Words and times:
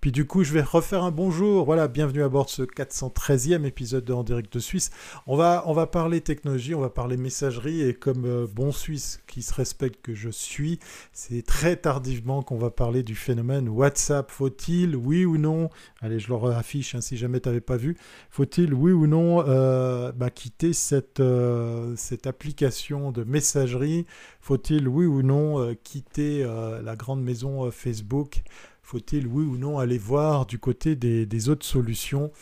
Puis 0.00 0.12
du 0.12 0.26
coup, 0.26 0.44
je 0.44 0.54
vais 0.54 0.62
refaire 0.62 1.04
un 1.04 1.10
bonjour. 1.10 1.66
Voilà, 1.66 1.86
bienvenue 1.86 2.22
à 2.22 2.30
bord 2.30 2.46
de 2.46 2.50
ce 2.50 2.62
413e 2.62 3.66
épisode 3.66 4.02
de 4.02 4.14
En 4.14 4.22
direct 4.22 4.50
de 4.50 4.58
Suisse. 4.58 4.90
On 5.26 5.36
va, 5.36 5.62
on 5.66 5.74
va 5.74 5.86
parler 5.86 6.22
technologie, 6.22 6.74
on 6.74 6.80
va 6.80 6.88
parler 6.88 7.18
messagerie 7.18 7.82
et 7.82 7.92
comme 7.92 8.24
euh, 8.24 8.46
bon 8.50 8.72
Suisse 8.72 9.20
qui 9.26 9.42
se 9.42 9.52
respecte 9.52 10.00
que 10.00 10.14
je 10.14 10.30
suis, 10.30 10.78
c'est 11.12 11.44
très 11.44 11.76
tardivement 11.76 12.42
qu'on 12.42 12.56
va 12.56 12.70
parler 12.70 13.02
du 13.02 13.14
phénomène 13.14 13.68
WhatsApp. 13.68 14.30
Faut-il, 14.30 14.96
oui 14.96 15.26
ou 15.26 15.36
non, 15.36 15.68
allez, 16.00 16.18
je 16.18 16.32
le 16.32 16.50
affiche 16.50 16.94
hein, 16.94 17.02
si 17.02 17.18
jamais 17.18 17.38
tu 17.40 17.50
n'avais 17.50 17.60
pas 17.60 17.76
vu, 17.76 17.98
faut-il, 18.30 18.72
oui 18.72 18.92
ou 18.92 19.06
non, 19.06 19.44
euh, 19.46 20.12
bah, 20.12 20.30
quitter 20.30 20.72
cette, 20.72 21.20
euh, 21.20 21.94
cette 21.96 22.26
application 22.26 23.12
de 23.12 23.22
messagerie? 23.22 24.06
Faut-il, 24.40 24.88
oui 24.88 25.04
ou 25.04 25.20
non, 25.20 25.74
quitter 25.84 26.42
la 26.82 26.96
grande 26.96 27.22
maison 27.22 27.70
Facebook? 27.70 28.42
Faut-il, 28.90 29.28
oui 29.28 29.44
ou 29.44 29.56
non, 29.56 29.78
aller 29.78 29.98
voir 29.98 30.46
du 30.46 30.58
côté 30.58 30.96
des, 30.96 31.48
autres 31.48 31.64
solutions? 31.64 32.32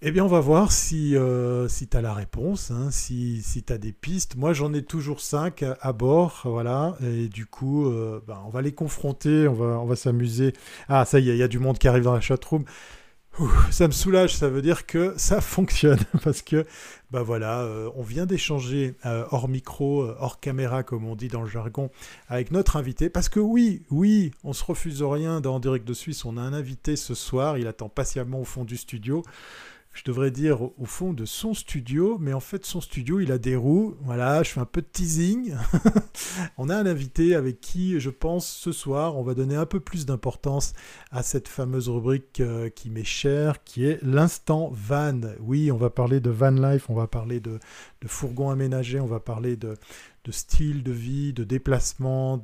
Eh 0.00 0.10
bien, 0.10 0.24
on 0.24 0.28
va 0.28 0.40
voir 0.40 0.72
si, 0.72 1.14
euh, 1.14 1.68
si 1.68 1.86
tu 1.86 1.94
as 1.98 2.00
la 2.00 2.14
réponse, 2.14 2.70
hein, 2.70 2.90
si, 2.90 3.42
si 3.42 3.62
tu 3.62 3.70
as 3.70 3.76
des 3.76 3.92
pistes. 3.92 4.36
Moi, 4.36 4.54
j'en 4.54 4.72
ai 4.72 4.82
toujours 4.82 5.20
cinq 5.20 5.62
à 5.62 5.92
bord, 5.92 6.40
voilà. 6.44 6.96
Et 7.02 7.28
du 7.28 7.44
coup, 7.44 7.86
euh, 7.86 8.22
ben, 8.26 8.38
on 8.46 8.48
va 8.48 8.62
les 8.62 8.72
confronter, 8.72 9.46
on 9.48 9.52
va, 9.52 9.78
on 9.78 9.84
va 9.84 9.96
s'amuser. 9.96 10.54
Ah, 10.88 11.04
ça 11.04 11.20
y 11.20 11.28
est, 11.28 11.34
il 11.34 11.38
y 11.38 11.42
a 11.42 11.48
du 11.48 11.58
monde 11.58 11.76
qui 11.76 11.88
arrive 11.88 12.04
dans 12.04 12.14
la 12.14 12.22
chatroom 12.22 12.64
ça 13.70 13.86
me 13.86 13.92
soulage, 13.92 14.34
ça 14.34 14.48
veut 14.48 14.62
dire 14.62 14.86
que 14.86 15.14
ça 15.16 15.40
fonctionne 15.40 16.00
parce 16.22 16.42
que 16.42 16.66
bah 17.10 17.22
voilà, 17.22 17.60
euh, 17.60 17.90
on 17.96 18.02
vient 18.02 18.26
d'échanger 18.26 18.94
euh, 19.06 19.24
hors 19.30 19.48
micro, 19.48 20.02
euh, 20.02 20.16
hors 20.20 20.40
caméra 20.40 20.82
comme 20.82 21.04
on 21.04 21.16
dit 21.16 21.28
dans 21.28 21.42
le 21.42 21.48
jargon, 21.48 21.90
avec 22.28 22.50
notre 22.50 22.76
invité. 22.76 23.08
Parce 23.08 23.28
que 23.28 23.40
oui, 23.40 23.82
oui, 23.90 24.32
on 24.44 24.52
se 24.52 24.64
refuse 24.64 25.02
rien 25.02 25.40
dans 25.40 25.58
Direct 25.58 25.86
de 25.86 25.94
Suisse, 25.94 26.24
on 26.24 26.36
a 26.36 26.40
un 26.40 26.52
invité 26.52 26.96
ce 26.96 27.14
soir, 27.14 27.58
il 27.58 27.66
attend 27.66 27.88
patiemment 27.88 28.40
au 28.40 28.44
fond 28.44 28.64
du 28.64 28.76
studio 28.76 29.22
je 29.92 30.04
devrais 30.04 30.30
dire 30.30 30.62
au 30.62 30.84
fond 30.84 31.12
de 31.12 31.24
son 31.24 31.52
studio, 31.52 32.16
mais 32.20 32.32
en 32.32 32.40
fait 32.40 32.64
son 32.64 32.80
studio 32.80 33.20
il 33.20 33.32
a 33.32 33.38
des 33.38 33.56
roues. 33.56 33.96
Voilà, 34.02 34.42
je 34.42 34.50
fais 34.50 34.60
un 34.60 34.64
peu 34.64 34.82
de 34.82 34.86
teasing. 34.86 35.54
on 36.58 36.68
a 36.68 36.76
un 36.76 36.86
invité 36.86 37.34
avec 37.34 37.60
qui 37.60 37.98
je 37.98 38.10
pense 38.10 38.46
ce 38.46 38.72
soir 38.72 39.16
on 39.16 39.22
va 39.22 39.34
donner 39.34 39.56
un 39.56 39.66
peu 39.66 39.80
plus 39.80 40.06
d'importance 40.06 40.74
à 41.10 41.22
cette 41.22 41.48
fameuse 41.48 41.88
rubrique 41.88 42.40
euh, 42.40 42.70
qui 42.70 42.88
m'est 42.90 43.04
chère, 43.04 43.64
qui 43.64 43.84
est 43.84 43.98
l'instant 44.02 44.70
van. 44.72 45.20
Oui, 45.40 45.72
on 45.72 45.76
va 45.76 45.90
parler 45.90 46.20
de 46.20 46.30
van 46.30 46.50
life, 46.50 46.88
on 46.88 46.94
va 46.94 47.06
parler 47.06 47.40
de, 47.40 47.58
de 48.00 48.08
fourgon 48.08 48.50
aménagé, 48.50 49.00
on 49.00 49.06
va 49.06 49.20
parler 49.20 49.56
de, 49.56 49.76
de 50.24 50.32
style 50.32 50.82
de 50.82 50.92
vie, 50.92 51.32
de 51.32 51.44
déplacement, 51.44 52.40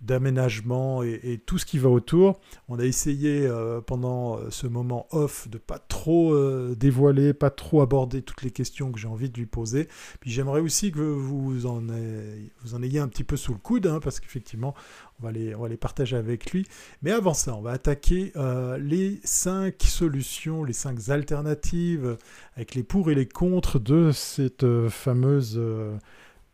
d'aménagement 0.00 1.02
et, 1.02 1.40
tout 1.44 1.58
ce 1.58 1.66
qui 1.66 1.78
va 1.78 1.88
autour. 1.88 2.40
On 2.68 2.78
a 2.78 2.84
essayé 2.84 3.46
euh, 3.46 3.80
pendant 3.80 4.36
euh, 4.36 4.50
ce 4.50 4.66
moment 4.66 5.06
off 5.12 5.48
de 5.48 5.58
pas 5.58 5.78
trop 5.78 6.32
euh, 6.32 6.74
dévoiler, 6.78 7.32
pas 7.32 7.50
trop 7.50 7.82
aborder 7.82 8.22
toutes 8.22 8.42
les 8.42 8.50
questions 8.50 8.90
que 8.90 8.98
j'ai 8.98 9.08
envie 9.08 9.30
de 9.30 9.38
lui 9.38 9.46
poser. 9.46 9.88
Puis 10.20 10.30
j'aimerais 10.30 10.60
aussi 10.60 10.90
que 10.90 11.00
vous 11.00 11.66
en, 11.66 11.88
ayez, 11.88 12.52
vous 12.62 12.74
en 12.74 12.82
ayez 12.82 12.98
un 12.98 13.08
petit 13.08 13.24
peu 13.24 13.36
sous 13.36 13.52
le 13.52 13.58
coude, 13.58 13.86
hein, 13.86 14.00
parce 14.02 14.18
qu'effectivement, 14.18 14.74
on 15.20 15.24
va, 15.24 15.32
les, 15.32 15.54
on 15.54 15.62
va 15.62 15.68
les 15.68 15.76
partager 15.76 16.16
avec 16.16 16.50
lui. 16.50 16.66
Mais 17.02 17.12
avant 17.12 17.34
ça, 17.34 17.54
on 17.54 17.62
va 17.62 17.72
attaquer 17.72 18.32
les 18.78 19.20
cinq 19.24 19.82
solutions, 19.82 20.64
les 20.64 20.72
cinq 20.72 21.08
alternatives, 21.08 22.16
avec 22.56 22.74
les 22.74 22.82
pour 22.82 23.10
et 23.10 23.14
les 23.14 23.26
contre 23.26 23.78
de 23.78 24.10
cette 24.12 24.66
fameuse 24.88 25.60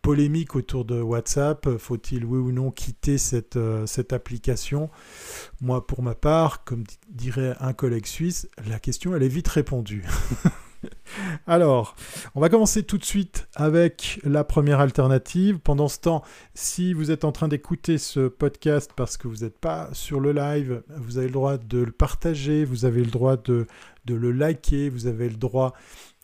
polémique 0.05 0.55
autour 0.55 0.85
de 0.85 1.01
WhatsApp. 1.01 1.79
Faut-il, 1.79 2.27
oui 2.27 2.39
ou 2.39 2.53
non, 2.53 2.71
quitter 2.71 3.17
cette, 3.17 3.57
euh, 3.57 3.87
cette 3.87 4.13
application? 4.13 4.91
Moi, 5.63 5.87
pour 5.87 6.03
ma 6.03 6.15
part, 6.15 6.63
comme 6.65 6.85
dirait 7.09 7.57
un 7.59 7.73
collègue 7.73 8.05
suisse, 8.05 8.47
la 8.69 8.79
question, 8.79 9.17
elle 9.17 9.23
est 9.23 9.29
vite 9.29 9.49
répondue. 9.49 10.05
Alors, 11.47 11.97
on 12.35 12.41
va 12.43 12.51
commencer 12.51 12.83
tout 12.83 12.99
de 12.99 13.05
suite 13.05 13.49
avec 13.55 14.21
la 14.25 14.45
première 14.45 14.81
alternative. 14.81 15.59
Pendant 15.59 15.89
ce 15.89 16.01
temps, 16.01 16.23
si 16.53 16.93
vous 16.93 17.11
êtes 17.11 17.25
en 17.25 17.33
train 17.33 17.49
d'écouter 17.49 17.97
ce 17.97 18.29
podcast 18.29 18.91
parce 18.95 19.17
que 19.17 19.27
vous 19.27 19.39
n'êtes 19.39 19.59
pas 19.59 19.89
sur 19.95 20.21
le 20.21 20.33
live, 20.33 20.83
vous 20.99 21.17
avez 21.17 21.29
le 21.29 21.33
droit 21.33 21.57
de 21.57 21.79
le 21.79 21.93
partager, 21.93 22.67
vous 22.67 22.85
avez 22.85 23.03
le 23.03 23.11
droit 23.11 23.39
de, 23.39 23.67
de 24.05 24.15
le 24.15 24.33
liker, 24.33 24.91
vous 24.91 25.07
avez 25.07 25.31
le 25.31 25.37
droit 25.37 25.73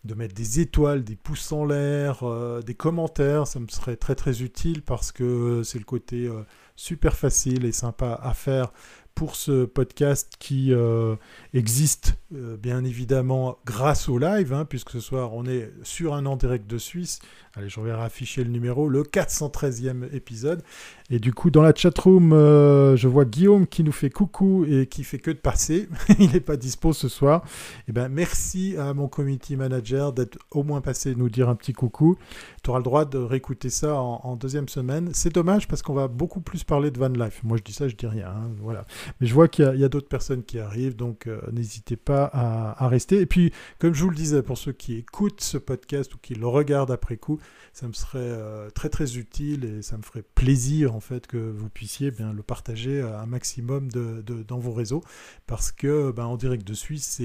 de 0.04 0.14
mettre 0.14 0.34
des 0.34 0.60
étoiles, 0.60 1.04
des 1.04 1.16
pouces 1.16 1.52
en 1.52 1.64
l'air, 1.64 2.22
euh, 2.22 2.62
des 2.62 2.74
commentaires, 2.74 3.46
ça 3.46 3.60
me 3.60 3.68
serait 3.68 3.96
très 3.96 4.14
très 4.14 4.42
utile 4.42 4.82
parce 4.82 5.12
que 5.12 5.62
c'est 5.62 5.78
le 5.78 5.84
côté 5.84 6.26
euh, 6.26 6.42
super 6.74 7.16
facile 7.16 7.64
et 7.66 7.72
sympa 7.72 8.18
à 8.22 8.32
faire 8.32 8.72
pour 9.20 9.36
ce 9.36 9.66
podcast 9.66 10.32
qui 10.38 10.72
euh, 10.72 11.14
existe 11.52 12.14
bien 12.30 12.84
évidemment 12.84 13.58
grâce 13.66 14.08
au 14.08 14.16
live, 14.16 14.54
hein, 14.54 14.64
puisque 14.64 14.92
ce 14.92 15.00
soir 15.00 15.34
on 15.34 15.44
est 15.44 15.70
sur 15.82 16.14
un 16.14 16.24
an 16.24 16.36
direct 16.36 16.66
de 16.66 16.78
Suisse. 16.78 17.18
Allez, 17.56 17.68
je 17.68 17.80
vais 17.80 17.90
afficher 17.90 18.44
le 18.44 18.50
numéro, 18.50 18.88
le 18.88 19.02
413e 19.02 20.14
épisode. 20.14 20.62
Et 21.10 21.18
du 21.18 21.34
coup, 21.34 21.50
dans 21.50 21.62
la 21.62 21.74
chatroom, 21.74 22.32
euh, 22.32 22.94
je 22.94 23.08
vois 23.08 23.24
Guillaume 23.24 23.66
qui 23.66 23.82
nous 23.82 23.90
fait 23.90 24.08
coucou 24.08 24.64
et 24.68 24.86
qui 24.86 25.02
fait 25.02 25.18
que 25.18 25.32
de 25.32 25.36
passer. 25.36 25.88
Il 26.20 26.30
n'est 26.30 26.38
pas 26.38 26.56
dispo 26.56 26.92
ce 26.92 27.08
soir. 27.08 27.42
Eh 27.88 27.92
ben, 27.92 28.08
merci 28.08 28.76
à 28.78 28.94
mon 28.94 29.08
community 29.08 29.56
manager 29.56 30.12
d'être 30.12 30.38
au 30.52 30.62
moins 30.62 30.80
passé 30.80 31.16
nous 31.16 31.28
dire 31.28 31.48
un 31.48 31.56
petit 31.56 31.72
coucou. 31.72 32.16
Tu 32.62 32.70
auras 32.70 32.78
le 32.78 32.84
droit 32.84 33.04
de 33.04 33.18
réécouter 33.18 33.68
ça 33.68 33.96
en, 33.96 34.36
deuxième 34.36 34.68
semaine. 34.68 35.10
C'est 35.12 35.34
dommage 35.34 35.66
parce 35.66 35.82
qu'on 35.82 35.94
va 35.94 36.06
beaucoup 36.06 36.40
plus 36.40 36.62
parler 36.62 36.92
de 36.92 37.00
van 37.00 37.08
life. 37.08 37.40
Moi, 37.42 37.56
je 37.56 37.64
dis 37.64 37.72
ça, 37.72 37.88
je 37.88 37.96
dis 37.96 38.06
rien. 38.06 38.28
Hein, 38.28 38.50
voilà. 38.62 38.86
Mais 39.20 39.26
je 39.26 39.34
vois 39.34 39.48
qu'il 39.48 39.64
y 39.76 39.84
a, 39.84 39.88
d'autres 39.88 40.08
personnes 40.08 40.44
qui 40.44 40.58
arrivent, 40.58 40.96
donc 40.96 41.26
euh, 41.26 41.40
n'hésitez 41.52 41.96
pas 41.96 42.30
à, 42.32 42.88
rester. 42.88 43.20
Et 43.20 43.26
puis, 43.26 43.52
comme 43.78 43.94
je 43.94 44.02
vous 44.02 44.10
le 44.10 44.16
disais, 44.16 44.42
pour 44.42 44.58
ceux 44.58 44.72
qui 44.72 44.96
écoutent 44.96 45.40
ce 45.40 45.58
podcast 45.58 46.14
ou 46.14 46.18
qui 46.18 46.34
le 46.34 46.46
regardent 46.46 46.90
après 46.90 47.16
coup, 47.16 47.38
ça 47.72 47.86
me 47.86 47.92
serait 47.92 48.18
euh, 48.18 48.68
très 48.70 48.88
très 48.88 49.16
utile 49.16 49.64
et 49.64 49.82
ça 49.82 49.96
me 49.96 50.02
ferait 50.02 50.24
plaisir 50.34 50.94
en 50.94 51.00
fait 51.00 51.26
que 51.26 51.36
vous 51.36 51.68
puissiez 51.68 52.10
bien 52.10 52.32
le 52.32 52.42
partager 52.42 53.00
un 53.00 53.26
maximum 53.26 53.88
dans 53.92 54.58
vos 54.58 54.72
réseaux 54.72 55.02
parce 55.46 55.70
que 55.70 56.10
ben, 56.10 56.24
en 56.24 56.36
direct 56.36 56.66
de 56.66 56.74
Suisse 56.74 57.22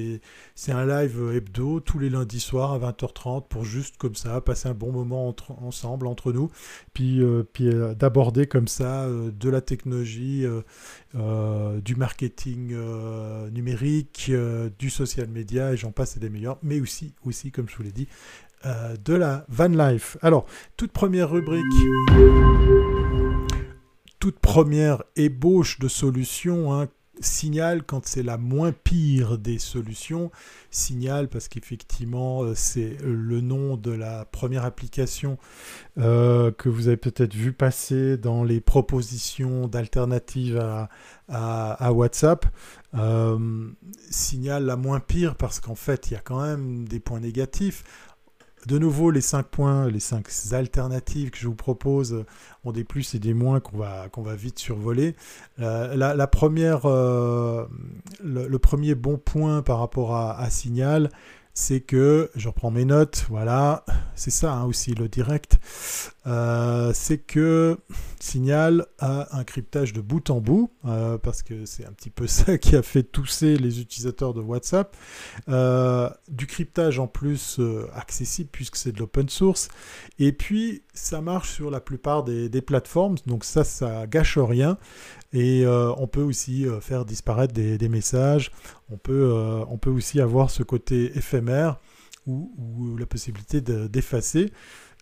c'est 0.54 0.72
un 0.72 0.86
live 0.86 1.32
hebdo 1.34 1.80
tous 1.80 2.00
les 2.00 2.10
lundis 2.10 2.40
soirs 2.40 2.74
à 2.74 2.80
20h30 2.80 3.48
pour 3.48 3.66
juste 3.66 3.98
comme 3.98 4.16
ça 4.16 4.40
passer 4.42 4.70
un 4.70 4.74
bon 4.74 4.92
moment 4.92 5.36
ensemble 5.62 6.08
entre 6.08 6.32
nous 6.32 6.52
puis, 6.94 7.22
euh, 7.22 7.44
puis 7.52 7.68
euh, 7.68 7.96
d'aborder 7.96 8.46
comme 8.46 8.68
ça 8.68 9.08
de 9.10 9.50
la 9.50 9.62
technologie 9.62 10.46
du 11.16 11.96
marketing 11.96 12.76
numérique 13.52 14.32
du 14.78 14.90
social 14.90 15.28
media 15.30 15.74
et 15.74 15.78
j'en 15.78 15.92
passe 15.92 16.18
et 16.18 16.20
des 16.20 16.30
meilleurs 16.30 16.58
mais 16.62 16.82
aussi 16.82 17.14
aussi 17.24 17.52
comme 17.52 17.70
je 17.70 17.78
vous 17.78 17.84
l'ai 17.84 17.92
dit 17.92 18.08
euh, 18.66 18.96
de 19.06 19.14
la 19.14 19.46
van 19.48 19.68
life. 19.68 20.18
Alors, 20.24 20.48
toute 20.76 20.92
première 20.92 21.30
rubrique, 21.30 21.64
toute 24.20 24.40
première 24.40 25.04
ébauche 25.16 25.78
de 25.78 25.88
solution, 25.88 26.74
hein, 26.74 26.88
signal 27.20 27.84
quand 27.84 28.06
c'est 28.06 28.24
la 28.24 28.38
moins 28.38 28.72
pire 28.72 29.38
des 29.38 29.60
solutions. 29.60 30.32
Signal 30.70 31.28
parce 31.30 31.48
qu'effectivement 31.48 32.44
euh, 32.44 32.54
c'est 32.56 32.98
le 33.04 33.42
nom 33.42 33.78
de 33.78 33.92
la 33.92 34.26
première 34.26 34.66
application 34.66 35.38
euh, 35.98 36.52
que 36.52 36.70
vous 36.70 36.88
avez 36.88 36.98
peut-être 36.98 37.34
vu 37.34 37.54
passer 37.54 38.18
dans 38.18 38.44
les 38.44 38.60
propositions 38.60 39.68
d'alternatives 39.68 40.58
à, 40.58 41.92
WhatsApp. 41.92 42.46
signal 44.10 44.66
la 44.66 44.76
moins 44.76 45.00
pire 45.00 45.36
parce 45.36 45.60
qu'en 45.60 45.76
fait 45.76 46.10
il 46.10 46.14
y 46.14 46.18
a 46.18 46.22
quand 46.22 46.42
même 46.42 46.88
des 46.88 47.00
points 47.00 47.20
négatifs. 47.20 47.84
De 48.68 48.80
nouveau, 48.80 49.12
les 49.12 49.22
cinq 49.22 49.46
points, 49.46 49.90
les 49.90 50.00
cinq 50.00 50.28
alternatives 50.52 51.30
que 51.30 51.38
je 51.38 51.48
vous 51.48 51.56
propose 51.56 52.26
ont 52.64 52.72
des 52.72 52.84
plus 52.84 53.14
et 53.14 53.20
des 53.20 53.34
moins 53.34 53.60
qu'on 53.60 53.78
va, 53.78 54.10
qu'on 54.10 54.24
va 54.24 54.36
vite 54.36 54.58
survoler. 54.58 55.16
Euh, 55.60 55.96
la, 55.96 56.28
première, 56.28 56.86
euh, 56.86 57.66
le, 58.24 58.58
premier 58.58 58.96
bon 58.96 59.18
point 59.18 59.62
par 59.62 59.80
rapport 59.80 60.16
à 60.16 60.50
Signal, 60.50 61.12
c'est 61.58 61.80
que, 61.80 62.30
je 62.36 62.50
reprends 62.50 62.70
mes 62.70 62.84
notes, 62.84 63.26
voilà, 63.30 63.86
c'est 64.14 64.30
ça 64.30 64.54
hein, 64.54 64.66
aussi 64.66 64.94
le 64.94 65.08
direct, 65.08 65.58
euh, 66.28 66.92
c'est 66.94 67.18
que 67.18 67.78
Signal 68.20 68.88
a 69.00 69.38
un 69.38 69.46
cryptage 69.46 69.94
de 69.94 70.02
bout 70.02 70.30
en 70.30 70.42
bout, 70.42 70.70
euh, 70.84 71.18
parce 71.18 71.44
que 71.44 71.66
c'est 71.66 71.86
un 71.86 71.94
petit 71.94 72.10
peu 72.10 72.28
ça 72.28 72.58
qui 72.58 72.76
a 72.76 72.82
fait 72.82 73.04
tousser 73.04 73.58
les 73.58 73.80
utilisateurs 73.80 74.34
de 74.34 74.42
WhatsApp, 74.42 74.98
euh, 75.48 76.10
du 76.28 76.46
cryptage 76.46 77.00
en 77.00 77.08
plus 77.08 77.62
accessible 77.94 78.50
puisque 78.52 78.76
c'est 78.76 78.92
de 78.92 79.00
l'open 79.00 79.30
source, 79.30 79.70
et 80.20 80.34
puis 80.34 80.84
ça 80.94 81.22
marche 81.22 81.54
sur 81.54 81.72
la 81.72 81.80
plupart 81.80 82.26
des, 82.26 82.50
des 82.50 82.62
plateformes, 82.62 83.16
donc 83.28 83.46
ça, 83.46 83.64
ça 83.64 84.08
gâche 84.08 84.38
rien. 84.38 84.78
Et 85.36 85.66
euh, 85.66 85.92
on 85.98 86.08
peut 86.08 86.22
aussi 86.22 86.66
euh, 86.66 86.80
faire 86.80 87.04
disparaître 87.04 87.54
des, 87.54 87.90
messages. 87.90 88.52
On 88.90 88.98
peut, 88.98 89.32
euh, 89.34 89.66
on 89.70 89.78
peut 89.78 89.90
aussi 89.90 90.22
avoir 90.22 90.50
ce 90.50 90.64
côté 90.64 91.12
éphémère 91.18 91.78
ou, 92.26 92.96
la 92.98 93.06
possibilité 93.06 93.60
d'effacer. 93.62 94.52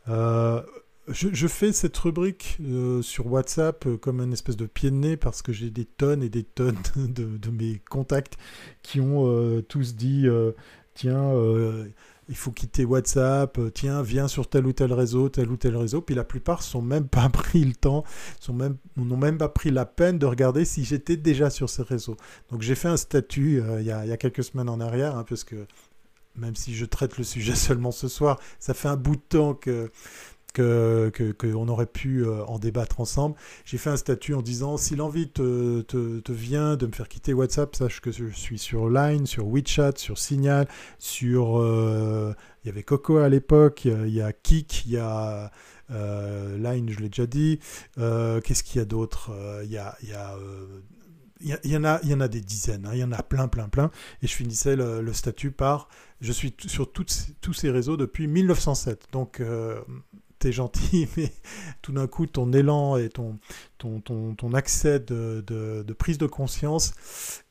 je, 0.07 1.47
fais 1.47 1.71
cette 1.71 1.95
rubrique 1.95 2.57
sur 3.01 3.31
WhatsApp 3.31 3.88
comme 4.01 4.19
un 4.19 4.31
espèce 4.31 4.57
de 4.57 4.65
pied 4.65 4.89
de 4.89 4.95
nez 4.95 5.18
parce 5.18 5.41
que 5.41 5.53
j'ai 5.53 5.69
des 5.69 5.85
tonnes 5.85 6.24
et 6.24 6.30
des 6.30 6.44
tonnes 6.44 6.81
de, 6.97 7.50
mes 7.50 7.80
contacts 7.89 8.38
qui 8.81 9.00
ont 9.00 9.62
tous 9.69 9.95
dit 9.95 10.25
tiens, 10.95 11.31
il 12.29 12.35
faut 12.35 12.51
quitter 12.51 12.85
WhatsApp, 12.85 13.59
tiens, 13.73 14.01
viens 14.01 14.27
sur 14.27 14.49
tel 14.49 14.65
ou 14.65 14.73
tel 14.73 14.93
réseau, 14.93 15.29
tel 15.29 15.49
ou 15.49 15.57
tel 15.57 15.75
réseau. 15.75 16.01
Puis 16.01 16.15
la 16.15 16.23
plupart 16.23 16.63
sont 16.63 16.81
même 16.81 17.07
pas 17.07 17.29
pris 17.29 17.63
le 17.63 17.73
temps, 17.73 18.03
sont 18.39 18.53
même, 18.53 18.77
n'ont 18.97 19.17
même 19.17 19.37
pas 19.37 19.49
pris 19.49 19.71
la 19.71 19.85
peine 19.85 20.17
de 20.17 20.25
regarder 20.25 20.65
si 20.65 20.83
j'étais 20.83 21.17
déjà 21.17 21.49
sur 21.49 21.69
ces 21.69 21.83
réseaux. 21.83 22.17
Donc 22.49 22.61
j'ai 22.61 22.75
fait 22.75 22.87
un 22.87 22.97
statut 22.97 23.61
il 23.79 23.85
y, 23.85 23.91
a, 23.91 24.17
quelques 24.17 24.43
semaines 24.43 24.69
en 24.69 24.79
arrière, 24.79 25.15
hein, 25.15 25.25
parce 25.27 25.43
que 25.43 25.67
même 26.35 26.55
si 26.55 26.73
je 26.73 26.85
traite 26.85 27.17
le 27.17 27.23
sujet 27.23 27.55
seulement 27.55 27.91
ce 27.91 28.07
soir, 28.07 28.39
ça 28.59 28.73
fait 28.73 28.87
un 28.87 28.95
bout 28.97 29.15
de 29.15 29.21
temps 29.21 29.53
que 29.53 29.91
qu'on 30.53 31.09
que, 31.11 31.53
aurait 31.53 31.88
pu 31.88 32.23
euh, 32.23 32.45
en 32.45 32.59
débattre 32.59 33.00
ensemble. 33.00 33.35
J'ai 33.65 33.77
fait 33.77 33.89
un 33.89 33.97
statut 33.97 34.35
en 34.35 34.41
disant 34.41 34.77
si 34.77 34.95
l'envie 34.95 35.29
te, 35.29 35.81
te, 35.81 36.31
vient 36.31 36.75
de 36.75 36.85
me 36.85 36.91
faire 36.91 37.07
quitter 37.07 37.33
WhatsApp, 37.33 37.75
sache 37.75 38.01
que 38.01 38.11
je 38.11 38.25
suis 38.27 38.59
sur 38.59 38.89
Line, 38.89 39.25
sur 39.25 39.47
WeChat, 39.47 39.94
sur 39.97 40.17
Signal, 40.17 40.67
sur... 41.00 41.59
Euh, 41.59 42.33
il 42.63 42.67
y 42.67 42.69
avait 42.69 42.83
Coco 42.83 43.17
à 43.17 43.27
l'époque, 43.27 43.85
il 43.85 44.13
y 44.13 44.21
a 44.21 44.31
Kik, 44.31 44.85
il 44.85 44.91
y 44.91 44.97
a... 44.97 45.51
Euh, 45.91 46.57
Line, 46.57 46.89
je 46.89 46.99
l'ai 46.99 47.09
déjà 47.09 47.25
dit. 47.25 47.59
Qu'est-ce 47.95 48.63
qu'il 48.63 48.79
y 48.79 48.81
a 48.81 48.85
d'autre 48.85 49.31
Il 49.65 49.71
y 49.71 49.77
a, 49.77 49.97
il 50.01 50.09
y 51.71 51.75
en 51.75 51.83
a, 51.83 51.99
il 52.03 52.09
y 52.09 52.13
en 52.13 52.21
a 52.21 52.29
des 52.29 52.39
dizaines, 52.39 52.85
hein. 52.85 52.91
il 52.94 52.99
y 52.99 53.03
en 53.03 53.11
a 53.11 53.21
plein, 53.21 53.47
plein, 53.47 53.67
plein. 53.67 53.91
Et 54.21 54.27
je 54.27 54.33
finissais 54.33 54.75
le, 54.77 55.11
statut 55.13 55.51
par 55.51 55.89
je 56.21 56.31
suis 56.31 56.56
sur 56.67 56.89
toutes, 56.91 57.13
tous 57.41 57.53
ces 57.53 57.69
réseaux 57.69 57.97
depuis 57.97 58.27
1907. 58.27 59.07
Donc, 59.11 59.41
gentil, 60.51 61.07
mais 61.18 61.31
tout 61.81 61.92
d'un 61.92 62.07
coup, 62.07 62.25
ton 62.25 62.51
élan 62.54 62.98
et 62.98 63.10
ton, 63.10 63.40
ton, 63.78 64.00
ton, 64.00 64.54
accès 64.54 65.00
de, 65.00 65.44
de, 65.45 65.94
prise 65.94 66.18
de 66.18 66.28
conscience, 66.28 66.94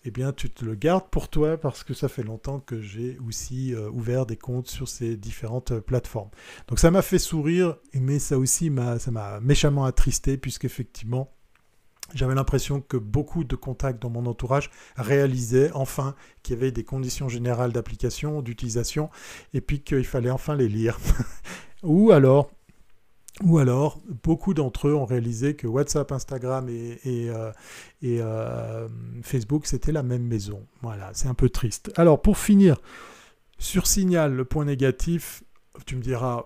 eh 0.05 0.11
bien, 0.11 0.33
tu 0.33 0.51
te 0.51 0.65
le 0.65 0.75
gardes 0.75 1.09
pour 1.11 1.29
toi 1.29 1.57
parce 1.57 1.85
que 1.85 1.95
ça 1.95 2.09
fait 2.09 2.23
longtemps 2.23 2.61
que 2.61 2.81
j'ai 2.81 3.19
aussi 3.27 3.75
euh, 3.75 3.91
ouvert 3.91 4.27
des 4.27 4.37
comptes 4.37 4.69
sur 4.69 4.89
ces 4.89 5.17
différentes 5.17 5.79
plateformes. 5.81 6.31
Donc 6.69 6.79
ça 6.79 6.91
m'a 6.91 7.03
fait 7.03 7.19
sourire, 7.19 7.77
mais 7.95 8.19
ça 8.19 8.39
aussi 8.39 8.71
m'a, 8.71 8.97
m'a 9.11 9.41
méchamment 9.41 9.85
attristé 9.85 10.37
puisqu'effectivement, 10.37 11.33
j'avais 12.15 12.35
l'impression 12.35 12.81
que 12.81 12.97
beaucoup 12.97 13.45
de 13.45 13.57
contacts 13.57 14.03
dans 14.03 14.11
mon 14.11 14.27
entourage 14.27 14.71
réalisaient 14.97 15.71
enfin 15.73 16.15
qu'il 16.43 16.55
y 16.55 16.59
avait 16.59 16.73
des 16.73 16.85
conditions 16.85 17.29
générales 17.29 17.73
d'application, 17.73 18.43
d'utilisation, 18.43 19.09
et 19.55 19.61
puis 19.61 19.81
qu'il 19.81 20.05
fallait 20.05 20.31
enfin 20.31 20.55
les 20.55 20.69
lire. 20.69 20.99
Ou 21.83 22.13
alors, 22.13 22.51
ou 23.41 23.59
alors, 23.59 24.01
beaucoup 24.25 24.53
d'entre 24.53 24.89
eux 24.89 24.95
ont 24.95 25.07
réalisé 25.07 25.57
que 25.57 25.67
WhatsApp, 25.67 26.13
Instagram 26.13 26.69
et, 26.69 27.01
euh, 27.07 27.51
euh, 28.05 28.89
Facebook, 29.23 29.67
c'était 29.67 29.93
la 29.93 30.03
même 30.03 30.25
maison. 30.25 30.67
Voilà, 30.83 31.11
c'est 31.15 31.29
un 31.29 31.35
peu 31.35 31.49
triste. 31.49 31.93
Alors, 31.97 32.21
pour 32.21 32.37
finir, 32.37 32.77
sur 33.59 33.87
Signal, 33.87 34.35
le 34.35 34.45
point 34.45 34.67
négatif, 34.67 35.45
tu 35.87 35.97
me 35.97 36.03
diras, 36.03 36.45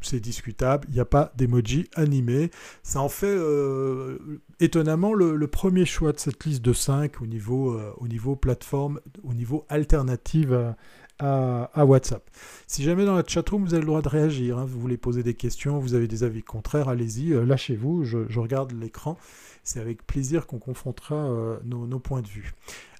c'est 0.00 0.18
discutable, 0.18 0.86
il 0.88 0.94
n'y 0.94 1.00
a 1.00 1.04
pas 1.04 1.30
d'emoji 1.36 1.88
animé. 1.94 2.50
Ça 2.82 3.00
en 3.00 3.10
fait 3.10 3.26
euh, 3.26 4.40
étonnamment 4.60 5.12
le, 5.12 5.46
premier 5.46 5.84
choix 5.84 6.12
de 6.12 6.18
cette 6.18 6.42
liste 6.46 6.62
de 6.62 6.72
5 6.72 7.20
au 7.20 7.26
niveau, 7.26 7.78
au 7.98 8.08
niveau 8.08 8.34
plateforme, 8.34 8.98
au 9.22 9.34
niveau 9.34 9.66
alternative 9.68 10.74
WhatsApp. 11.22 12.22
Si 12.66 12.82
jamais 12.82 13.04
dans 13.04 13.14
la 13.14 13.22
chatroom 13.26 13.64
vous 13.64 13.74
avez 13.74 13.82
le 13.82 13.86
droit 13.86 14.02
de 14.02 14.08
réagir, 14.08 14.58
hein, 14.58 14.64
vous 14.66 14.80
voulez 14.80 14.96
poser 14.96 15.22
des 15.22 15.34
questions, 15.34 15.78
vous 15.78 15.94
avez 15.94 16.08
des 16.08 16.24
avis 16.24 16.42
contraires, 16.42 16.88
allez-y, 16.88 17.32
euh, 17.32 17.44
lâchez-vous, 17.44 18.04
je, 18.04 18.38
regarde 18.38 18.72
l'écran. 18.72 19.18
C'est 19.62 19.78
avec 19.78 20.06
plaisir 20.06 20.46
qu'on 20.46 20.58
confrontera 20.58 21.14
euh, 21.14 21.58
nos, 21.64 21.98
points 21.98 22.22
de 22.22 22.28
vue. 22.28 22.52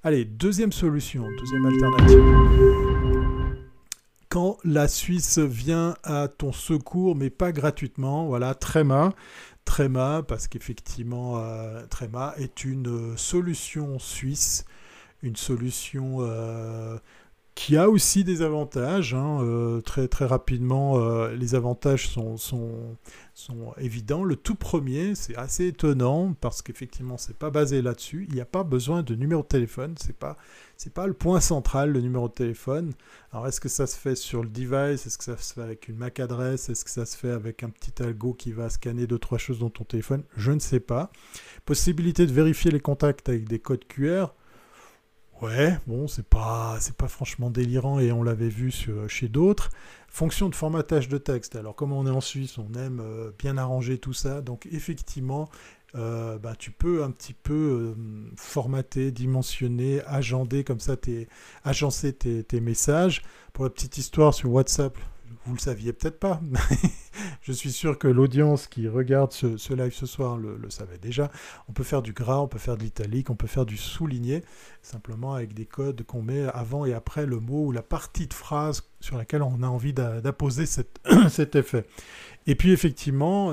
Allez, 0.04 0.24
deuxième 0.24 0.72
solution, 0.72 1.26
deuxième 1.38 1.66
alternative. 1.66 2.22
Quand 4.28 4.58
la 4.64 4.88
Suisse 4.88 5.38
vient 5.38 5.96
à 6.04 6.28
ton 6.28 6.52
secours, 6.52 7.16
mais 7.16 7.30
pas 7.30 7.50
gratuitement, 7.52 8.26
voilà, 8.26 8.54
Tréma. 8.54 9.12
Tréma, 9.64 10.22
parce 10.26 10.48
qu'effectivement, 10.48 11.38
euh, 11.38 11.84
Tréma 11.88 12.34
est 12.36 12.64
une 12.64 13.16
solution 13.16 13.98
suisse, 13.98 14.64
une 15.22 15.36
solution 15.36 16.18
qui 17.54 17.76
a 17.76 17.88
aussi 17.88 18.24
des 18.24 18.42
avantages. 18.42 19.14
Hein, 19.14 19.40
euh, 19.42 19.80
très, 19.80 20.08
très 20.08 20.24
rapidement, 20.24 20.98
euh, 20.98 21.34
les 21.34 21.54
avantages 21.54 22.08
sont, 22.08 22.36
sont, 22.36 22.96
sont, 23.34 23.74
évidents. 23.78 24.24
Le 24.24 24.36
tout 24.36 24.54
premier, 24.54 25.14
c'est 25.14 25.36
assez 25.36 25.66
étonnant 25.66 26.34
parce 26.40 26.62
qu'effectivement, 26.62 27.18
c'est 27.18 27.36
pas 27.36 27.50
basé 27.50 27.82
là-dessus. 27.82 28.26
Il 28.28 28.34
n'y 28.34 28.40
a 28.40 28.46
pas 28.46 28.64
besoin 28.64 29.02
de 29.02 29.14
numéro 29.14 29.42
de 29.42 29.48
téléphone. 29.48 29.94
C'est 29.98 30.16
pas 30.16 30.36
c'est 30.82 30.92
pas 30.92 31.06
le 31.06 31.12
point 31.12 31.40
central, 31.40 31.92
le 31.92 32.00
numéro 32.00 32.28
de 32.28 32.32
téléphone. 32.32 32.92
Alors, 33.30 33.46
est-ce 33.46 33.60
que 33.60 33.68
ça 33.68 33.86
se 33.86 33.96
fait 33.96 34.16
sur 34.16 34.42
le 34.42 34.48
device? 34.48 35.06
Est-ce 35.06 35.16
que 35.16 35.22
ça 35.22 35.36
se 35.36 35.54
fait 35.54 35.62
avec 35.62 35.86
une 35.86 35.96
MAC 35.96 36.18
adresse? 36.18 36.70
Est-ce 36.70 36.84
que 36.84 36.90
ça 36.90 37.06
se 37.06 37.16
fait 37.16 37.30
avec 37.30 37.62
un 37.62 37.70
petit 37.70 38.02
algo 38.02 38.34
qui 38.34 38.50
va 38.50 38.68
scanner 38.68 39.06
deux, 39.06 39.20
trois 39.20 39.38
choses 39.38 39.60
dans 39.60 39.70
ton 39.70 39.84
téléphone? 39.84 40.24
Je 40.36 40.50
ne 40.50 40.58
sais 40.58 40.80
pas. 40.80 41.12
Possibilité 41.66 42.26
de 42.26 42.32
vérifier 42.32 42.72
les 42.72 42.80
contacts 42.80 43.28
avec 43.28 43.46
des 43.48 43.60
codes 43.60 43.86
QR. 43.86 44.34
Ouais, 45.42 45.76
bon, 45.88 46.06
c'est 46.06 46.24
pas, 46.24 46.78
pas 46.96 47.08
franchement 47.08 47.50
délirant 47.50 47.98
et 47.98 48.12
on 48.12 48.22
l'avait 48.22 48.48
vu 48.48 48.72
chez 49.08 49.28
d'autres. 49.28 49.70
Fonction 50.06 50.48
de 50.48 50.54
formatage 50.54 51.08
de 51.08 51.18
texte. 51.18 51.56
Alors, 51.56 51.74
comme 51.74 51.90
on 51.92 52.06
est 52.06 52.10
en 52.10 52.20
Suisse, 52.20 52.58
on 52.58 52.72
aime 52.78 53.00
euh, 53.02 53.32
bien 53.40 53.58
arranger 53.58 53.98
tout 53.98 54.12
ça. 54.12 54.40
Donc, 54.40 54.68
effectivement, 54.70 55.50
euh, 55.96 56.38
bah, 56.38 56.54
tu 56.56 56.70
peux 56.70 57.02
un 57.02 57.10
petit 57.10 57.32
peu 57.32 57.54
euh, 57.54 57.94
formater, 58.36 59.10
dimensionner, 59.10 60.00
agender 60.06 60.62
comme 60.62 60.78
ça, 60.78 60.96
tes, 60.96 61.26
agencer 61.64 62.12
tes, 62.12 62.60
messages. 62.60 63.22
Pour 63.52 63.64
la 63.64 63.70
petite 63.70 63.98
histoire 63.98 64.34
sur 64.34 64.48
WhatsApp, 64.52 64.96
vous 65.46 65.54
le 65.54 65.58
saviez 65.58 65.92
peut-être 65.92 66.18
pas. 66.18 66.40
je 67.42 67.52
suis 67.52 67.72
sûr 67.72 67.98
que 67.98 68.08
l'audience 68.08 68.66
qui 68.66 68.88
regarde 68.88 69.32
ce, 69.32 69.74
live 69.74 69.92
ce 69.92 70.06
soir 70.06 70.36
le, 70.36 70.58
savait 70.70 70.98
déjà. 70.98 71.30
On 71.68 71.72
peut 71.72 71.82
faire 71.82 72.02
du 72.02 72.12
gras, 72.12 72.38
on 72.38 72.48
peut 72.48 72.58
faire 72.58 72.76
de 72.76 72.82
l'italique, 72.82 73.30
on 73.30 73.34
peut 73.34 73.46
faire 73.46 73.66
du 73.66 73.76
souligné, 73.76 74.44
simplement 74.82 75.34
avec 75.34 75.54
des 75.54 75.66
codes 75.66 76.02
qu'on 76.04 76.22
met 76.22 76.44
avant 76.54 76.84
et 76.84 76.94
après 76.94 77.26
le 77.26 77.40
mot 77.40 77.66
ou 77.66 77.72
la 77.72 77.82
partie 77.82 78.26
de 78.26 78.34
phrase 78.34 78.84
sur 79.00 79.16
laquelle 79.16 79.42
on 79.42 79.62
a 79.62 79.66
envie 79.66 79.92
d'apposer 79.92 80.66
cet 81.28 81.56
effet. 81.56 81.86
Et 82.46 82.54
puis 82.54 82.72
effectivement, 82.72 83.52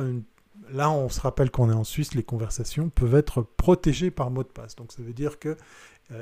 là 0.72 0.92
on 0.92 1.10
se 1.10 1.22
rappelle 1.22 1.50
qu'on 1.50 1.72
est 1.72 1.76
en 1.76 1.84
Suisse, 1.84 2.14
les 2.14 2.24
conversations 2.24 2.90
peuvent 2.90 3.16
être 3.16 3.42
protégées 3.42 4.12
par 4.12 4.30
mot 4.30 4.44
de 4.44 4.50
passe. 4.50 4.76
Donc 4.76 4.92
ça 4.92 5.02
veut 5.02 5.14
dire 5.14 5.40
que 5.40 5.58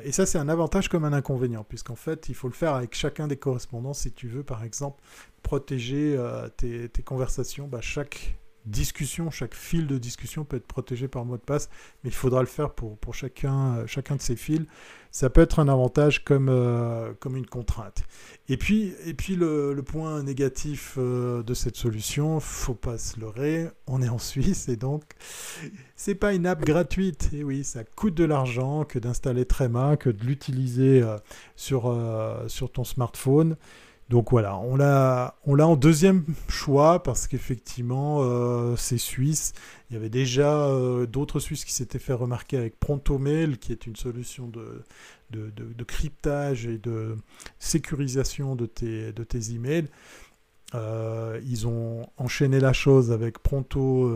et 0.03 0.11
ça, 0.11 0.25
c'est 0.25 0.37
un 0.37 0.49
avantage 0.49 0.89
comme 0.89 1.05
un 1.05 1.13
inconvénient, 1.13 1.63
puisqu'en 1.63 1.95
fait, 1.95 2.27
il 2.29 2.35
faut 2.35 2.47
le 2.47 2.53
faire 2.53 2.73
avec 2.73 2.93
chacun 2.93 3.27
des 3.27 3.37
correspondants 3.37 3.93
si 3.93 4.11
tu 4.11 4.27
veux, 4.27 4.43
par 4.43 4.63
exemple, 4.63 5.01
protéger 5.43 6.15
euh, 6.17 6.49
tes, 6.49 6.89
conversations. 7.03 7.67
Bah, 7.67 7.79
chaque 7.81 8.37
discussion, 8.67 9.31
chaque 9.31 9.53
fil 9.53 9.87
de 9.87 9.97
discussion 9.97 10.43
peut 10.43 10.57
être 10.57 10.67
protégé 10.67 11.07
par 11.07 11.25
mot 11.25 11.37
de 11.37 11.41
passe, 11.41 11.69
mais 12.03 12.09
il 12.09 12.15
faudra 12.15 12.41
le 12.41 12.47
faire 12.47 12.71
pour, 12.71 12.97
pour 12.97 13.15
chacun, 13.15 13.77
euh, 13.77 13.87
chacun 13.87 14.15
de 14.15 14.21
ces 14.21 14.35
fils. 14.35 14.65
Ça 15.11 15.29
peut 15.29 15.41
être 15.41 15.59
un 15.59 15.67
avantage 15.67 16.23
comme, 16.23 16.49
euh, 16.49 17.13
comme 17.19 17.37
une 17.37 17.47
contrainte. 17.47 18.03
Et 18.49 18.57
puis, 18.57 18.93
et 19.05 19.13
puis 19.13 19.35
le, 19.35 19.81
point 19.85 20.21
négatif 20.21 20.97
de 20.97 21.53
cette 21.53 21.77
solution, 21.77 22.39
faut 22.39 22.73
pas 22.73 22.97
se 22.97 23.19
leurrer, 23.19 23.69
on 23.87 24.01
est 24.01 24.09
en 24.09 24.19
Suisse 24.19 24.67
et 24.67 24.75
donc 24.75 25.03
c'est 25.95 26.15
pas 26.15 26.33
une 26.33 26.45
app 26.45 26.63
gratuite. 26.63 27.29
Et 27.33 27.43
oui, 27.43 27.63
ça 27.63 27.83
coûte 27.83 28.15
de 28.15 28.25
l'argent 28.25 28.83
que 28.83 28.99
d'installer 28.99 29.45
Trema, 29.45 29.97
que 29.97 30.09
de 30.09 30.23
l'utiliser 30.23 31.03
sur, 31.55 31.95
sur 32.47 32.71
ton 32.71 32.83
smartphone. 32.83 33.55
Donc 34.09 34.31
voilà, 34.31 34.57
on 34.57 34.77
l'a, 34.77 35.35
en 35.45 35.75
deuxième 35.75 36.23
choix 36.47 37.03
parce 37.03 37.27
qu'effectivement 37.27 38.19
euh, 38.21 38.77
c'est 38.77 38.97
suisse. 38.97 39.53
Il 39.89 39.95
y 39.95 39.97
avait 39.97 40.09
déjà 40.09 40.65
euh, 40.67 41.05
d'autres 41.05 41.39
Suisses 41.41 41.65
qui 41.65 41.73
s'étaient 41.73 41.99
fait 41.99 42.13
remarquer 42.13 42.57
avec 42.57 42.79
Prontomail, 42.79 43.57
qui 43.57 43.73
est 43.73 43.85
une 43.85 43.97
solution 43.97 44.47
de, 44.47 44.83
de, 45.31 45.83
cryptage 45.83 46.67
et 46.67 46.77
de 46.77 47.17
sécurisation 47.59 48.55
de 48.55 48.65
tes, 48.65 49.11
de 49.11 49.23
tes 49.23 49.51
emails. 49.51 49.87
Euh, 50.75 51.41
ils 51.45 51.67
ont 51.67 52.07
enchaîné 52.17 52.61
la 52.61 52.73
chose 52.73 53.11
avec 53.11 53.39
Pronto, 53.39 54.09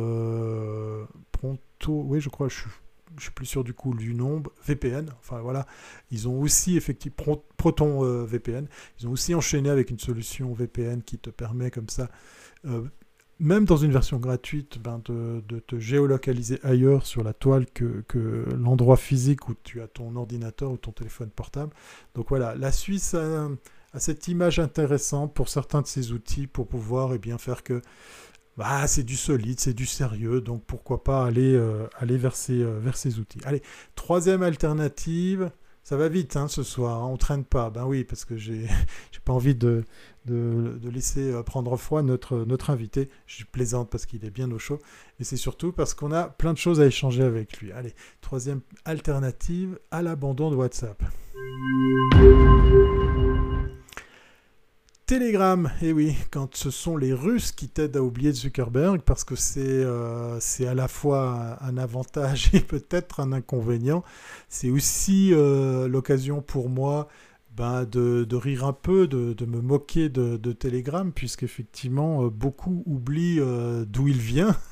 Pronto, 1.33 2.03
oui 2.07 2.21
je 2.21 2.29
crois, 2.29 2.47
je 2.47 2.61
suis 2.61 2.69
je 3.17 3.23
suis 3.23 3.31
plus 3.31 3.45
sûr 3.45 3.63
du 3.63 3.73
coup 3.73 3.93
du 3.93 4.13
nombre, 4.13 4.51
VPN, 4.65 5.09
enfin 5.19 5.39
voilà, 5.41 5.65
ils 6.11 6.27
ont 6.27 6.39
aussi 6.39 6.77
effectivement 6.77 7.43
Proton 7.57 8.03
euh, 8.03 8.25
VPN, 8.25 8.67
ils 8.99 9.07
ont 9.07 9.11
aussi 9.11 9.35
enchaîné 9.35 9.69
avec 9.69 9.91
une 9.91 9.99
solution 9.99 10.51
VPN 10.53 11.03
qui 11.03 11.19
te 11.19 11.29
permet 11.29 11.69
comme 11.69 11.89
ça, 11.89 12.09
euh, 12.65 12.83
même 13.41 13.65
dans 13.65 13.77
une 13.77 13.91
version 13.91 14.17
gratuite, 14.17 14.79
ben, 14.79 15.01
de, 15.05 15.59
te 15.59 15.79
géolocaliser 15.79 16.59
ailleurs 16.63 17.05
sur 17.07 17.23
la 17.23 17.33
toile 17.33 17.65
que, 17.65 18.03
l'endroit 18.55 18.97
physique 18.97 19.49
où 19.49 19.55
tu 19.63 19.81
as 19.81 19.87
ton 19.87 20.15
ordinateur 20.15 20.71
ou 20.71 20.77
ton 20.77 20.91
téléphone 20.91 21.31
portable. 21.31 21.73
Donc 22.13 22.29
voilà, 22.29 22.53
la 22.55 22.71
Suisse 22.71 23.15
a, 23.15 23.49
cette 23.97 24.27
image 24.27 24.59
intéressante 24.59 25.33
pour 25.33 25.49
certains 25.49 25.81
de 25.81 25.87
ces 25.87 26.11
outils 26.13 26.47
pour 26.47 26.67
pouvoir 26.67 27.13
eh 27.13 27.17
bien, 27.17 27.39
faire 27.39 27.63
que 27.63 27.81
bah, 28.57 28.85
c'est 28.87 29.03
du 29.03 29.15
solide, 29.15 29.59
c'est 29.59 29.73
du 29.73 29.85
sérieux, 29.85 30.41
donc 30.41 30.63
pourquoi 30.65 31.03
pas 31.03 31.25
aller, 31.25 31.55
euh, 31.55 31.87
aller 31.97 32.17
vers, 32.17 32.35
ces, 32.35 32.61
euh, 32.61 32.79
vers 32.79 32.97
ces 32.97 33.19
outils. 33.19 33.39
Allez, 33.45 33.61
troisième 33.95 34.43
alternative, 34.43 35.51
ça 35.83 35.97
va 35.97 36.09
vite 36.09 36.35
hein, 36.35 36.47
ce 36.47 36.61
soir, 36.61 37.01
hein, 37.01 37.07
on 37.07 37.17
traîne 37.17 37.43
pas. 37.43 37.69
Ben 37.69 37.85
oui, 37.85 38.03
parce 38.03 38.25
que 38.25 38.37
j'ai 38.37 38.67
pas 39.25 39.33
envie 39.33 39.55
de, 39.55 39.83
de, 40.25 40.89
laisser 40.89 41.31
euh, 41.31 41.43
prendre 41.43 41.75
froid 41.77 42.01
notre, 42.03 42.45
notre 42.45 42.69
invité. 42.69 43.09
Je 43.25 43.45
plaisante 43.45 43.89
parce 43.89 44.05
qu'il 44.05 44.25
est 44.25 44.31
bien 44.31 44.51
au 44.51 44.59
chaud. 44.59 44.79
Et 45.19 45.23
c'est 45.23 45.37
surtout 45.37 45.71
parce 45.71 45.93
qu'on 45.93 46.11
a 46.11 46.25
plein 46.25 46.53
de 46.53 46.57
choses 46.57 46.81
à 46.81 46.85
échanger 46.85 47.23
avec 47.23 47.57
lui. 47.59 47.71
Allez, 47.71 47.93
troisième 48.21 48.61
alternative 48.85 49.79
à 49.91 50.01
l'abandon 50.01 50.51
de 50.51 50.55
WhatsApp. 50.55 51.01
Telegram, 55.11 55.69
eh 55.81 55.91
oui, 55.91 56.15
quand 56.31 56.55
ce 56.55 56.71
sont 56.71 56.95
les 56.95 57.11
Russes 57.11 57.51
qui 57.51 57.67
t'aident 57.67 57.97
à 57.97 58.01
oublier 58.01 58.31
Zuckerberg, 58.31 59.01
parce 59.01 59.25
que 59.25 59.35
c'est 59.35 59.59
euh, 59.59 60.39
à 60.65 60.73
la 60.73 60.87
fois 60.87 61.57
un 61.59 61.75
avantage 61.77 62.49
et 62.53 62.61
peut-être 62.61 63.19
un 63.19 63.33
inconvénient, 63.33 64.05
c'est 64.47 64.69
aussi 64.69 65.33
euh, 65.33 65.89
l'occasion 65.89 66.41
pour 66.41 66.69
moi 66.69 67.09
ben, 67.61 67.85
de, 67.85 68.35
rire 68.35 68.65
un 68.65 68.73
peu, 68.73 69.05
de, 69.05 69.45
me 69.45 69.61
moquer 69.61 70.09
de, 70.09 70.35
de 70.35 70.51
Telegram, 70.51 71.11
puisqu'effectivement, 71.13 72.25
euh, 72.25 72.29
beaucoup 72.31 72.81
oublient 72.87 73.39
euh, 73.39 73.85
d'où 73.85 74.07
il 74.07 74.17
vient. 74.17 74.55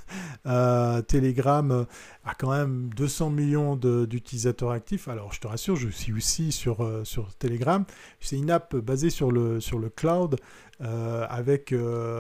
Euh, 0.48 1.04
Telegram 1.04 1.86
a 2.24 2.34
quand 2.34 2.50
même 2.50 2.90
200 2.96 3.30
millions 3.30 3.76
d'utilisateurs 3.76 4.72
actifs. 4.72 5.08
Alors, 5.08 5.34
je 5.34 5.40
te 5.40 5.46
rassure, 5.46 5.76
je 5.76 5.90
suis 5.90 6.14
aussi 6.14 6.52
sur, 6.52 6.90
sur 7.04 7.36
Telegram. 7.36 7.86
C'est 8.20 8.38
une 8.38 8.50
app 8.50 8.76
basée 8.76 9.12
sur 9.12 9.32
le, 9.32 9.60
sur 9.60 9.78
le 9.78 9.90
cloud. 9.90 10.38
avec, 10.80 11.76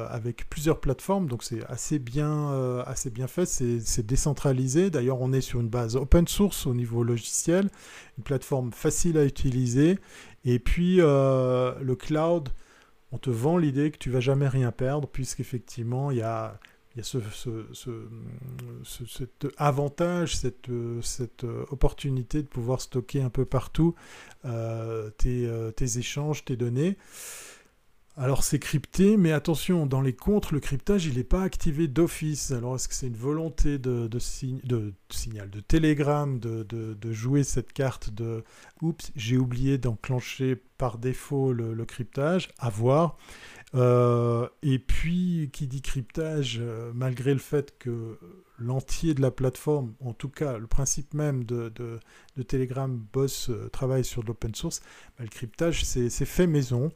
avec 0.09 0.47
plusieurs 0.49 0.81
plateformes, 0.81 1.27
donc 1.27 1.43
c'est 1.43 1.65
assez 1.65 1.99
assez 2.85 3.09
bien 3.09 3.27
fait, 3.27 3.45
c'est 3.45 4.05
décentralisé. 4.05 4.91
D'ailleurs, 4.91 5.21
on 5.21 5.31
est 5.33 5.41
sur 5.41 5.61
une 5.61 5.69
base 5.69 5.95
open 5.95 6.27
source 6.27 6.67
au 6.67 6.75
niveau 6.75 7.03
logiciel, 7.03 7.69
une 8.17 8.23
plateforme 8.23 8.71
facile 8.71 9.17
à 9.17 9.25
utiliser 9.25 9.97
et 10.45 10.59
puis 10.59 10.97
euh, 10.99 11.73
le 11.81 11.95
cloud, 11.95 12.49
on 13.11 13.17
te 13.17 13.29
vend 13.29 13.57
l'idée 13.57 13.91
que 13.91 13.97
tu 13.97 14.09
vas 14.09 14.19
jamais 14.19 14.47
rien 14.47 14.71
perdre, 14.71 15.07
puisqu'effectivement, 15.07 16.11
il 16.11 16.17
y 16.17 16.21
a, 16.21 16.59
cet 17.01 17.23
avantage, 19.57 20.35
cette, 20.35 21.43
opportunité 21.71 22.41
de 22.41 22.47
pouvoir 22.47 22.81
stocker 22.81 23.21
un 23.21 23.29
peu 23.29 23.45
partout 23.45 23.95
euh, 24.45 25.09
tes, 25.11 25.49
tes, 25.75 25.97
échanges, 25.97 26.45
tes 26.45 26.55
données. 26.55 26.97
Alors 28.21 28.43
c'est 28.43 28.59
crypté, 28.59 29.15
mais 29.15 29.31
attention, 29.31 29.85
dans 29.85 30.01
les 30.01 30.11
comptes, 30.11 30.51
le 30.51 30.59
cryptage, 30.59 31.05
il 31.05 31.15
n'est 31.15 31.23
pas 31.23 31.41
activé 31.41 31.87
d'office. 31.87 32.51
Alors 32.51 32.75
est-ce 32.75 32.89
que 32.89 32.93
c'est 32.93 33.07
une 33.07 33.15
volonté 33.15 33.77
de, 33.77 34.07
de, 34.07 34.19
signal, 34.19 35.49
de 35.49 35.61
Telegram, 35.61 36.37
de, 36.37 37.11
jouer 37.13 37.45
cette 37.45 37.71
carte 37.71 38.13
de 38.13 38.43
«Oups, 38.81 39.13
j'ai 39.15 39.37
oublié 39.37 39.77
d'enclencher 39.77 40.57
par 40.77 40.97
défaut 40.97 41.53
le, 41.53 41.85
cryptage?» 41.85 42.49
À 42.59 42.69
voir. 42.69 43.17
Euh, 43.73 44.49
et 44.63 44.79
puis, 44.79 45.49
qui 45.53 45.67
dit 45.67 45.81
cryptage, 45.81 46.57
euh, 46.59 46.91
malgré 46.93 47.31
le 47.31 47.39
fait 47.39 47.77
que 47.79 48.19
l'entier 48.59 49.13
de 49.13 49.21
la 49.21 49.31
plateforme, 49.31 49.93
en 49.99 50.13
tout 50.13 50.29
cas 50.29 50.57
le 50.57 50.67
principe 50.67 51.13
même 51.13 51.43
de, 51.43 51.71
Telegram 52.47 52.97
bosse, 53.13 53.49
euh, 53.49 53.69
travaille 53.69 54.05
sur 54.05 54.23
l'open 54.23 54.55
source, 54.55 54.81
bah, 55.17 55.23
le 55.23 55.29
cryptage 55.29 55.83
c'est 55.83 56.09
fait 56.09 56.47
maison. 56.47 56.91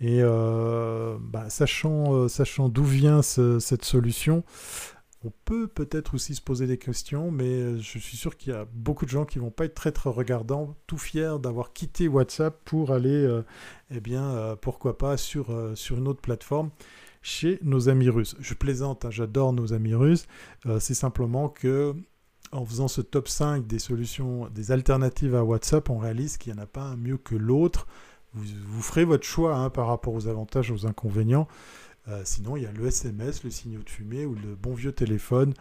Et 0.00 0.22
bah, 0.22 1.50
sachant, 1.50 2.28
sachant 2.28 2.68
d'où 2.68 2.84
vient 2.84 3.20
cette 3.20 3.84
solution, 3.84 4.44
on 5.24 5.32
peut 5.44 5.66
peut-être 5.66 6.14
aussi 6.14 6.34
se 6.36 6.40
poser 6.40 6.66
des 6.66 6.78
questions, 6.78 7.30
mais 7.32 7.80
je 7.80 7.98
suis 7.98 8.16
sûr 8.16 8.36
qu'il 8.36 8.52
y 8.52 8.56
a 8.56 8.66
beaucoup 8.72 9.04
de 9.04 9.10
gens 9.10 9.24
qui 9.24 9.40
vont 9.40 9.50
pas 9.50 9.64
être 9.64 9.74
très 9.74 9.90
très 9.90 10.10
regardants, 10.10 10.76
tout 10.86 10.98
fiers 10.98 11.38
d'avoir 11.40 11.72
quitté 11.72 12.06
WhatsApp 12.06 12.56
pour 12.64 12.92
aller, 12.92 13.10
euh, 13.10 13.42
eh 13.90 14.00
bien, 14.00 14.22
euh, 14.22 14.54
pourquoi 14.54 14.96
pas 14.96 15.14
euh, 15.14 15.74
sur 15.74 15.98
une 15.98 16.06
autre 16.06 16.20
plateforme 16.20 16.70
chez 17.22 17.58
nos 17.62 17.88
amis 17.88 18.08
russes. 18.08 18.36
Je 18.40 18.54
plaisante, 18.54 19.04
hein, 19.04 19.10
j'adore 19.10 19.52
nos 19.52 19.72
amis 19.72 19.94
russes. 19.94 20.26
c'est 20.78 20.94
simplement 20.94 21.48
que 21.48 21.94
en 22.52 22.64
faisant 22.64 22.88
ce 22.88 23.00
top 23.00 23.28
5 23.28 23.66
des 23.66 23.78
solutions, 23.78 24.48
des 24.48 24.72
alternatives 24.72 25.34
à 25.34 25.44
WhatsApp, 25.44 25.90
on 25.90 25.98
réalise 25.98 26.36
qu'il 26.38 26.52
n'y 26.52 26.58
en 26.58 26.62
a 26.62 26.66
pas 26.66 26.82
un 26.82 26.96
mieux 26.96 27.18
que 27.18 27.34
l'autre. 27.34 27.86
Vous, 28.34 28.82
ferez 28.82 29.04
votre 29.04 29.24
choix 29.24 29.56
hein, 29.56 29.70
par 29.70 29.86
rapport 29.86 30.14
aux 30.14 30.28
avantages, 30.28 30.70
aux 30.70 30.86
inconvénients. 30.86 31.48
Euh, 32.08 32.22
sinon, 32.24 32.56
il 32.56 32.62
y 32.62 32.66
a 32.66 32.72
le 32.72 32.86
SMS, 32.86 33.42
le 33.42 33.50
signaux 33.50 33.82
de 33.82 33.90
fumée 33.90 34.24
ou 34.24 34.34
le 34.34 34.54
bon 34.54 34.74
vieux 34.74 34.92
téléphone. 34.92 35.54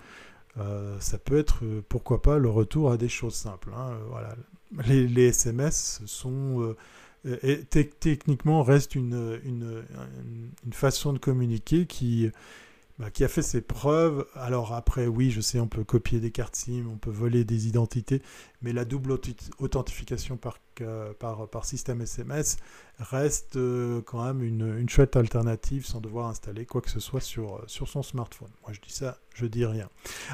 Euh, 0.57 0.97
ça 0.99 1.17
peut 1.17 1.37
être, 1.37 1.63
euh, 1.63 1.83
pourquoi 1.87 2.21
pas, 2.21 2.37
le 2.37 2.49
retour 2.49 2.91
à 2.91 2.97
des 2.97 3.09
choses 3.09 3.35
simples. 3.35 3.71
Hein. 3.75 3.97
voilà. 4.09 4.35
Les, 4.85 5.27
SMS 5.27 6.01
sont 6.05 6.75
techniquement 7.69 8.63
restent 8.63 8.95
une, 8.95 9.39
une, 9.43 9.83
une, 10.65 10.73
façon 10.73 11.13
de 11.13 11.19
communiquer 11.19 11.85
qui 11.85 12.31
bah, 12.99 13.11
qui 13.11 13.23
a 13.23 13.27
fait 13.27 13.43
ses 13.43 13.61
preuves. 13.61 14.25
Alors 14.33 14.73
après, 14.73 15.05
oui, 15.05 15.29
je 15.29 15.39
sais, 15.39 15.59
on 15.59 15.67
peut 15.67 15.83
copier 15.83 16.19
des 16.19 16.31
cartes 16.31 16.55
SIM, 16.55 16.87
on 16.91 16.97
peut 16.97 17.11
voler 17.11 17.43
des 17.43 17.67
identités, 17.67 18.23
mais 18.63 18.73
la 18.73 18.85
double 18.85 19.19
authentification 19.59 20.35
par, 20.35 20.57
par, 21.19 21.47
par 21.47 21.65
système 21.65 22.01
SMS 22.01 22.57
reste 22.97 23.55
euh, 23.55 24.01
quand 24.01 24.25
même 24.25 24.41
une, 24.41 24.79
une, 24.79 24.89
chouette 24.89 25.15
alternative 25.15 25.85
sans 25.85 26.01
devoir 26.01 26.27
installer 26.27 26.65
quoi 26.65 26.81
que 26.81 26.89
ce 26.89 26.99
soit 26.99 27.21
sur, 27.21 27.63
sur 27.67 27.87
son 27.87 28.01
smartphone. 28.01 28.49
Moi, 28.63 28.73
je 28.73 28.81
dis 28.81 28.91
ça, 28.91 29.19
je 29.35 29.45
dis 29.45 29.65
rien. 29.65 29.89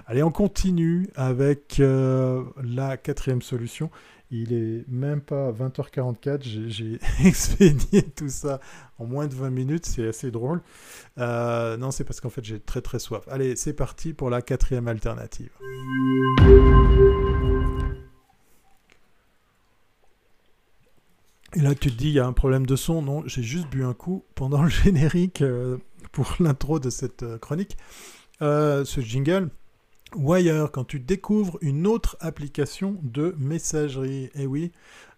Allez, 0.06 0.24
on 0.24 0.32
continue 0.32 1.10
avec 1.16 1.82
euh, 1.82 2.46
la 2.64 2.96
quatrième 2.96 3.42
solution. 3.42 3.92
Il 4.36 4.52
est 4.52 4.84
même 4.88 5.22
pas 5.22 5.52
20h44. 5.52 6.42
J'ai 6.68 6.98
expédié 7.24 8.02
tout 8.02 8.30
ça 8.30 8.60
en 8.98 9.06
moins 9.06 9.28
de 9.28 9.36
20 9.36 9.52
minutes. 9.52 9.86
C'est 9.86 10.08
assez 10.08 10.32
drôle. 10.32 10.64
Euh, 11.20 11.78
non, 11.78 11.92
c'est 11.92 12.04
parce 12.04 12.20
qu'en 12.20 12.32
fait, 12.32 12.44
j'ai 12.44 12.60
très 12.60 12.82
très 12.82 12.98
soif. 12.98 13.26
Allez, 13.30 13.56
c'est 13.56 13.74
parti 13.74 14.12
pour 14.14 14.32
la 14.32 14.42
quatrième 14.42 14.88
alternative. 14.88 15.52
Et 21.56 21.60
là, 21.60 21.76
tu 21.76 21.92
te 21.92 21.96
dis, 21.96 22.08
il 22.08 22.14
y 22.14 22.20
a 22.20 22.26
un 22.26 22.34
problème 22.34 22.66
de 22.66 22.76
son. 22.76 23.04
Non, 23.04 23.22
j'ai 23.28 23.44
juste 23.44 23.70
bu 23.70 23.84
un 23.84 23.94
coup 23.94 24.26
pendant 24.34 24.64
le 24.64 24.70
générique 24.84 25.44
euh, 25.44 25.78
pour 26.12 26.38
l'intro 26.40 26.80
de 26.80 26.90
cette 26.90 27.22
euh, 27.22 27.38
chronique. 27.38 27.78
ce 28.42 29.00
jingle, 29.00 29.52
Wire, 30.16 30.72
quand 30.72 30.84
tu 30.84 31.00
découvres 31.00 31.58
une 31.62 31.88
autre 31.88 32.18
application 32.20 32.98
de 33.04 33.36
messagerie. 33.38 34.30
Eh 34.36 34.46
oui, 34.46 34.72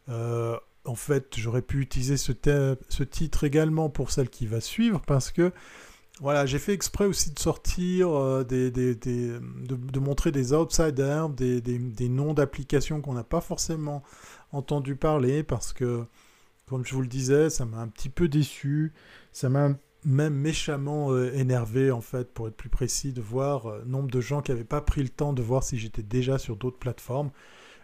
euh, 0.10 0.58
en 0.86 0.96
fait, 0.96 1.34
j'aurais 1.38 1.62
pu 1.62 1.82
utiliser 1.82 2.18
ce, 2.18 2.32
titre 3.04 3.44
également 3.44 3.90
pour 3.90 4.12
celle 4.12 4.30
qui 4.30 4.46
va 4.46 4.62
suivre 4.62 5.02
parce 5.06 5.32
que 5.32 5.52
voilà, 6.22 6.46
j'ai 6.46 6.60
fait 6.60 6.74
exprès 6.74 7.06
aussi 7.06 7.32
de 7.32 7.40
sortir, 7.40 8.10
euh, 8.10 8.44
de, 8.46 10.00
montrer 10.00 10.32
des 10.32 10.54
outsiders, 10.54 11.30
des, 11.30 12.10
noms 12.10 12.34
d'applications 12.34 13.02
qu'on 13.02 13.14
n'a 13.14 13.24
pas 13.24 13.42
forcément 13.42 14.02
entendu 14.52 14.96
parler 14.96 15.44
parce 15.44 15.74
que, 15.74 16.06
comme 16.68 16.86
je 16.86 16.94
vous 16.94 17.02
le 17.02 17.08
disais, 17.08 17.50
ça 17.50 17.66
m'a 17.66 17.80
un 17.80 17.88
petit 17.88 18.10
peu 18.10 18.28
déçu. 18.30 18.94
Ça 19.34 19.50
m'a 19.50 19.72
même 20.06 20.36
méchamment 20.36 21.12
euh, 21.12 21.34
énervé, 21.34 21.92
en 21.92 22.02
fait, 22.02 22.32
pour 22.34 22.48
être 22.48 22.56
plus 22.56 22.70
précis, 22.70 23.12
de 23.12 23.22
voir 23.22 23.66
euh, 23.66 23.84
nombre 23.86 24.10
de 24.10 24.22
gens 24.22 24.42
qui 24.42 24.52
n'avaient 24.52 24.64
pas 24.64 24.82
pris 24.82 25.02
le 25.02 25.10
temps 25.10 25.34
de 25.34 25.42
voir 25.42 25.64
si 25.64 25.78
j'étais 25.78 26.04
déjà 26.04 26.38
sur 26.38 26.56
d'autres 26.56 26.78
plateformes. 26.78 27.32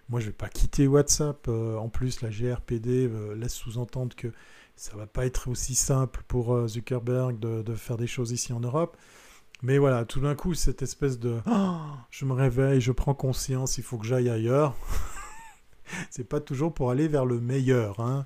Moi, 0.09 0.19
je 0.19 0.25
ne 0.25 0.31
vais 0.31 0.37
pas 0.37 0.49
quitter 0.49 0.87
WhatsApp. 0.87 1.47
Euh, 1.47 1.77
en 1.77 1.89
plus, 1.89 2.21
la 2.21 2.29
GRPD 2.29 3.09
laisse 3.35 3.53
sous-entendre 3.53 4.15
que 4.15 4.27
ça 4.75 4.95
va 4.95 5.07
pas 5.07 5.25
être 5.25 5.47
aussi 5.47 5.75
simple 5.75 6.23
pour 6.27 6.67
Zuckerberg 6.67 7.39
de, 7.39 7.75
faire 7.75 7.97
des 7.97 8.07
choses 8.07 8.31
ici 8.31 8.53
en 8.53 8.59
Europe. 8.59 8.97
Mais 9.63 9.77
voilà, 9.77 10.05
tout 10.05 10.19
d'un 10.19 10.35
coup, 10.35 10.53
cette 10.53 10.81
espèce 10.81 11.19
de 11.19 11.39
je 12.09 12.25
me 12.25 12.33
réveille, 12.33 12.81
je 12.81 12.91
prends 12.91 13.13
conscience, 13.13 13.77
il 13.77 13.83
faut 13.83 13.97
que 13.97 14.05
j'aille 14.05 14.29
ailleurs. 14.29 14.75
c'est 16.09 16.27
pas 16.27 16.39
toujours 16.39 16.73
pour 16.73 16.91
aller 16.91 17.07
vers 17.07 17.25
le 17.25 17.39
meilleur. 17.39 17.99
Hein. 17.99 18.25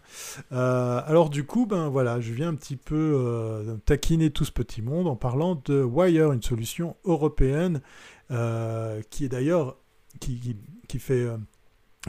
Euh, 0.52 1.02
alors 1.06 1.30
du 1.30 1.46
coup, 1.46 1.66
ben 1.66 1.90
voilà, 1.90 2.20
je 2.20 2.34
viens 2.34 2.50
un 2.50 2.56
petit 2.56 2.78
peu 2.78 2.96
euh, 2.96 3.78
taquiner 3.86 4.30
tout 4.30 4.46
ce 4.46 4.52
petit 4.52 4.82
monde 4.82 5.08
en 5.08 5.16
parlant 5.16 5.62
de 5.66 5.82
Wire, 5.82 6.32
une 6.32 6.44
solution 6.44 6.96
européenne 7.06 7.82
euh, 8.32 9.02
qui 9.10 9.26
est 9.26 9.30
d'ailleurs 9.30 9.78
qui, 10.20 10.58
qui, 10.88 11.00
fait 11.00 11.28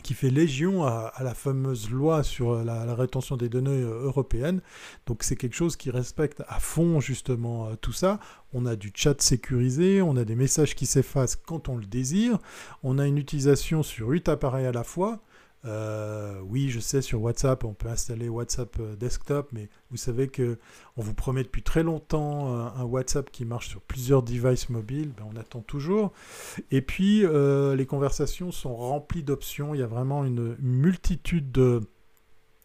qui 0.02 0.14
fait 0.14 0.30
légion 0.30 0.84
à, 0.84 1.12
la 1.20 1.34
fameuse 1.34 1.90
loi 1.90 2.22
sur 2.22 2.62
la, 2.62 2.94
rétention 2.94 3.36
des 3.36 3.48
données 3.48 3.80
européennes. 3.80 4.60
Donc 5.06 5.22
c'est 5.22 5.36
quelque 5.36 5.56
chose 5.56 5.76
qui 5.76 5.90
respecte 5.90 6.42
à 6.46 6.60
fond 6.60 7.00
justement 7.00 7.74
tout 7.76 7.92
ça. 7.92 8.20
On 8.52 8.64
a 8.64 8.76
du 8.76 8.92
chat 8.94 9.20
sécurisé, 9.20 10.02
on 10.02 10.16
a 10.16 10.24
des 10.24 10.36
messages 10.36 10.74
qui 10.74 10.86
s'effacent 10.86 11.36
quand 11.36 11.68
on 11.68 11.76
le 11.76 11.86
désire, 11.86 12.38
on 12.82 12.98
a 12.98 13.06
une 13.06 13.18
utilisation 13.18 13.82
sur 13.82 14.08
8 14.08 14.28
appareils 14.28 14.66
à 14.66 14.72
la 14.72 14.84
fois, 14.84 15.20
Euh, 15.66 16.40
oui, 16.44 16.70
je 16.70 16.80
sais, 16.80 17.02
sur 17.02 17.20
WhatsApp, 17.22 17.64
on 17.64 17.74
peut 17.74 17.88
installer 17.88 18.28
WhatsApp 18.28 18.76
euh, 18.78 18.96
Desktop, 18.96 19.48
mais 19.52 19.68
vous 19.90 19.96
savez 19.96 20.28
que 20.28 20.58
on 20.96 21.02
vous 21.02 21.14
promet 21.14 21.42
depuis 21.42 21.62
très 21.62 21.82
longtemps 21.82 22.54
un 22.54 22.84
WhatsApp 22.84 23.30
qui 23.30 23.44
marche 23.44 23.68
sur 23.68 23.80
plusieurs 23.80 24.22
devices 24.22 24.68
mobiles. 24.68 25.12
Ben, 25.16 25.24
on 25.32 25.36
attend 25.36 25.60
toujours. 25.60 26.12
Et 26.70 26.80
puis, 26.80 27.24
les 27.26 27.86
conversations 27.86 28.50
sont 28.50 28.74
remplies 28.74 29.22
d'options. 29.22 29.74
Il 29.74 29.80
y 29.80 29.82
a 29.82 29.86
vraiment 29.86 30.24
une 30.24 30.56
multitude 30.60 31.52
de 31.52 31.80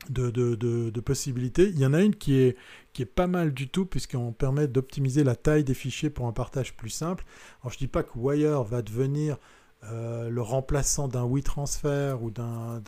de, 0.09 0.99
possibilités. 0.99 1.69
Il 1.69 1.79
y 1.79 1.85
en 1.85 1.93
a 1.93 2.01
une 2.01 2.15
qui 2.15 2.37
est, 2.37 2.57
qui 2.93 3.01
est 3.01 3.05
pas 3.05 3.27
mal 3.27 3.53
du 3.53 3.67
tout, 3.67 3.85
puisqu'on 3.85 4.31
permet 4.31 4.67
d'optimiser 4.67 5.23
la 5.23 5.35
taille 5.35 5.63
des 5.63 5.73
fichiers 5.73 6.09
pour 6.09 6.27
un 6.27 6.31
partage 6.31 6.75
plus 6.75 6.89
simple. 6.89 7.25
Alors 7.61 7.71
je 7.71 7.77
dis 7.77 7.87
pas 7.87 8.03
que 8.03 8.17
Wire 8.17 8.63
va 8.63 8.81
devenir 8.81 9.37
euh, 9.85 10.29
le 10.29 10.41
remplaçant 10.43 11.07
d'un 11.07 11.25
WeTransfer 11.25 12.21
ou 12.21 12.29
d'un 12.29 12.81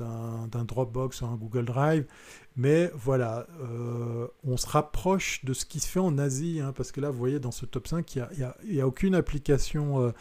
Dropbox 0.64 1.22
ou 1.22 1.26
un 1.26 1.36
Google 1.36 1.66
Drive, 1.66 2.06
mais 2.56 2.92
voilà, 2.94 3.48
euh, 3.62 4.28
on 4.44 4.58
se 4.58 4.68
rapproche 4.68 5.44
de 5.44 5.54
ce 5.54 5.66
qui 5.66 5.80
se 5.80 5.88
fait 5.88 6.00
en 6.00 6.20
Asie, 6.20 6.62
hein, 6.62 6.72
parce 6.76 6.92
que 6.92 7.02
là, 7.02 7.10
vous 7.10 7.18
voyez, 7.18 7.40
dans 7.40 7.52
ce 7.52 7.66
top 7.66 7.88
5, 7.88 8.16
il 8.16 8.28
n'y 8.70 8.80
a, 8.80 8.88
aucune 8.88 9.16
application 9.16 10.02
euh, 10.02 10.12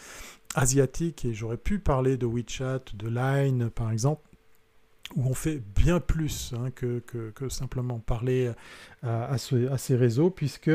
asiatique, 0.55 1.27
et 1.27 1.35
j'aurais 1.35 1.59
pu 1.59 1.79
parler 1.79 2.17
de 2.17 2.25
WeChat, 2.25 2.81
de 2.95 3.09
Line, 3.09 3.69
par 3.69 3.91
exemple 3.91 4.32
où 5.17 5.29
on 5.29 5.35
fait 5.35 5.63
bien 5.75 6.01
plus 6.01 6.55
hein, 6.57 6.71
que, 6.71 7.03
simplement 7.49 7.99
parler 7.99 8.53
à, 9.03 9.37
ces 9.39 9.97
réseaux, 9.97 10.31
puisque 10.31 10.71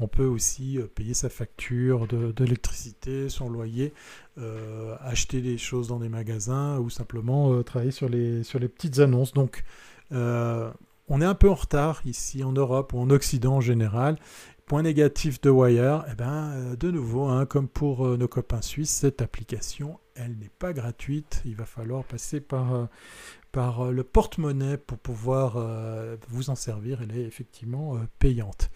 on 0.00 0.08
peut 0.08 0.24
aussi 0.24 0.78
euh, 0.78 0.86
payer 0.86 1.14
sa 1.14 1.28
facture 1.28 2.06
d'électricité, 2.06 3.28
son 3.28 3.48
loyer, 3.48 3.92
euh, 4.38 4.96
acheter 5.00 5.40
des 5.40 5.58
choses 5.58 5.88
dans 5.88 5.98
des 5.98 6.08
magasins 6.08 6.78
ou 6.78 6.90
simplement 6.90 7.52
euh, 7.52 7.62
travailler 7.62 7.92
sur 7.92 8.08
les, 8.08 8.42
petites 8.68 8.98
annonces. 8.98 9.32
Donc, 9.32 9.64
on 10.10 11.20
est 11.20 11.24
un 11.24 11.34
peu 11.34 11.50
en 11.50 11.54
retard 11.54 12.00
ici 12.06 12.44
en 12.44 12.52
Europe 12.52 12.92
ou 12.92 12.98
en 12.98 13.10
Occident 13.10 13.56
en 13.56 13.60
général. 13.60 14.16
Point 14.66 14.82
négatif 14.82 15.40
de 15.42 15.50
Wire, 15.50 16.06
eh 16.10 16.14
ben, 16.14 16.74
de 16.80 16.90
nouveau, 16.90 17.26
hein, 17.26 17.44
comme 17.44 17.68
pour 17.68 18.16
nos 18.16 18.28
copains 18.28 18.62
suisses, 18.62 18.90
cette 18.90 19.20
application, 19.20 19.98
elle 20.14 20.38
n'est 20.38 20.50
pas 20.58 20.72
gratuite. 20.72 21.42
Il 21.44 21.54
va 21.54 21.66
falloir 21.66 22.04
passer 22.04 22.40
par, 22.40 22.88
par 23.54 23.82
euh, 23.86 23.92
le 23.92 24.02
porte-monnaie 24.02 24.76
pour 24.76 24.98
pouvoir 24.98 25.54
euh, 25.56 26.16
vous 26.28 26.50
en 26.50 26.56
servir. 26.56 27.00
Elle 27.02 27.16
est 27.16 27.22
effectivement 27.22 27.94
euh, 27.94 28.00
payante. 28.18 28.70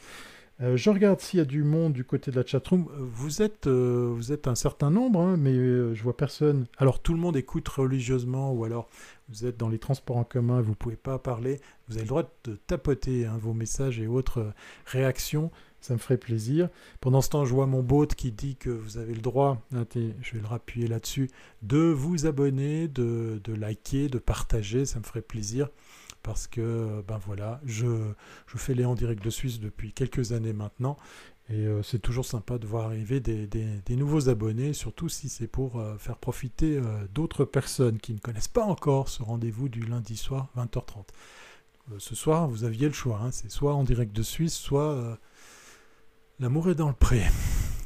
je 0.61 0.91
regarde 0.91 1.21
s'il 1.21 1.39
y 1.39 1.41
a 1.41 1.45
du 1.45 1.65
monde 1.65 1.93
du 1.93 2.05
côté 2.05 2.31
de 2.31 2.37
la 2.37 2.47
chatroom. 2.47 2.89
Vous 2.99 3.43
êtes, 3.43 3.69
vous 3.69 4.33
êtes 4.33 4.49
un 4.49 4.57
certain 4.57 4.91
nombre, 4.91 5.21
hein, 5.21 5.37
mais 5.37 5.55
je 5.55 6.03
vois 6.03 6.17
personne. 6.17 6.67
Alors 6.79 7.01
tout 7.01 7.13
le 7.13 7.21
monde 7.21 7.37
écoute 7.37 7.69
religieusement, 7.69 8.53
ou 8.53 8.65
alors 8.65 8.89
vous 9.29 9.47
êtes 9.47 9.57
dans 9.57 9.69
les 9.69 9.79
transports 9.79 10.17
en 10.17 10.25
commun, 10.25 10.61
vous 10.61 10.71
ne 10.71 10.75
pouvez 10.75 10.97
pas 10.97 11.19
parler. 11.21 11.61
Vous 11.87 11.95
avez 11.95 12.03
le 12.03 12.09
droit 12.09 12.25
de 12.43 12.57
tapoter 12.67 13.27
hein, 13.27 13.39
vos 13.41 13.55
messages 13.55 14.01
et 14.01 14.09
autres 14.09 14.53
réactions 14.87 15.53
ça 15.81 15.95
me 15.95 15.99
ferait 15.99 16.17
plaisir. 16.17 16.69
Pendant 17.01 17.21
ce 17.21 17.31
temps, 17.31 17.45
je 17.45 17.55
vois 17.55 17.67
mon 17.67 17.83
bot 17.83 18.07
qui 18.07 18.33
dit 18.33 18.57
que 18.57 18.71
vous 18.71 18.99
avez 18.99 19.15
le 19.15 19.21
droit, 19.21 19.63
hein, 19.75 19.85
je 19.95 20.35
vais 20.35 20.41
le 20.41 20.47
rappuyer 20.47 20.89
là-dessus, 20.89 21.31
de 21.63 21.79
vous 21.79 22.27
abonner, 22.27 22.89
de, 22.89 23.41
liker, 23.47 24.09
de 24.09 24.19
partager, 24.19 24.85
ça 24.85 24.99
me 24.99 25.05
ferait 25.05 25.23
plaisir. 25.23 25.69
Parce 26.23 26.47
que, 26.47 27.03
ben 27.07 27.19
voilà, 27.25 27.61
je, 27.65 27.87
fais 28.47 28.75
les 28.75 28.85
en 28.85 28.95
direct 28.95 29.25
de 29.25 29.31
Suisse 29.31 29.61
depuis 29.61 29.93
quelques 29.93 30.33
années 30.33 30.53
maintenant. 30.53 30.97
Et 31.51 31.67
euh, 31.67 31.83
c'est 31.83 32.01
toujours 32.01 32.27
sympa 32.27 32.59
de 32.59 32.67
voir 32.67 32.87
arriver 32.87 33.21
des, 33.21 33.97
nouveaux 33.97 34.29
abonnés, 34.29 34.75
surtout 34.75 35.09
si 35.09 35.31
c'est 35.31 35.47
pour 35.47 35.79
euh, 35.79 35.97
faire 35.97 36.19
profiter 36.19 36.77
euh, 36.77 37.07
d'autres 37.15 37.47
personnes 37.47 37.99
qui 37.99 38.13
ne 38.13 38.19
connaissent 38.19 38.49
pas 38.49 38.65
encore 38.65 39.09
ce 39.09 39.23
rendez-vous 39.23 39.71
du 39.71 39.81
lundi 39.81 40.19
soir 40.19 40.49
20h30. 40.59 41.07
ce 41.97 42.15
soir, 42.15 42.49
vous 42.49 42.65
aviez 42.65 42.89
le 42.89 42.93
choix, 42.93 43.21
hein, 43.23 43.31
c'est 43.31 43.51
soit 43.51 43.75
en 43.75 43.85
direct 43.85 44.15
de 44.15 44.23
Suisse, 44.23 44.55
soit 44.55 45.19
L'amour 46.41 46.71
est 46.71 46.77
dans 46.77 46.87
le 46.87 46.95
pré. 46.95 47.23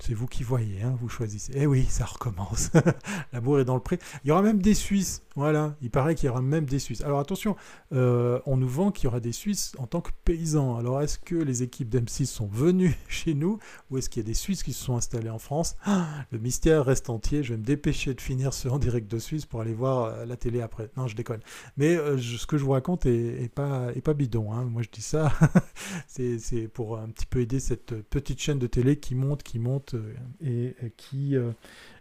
C'est 0.04 0.14
vous 0.14 0.26
qui 0.26 0.42
voyez, 0.42 0.82
hein, 0.82 0.96
vous 1.00 1.08
choisissez. 1.08 1.52
Eh 1.54 1.64
oui, 1.64 1.86
ça 1.88 2.04
recommence. 2.04 2.72
L'amour 3.32 3.60
est 3.60 3.64
dans 3.64 3.76
le 3.76 3.80
pré. 3.80 4.00
Il 4.24 4.28
y 4.28 4.30
aura 4.32 4.42
même 4.42 4.60
des 4.60 4.74
Suisses 4.74 5.22
voilà, 5.34 5.76
il 5.80 5.90
paraît 5.90 6.14
qu'il 6.14 6.26
y 6.26 6.28
aura 6.28 6.42
même 6.42 6.66
des 6.66 6.78
Suisses. 6.78 7.00
Alors 7.00 7.18
attention, 7.18 7.56
euh, 7.92 8.38
on 8.44 8.58
nous 8.58 8.68
vend 8.68 8.90
qu'il 8.90 9.04
y 9.04 9.06
aura 9.06 9.20
des 9.20 9.32
Suisses 9.32 9.72
en 9.78 9.86
tant 9.86 10.02
que 10.02 10.10
paysans. 10.24 10.76
Alors 10.76 11.00
est-ce 11.00 11.18
que 11.18 11.34
les 11.34 11.62
équipes 11.62 11.88
d'M6 11.88 12.26
sont 12.26 12.46
venues 12.46 12.94
chez 13.08 13.32
nous 13.32 13.58
ou 13.90 13.96
est-ce 13.96 14.10
qu'il 14.10 14.22
y 14.22 14.26
a 14.26 14.28
des 14.28 14.34
Suisses 14.34 14.62
qui 14.62 14.74
se 14.74 14.84
sont 14.84 14.96
installés 14.96 15.30
en 15.30 15.38
France? 15.38 15.76
Ah, 15.84 16.06
Le 16.32 16.38
mystère 16.38 16.84
reste 16.84 17.08
entier. 17.08 17.42
Je 17.42 17.54
vais 17.54 17.58
me 17.58 17.64
dépêcher 17.64 18.12
de 18.12 18.20
finir 18.20 18.52
ce 18.52 18.68
en 18.68 18.78
direct 18.78 19.10
de 19.10 19.18
Suisse 19.18 19.46
pour 19.46 19.62
aller 19.62 19.74
voir 19.74 20.04
euh, 20.04 20.26
la 20.26 20.36
télé 20.36 20.60
après. 20.60 20.90
Non, 20.98 21.06
je 21.08 21.16
déconne. 21.16 21.40
Mais 21.78 21.96
euh, 21.96 22.18
ce 22.18 22.46
que 22.46 22.58
je 22.58 22.64
vous 22.64 22.72
raconte 22.72 23.06
est, 23.06 23.50
pas, 23.54 24.14
bidon. 24.14 24.52
Hein. 24.52 24.64
Moi 24.64 24.82
je 24.82 24.90
dis 24.90 25.02
ça, 25.02 25.32
c'est 26.06 26.68
pour 26.68 26.98
un 26.98 27.08
petit 27.08 27.26
peu 27.26 27.40
aider 27.40 27.58
cette 27.58 27.94
petite 28.02 28.40
chaîne 28.40 28.58
de 28.58 28.66
télé 28.66 28.98
qui 28.98 29.14
monte, 29.14 29.42
qui 29.42 29.58
monte 29.58 29.91
et, 30.40 30.74
qui 30.96 31.36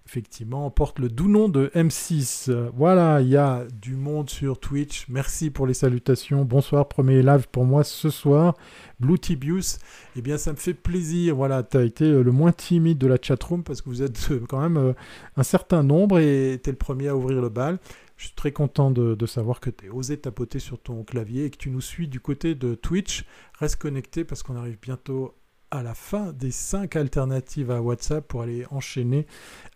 effectivement, 0.06 0.70
porte 0.70 1.00
le 1.00 1.10
doux 1.10 1.28
nom 1.28 1.48
de 1.48 1.72
M6. 1.76 2.52
Voilà, 2.76 3.22
il 3.22 3.30
y 3.30 3.38
a 3.38 3.66
du 3.82 3.96
monde 3.96 4.30
sur 4.30 4.60
Twitch. 4.60 5.06
Merci 5.08 5.50
pour 5.50 5.68
les 5.68 5.74
salutations. 5.74 6.44
Bonsoir, 6.44 6.88
premier 6.88 7.22
live 7.22 7.48
pour 7.52 7.66
moi 7.66 7.84
ce 7.84 8.10
soir. 8.10 8.56
Blue 9.00 9.18
Tibius, 9.18 9.80
eh 10.16 10.22
bien, 10.22 10.38
ça 10.38 10.52
me 10.52 10.58
fait 10.58 10.74
plaisir. 10.74 11.36
Voilà, 11.36 11.64
tu 11.64 11.78
as 11.78 11.84
été 11.84 12.06
euh, 12.06 12.24
le 12.24 12.32
moins 12.32 12.52
timide 12.52 12.98
de 12.98 13.08
la 13.08 13.18
chatroom 13.22 13.64
parce 13.64 13.82
que 13.82 13.90
vous 13.90 14.04
êtes 14.04 14.32
euh, 14.32 14.42
quand 14.48 14.62
même 14.62 14.78
euh, 14.78 14.94
un 15.38 15.44
certain 15.44 15.82
nombre 15.82 16.20
et 16.20 16.60
tu 16.64 16.70
le 16.70 16.76
premier 16.76 17.08
à 17.08 17.16
ouvrir 17.16 17.42
le 17.42 17.50
bal. 17.50 17.80
Je 18.18 18.26
suis 18.26 18.36
très 18.36 18.52
content 18.52 18.92
de, 18.92 19.16
de 19.16 19.26
savoir 19.26 19.60
que 19.60 19.70
tu 19.70 19.90
as 19.90 19.94
osé 19.94 20.18
tapoter 20.18 20.60
sur 20.60 20.80
ton 20.80 21.04
clavier 21.04 21.46
et 21.46 21.50
que 21.50 21.58
tu 21.58 21.72
nous 21.72 21.82
suis 21.82 22.08
du 22.08 22.20
côté 22.20 22.54
de 22.54 22.76
Twitch. 22.76 23.26
Reste 23.60 23.78
connecté 23.78 24.24
parce 24.24 24.44
qu'on 24.44 24.56
arrive 24.56 24.78
bientôt 24.80 25.34
à 25.72 25.82
la 25.84 25.94
fin 25.94 26.34
des 26.34 26.52
cinq 26.52 26.96
alternatives 26.96 27.72
à 27.72 27.82
WhatsApp 27.82 28.28
pour 28.28 28.42
aller 28.42 28.66
enchaîner 28.72 29.26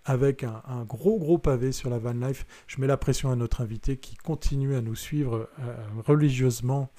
avec 0.04 0.44
un, 0.44 0.84
gros 0.84 1.18
gros 1.18 1.38
pavé 1.38 1.72
sur 1.72 1.90
la 1.90 1.98
van 1.98 2.14
life. 2.14 2.46
Je 2.68 2.80
mets 2.80 2.88
la 2.88 2.98
pression 2.98 3.32
à 3.32 3.36
notre 3.36 3.62
invité 3.62 3.98
qui 3.98 4.16
continue 4.16 4.76
à 4.76 4.82
nous 4.82 4.96
suivre 4.96 5.50
euh, 5.60 5.76
religieusement 6.06 6.90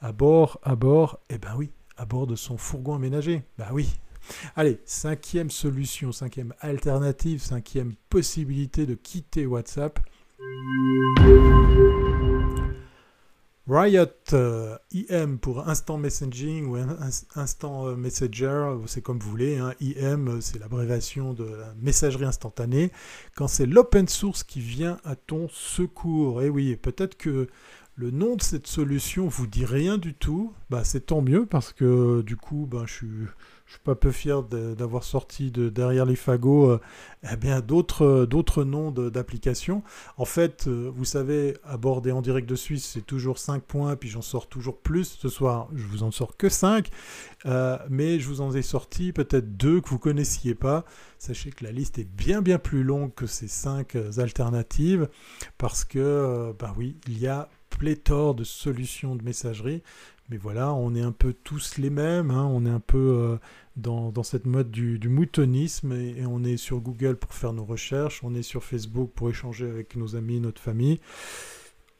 à 0.00 0.12
bord, 0.12 0.58
à 0.62 0.74
bord, 0.74 1.20
et 1.28 1.34
eh 1.34 1.38
ben 1.38 1.54
oui, 1.56 1.70
à 1.96 2.06
bord 2.06 2.26
de 2.26 2.34
son 2.34 2.56
fourgon 2.56 2.94
aménagé. 2.94 3.42
Ben 3.58 3.68
oui. 3.72 3.94
Allez, 4.56 4.80
cinquième 4.84 5.50
solution, 5.50 6.10
cinquième 6.10 6.52
alternative, 6.60 7.40
cinquième 7.40 7.94
possibilité 8.08 8.86
de 8.86 8.94
quitter 8.94 9.46
WhatsApp. 9.46 10.00
Riot 13.68 14.06
euh, 14.32 14.78
IM 14.92 15.38
pour 15.38 15.68
Instant 15.68 15.98
Messaging 15.98 16.66
ou 16.66 16.76
Instant 17.34 17.88
euh, 17.88 17.96
Messenger, 17.96 18.76
c'est 18.86 19.02
comme 19.02 19.18
vous 19.18 19.28
voulez. 19.28 19.58
Hein. 19.58 19.74
IM, 19.80 20.28
euh, 20.28 20.40
c'est 20.40 20.60
l'abréviation 20.60 21.34
de 21.34 21.44
la 21.44 21.74
messagerie 21.80 22.26
instantanée. 22.26 22.92
Quand 23.34 23.48
c'est 23.48 23.66
l'open 23.66 24.06
source 24.06 24.44
qui 24.44 24.60
vient 24.60 24.98
à 25.04 25.16
ton 25.16 25.48
secours. 25.48 26.42
Et 26.42 26.46
eh 26.46 26.48
oui, 26.48 26.76
peut-être 26.76 27.16
que 27.16 27.48
le 27.96 28.10
nom 28.12 28.36
de 28.36 28.42
cette 28.42 28.68
solution 28.68 29.26
vous 29.26 29.48
dit 29.48 29.64
rien 29.64 29.98
du 29.98 30.14
tout. 30.14 30.52
Bah, 30.70 30.84
c'est 30.84 31.06
tant 31.06 31.20
mieux 31.20 31.44
parce 31.44 31.72
que 31.72 32.22
du 32.22 32.36
coup, 32.36 32.68
bah, 32.70 32.84
je 32.86 32.92
suis 32.92 33.26
je 33.66 33.72
suis 33.72 33.80
pas 33.80 33.96
peu 33.96 34.12
fier 34.12 34.44
d'avoir 34.44 35.02
sorti 35.02 35.50
de 35.50 35.68
derrière 35.68 36.06
les 36.06 36.14
fagots 36.14 36.70
euh, 36.70 36.80
eh 37.30 37.36
bien 37.36 37.60
d'autres 37.60 38.04
euh, 38.04 38.26
d'autres 38.26 38.62
noms 38.62 38.92
d'applications. 38.92 39.82
En 40.16 40.24
fait, 40.24 40.68
euh, 40.68 40.90
vous 40.94 41.04
savez, 41.04 41.56
aborder 41.64 42.12
en 42.12 42.22
direct 42.22 42.48
de 42.48 42.54
Suisse, 42.54 42.88
c'est 42.94 43.04
toujours 43.04 43.38
5 43.38 43.62
points, 43.62 43.96
puis 43.96 44.08
j'en 44.08 44.22
sors 44.22 44.48
toujours 44.48 44.78
plus. 44.78 45.18
Ce 45.20 45.28
soir, 45.28 45.68
je 45.74 45.84
vous 45.84 46.04
en 46.04 46.12
sors 46.12 46.36
que 46.36 46.48
5, 46.48 46.88
mais 47.90 48.20
je 48.20 48.28
vous 48.28 48.40
en 48.40 48.54
ai 48.54 48.62
sorti 48.62 49.12
peut-être 49.12 49.56
deux 49.56 49.80
que 49.80 49.88
vous 49.88 49.98
connaissiez 49.98 50.54
pas. 50.54 50.84
Sachez 51.18 51.50
que 51.50 51.64
la 51.64 51.72
liste 51.72 51.98
est 51.98 52.08
bien 52.08 52.42
bien 52.42 52.58
plus 52.58 52.84
longue 52.84 53.14
que 53.14 53.26
ces 53.26 53.48
5 53.48 53.96
alternatives, 54.18 55.08
parce 55.58 55.84
que, 55.84 56.54
ben 56.58 56.72
oui, 56.76 56.96
il 57.08 57.18
y 57.18 57.26
a 57.26 57.48
pléthore 57.70 58.34
de 58.34 58.44
solutions 58.44 59.16
de 59.16 59.24
messagerie. 59.24 59.82
Mais 60.28 60.38
voilà, 60.38 60.72
on 60.72 60.94
est 60.94 61.02
un 61.02 61.12
peu 61.12 61.32
tous 61.32 61.78
les 61.78 61.90
mêmes, 61.90 62.32
hein. 62.32 62.44
on 62.50 62.66
est 62.66 62.70
un 62.70 62.80
peu 62.80 62.98
euh, 62.98 63.36
dans, 63.76 64.22
cette 64.24 64.44
mode 64.46 64.72
du, 64.72 65.08
moutonisme 65.08 65.92
et, 65.92 66.26
on 66.26 66.42
est 66.42 66.56
sur 66.56 66.80
Google 66.80 67.16
pour 67.16 67.32
faire 67.32 67.52
nos 67.52 67.64
recherches, 67.64 68.24
on 68.24 68.34
est 68.34 68.42
sur 68.42 68.64
Facebook 68.64 69.12
pour 69.14 69.30
échanger 69.30 69.68
avec 69.68 69.94
nos 69.94 70.16
amis, 70.16 70.40
notre 70.40 70.60
famille, 70.60 70.98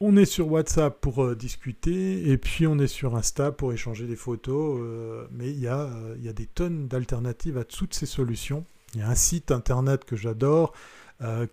on 0.01 0.17
est 0.17 0.25
sur 0.25 0.51
WhatsApp 0.51 0.99
pour 0.99 1.23
euh, 1.23 1.35
discuter 1.35 2.29
et 2.29 2.37
puis 2.37 2.67
on 2.67 2.77
est 2.79 2.87
sur 2.87 3.15
Insta 3.15 3.53
pour 3.53 3.71
échanger 3.71 4.07
des 4.07 4.17
photos. 4.17 4.77
Euh, 4.81 5.25
mais 5.31 5.49
il 5.49 5.59
y, 5.59 5.61
y 5.61 5.67
a 5.69 6.33
des 6.33 6.47
tonnes 6.47 6.87
d'alternatives 6.89 7.57
à 7.57 7.63
toutes 7.63 7.93
ces 7.93 8.05
solutions. 8.05 8.65
Il 8.93 8.99
y 8.99 9.03
a 9.03 9.07
un 9.07 9.15
site 9.15 9.51
internet 9.51 10.03
que 10.03 10.17
j'adore. 10.17 10.73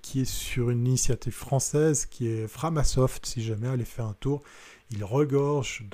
qui 0.03 0.21
est 0.21 0.31
sur 0.31 0.69
une 0.69 0.87
initiative 0.87 1.33
française 1.33 2.05
qui 2.05 2.29
est 2.29 2.47
Framasoft, 2.47 3.25
si 3.25 3.43
jamais 3.43 3.69
allez 3.69 3.87
faire 3.87 4.05
un 4.05 4.17
tour 4.21 4.43
il 4.95 5.05
regorge 5.05 5.85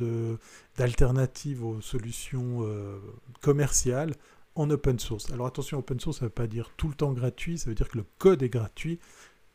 d'alternatives 0.81 1.63
aux 1.63 1.83
solutions 1.83 2.61
euh, 2.63 2.99
commerciales 3.43 4.15
en 4.55 4.71
open 4.71 4.99
source. 4.99 5.31
Alors 5.31 5.47
attention, 5.47 5.77
open 5.77 6.01
source, 6.01 6.21
ça 6.21 6.25
ne 6.25 6.29
veut 6.29 6.35
pas 6.35 6.47
dire 6.47 6.73
tout 6.79 6.89
le 6.89 6.95
temps 6.95 7.13
gratuit, 7.13 7.59
ça 7.59 7.69
veut 7.69 7.75
dire 7.75 7.91
que 7.91 7.99
le 7.99 8.07
code 8.17 8.43
est 8.43 8.49
gratuit. 8.49 8.99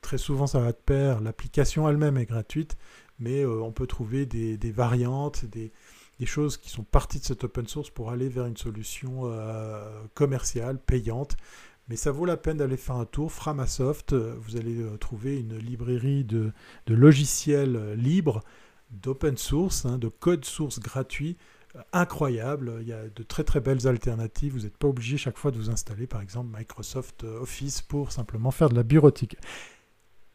Très 0.01 0.19
souvent, 0.19 0.45
ça 0.45 0.59
va 0.59 0.71
de 0.71 0.77
pair, 0.77 1.21
l'application 1.21 1.89
elle-même 1.89 2.17
est 2.17 2.27
gratuite, 2.27 2.77
mais 3.17 3.43
on 3.43 3.71
peut 3.71 3.87
trouver 3.87 4.27
des, 4.27 4.71
variantes, 4.71 5.45
des, 5.45 5.71
choses 6.25 6.57
qui 6.57 6.69
sont 6.69 6.83
parties 6.83 7.19
de 7.19 7.25
cet 7.25 7.43
open 7.43 7.67
source 7.67 7.89
pour 7.89 8.11
aller 8.11 8.29
vers 8.29 8.45
une 8.45 8.57
solution 8.57 9.23
commerciale, 10.13 10.77
payante. 10.77 11.37
Mais 11.89 11.95
ça 11.95 12.11
vaut 12.11 12.25
la 12.25 12.37
peine 12.37 12.57
d'aller 12.57 12.77
faire 12.77 12.97
un 12.97 13.05
tour. 13.05 13.31
Framasoft, 13.31 14.13
vous 14.13 14.57
allez 14.57 14.77
trouver 14.99 15.39
une 15.39 15.57
librairie 15.57 16.23
de, 16.23 16.51
logiciels 16.87 17.95
libres, 17.95 18.43
d'open 18.91 19.37
source, 19.37 19.85
hein, 19.85 19.97
de 19.97 20.07
code 20.07 20.45
source 20.45 20.79
gratuit 20.79 21.37
incroyable. 21.93 22.77
Il 22.81 22.87
y 22.87 22.93
a 22.93 23.03
de 23.13 23.23
très 23.23 23.43
très 23.43 23.59
belles 23.59 23.87
alternatives. 23.87 24.53
Vous 24.53 24.61
n'êtes 24.61 24.77
pas 24.77 24.87
obligé 24.87 25.17
chaque 25.17 25.37
fois 25.37 25.51
de 25.51 25.57
vous 25.57 25.69
installer 25.69 26.07
par 26.07 26.21
exemple 26.21 26.55
Microsoft 26.57 27.23
Office 27.23 27.81
pour 27.81 28.11
simplement 28.11 28.51
faire 28.51 28.69
de 28.69 28.75
la 28.75 28.83
bureautique. 28.83 29.37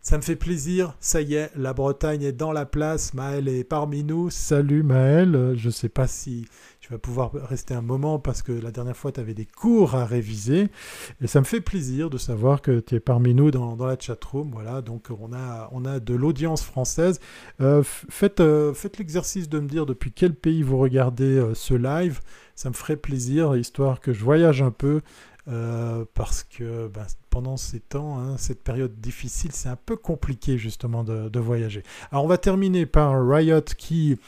Ça 0.03 0.17
me 0.17 0.23
fait 0.23 0.37
plaisir, 0.37 0.97
ça 0.99 1.21
y 1.21 1.35
est, 1.35 1.51
la 1.57 1.75
Bretagne 1.75 2.23
est 2.23 2.33
dans 2.33 2.53
la 2.53 2.65
place, 2.65 3.13
Maël 3.13 3.49
est 3.49 3.65
parmi 3.65 4.03
nous. 4.03 4.31
Salut 4.31 4.83
Maël, 4.83 5.53
je 5.57 5.67
ne 5.67 5.71
sais 5.71 5.91
pas 5.91 6.07
si 6.07 6.47
pouvoir 6.99 7.33
rester 7.33 7.75
un 7.75 7.83
moment 7.83 8.19
parce 8.19 8.43
que 8.43 8.53
la 8.53 8.71
dernière 8.71 8.97
fois 8.97 9.13
tu 9.13 9.21
avais 9.21 9.35
des 9.35 9.47
cours 9.47 9.95
à 9.95 10.05
réviser. 10.05 10.69
Et 11.21 11.27
ça 11.27 11.41
me 11.41 11.45
fait 11.45 11.61
plaisir 11.61 12.11
de 12.11 12.19
savoir 12.19 12.63
que 12.63 12.81
tu 12.81 12.97
es 12.97 13.01
parmi 13.01 13.35
nous 13.35 13.51
dans, 13.51 13.77
la 13.87 13.99
chatroom. 13.99 14.51
Voilà, 14.53 14.83
donc 14.83 15.09
on 15.11 15.33
a, 15.33 15.69
on 15.73 15.85
a 15.85 16.01
de 16.01 16.15
l'audience 16.15 16.63
française. 16.63 17.21
Euh, 17.61 17.83
faites, 17.85 18.41
euh, 18.41 18.75
faites 18.75 18.99
l'exercice 18.99 19.49
de 19.49 19.61
me 19.61 19.69
dire 19.69 19.87
depuis 19.87 20.13
quel 20.13 20.35
pays 20.35 20.63
vous 20.63 20.79
regardez 20.79 21.39
euh, 21.39 21.55
ce 21.55 21.75
live. 21.75 22.21
Ça 22.55 22.69
me 22.69 22.75
ferait 22.75 22.97
plaisir, 22.97 23.57
histoire 23.57 24.01
que 24.01 24.13
je 24.13 24.23
voyage 24.23 24.63
un 24.63 24.71
peu. 24.71 25.01
parce 26.15 26.45
que 26.45 26.89
ben, 26.89 27.07
pendant 27.31 27.57
ces 27.57 27.81
temps, 27.81 28.19
hein, 28.19 28.37
cette 28.37 28.63
période 28.63 29.01
difficile, 29.01 29.51
c'est 29.53 29.69
un 29.69 29.79
peu 29.87 29.97
compliqué 29.97 30.59
justement 30.59 31.03
de, 31.05 31.41
voyager. 31.41 31.83
Alors 32.13 32.25
on 32.25 32.29
va 32.29 32.39
terminer 32.39 32.87
par 32.87 33.27
Riot 33.27 33.63
qui, 33.79 34.19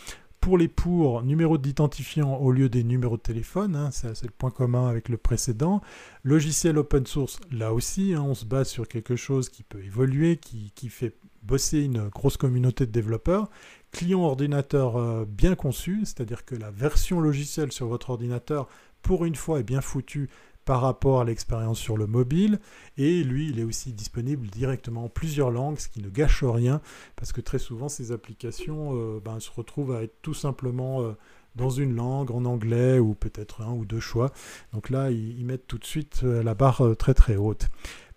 pour 0.43 0.59
les 0.59 0.67
pour, 0.67 1.23
numéro 1.23 1.57
d'identifiant 1.57 2.35
au 2.35 2.51
lieu 2.51 2.69
des 2.69 2.83
numéros 2.83 3.17
de 3.17 3.23
téléphone, 3.23 3.77
hein, 3.77 3.91
c'est 3.93 4.25
le 4.25 4.33
point 4.37 4.51
commun 4.51 4.89
avec 4.89 5.09
le 5.09 5.17
précédent. 5.17 5.81
Logiciel 6.25 6.79
open 6.79 7.07
source, 7.07 7.39
là 7.53 7.73
aussi, 7.73 8.13
hein, 8.13 8.25
on 8.27 8.35
se 8.35 8.45
base 8.45 8.69
sur 8.69 8.89
quelque 8.89 9.15
chose 9.15 9.49
qui 9.49 9.63
peut 9.63 9.81
évoluer, 9.85 10.39
qui, 10.39 10.89
fait 10.89 11.15
bosser 11.45 11.83
une 11.83 12.09
grosse 12.09 12.37
communauté 12.37 12.87
de 12.87 12.91
développeurs. 12.91 13.51
Client 13.93 14.23
ordinateur 14.23 14.97
euh, 14.97 15.25
bien 15.25 15.55
conçu, 15.55 16.01
c'est-à-dire 16.01 16.45
que 16.45 16.57
la 16.57 16.73
version 16.73 17.21
logicielle 17.21 17.71
sur 17.71 17.87
votre 17.87 18.11
ordinateur, 18.11 18.69
pour 19.01 19.25
une 19.25 19.37
fois, 19.37 19.61
est 19.61 19.65
bien 19.65 19.81
foutue 19.81 20.29
par 20.65 20.81
rapport 20.81 21.21
à 21.21 21.25
l'expérience 21.25 21.79
sur 21.79 21.97
le 21.97 22.07
mobile. 22.07 22.61
Et 22.97 23.23
lui, 23.25 23.49
il 23.49 23.59
est 23.59 23.65
aussi 23.65 23.93
disponible 23.93 24.47
directement 24.47 25.05
en 25.05 25.09
plusieurs 25.09 25.51
langues, 25.51 25.79
ce 25.79 25.89
qui 25.89 26.01
ne 26.01 26.09
gâche 26.09 26.45
rien, 26.45 26.81
parce 27.17 27.33
que 27.33 27.41
très 27.41 27.59
souvent, 27.59 27.89
ces 27.89 28.13
applications 28.13 28.97
euh, 28.97 29.21
ben, 29.25 29.41
se 29.41 29.51
retrouvent 29.51 29.93
à 29.93 30.03
être 30.03 30.17
tout 30.23 30.35
simplement 30.35 31.03
euh, 31.03 31.13
dans 31.57 31.71
une 31.71 31.95
langue, 31.95 32.31
en 32.31 32.45
anglais, 32.45 32.99
ou 32.99 33.15
peut-être 33.15 33.63
un 33.63 33.73
ou 33.73 33.85
deux 33.85 34.01
choix. 34.01 34.33
Donc 34.73 34.91
là, 34.91 35.11
ils 35.11 35.45
mettent 35.45 35.67
tout 35.67 35.79
de 35.79 35.85
suite 35.85 36.21
euh, 36.25 36.43
la 36.43 36.55
barre 36.55 36.97
très 36.99 37.15
très 37.15 37.37
haute. 37.37 37.69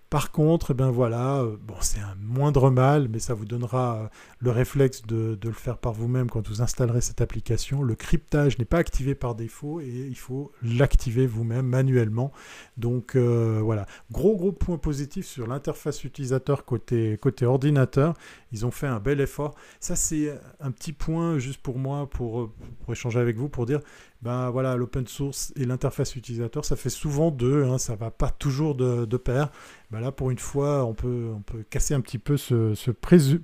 Par 0.10 0.32
contre, 0.32 0.74
ben 0.74 0.92
voilà, 0.92 1.40
euh, 1.40 1.58
bon, 1.60 1.76
c'est 1.82 2.00
un 2.00 2.16
moindre 2.22 2.70
mal, 2.70 3.08
mais 3.10 3.20
ça 3.20 3.34
vous 3.34 3.46
donnera 3.46 3.96
euh, 3.96 4.08
le 4.40 4.52
réflexe 4.52 5.02
de, 5.02 5.38
le 5.44 5.52
faire 5.52 5.80
par 5.80 5.94
vous-même 5.94 6.30
quand 6.30 6.48
vous 6.48 6.62
installerez 6.62 7.02
cette 7.02 7.22
application. 7.22 7.82
Le 7.82 7.96
cryptage 7.96 8.60
n'est 8.60 8.66
pas 8.66 8.78
activé 8.78 9.16
par 9.16 9.34
défaut 9.34 9.82
et 9.82 10.08
il 10.08 10.16
faut 10.16 10.52
l'activer 10.62 11.26
vous-même 11.26 11.66
manuellement. 11.66 12.32
Donc 12.78 13.16
euh, 13.16 13.60
voilà, 13.64 13.88
gros 14.12 14.36
gros 14.36 14.52
point 14.52 14.78
positif 14.78 15.26
sur 15.26 15.48
l'interface 15.48 16.04
utilisateur 16.04 16.66
côté, 16.66 17.18
ordinateur. 17.42 18.14
Ils 18.52 18.66
ont 18.66 18.72
fait 18.72 18.88
un 18.88 19.00
bel 19.00 19.20
effort. 19.20 19.56
Ça 19.80 19.96
c'est 19.96 20.40
un 20.60 20.72
petit 20.72 20.94
point 20.94 21.40
juste 21.40 21.62
pour 21.62 21.80
moi, 21.80 22.08
pour 22.10 22.52
échanger 22.90 23.20
avec 23.20 23.38
vous, 23.38 23.50
pour 23.50 23.66
dire 23.66 23.80
ben 24.26 24.50
voilà, 24.50 24.76
l'open 24.76 25.06
source 25.06 25.54
et 25.56 25.66
l'interface 25.66 26.16
utilisateur, 26.16 26.66
ça 26.66 26.76
fait 26.76 26.90
souvent 26.90 27.30
deux, 27.30 27.64
hein, 27.64 27.78
ça 27.78 27.96
va 27.96 28.10
pas 28.10 28.32
toujours 28.32 28.74
de, 28.74 29.18
pair. 29.18 29.52
Ben 29.92 30.00
là, 30.00 30.12
pour 30.12 30.32
une 30.32 30.40
fois, 30.40 30.84
on 30.84 30.96
peut, 30.96 31.36
casser 31.70 31.94
un 31.94 32.02
petit 32.02 32.18
peu 32.18 32.36
ce, 32.36 32.90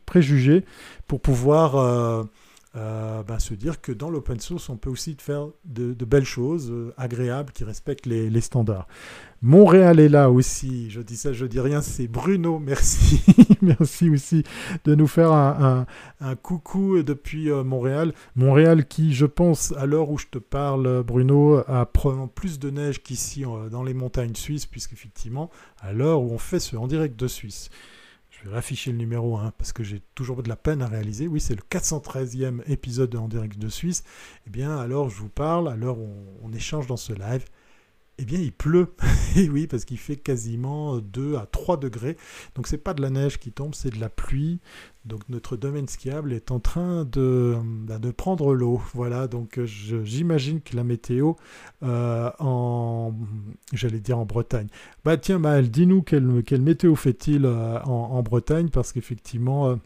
préjugé 0.06 0.66
pour 1.06 1.22
pouvoir 1.22 1.76
euh, 1.76 2.24
euh, 2.76 3.24
ben, 3.24 3.40
se 3.40 3.54
dire 3.54 3.82
que 3.82 3.92
dans 3.92 4.10
l'open 4.10 4.40
source, 4.40 4.70
on 4.70 4.78
peut 4.78 4.90
aussi 4.90 5.16
faire 5.20 5.48
de, 5.66 5.94
belles 6.06 6.26
choses 6.26 6.72
euh, 6.72 6.94
agréables 6.98 7.52
qui 7.52 7.64
respectent 7.64 8.06
les 8.06 8.42
standards. 8.42 8.88
Montréal 9.44 10.00
est 10.00 10.10
là 10.10 10.30
aussi. 10.30 10.92
Je 10.92 11.02
dis 11.02 11.18
ça, 11.18 11.34
je 11.34 11.48
dis 11.48 11.60
rien. 11.60 11.82
C'est 11.82 12.08
Bruno. 12.08 12.60
Merci. 12.60 13.24
Merci 13.62 14.10
aussi 14.10 14.44
de 14.86 14.94
nous 14.94 15.08
faire 15.08 15.32
un, 15.32 15.86
coucou 16.44 17.02
depuis 17.02 17.50
euh, 17.50 17.64
Montréal. 17.64 18.14
Montréal 18.36 18.86
qui, 18.86 19.14
je 19.14 19.26
pense, 19.26 19.74
à 19.78 19.88
l'heure 19.88 20.12
où 20.12 20.20
je 20.20 20.28
te 20.28 20.38
parle, 20.38 21.04
Bruno, 21.04 21.64
a 21.68 21.88
probablement 21.88 22.28
plus 22.28 22.60
de 22.60 22.70
neige 22.70 23.02
qu'ici 23.02 23.44
euh, 23.44 23.70
dans 23.70 23.84
les 23.84 23.96
montagnes 23.96 24.36
suisses, 24.36 24.68
puisqu'effectivement, 24.68 25.50
à 25.80 25.92
l'heure 25.92 26.22
où 26.22 26.32
on 26.32 26.38
fait 26.38 26.60
ce 26.60 26.76
en 26.76 26.86
direct 26.86 27.20
de 27.20 27.28
Suisse. 27.28 27.72
Je 28.44 28.50
vais 28.50 28.58
afficher 28.58 28.92
le 28.92 28.98
numéro 28.98 29.38
1 29.38 29.52
parce 29.52 29.72
que 29.72 29.84
j'ai 29.84 30.02
toujours 30.16 30.42
de 30.42 30.50
la 30.50 30.56
peine 30.56 30.82
à 30.82 30.88
réaliser. 30.88 31.28
Oui, 31.28 31.40
c'est 31.40 31.54
le 31.54 31.62
413e 31.70 32.62
épisode 32.66 33.12
de 33.12 33.18
En 33.20 33.28
de 33.28 33.70
Suisse. 33.70 34.04
Eh 34.48 34.50
bien, 34.50 34.78
alors 34.78 35.10
je 35.10 35.18
vous 35.18 35.30
parle, 35.30 35.68
où 36.00 36.10
on 36.42 36.52
échange 36.52 36.88
dans 36.88 36.98
ce 36.98 37.14
live, 37.14 37.46
eh 38.22 38.26
bien 38.26 38.40
il 38.40 38.52
pleut. 38.52 38.94
Et 39.36 39.50
oui, 39.50 39.68
parce 39.68 39.86
qu'il 39.86 39.98
fait 39.98 40.16
quasiment 40.16 40.98
2 40.98 41.36
à 41.36 41.46
3 41.46 41.78
degrés. 41.78 42.18
Donc 42.56 42.68
c'est 42.68 42.78
pas 42.78 42.94
de 42.94 43.02
la 43.02 43.10
neige 43.10 43.40
qui 43.40 43.52
tombe, 43.52 43.74
c'est 43.74 43.90
de 43.90 44.00
la 44.00 44.10
pluie. 44.10 44.60
Donc 45.06 45.22
notre 45.30 45.58
domaine 45.58 45.88
skiable 45.88 46.32
est 46.32 46.52
en 46.52 46.60
train 46.60 47.06
de, 47.06 47.58
bah, 47.64 47.98
de 47.98 48.12
prendre 48.12 48.54
l'eau. 48.54 48.82
Voilà, 48.94 49.28
donc 49.28 49.60
j'imagine 49.64 50.62
que 50.62 50.76
la 50.76 50.84
météo 50.84 51.34
euh, 51.84 52.30
en, 52.40 53.14
j'allais 53.74 54.00
dire 54.00 54.20
en 54.20 54.26
Bretagne. 54.26 54.68
Bah 55.04 55.18
tiens 55.18 55.40
Maël, 55.40 55.72
dis-nous 55.72 56.04
quelle, 56.04 56.44
quelle 56.44 56.62
météo 56.62 56.96
fait-il 56.96 57.46
euh, 57.46 57.82
en, 57.84 58.22
Bretagne? 58.22 58.70
Parce 58.70 58.92
qu'effectivement... 58.92 59.78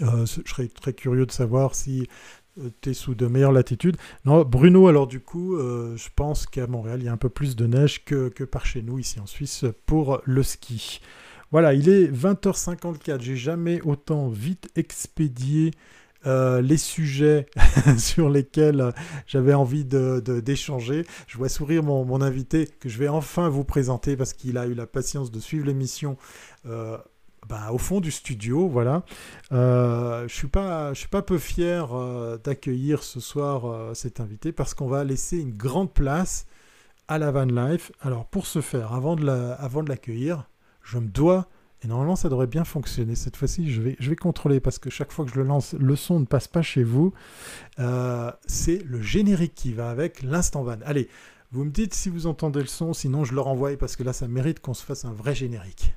Euh, 0.00 0.24
je 0.24 0.40
serais 0.50 0.68
très 0.68 0.94
curieux 0.94 1.26
de 1.26 1.32
savoir 1.32 1.74
si 1.74 2.00
euh, 2.00 2.04
tu 2.80 2.90
es 2.90 2.94
sous 2.94 3.14
de 3.14 3.26
meilleures 3.26 3.52
latitudes. 3.52 3.96
Non, 4.24 4.42
Bruno, 4.42 4.88
alors 4.88 5.06
du 5.06 5.20
coup, 5.20 5.56
euh, 5.56 5.96
je 5.96 6.08
pense 6.14 6.46
qu'à 6.46 6.66
Montréal, 6.66 7.00
il 7.00 7.06
y 7.06 7.08
a 7.08 7.12
un 7.12 7.16
peu 7.18 7.28
plus 7.28 7.56
de 7.56 7.66
neige 7.66 8.04
que, 8.04 8.28
par 8.44 8.66
chez 8.66 8.82
nous, 8.82 8.98
ici 8.98 9.20
en 9.20 9.26
Suisse, 9.26 9.64
pour 9.86 10.20
le 10.24 10.42
ski. 10.42 11.00
Voilà, 11.50 11.74
il 11.74 11.88
est 11.88 12.06
20h54. 12.06 13.20
J'ai 13.20 13.36
jamais 13.36 13.80
autant 13.82 14.28
vite 14.28 14.68
expédié 14.76 15.72
euh, 16.24 16.60
les 16.60 16.76
sujets 16.76 17.46
sur 17.98 18.30
lesquels 18.30 18.92
j'avais 19.26 19.54
envie 19.54 19.84
d'échanger. 19.84 21.02
De, 21.02 21.06
je 21.26 21.36
vois 21.36 21.48
sourire 21.48 21.82
mon, 21.82 22.04
mon, 22.04 22.20
invité 22.22 22.68
que 22.80 22.88
je 22.88 22.98
vais 22.98 23.08
enfin 23.08 23.48
vous 23.48 23.64
présenter 23.64 24.16
parce 24.16 24.32
qu'il 24.32 24.56
a 24.56 24.66
eu 24.66 24.74
la 24.74 24.86
patience 24.86 25.30
de 25.30 25.40
suivre 25.40 25.66
l'émission 25.66 26.16
bah, 27.48 27.72
au 27.72 27.78
fond 27.78 28.00
du 28.00 28.10
studio, 28.10 28.68
voilà. 28.68 29.02
Euh, 29.52 30.28
je 30.28 30.34
suis 30.34 30.48
pas, 30.48 30.94
je 30.94 31.00
suis 31.00 31.08
pas 31.08 31.22
peu 31.22 31.38
fier 31.38 31.92
euh, 31.92 32.38
d'accueillir 32.38 33.02
ce 33.02 33.20
soir 33.20 33.66
euh, 33.66 33.94
cet 33.94 34.20
invité 34.20 34.52
parce 34.52 34.74
qu'on 34.74 34.86
va 34.86 35.02
laisser 35.04 35.38
une 35.38 35.52
grande 35.52 35.92
place 35.92 36.46
à 37.08 37.18
la 37.18 37.30
van 37.32 37.44
life. 37.44 37.90
Alors 38.00 38.26
pour 38.26 38.46
ce 38.46 38.60
faire, 38.60 38.92
avant 38.92 39.16
de 39.16 39.88
l'accueillir, 39.88 40.48
je 40.82 40.98
me 40.98 41.08
dois 41.08 41.48
et 41.82 41.88
normalement 41.88 42.14
ça 42.14 42.28
devrait 42.28 42.46
bien 42.46 42.64
fonctionner. 42.64 43.16
Cette 43.16 43.36
fois-ci, 43.36 43.72
je 43.72 43.82
vais, 43.82 43.96
je 43.98 44.08
vais 44.08 44.16
contrôler 44.16 44.60
parce 44.60 44.78
que 44.78 44.88
chaque 44.88 45.10
fois 45.10 45.24
que 45.24 45.32
je 45.32 45.36
le 45.36 45.44
lance, 45.44 45.74
le 45.74 45.96
son 45.96 46.20
ne 46.20 46.26
passe 46.26 46.46
pas 46.46 46.62
chez 46.62 46.84
vous. 46.84 47.12
C'est 48.46 48.84
le 48.84 49.02
générique 49.02 49.56
qui 49.56 49.72
va 49.72 49.90
avec 49.90 50.22
l'instant 50.22 50.62
van. 50.62 50.78
Allez. 50.84 51.08
Vous 51.50 51.64
me 51.64 51.70
dites 51.70 51.92
si 51.92 52.08
vous 52.08 52.26
entendez 52.26 52.60
le 52.60 52.66
son, 52.66 52.94
sinon 52.94 53.24
je 53.24 53.34
le 53.34 53.42
renvoie 53.42 53.76
parce 53.76 53.94
que 53.94 54.02
là 54.02 54.14
ça 54.14 54.26
mérite 54.26 54.60
qu'on 54.60 54.72
se 54.72 54.82
fasse 54.82 55.04
un 55.04 55.12
vrai 55.12 55.34
générique. 55.34 55.94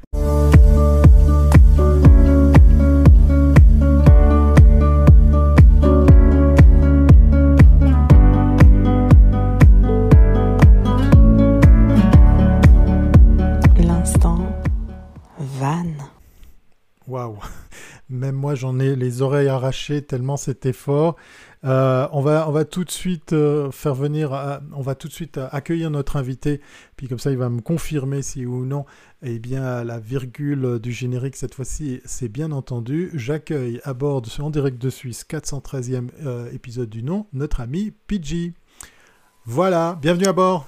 Même 18.09 18.35
moi, 18.35 18.53
j'en 18.53 18.79
ai 18.79 18.95
les 18.95 19.21
oreilles 19.21 19.47
arrachées 19.47 20.03
tellement 20.03 20.37
c'était 20.37 20.73
fort. 20.73 21.15
Euh, 21.63 22.07
on, 22.11 22.21
va, 22.21 22.65
tout 22.65 22.83
de 22.83 22.91
suite 22.91 23.33
euh, 23.33 23.71
faire 23.71 23.95
venir, 23.95 24.61
on 24.75 24.81
va 24.81 24.93
tout 24.93 25.07
de 25.07 25.13
suite 25.13 25.39
accueillir 25.51 25.89
notre 25.89 26.15
invité, 26.15 26.61
puis 26.95 27.07
comme 27.07 27.17
ça, 27.17 27.31
il 27.31 27.37
va 27.37 27.49
me 27.49 27.61
confirmer 27.61 28.21
si 28.21 28.45
ou 28.45 28.65
non, 28.65 28.85
eh 29.23 29.39
bien, 29.39 29.83
la 29.83 29.99
virgule 29.99 30.77
du 30.79 30.91
générique 30.91 31.35
cette 31.35 31.55
fois-ci, 31.55 32.01
c'est 32.05 32.29
bien 32.29 32.51
entendu. 32.51 33.09
J'accueille 33.15 33.81
à 33.83 33.95
bord 33.95 34.21
En 34.37 34.51
direct 34.51 34.79
de 34.79 34.91
Suisse 34.91 35.25
413e 35.27 36.09
euh, 36.23 36.51
épisode 36.51 36.89
du 36.89 37.01
nom, 37.01 37.25
notre 37.33 37.61
ami 37.61 37.91
Pidgey. 38.05 38.53
Voilà, 39.47 39.97
bienvenue 40.01 40.25
à 40.25 40.33
bord. 40.33 40.65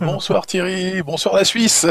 bonsoir 0.00 0.46
Thierry, 0.46 1.00
bonsoir 1.02 1.36
la 1.36 1.44
Suisse. 1.44 1.86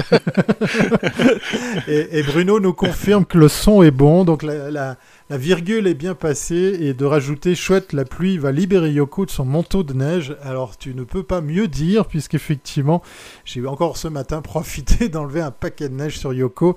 et, 1.87 2.21
Bruno 2.23 2.59
nous 2.59 2.73
confirme 2.73 3.25
que 3.25 3.37
le 3.37 3.47
son 3.47 3.83
est 3.83 3.91
bon, 3.91 4.25
donc 4.25 4.43
la, 4.43 4.97
la 5.33 5.37
virgule 5.37 5.87
est 5.87 5.93
bien 5.93 6.13
passée 6.13 6.77
et 6.81 6.93
de 6.93 7.05
rajouter 7.05 7.55
chouette, 7.55 7.93
la 7.93 8.03
pluie 8.03 8.37
va 8.37 8.51
libérer 8.51 8.91
Yoko 8.91 9.25
de 9.25 9.31
son 9.31 9.45
manteau 9.45 9.83
de 9.83 9.93
neige. 9.93 10.35
Alors 10.43 10.77
tu 10.77 10.93
ne 10.93 11.03
peux 11.05 11.23
pas 11.23 11.39
mieux 11.39 11.67
dire 11.67 12.05
puisqu'effectivement 12.05 13.01
j'ai 13.45 13.65
encore 13.65 13.95
ce 13.95 14.09
matin 14.09 14.41
profité 14.41 15.07
d'enlever 15.09 15.41
un 15.41 15.51
paquet 15.51 15.87
de 15.87 15.95
neige 15.95 16.19
sur 16.19 16.33
Yoko 16.33 16.75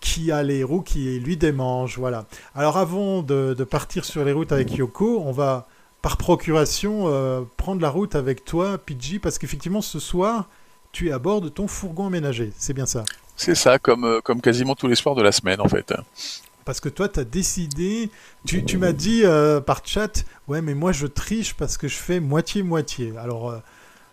qui 0.00 0.30
a 0.30 0.42
les 0.42 0.62
roues 0.62 0.82
qui 0.82 1.18
lui 1.18 1.36
démangent. 1.36 1.98
Voilà. 1.98 2.26
Alors 2.54 2.76
avant 2.76 3.22
de, 3.22 3.54
partir 3.64 4.04
sur 4.04 4.24
les 4.24 4.32
routes 4.32 4.52
avec 4.52 4.76
Yoko, 4.76 5.22
on 5.24 5.32
va 5.32 5.66
par 6.02 6.16
procuration 6.16 7.04
euh, 7.06 7.42
prendre 7.56 7.80
la 7.80 7.90
route 7.90 8.14
avec 8.14 8.44
toi, 8.44 8.78
Pidgey, 8.78 9.18
parce 9.18 9.38
qu'effectivement 9.38 9.82
ce 9.82 9.98
soir 9.98 10.48
tu 10.92 11.08
es 11.08 11.12
à 11.12 11.18
bord 11.18 11.40
de 11.40 11.48
ton 11.48 11.66
fourgon 11.68 12.06
aménagé. 12.06 12.50
C'est 12.56 12.72
bien 12.72 12.86
ça. 12.86 13.04
C'est 13.36 13.54
ça, 13.54 13.78
comme, 13.78 14.04
euh, 14.04 14.20
comme 14.20 14.40
quasiment 14.40 14.74
tous 14.74 14.88
les 14.88 14.94
soirs 14.94 15.14
de 15.14 15.22
la 15.22 15.32
semaine 15.32 15.60
en 15.60 15.68
fait. 15.68 15.92
Parce 16.64 16.80
que 16.80 16.88
toi, 16.88 17.08
tu 17.08 17.20
as 17.20 17.24
décidé, 17.24 18.10
tu, 18.46 18.64
tu 18.64 18.78
m'as 18.78 18.92
dit 18.92 19.22
euh, 19.24 19.60
par 19.60 19.82
chat, 19.84 20.24
ouais, 20.48 20.60
mais 20.60 20.74
moi 20.74 20.92
je 20.92 21.06
triche 21.06 21.54
parce 21.54 21.76
que 21.76 21.88
je 21.88 21.96
fais 21.96 22.20
moitié-moitié. 22.20 23.14
Alors, 23.18 23.54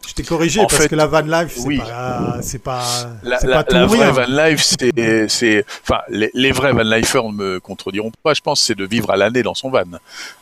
je 0.07 0.13
t'ai 0.13 0.23
corrigé 0.23 0.61
parce 0.61 0.87
que 0.87 0.95
la 0.95 1.07
van 1.07 1.21
life, 1.21 1.53
c'est 1.55 1.67
oui. 1.67 1.77
pas, 1.77 2.37
c'est 2.41 2.59
pas, 2.59 2.83
la, 3.23 3.39
la, 3.43 3.63
pas 3.63 3.73
la 3.73 3.85
vraie 3.85 4.11
van 4.11 4.25
life, 4.27 4.61
c'est, 4.61 5.29
c'est, 5.29 5.65
enfin, 5.83 6.01
les, 6.09 6.31
les, 6.33 6.51
vrais 6.51 6.73
van 6.73 6.83
lifers 6.83 7.23
ne 7.23 7.33
me 7.33 7.59
contrediront 7.59 8.11
pas. 8.23 8.33
Je 8.33 8.41
pense 8.41 8.61
c'est 8.61 8.75
de 8.75 8.85
vivre 8.85 9.09
à 9.11 9.17
l'année 9.17 9.43
dans 9.43 9.55
son 9.55 9.69
van. 9.69 9.83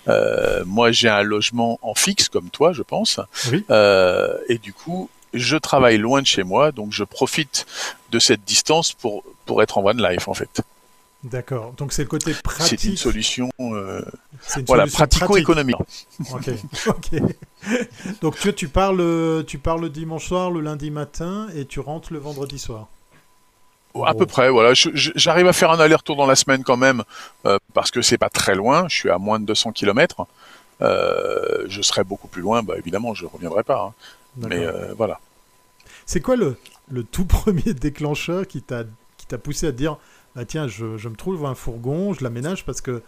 Euh, 0.07 0.63
moi, 0.65 0.91
j'ai 0.91 1.09
un 1.09 1.23
logement 1.23 1.79
en 1.81 1.95
fixe 1.95 2.29
comme 2.29 2.49
toi, 2.49 2.73
je 2.73 2.81
pense. 2.81 3.19
Oui. 3.51 3.65
Euh, 3.69 4.37
et 4.49 4.57
du 4.57 4.73
coup, 4.73 5.09
je 5.33 5.57
travaille 5.57 5.97
loin 5.97 6.21
de 6.21 6.27
chez 6.27 6.43
moi, 6.43 6.71
donc 6.71 6.91
je 6.91 7.03
profite 7.03 7.65
de 8.11 8.19
cette 8.19 8.43
distance 8.43 8.93
pour 8.93 9.23
pour 9.45 9.61
être 9.61 9.77
en 9.77 9.81
van 9.81 9.91
life 9.91 10.27
en 10.27 10.33
fait. 10.33 10.61
D'accord. 11.23 11.73
Donc 11.77 11.93
c'est 11.93 12.03
le 12.03 12.09
côté 12.09 12.33
pratique. 12.33 12.79
C'est 12.79 12.87
une 12.89 12.97
solution, 12.97 13.49
euh, 13.59 14.01
voilà, 14.67 14.85
pratico-économique. 14.87 15.77
ok. 16.31 16.49
ok. 16.87 17.21
Donc 18.21 18.37
tu, 18.37 18.53
tu 18.53 18.67
parles, 18.67 19.43
tu 19.45 19.57
parles 19.57 19.81
le 19.81 19.89
dimanche 19.89 20.27
soir, 20.27 20.51
le 20.51 20.59
lundi 20.59 20.91
matin, 20.91 21.47
et 21.55 21.65
tu 21.65 21.79
rentres 21.79 22.11
le 22.11 22.19
vendredi 22.19 22.59
soir. 22.59 22.87
À 24.05 24.13
peu 24.15 24.25
près, 24.25 24.49
voilà. 24.49 24.71
J'arrive 24.73 25.47
à 25.47 25.53
faire 25.53 25.69
un 25.71 25.79
aller-retour 25.79 26.15
dans 26.15 26.25
la 26.25 26.35
semaine 26.35 26.63
quand 26.63 26.77
même, 26.77 27.03
euh, 27.45 27.59
parce 27.73 27.91
que 27.91 28.01
c'est 28.01 28.17
pas 28.17 28.29
très 28.29 28.55
loin. 28.55 28.87
Je 28.89 28.95
suis 28.95 29.09
à 29.09 29.19
moins 29.19 29.39
de 29.39 29.45
200 29.45 29.71
km. 29.71 30.25
Euh, 30.81 31.65
je 31.67 31.81
serais 31.81 32.03
beaucoup 32.03 32.27
plus 32.27 32.41
loin, 32.41 32.63
bah 32.63 32.75
évidemment, 32.77 33.13
je 33.13 33.25
reviendrai 33.25 33.63
pas. 33.63 33.81
Hein. 33.81 33.93
Mais 34.37 34.65
euh, 34.65 34.93
voilà. 34.97 35.19
C'est 36.05 36.21
quoi 36.21 36.35
le, 36.35 36.57
le 36.89 37.03
tout 37.03 37.25
premier 37.25 37.73
déclencheur 37.73 38.47
qui 38.47 38.61
t'a 38.61 38.83
qui 39.17 39.27
t'a 39.27 39.37
poussé 39.37 39.67
à 39.67 39.71
dire 39.71 39.97
ah, 40.35 40.45
tiens, 40.45 40.67
je, 40.67 40.85
me 40.85 41.15
trouve 41.15 41.45
un 41.45 41.55
fourgon, 41.55 42.13
je 42.13 42.23
l'aménage 42.23 42.65
parce 42.65 42.81
que 42.81 43.01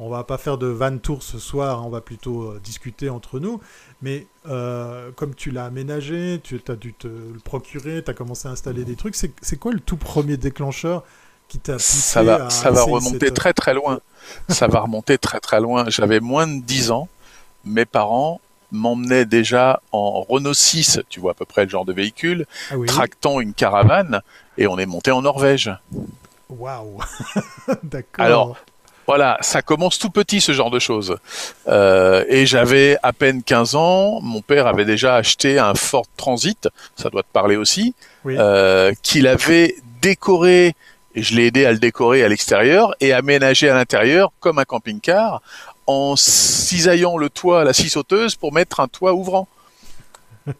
on 0.00 0.08
va 0.08 0.22
pas 0.22 0.38
faire 0.38 0.58
de 0.58 0.68
van 0.68 0.96
tour 0.98 1.24
ce 1.24 1.40
soir, 1.40 1.84
on 1.84 1.88
va 1.88 2.00
plutôt 2.00 2.42
euh, 2.42 2.60
discuter 2.62 3.10
entre 3.10 3.40
nous. 3.40 3.60
Mais 4.00 4.28
euh, 4.48 5.10
comme 5.16 5.34
tu 5.34 5.50
l'as 5.50 5.64
aménagé, 5.64 6.40
tu 6.44 6.60
as 6.68 6.76
dû 6.76 6.94
te 6.94 7.08
le 7.08 7.40
procurer, 7.42 8.04
tu 8.04 8.10
as 8.10 8.14
commencé 8.14 8.46
à 8.46 8.52
installer 8.52 8.84
des 8.84 8.94
trucs, 8.94 9.16
c'est 9.16 9.56
quoi 9.58 9.72
le 9.72 9.80
tout 9.80 9.96
premier 9.96 10.36
déclencheur 10.36 11.02
qui 11.48 11.58
t'a 11.58 11.74
poussé 11.74 11.98
Ça 11.98 12.22
va, 12.22 12.48
ça 12.48 12.70
va 12.70 12.82
remonter 12.82 13.32
très 13.32 13.52
très 13.52 13.74
loin. 13.74 14.00
ça 14.48 14.68
va 14.68 14.80
remonter 14.80 15.18
très 15.18 15.40
très 15.40 15.60
loin. 15.60 15.86
J'avais 15.88 16.20
moins 16.20 16.46
de 16.46 16.62
10 16.62 16.92
ans. 16.92 17.08
Mes 17.64 17.84
parents 17.84 18.40
m'emmenaient 18.70 19.24
déjà 19.24 19.80
en 19.92 20.22
Renault 20.22 20.54
6, 20.54 21.00
tu 21.08 21.20
vois 21.20 21.32
à 21.32 21.34
peu 21.34 21.44
près 21.44 21.64
le 21.64 21.70
genre 21.70 21.84
de 21.84 21.92
véhicule, 21.92 22.46
ah 22.70 22.74
tractant 22.86 23.40
une 23.40 23.54
caravane, 23.54 24.20
et 24.58 24.66
on 24.66 24.78
est 24.78 24.86
monté 24.86 25.10
en 25.10 25.22
Norvège. 25.22 25.72
Waouh 26.48 26.98
D'accord. 27.82 28.24
Alors, 28.24 28.56
voilà, 29.08 29.38
ça 29.40 29.62
commence 29.62 29.98
tout 29.98 30.10
petit 30.10 30.40
ce 30.40 30.52
genre 30.52 30.70
de 30.70 30.78
choses. 30.78 31.16
Euh, 31.66 32.26
et 32.28 32.44
j'avais 32.44 32.98
à 33.02 33.14
peine 33.14 33.42
15 33.42 33.74
ans, 33.74 34.20
mon 34.20 34.42
père 34.42 34.66
avait 34.66 34.84
déjà 34.84 35.16
acheté 35.16 35.58
un 35.58 35.74
Ford 35.74 36.04
Transit, 36.18 36.68
ça 36.94 37.08
doit 37.08 37.22
te 37.22 37.32
parler 37.32 37.56
aussi, 37.56 37.94
euh, 38.26 38.92
qu'il 39.02 39.26
avait 39.26 39.76
décoré, 40.02 40.74
et 41.14 41.22
je 41.22 41.34
l'ai 41.34 41.46
aidé 41.46 41.64
à 41.64 41.72
le 41.72 41.78
décorer 41.78 42.22
à 42.22 42.28
l'extérieur, 42.28 42.94
et 43.00 43.14
aménagé 43.14 43.70
à 43.70 43.74
l'intérieur 43.74 44.30
comme 44.40 44.58
un 44.58 44.64
camping-car, 44.64 45.40
en 45.86 46.14
cisaillant 46.16 47.16
le 47.16 47.30
toit 47.30 47.62
à 47.62 47.64
la 47.64 47.72
scie 47.72 47.88
sauteuse 47.88 48.36
pour 48.36 48.52
mettre 48.52 48.80
un 48.80 48.88
toit 48.88 49.14
ouvrant. 49.14 49.48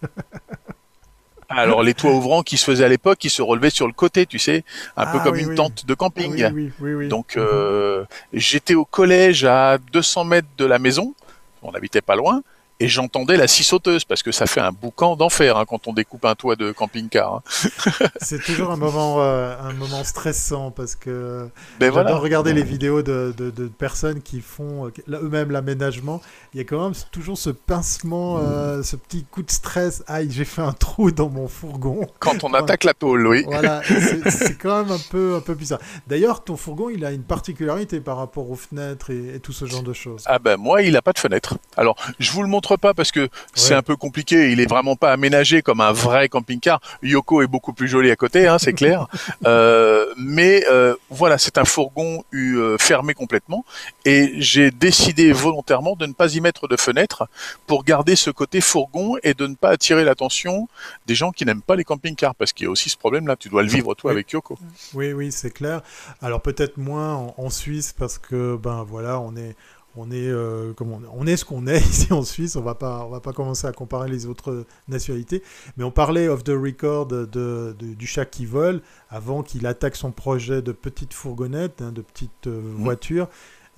Alors 1.49 1.83
les 1.83 1.95
toits 1.95 2.13
ouvrants 2.13 2.43
qui 2.43 2.59
se 2.59 2.65
faisaient 2.65 2.85
à 2.85 2.89
l'époque, 2.89 3.19
qui 3.19 3.31
se 3.31 3.41
relevaient 3.41 3.71
sur 3.71 3.87
le 3.87 3.95
côté, 3.95 4.27
tu 4.27 4.39
sais, 4.39 4.65
un 4.97 5.07
peu 5.07 5.19
ah 5.21 5.25
comme 5.25 5.37
une 5.37 5.55
tente 5.55 5.87
de 5.87 5.95
camping. 5.95 6.43
Ah 6.43 7.09
Donc 7.09 7.37
euh, 7.37 8.05
j'étais 8.33 8.75
au 8.75 8.85
collège 8.85 9.45
à 9.45 9.79
200 9.93 10.25
mètres 10.25 10.49
de 10.59 10.67
la 10.67 10.79
maison, 10.79 11.15
on 11.63 11.71
habitait 11.71 12.03
pas 12.03 12.17
loin, 12.17 12.43
et 12.81 12.89
j'entendais 12.89 13.37
la 13.37 13.49
scie 13.49 13.65
sauteuse 13.65 14.05
parce 14.05 14.23
que 14.23 14.31
ça 14.31 14.47
fait 14.47 14.61
un 14.61 14.71
boucan 14.71 15.17
d'enfer 15.17 15.57
hein, 15.57 15.65
quand 15.67 15.89
on 15.89 15.93
découpe 15.93 16.25
un 16.25 16.35
toit 16.37 16.55
de 16.55 16.71
camping-car. 16.71 17.35
Hein. 17.35 17.43
c'est 18.21 18.41
toujours 18.43 18.71
un 18.71 18.77
moment, 18.77 19.21
euh, 19.21 19.57
un 19.61 19.73
moment 19.73 20.05
stressant 20.05 20.71
parce 20.71 20.95
que 20.95 21.49
ben 21.81 21.93
j'adore 21.93 22.21
regarder 22.21 22.53
les 22.53 22.63
vidéos 22.63 23.03
de, 23.03 23.35
de, 23.37 23.51
de, 23.51 23.67
personnes 23.67 24.23
qui 24.23 24.41
font 24.41 24.87
euh, 24.87 24.93
eux-mêmes 25.09 25.51
l'aménagement. 25.51 26.21
Il 26.55 26.59
y 26.59 26.61
a 26.61 26.65
quand 26.65 26.83
même 26.83 26.95
toujours 27.11 27.37
ce 27.37 27.51
pincement, 27.51 28.39
euh, 28.39 28.83
ce 28.85 28.95
petit 28.95 29.25
coup 29.25 29.43
de 29.43 29.51
stress. 29.51 30.05
Aïe, 30.07 30.29
j'ai 30.31 30.45
fait 30.45 30.63
un 30.63 30.73
trou 30.73 31.11
dans 31.11 31.29
mon 31.29 31.49
fourgon. 31.49 32.07
Quand 32.21 32.45
on 32.45 32.55
attaque 32.55 32.85
la 32.85 32.95
tôle, 32.95 33.27
oui. 33.27 33.43
Voilà, 33.47 33.83
c'est 34.31 34.57
quand 34.57 34.85
même 34.85 34.93
un 34.93 35.01
peu, 35.11 35.35
un 35.37 35.41
peu 35.41 35.55
bizarre. 35.55 35.81
D'ailleurs, 36.07 36.45
ton 36.45 36.57
fourgon, 36.57 36.91
il 36.91 37.05
a 37.05 37.11
une 37.11 37.25
particularité 37.25 38.01
par 38.01 38.19
rapport 38.19 38.49
aux 38.49 38.57
fenêtres 38.57 39.11
et, 39.11 39.35
et 39.35 39.41
tout 39.41 39.53
ce 39.53 39.65
genre 39.65 39.83
de 39.83 39.93
choses. 39.93 40.23
Ah 40.27 40.39
ben 40.39 40.57
moi, 40.57 40.83
il 40.83 40.93
n'a 40.93 41.03
pas 41.03 41.13
de 41.13 41.19
fenêtre. 41.19 41.59
Alors, 41.77 41.97
je 42.21 42.31
vous 42.31 42.43
le 42.43 42.49
montre 42.49 42.68
pas 42.77 42.95
parce 42.95 43.13
que 43.13 43.29
c'est 43.55 43.75
un 43.75 43.83
peu 43.83 43.97
compliqué. 43.97 44.51
Il 44.53 44.61
est 44.61 44.69
vraiment 44.69 44.97
pas 44.97 45.13
aménagé 45.13 45.63
comme 45.63 45.81
un 45.81 45.93
vrai 45.93 46.29
camping-car. 46.29 46.81
Yoko 47.03 47.43
est 47.43 47.47
beaucoup 47.47 47.73
plus 47.73 47.89
joli 47.89 48.11
à 48.11 48.17
côté, 48.17 48.47
hein, 48.47 48.59
c'est 48.59 48.73
clair. 48.73 49.07
euh, 49.47 50.07
mais 50.17 50.65
euh, 50.71 50.95
voilà, 51.11 51.39
c'est 51.39 51.59
un 51.59 51.65
fourgon 51.65 52.25
euh, 52.35 52.77
fermé 52.79 53.15
complètement. 53.15 53.65
Et 54.05 54.35
j'ai 54.39 54.71
décidé 54.71 55.33
volontairement 55.33 55.97
de 55.97 56.07
ne 56.07 56.13
pas 56.13 56.35
y 56.35 56.41
mettre 56.41 56.69
de 56.69 56.77
fenêtre 56.77 57.29
pour 57.67 57.85
garder 57.85 58.17
ce 58.17 58.31
côté 58.31 58.61
fourgon 58.61 59.17
et 59.23 59.35
de 59.35 59.47
ne 59.47 59.55
pas 59.55 59.71
attirer 59.71 60.05
l'attention 60.05 60.69
des 61.07 61.15
gens 61.15 61.33
qui 61.33 61.45
n'aiment 61.45 61.63
pas 61.63 61.77
les 61.77 61.85
camping-cars 61.85 62.35
parce 62.35 62.53
qu'il 62.53 62.65
y 62.65 62.69
a 62.69 62.71
aussi 62.71 62.91
ce 62.91 62.97
problème-là. 62.97 63.37
Tu 63.37 63.49
dois 63.49 63.63
le 63.63 63.69
vivre 63.69 63.95
toi 63.95 64.11
avec 64.11 64.31
Yoko. 64.33 64.59
Oui, 64.95 65.13
oui, 65.13 65.33
c'est 65.33 65.51
clair. 65.51 65.83
Alors 66.21 66.41
peut-être 66.41 66.77
moins 66.77 67.33
en 67.37 67.51
Suisse 67.51 67.95
parce 67.97 68.19
que 68.19 68.57
ben 68.57 68.85
voilà, 68.89 69.21
on 69.21 69.37
est 69.37 69.55
on 69.97 70.11
est, 70.11 70.29
euh, 70.29 70.73
on, 70.81 71.27
est 71.27 71.37
ce 71.37 71.45
qu'on 71.45 71.67
est 71.67 71.79
ici 71.91 72.13
en 72.13 72.23
Suisse. 72.23 72.57
On 72.57 72.63
va 72.63 72.75
pas, 72.75 73.05
on 73.05 73.11
va 73.11 73.21
pas 73.21 73.33
commencer 73.33 73.67
à 73.67 73.73
comparer 73.73 74.09
les 74.09 74.27
autres 74.27 74.65
nationalités. 74.89 75.43
Mais 75.77 75.85
on 75.85 75.91
parlait 75.91 76.29
off 76.29 76.45
the 76.45 76.51
record 76.51 77.07
de, 77.07 77.75
du 77.79 78.07
chat 78.07 78.25
qui 78.25 78.47
vole 78.47 78.81
avant 79.11 79.43
qu'il 79.43 79.67
attaque 79.67 79.97
son 79.97 80.13
projet 80.13 80.63
de 80.63 80.73
petite 80.73 81.15
fourgonnette, 81.15 81.83
hein, 81.83 81.93
de 81.93 82.03
petite 82.03 82.47
euh, 82.47 82.61
mmh. 82.61 82.83
voiture. 82.83 83.29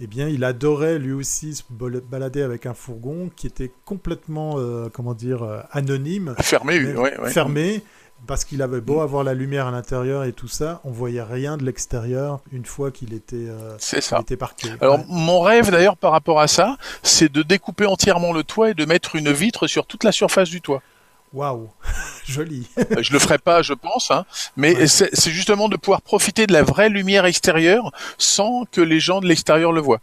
Eh 0.03 0.07
bien, 0.07 0.29
il 0.29 0.45
adorait 0.45 0.99
lui 0.99 1.13
aussi 1.13 1.55
se 1.55 1.63
balader 1.71 2.41
avec 2.41 2.65
un 2.65 2.73
fourgon 2.73 3.31
qui 3.37 3.47
était 3.47 3.71
complètement, 3.85 4.55
euh, 4.57 4.89
comment 4.91 5.13
dire, 5.13 5.67
anonyme. 5.73 6.35
Fermé, 6.39 6.95
oui. 6.95 7.11
Fermé 7.27 7.83
parce 8.27 8.45
qu'il 8.45 8.63
avait 8.63 8.81
beau 8.81 9.01
avoir 9.01 9.25
la 9.25 9.35
lumière 9.35 9.67
à 9.67 9.71
l'intérieur 9.71 10.25
et 10.25 10.33
tout 10.33 10.49
ça, 10.49 10.81
on 10.85 10.91
voyait 10.91 11.23
rien 11.23 11.57
de 11.57 11.65
l'extérieur 11.65 12.41
une 12.53 12.65
fois 12.65 12.91
qu'il 12.91 13.13
était, 13.15 13.37
euh, 13.37 13.77
était 14.21 14.37
parqué. 14.37 14.69
Alors 14.81 15.01
mon 15.09 15.41
rêve 15.41 15.71
d'ailleurs 15.71 15.97
par 15.97 16.13
rapport 16.13 16.41
à 16.41 16.49
ça, 16.49 16.77
c'est 17.03 17.31
de 17.31 17.43
découper 17.43 17.87
entièrement 17.87 18.33
le 18.33 18.45
toit 18.45 18.71
et 18.71 18.75
de 18.75 18.85
mettre 18.85 19.17
une 19.17 19.33
vitre 19.33 19.67
sur 19.67 19.87
toute 19.87 20.05
la 20.05 20.13
surface 20.13 20.49
du 20.49 20.61
toit. 20.61 20.83
Waouh, 21.33 21.71
joli. 22.27 22.69
Euh, 22.79 23.03
je 23.03 23.13
le 23.13 23.19
ferai 23.19 23.39
pas, 23.39 23.63
je 23.63 23.73
pense, 23.73 24.11
hein, 24.11 24.27
mais 24.57 24.87
c'est 24.89 25.31
justement 25.31 25.69
de 25.69 25.77
pouvoir 25.77 26.03
profiter 26.03 26.47
de 26.47 26.53
la 26.53 26.63
vraie 26.63 26.89
lumière 26.89 27.25
extérieure 27.25 27.93
sans 28.19 28.65
que 28.65 28.81
les 28.81 28.99
gens 28.99 29.21
de 29.21 29.27
l'extérieur 29.27 29.73
le 29.73 29.81
voient. 29.81 30.01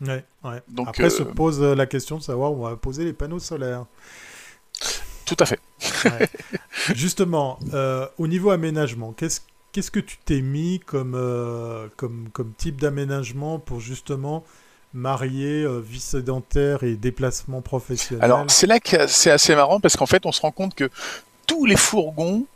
Ouais, 0.00 0.24
ouais. 0.42 0.62
Donc, 0.68 0.88
Après 0.88 1.10
se 1.10 1.22
euh, 1.22 1.26
pose 1.26 1.62
la 1.62 1.86
question 1.86 2.18
de 2.18 2.22
savoir 2.22 2.52
où 2.52 2.64
on 2.64 2.68
va 2.68 2.76
poser 2.76 3.04
les 3.04 3.12
panneaux 3.12 3.38
solaires. 3.38 3.84
Tout 5.24 5.36
à 5.38 5.46
fait. 5.46 5.60
Justement, 6.94 7.58
euh, 7.72 8.06
au 8.18 8.26
niveau 8.26 8.50
aménagement, 8.50 9.12
qu'est-ce 9.12 9.40
qu'est-ce 9.74 9.90
que 9.90 10.00
tu 10.00 10.18
t'es 10.24 10.40
mis 10.40 10.78
comme, 10.78 11.14
euh, 11.16 11.88
comme, 11.96 12.28
comme 12.32 12.52
type 12.56 12.80
d'aménagement 12.80 13.58
pour 13.58 13.80
justement 13.80 14.44
marier 14.92 15.64
euh, 15.64 15.80
vie 15.80 15.98
sédentaire 15.98 16.84
et 16.84 16.94
déplacement 16.94 17.60
professionnel? 17.60 18.24
Alors, 18.24 18.44
c'est 18.48 18.68
là 18.68 18.78
que 18.78 19.08
c'est 19.08 19.32
assez 19.32 19.54
marrant 19.56 19.80
parce 19.80 19.96
qu'en 19.96 20.06
fait, 20.06 20.26
on 20.26 20.32
se 20.32 20.40
rend 20.40 20.52
compte 20.52 20.76
que 20.76 20.88
tous 21.48 21.66
les 21.66 21.76
fourgons 21.76 22.46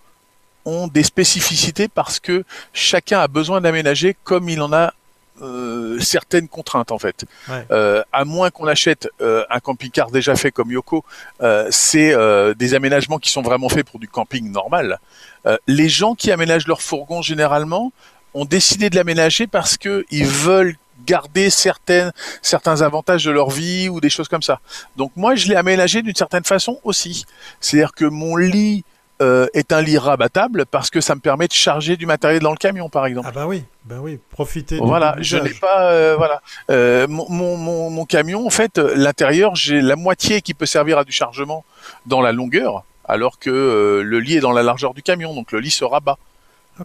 ont 0.65 0.87
des 0.87 1.03
spécificités 1.03 1.89
parce 1.89 2.21
que 2.21 2.45
chacun 2.73 3.19
a 3.19 3.27
besoin 3.27 3.61
d'aménager 3.61 4.17
comme 4.23 4.49
il 4.49 4.63
en 4.63 4.73
a 4.73 4.95
euh, 5.43 5.99
certaines 6.01 6.49
contraintes 6.49 6.93
en 6.93 6.99
fait. 6.99 7.25
Euh, 7.71 8.03
à 8.13 8.25
moins 8.25 8.51
qu'on 8.51 8.67
achète 8.67 9.09
euh, 9.21 9.45
un 9.51 9.61
camping-car 9.61 10.11
déjà 10.11 10.37
fait 10.37 10.51
comme 10.51 10.71
Yoko, 10.71 11.05
c'est 11.71 12.15
des 12.57 12.75
aménagements 12.75 13.19
qui 13.19 13.31
sont 13.31 13.43
vraiment 13.43 13.69
faits 13.69 13.87
pour 13.87 13.99
du 14.01 14.09
camping 14.09 14.51
normal. 14.51 14.99
les 15.67 15.89
gens 15.89 16.15
qui 16.15 16.31
aménagent 16.31 16.67
leur 16.67 16.83
fourgon 16.83 17.23
généralement 17.23 17.93
ont 18.35 18.45
décidé 18.45 18.91
de 18.91 18.97
l'aménager 18.97 19.47
parce 19.47 19.77
que 19.77 20.05
ils 20.11 20.27
veulent 20.27 20.77
garder 21.07 21.49
certaines, 21.49 22.13
certains 22.43 22.83
avantages 22.83 23.25
de 23.25 23.31
leur 23.31 23.51
vie 23.51 23.89
ou 23.89 24.01
des 24.01 24.11
choses 24.11 24.29
comme 24.29 24.43
ça. 24.43 24.61
Donc 24.97 25.13
moi, 25.17 25.35
je 25.35 25.49
l'ai 25.49 25.57
aménagé 25.57 26.03
d'une 26.03 26.15
certaine 26.15 26.45
façon 26.45 26.81
aussi. 26.85 27.25
C'est-à-dire 27.61 27.93
que 27.93 28.05
mon 28.05 28.37
lit 28.37 28.85
euh, 29.21 29.49
est 29.53 29.73
un 29.73 29.83
lit 29.83 29.99
rabattable 29.99 30.65
parce 30.67 30.91
que 30.91 31.01
ça 31.01 31.15
me 31.15 31.21
permet 31.21 31.49
de 31.49 31.53
charger 31.53 31.97
du 31.97 32.07
matériel 32.07 32.41
dans 32.41 32.53
le 32.53 32.57
camion, 32.57 32.89
par 32.89 33.05
exemple. 33.07 33.27
Ah 33.29 33.33
bah 33.33 33.47
oui, 33.47 33.65
bah 33.85 33.97
oui, 34.01 34.21
profitez. 34.31 34.79
Voilà, 34.81 35.17
je 35.19 35.37
n'ai 35.37 35.51
pas, 35.51 35.91
euh, 35.91 36.15
voilà, 36.17 36.41
euh, 36.71 37.09
mon, 37.09 37.29
mon, 37.29 37.91
mon, 37.91 38.05
camion, 38.05 38.47
en 38.47 38.51
fait, 38.51 38.79
l'intérieur, 38.79 39.57
j'ai 39.57 39.81
la 39.81 39.97
moitié 39.97 40.41
qui 40.41 40.55
peut 40.55 40.67
servir 40.67 40.99
à 40.99 41.05
du 41.05 41.11
chargement 41.11 41.65
dans 42.07 42.21
la 42.21 42.31
longueur, 42.31 42.85
alors 43.07 43.41
que 43.41 44.03
le 44.05 44.21
lit 44.21 44.37
est 44.37 44.41
dans 44.41 44.53
la 44.53 44.63
largeur 44.63 44.95
du 44.95 45.03
camion, 45.03 45.35
donc 45.35 45.51
le 45.51 45.59
lit 45.59 45.71
se 45.71 45.85
rabat. 45.85 46.19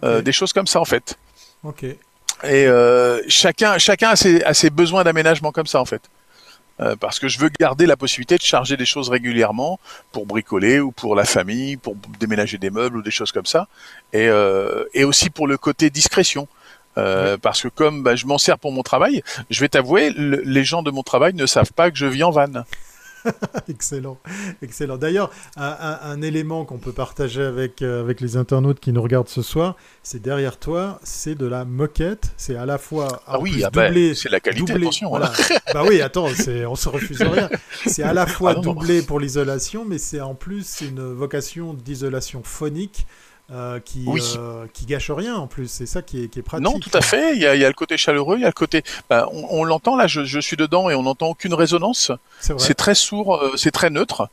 des 0.02 0.32
choses 0.32 0.52
comme 0.52 0.66
ça, 0.66 0.80
en 0.80 0.84
fait. 0.84 1.16
Ok. 1.62 1.84
Et 2.42 2.66
chacun, 3.28 3.78
chacun 3.78 4.10
a 4.10 4.16
ses, 4.16 4.42
a 4.42 4.54
ses 4.54 4.70
besoins 4.70 5.04
d'aménagement 5.04 5.52
comme 5.52 5.66
ça, 5.66 5.80
en 5.80 5.84
fait. 5.84 6.02
Euh, 6.80 6.96
parce 6.96 7.20
que 7.20 7.28
je 7.28 7.38
veux 7.38 7.50
garder 7.60 7.86
la 7.86 7.96
possibilité 7.96 8.36
de 8.36 8.42
charger 8.42 8.76
des 8.76 8.84
choses 8.84 9.08
régulièrement 9.08 9.78
pour 10.10 10.26
bricoler 10.26 10.80
ou 10.80 10.90
pour 10.90 11.14
la 11.14 11.24
famille, 11.24 11.76
pour 11.76 11.94
déménager 12.18 12.58
des 12.58 12.70
meubles 12.70 12.96
ou 12.96 13.02
des 13.02 13.12
choses 13.12 13.30
comme 13.30 13.46
ça, 13.46 13.68
et, 14.12 14.28
euh, 14.28 14.84
et 14.92 15.04
aussi 15.04 15.30
pour 15.30 15.46
le 15.46 15.56
côté 15.56 15.90
discrétion. 15.90 16.48
Euh, 16.96 17.36
parce 17.36 17.62
que 17.62 17.68
comme 17.68 18.04
bah, 18.04 18.14
je 18.14 18.26
m'en 18.26 18.38
sers 18.38 18.58
pour 18.58 18.70
mon 18.70 18.82
travail, 18.82 19.22
je 19.50 19.60
vais 19.60 19.68
t'avouer, 19.68 20.10
les 20.16 20.64
gens 20.64 20.82
de 20.82 20.92
mon 20.92 21.02
travail 21.02 21.34
ne 21.34 21.46
savent 21.46 21.72
pas 21.72 21.90
que 21.90 21.96
je 21.96 22.06
vis 22.06 22.22
en 22.22 22.30
vanne. 22.30 22.64
excellent, 23.68 24.18
excellent. 24.62 24.96
D'ailleurs, 24.96 25.30
un, 25.56 26.20
élément 26.22 26.64
qu'on 26.64 26.78
peut 26.78 26.92
partager 26.92 27.42
avec, 27.42 27.82
euh, 27.82 28.00
avec 28.00 28.20
les 28.20 28.36
internautes 28.36 28.80
qui 28.80 28.92
nous 28.92 29.02
regardent 29.02 29.28
ce 29.28 29.42
soir, 29.42 29.76
c'est 30.02 30.22
derrière 30.22 30.58
toi, 30.58 31.00
c'est 31.02 31.34
de 31.34 31.46
la 31.46 31.64
moquette. 31.64 32.32
C'est 32.36 32.56
à 32.56 32.66
la 32.66 32.78
fois 32.78 33.22
ah 33.26 33.38
oui, 33.40 33.62
ah 33.64 33.70
bah, 33.70 33.88
doublé, 33.88 34.14
c'est 34.14 34.30
la 34.30 34.40
qualité. 34.40 34.72
attention, 34.72 35.08
voilà. 35.08 35.32
bah 35.72 35.82
oui, 35.86 36.00
attends, 36.00 36.26
on 36.26 36.76
se 36.76 36.88
refuse 36.88 37.22
rien. 37.22 37.50
C'est 37.86 38.02
à 38.02 38.12
la 38.12 38.26
fois 38.26 38.54
ah 38.56 38.60
doublé 38.60 39.02
pour 39.02 39.20
l'isolation, 39.20 39.84
mais 39.84 39.98
c'est 39.98 40.20
en 40.20 40.34
plus 40.34 40.80
une 40.80 41.12
vocation 41.12 41.74
d'isolation 41.74 42.42
phonique. 42.42 43.06
Euh, 43.52 43.78
qui, 43.78 44.06
euh, 44.08 44.66
qui 44.72 44.86
gâche 44.86 45.10
rien 45.10 45.36
en 45.36 45.46
plus. 45.46 45.68
C'est 45.68 45.84
ça 45.84 46.00
qui 46.00 46.24
est, 46.24 46.28
qui 46.28 46.38
est, 46.38 46.42
pratique. 46.42 46.64
Non, 46.64 46.78
tout 46.78 46.90
à 46.94 47.02
fait. 47.02 47.36
Il 47.36 47.42
y, 47.42 47.46
a, 47.46 47.54
il 47.54 47.60
y 47.60 47.64
a 47.66 47.68
le 47.68 47.74
côté 47.74 47.98
chaleureux, 47.98 48.38
il 48.38 48.40
y 48.40 48.44
a 48.44 48.48
le 48.48 48.54
côté. 48.54 48.82
Bah, 49.10 49.28
on, 49.30 49.64
l'entend 49.64 49.96
là, 49.96 50.06
je, 50.06 50.24
je, 50.24 50.40
suis 50.40 50.56
dedans 50.56 50.88
et 50.88 50.94
on 50.94 51.02
n'entend 51.02 51.28
aucune 51.28 51.52
résonance. 51.52 52.10
C'est 52.40 52.74
très 52.74 52.94
sourd, 52.94 53.36
euh, 53.36 53.52
c'est 53.56 53.70
très 53.70 53.90
neutre. 53.90 54.28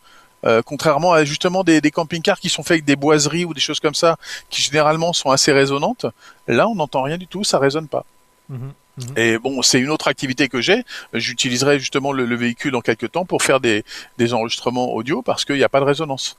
Contrairement 0.65 1.13
à 1.13 1.23
justement 1.23 1.63
des, 1.63 1.81
des 1.81 1.91
camping-cars 1.91 2.39
qui 2.39 2.49
sont 2.49 2.63
faits 2.63 2.71
avec 2.71 2.85
des 2.85 2.95
boiseries 2.95 3.45
ou 3.45 3.53
des 3.53 3.59
choses 3.59 3.79
comme 3.79 3.93
ça, 3.93 4.17
qui 4.49 4.63
généralement 4.63 5.13
sont 5.13 5.29
assez 5.29 5.51
résonantes. 5.51 6.07
Là, 6.47 6.67
on 6.67 6.73
n'entend 6.73 7.03
rien 7.03 7.19
du 7.19 7.27
tout, 7.27 7.43
ça 7.43 7.59
résonne 7.59 7.87
pas. 7.87 8.05
Mmh 8.49 8.55
mmh 8.55 8.69
et 9.17 9.37
bon, 9.37 9.61
c'est 9.61 9.79
une 9.79 9.89
autre 9.89 10.07
activité 10.07 10.49
que 10.49 10.59
j'ai. 10.59 10.83
J'utiliserai 11.13 11.79
justement 11.79 12.11
le, 12.11 12.25
le, 12.25 12.35
véhicule 12.35 12.71
dans 12.71 12.81
quelques 12.81 13.11
temps 13.11 13.23
pour 13.23 13.43
faire 13.43 13.59
des, 13.59 13.85
des 14.17 14.33
enregistrements 14.33 14.93
audio 14.93 15.21
parce 15.21 15.45
qu'il 15.45 15.55
n'y 15.57 15.63
a 15.63 15.69
pas 15.69 15.79
de 15.79 15.85
résonance. 15.85 16.37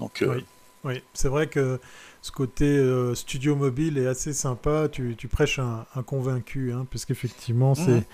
Donc, 0.00 0.24
oui, 0.26 0.44
oui. 0.82 1.02
c'est 1.14 1.28
vrai 1.28 1.46
que 1.46 1.80
ce 2.24 2.32
côté 2.32 2.64
euh, 2.64 3.14
studio 3.14 3.54
mobile 3.54 3.98
est 3.98 4.06
assez 4.06 4.32
sympa. 4.32 4.88
Tu, 4.90 5.14
prêches 5.30 5.58
un, 5.58 6.02
convaincu, 6.04 6.72
hein, 6.72 6.86
puisqu'effectivement, 6.88 7.74
c'est 7.74 8.06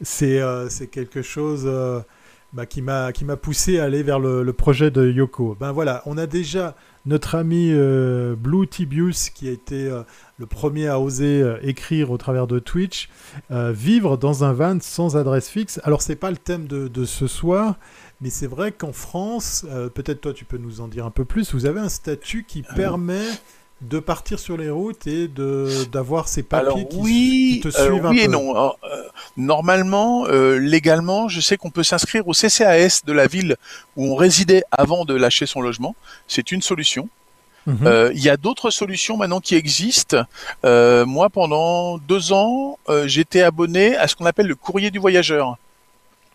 c'est 0.00 0.40
euh, 0.40 0.68
c'est 0.68 0.86
quelque 0.86 1.22
chose 1.22 1.64
euh, 1.66 1.98
bah, 2.52 2.66
qui 2.66 2.82
m'a 2.82 3.12
poussé 3.36 3.80
à 3.80 3.84
aller 3.84 4.04
vers 4.04 4.20
le, 4.20 4.52
projet 4.52 4.92
de 4.92 5.10
Yoko. 5.10 5.56
Ben 5.58 5.72
voilà, 5.72 6.04
on 6.06 6.16
a 6.18 6.28
déjà 6.28 6.76
notre 7.04 7.34
ami 7.34 7.72
Blue 8.36 8.68
Tibius 8.68 9.28
qui 9.30 9.48
a 9.48 9.50
été 9.50 9.90
le 10.38 10.46
premier 10.46 10.86
à 10.86 11.00
oser 11.00 11.42
écrire 11.62 12.12
au 12.12 12.16
travers 12.16 12.46
de 12.46 12.60
Twitch, 12.60 13.08
vivre 13.50 14.16
dans 14.16 14.44
un 14.44 14.52
van 14.52 14.78
sans 14.80 15.16
adresse 15.16 15.48
fixe. 15.48 15.80
Alors 15.82 16.00
c'est 16.00 16.16
pas 16.16 16.30
le 16.30 16.36
thème 16.36 16.68
de, 16.68 16.86
de 16.86 17.04
ce 17.04 17.26
soir, 17.26 17.76
mais 18.20 18.30
c'est 18.30 18.46
vrai 18.46 18.72
qu'en 18.72 18.92
France, 18.92 19.64
euh, 19.70 19.88
peut-être 19.88 20.20
toi 20.20 20.32
tu 20.32 20.44
peux 20.44 20.58
nous 20.58 20.80
en 20.80 20.88
dire 20.88 21.06
un 21.06 21.10
peu 21.10 21.24
plus, 21.24 21.54
vous 21.54 21.66
avez 21.66 21.80
un 21.80 21.88
statut 21.88 22.44
qui 22.46 22.64
euh. 22.68 22.74
permet 22.74 23.22
de 23.80 24.00
partir 24.00 24.40
sur 24.40 24.56
les 24.56 24.70
routes 24.70 25.06
et 25.06 25.28
de 25.28 25.84
d'avoir 25.92 26.26
ces 26.26 26.42
papiers 26.42 26.88
qui, 26.88 27.60
te 27.62 27.68
suivent 27.70 28.06
un 28.06 28.10
oui 28.10 28.20
et 28.22 28.28
non. 28.28 28.56
Euh, 28.56 28.70
normalement, 29.36 30.26
légalement, 30.26 31.28
je 31.28 31.40
sais 31.40 31.56
qu'on 31.56 31.70
peut 31.70 31.84
s'inscrire 31.84 32.26
au 32.26 32.32
CCAS 32.32 33.02
de 33.06 33.12
la 33.12 33.28
ville 33.28 33.56
où 33.96 34.06
on 34.06 34.16
résidait 34.16 34.64
avant 34.72 35.04
de 35.04 35.14
lâcher 35.14 35.46
son 35.46 35.60
logement. 35.60 35.94
C'est 36.26 36.50
une 36.50 36.60
solution. 36.60 37.08
Mhm. 37.66 38.10
Il 38.14 38.20
y 38.20 38.30
a 38.30 38.36
d'autres 38.36 38.70
solutions 38.70 39.16
maintenant 39.16 39.38
qui 39.38 39.54
existent. 39.54 40.24
moi, 40.64 41.30
pendant 41.30 41.98
deux 41.98 42.32
ans, 42.32 42.80
j'étais 43.04 43.42
abonné 43.42 43.94
à 43.94 44.08
ce 44.08 44.16
qu'on 44.16 44.26
appelle 44.26 44.48
le 44.48 44.56
courrier 44.56 44.90
du 44.90 44.98
voyageur. 44.98 45.56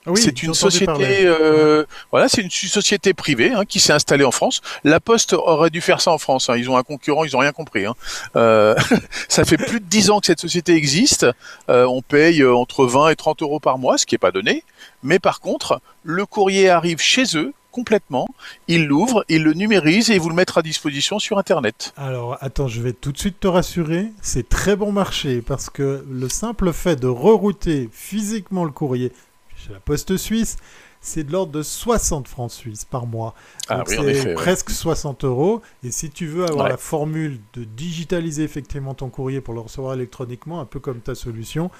Oui, 0.05 0.21
c'est 0.21 0.43
une 0.43 0.53
société, 0.53 1.25
euh, 1.25 1.85
voilà, 2.11 2.27
c'est 2.27 2.41
une 2.41 2.49
société 2.49 3.13
privée 3.13 3.51
hein, 3.51 3.63
qui 3.65 3.79
s'est 3.79 3.93
installée 3.93 4.25
en 4.25 4.31
France. 4.31 4.61
La 4.83 4.99
Poste 4.99 5.33
aurait 5.33 5.69
dû 5.69 5.81
faire 5.81 6.01
ça 6.01 6.11
en 6.11 6.17
France. 6.17 6.49
Hein. 6.49 6.57
Ils 6.57 6.69
ont 6.69 6.77
un 6.77 6.83
concurrent, 6.83 7.23
ils 7.23 7.35
ont 7.35 7.39
rien 7.39 7.53
compris. 7.53 7.85
Hein. 7.85 7.95
Euh, 8.35 8.75
ça 9.29 9.45
fait 9.45 9.57
plus 9.57 9.79
de 9.79 9.85
dix 9.85 10.09
ans 10.09 10.19
que 10.19 10.25
cette 10.25 10.41
société 10.41 10.73
existe. 10.75 11.25
Euh, 11.69 11.85
on 11.85 12.01
paye 12.01 12.43
entre 12.45 12.85
20 12.85 13.09
et 13.09 13.15
30 13.15 13.41
euros 13.43 13.59
par 13.59 13.77
mois, 13.77 13.97
ce 13.97 14.05
qui 14.05 14.15
est 14.15 14.19
pas 14.19 14.31
donné. 14.31 14.63
Mais 15.03 15.19
par 15.19 15.39
contre, 15.39 15.81
le 16.03 16.25
courrier 16.25 16.69
arrive 16.69 16.99
chez 16.99 17.23
eux 17.35 17.53
complètement. 17.71 18.27
Ils 18.69 18.85
l'ouvrent, 18.85 19.25
ils 19.29 19.43
le 19.43 19.53
numérisent 19.53 20.09
et 20.11 20.15
ils 20.15 20.21
vous 20.21 20.29
le 20.29 20.35
mettent 20.35 20.55
à 20.57 20.61
disposition 20.61 21.17
sur 21.17 21.39
Internet. 21.39 21.93
Alors, 21.97 22.37
attends, 22.39 22.67
je 22.67 22.81
vais 22.81 22.93
tout 22.93 23.11
de 23.11 23.17
suite 23.17 23.39
te 23.39 23.47
rassurer. 23.47 24.11
C'est 24.21 24.47
très 24.47 24.75
bon 24.75 24.91
marché 24.91 25.41
parce 25.41 25.69
que 25.69 26.05
le 26.09 26.29
simple 26.29 26.71
fait 26.71 26.95
de 26.95 27.07
rerouter 27.07 27.89
physiquement 27.91 28.63
le 28.63 28.71
courrier 28.71 29.11
chez 29.63 29.73
la 29.73 29.79
Poste 29.79 30.17
Suisse, 30.17 30.57
c'est 31.01 31.23
de 31.23 31.31
l'ordre 31.31 31.51
de 31.51 31.63
60 31.63 32.27
francs 32.27 32.51
suisses 32.51 32.85
par 32.85 33.05
mois. 33.05 33.33
Ah 33.67 33.77
Donc 33.77 33.89
c'est 33.89 34.33
presque 34.33 34.69
60 34.69 35.23
euros. 35.25 35.61
Et 35.83 35.91
si 35.91 36.09
tu 36.09 36.27
veux 36.27 36.45
avoir 36.45 36.69
la 36.69 36.77
formule 36.77 37.39
de 37.53 37.63
digitaliser 37.63 38.43
effectivement 38.43 38.93
ton 38.93 39.09
courrier 39.09 39.41
pour 39.41 39.53
le 39.53 39.59
recevoir 39.59 39.93
électroniquement, 39.93 40.61
un 40.61 40.65
peu 40.65 40.79
comme 40.79 41.01
ta 41.01 41.15
solution, 41.15 41.71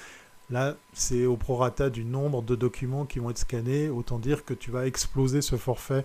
Là, 0.49 0.75
c'est 0.93 1.25
au 1.25 1.38
prorata 1.38 1.89
du 1.89 2.03
nombre 2.03 2.41
de 2.41 2.56
documents 2.56 3.06
qui 3.06 3.19
vont 3.19 3.29
être 3.29 3.38
scannés. 3.38 3.88
Autant 3.89 4.19
dire 4.19 4.43
que 4.43 4.53
tu 4.53 4.71
vas 4.71 4.86
exploser 4.86 5.41
ce 5.41 5.56
forfait 5.56 6.03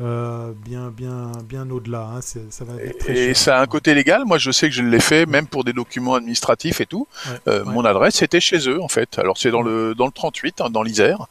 euh, 0.00 0.52
bien, 0.64 0.90
bien, 0.90 1.32
bien 1.44 1.68
au-delà. 1.70 2.08
Hein. 2.14 2.20
Ça 2.20 2.64
va 2.64 2.80
être 2.80 2.98
très 2.98 3.16
et 3.16 3.34
ça 3.34 3.58
a 3.58 3.62
un 3.62 3.66
côté 3.66 3.92
légal. 3.94 4.24
Moi, 4.24 4.38
je 4.38 4.52
sais 4.52 4.68
que 4.68 4.74
je 4.74 4.82
l'ai 4.82 5.00
fait, 5.00 5.26
même 5.26 5.46
pour 5.46 5.64
des 5.64 5.72
documents 5.72 6.14
administratifs 6.14 6.80
et 6.80 6.86
tout. 6.86 7.08
Euh, 7.48 7.64
mon 7.64 7.84
adresse 7.84 8.22
était 8.22 8.40
chez 8.40 8.68
eux, 8.68 8.80
en 8.80 8.88
fait. 8.88 9.18
Alors, 9.18 9.36
c'est 9.38 9.50
dans 9.50 9.62
le, 9.62 9.94
dans 9.94 10.06
le 10.06 10.12
38, 10.12 10.60
hein, 10.60 10.70
dans 10.70 10.82
l'Isère. 10.82 11.26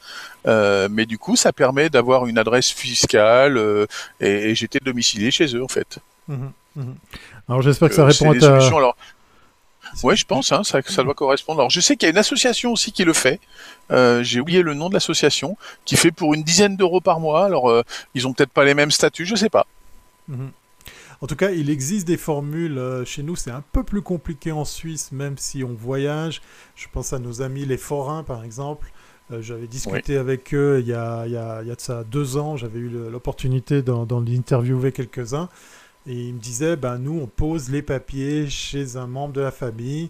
Euh, 0.45 0.89
mais 0.91 1.06
du 1.06 1.17
coup, 1.17 1.38
ça 1.38 1.54
permet 1.54 1.89
d'avoir 1.89 2.28
une 2.28 2.38
adresse 2.38 2.69
fiscale 2.69 3.88
et, 4.19 4.54
j'étais 4.54 4.80
domicilié 4.80 5.32
chez 5.32 5.56
eux, 5.56 5.63
en 5.63 5.69
fait. 5.69 6.00
Mmh 6.28 6.36
mmh 6.76 6.82
alors, 7.48 7.63
j'espère 7.63 7.89
que 7.89 7.95
ça 7.95 8.06
répond 8.06 8.30
à 8.30 8.38
ta... 8.38 8.58
Alors, 8.58 8.95
oui, 10.04 10.15
je 10.15 10.25
pense, 10.25 10.52
hein, 10.52 10.63
ça, 10.63 10.82
ça 10.86 11.04
doit 11.04 11.13
correspondre. 11.13 11.60
Alors, 11.62 11.69
je 11.69 11.80
sais 11.80 11.95
qu'il 11.95 12.08
y 12.08 12.10
a 12.10 12.12
une 12.12 12.17
association 12.17 12.71
aussi 12.71 12.91
qui 12.91 13.04
le 13.04 13.13
fait. 13.13 13.39
Euh, 13.91 14.23
J'ai 14.23 14.39
oublié 14.39 14.62
le 14.62 14.73
nom 14.73 14.89
de 14.89 14.93
l'association, 14.93 15.58
qui 15.86 15.97
fait 15.97 16.12
pour 16.12 16.34
une 16.34 16.43
dizaine 16.43 16.75
d'euros 16.75 17.02
par 17.02 17.19
mois. 17.19 17.45
Alors, 17.45 17.69
euh, 17.69 17.84
ils 18.15 18.28
ont 18.28 18.34
peut-être 18.34 18.52
pas 18.52 18.65
les 18.65 18.73
mêmes 18.73 18.91
statuts, 18.91 19.25
je 19.25 19.36
sais 19.36 19.49
pas. 19.49 19.65
Mhm. 20.28 20.52
En 21.21 21.28
tout 21.28 21.36
cas, 21.36 21.52
il 21.52 21.69
existe 21.69 22.08
des 22.08 22.17
formules 22.17 22.78
euh, 22.78 23.04
chez 23.04 23.23
nous. 23.23 23.36
C'est 23.36 23.52
un 23.52 23.63
peu 23.73 23.84
plus 23.84 24.02
compliqué 24.02 24.52
en 24.52 24.63
Suisse, 24.63 25.12
même 25.12 25.38
si 25.38 25.63
on 25.63 25.73
voyage. 25.73 26.41
Je 26.75 26.88
pense 26.91 27.12
à 27.12 27.19
nos 27.19 27.41
amis 27.41 27.65
les 27.65 27.78
forains, 27.78 28.23
par 28.23 28.43
exemple. 28.45 28.91
Euh, 29.32 29.41
j'avais 29.41 29.67
discuté 29.67 30.17
avec 30.17 30.54
eux 30.54 30.80
il 30.82 30.88
y, 30.88 30.93
a, 30.93 31.25
il, 31.28 31.34
y 31.34 31.38
a, 31.38 31.62
il 31.62 31.67
y 31.67 31.71
a 31.71 31.75
de 31.75 31.82
ça 31.82 32.04
deux 32.04 32.38
ans. 32.38 32.56
J'avais 32.56 32.80
eu 32.80 32.89
l'opportunité 33.12 33.82
d'en 33.82 34.06
d'interviewer 34.06 34.91
quelques-uns. 34.91 35.49
Et 36.10 36.13
il 36.13 36.34
me 36.34 36.39
disait, 36.39 36.76
ben, 36.76 36.98
nous, 36.98 37.19
on 37.22 37.28
pose 37.28 37.69
les 37.69 37.84
papiers 37.84 38.50
chez 38.50 38.98
un 38.98 39.06
membre 39.06 39.34
de 39.34 39.41
la 39.41 39.52
famille 39.52 40.10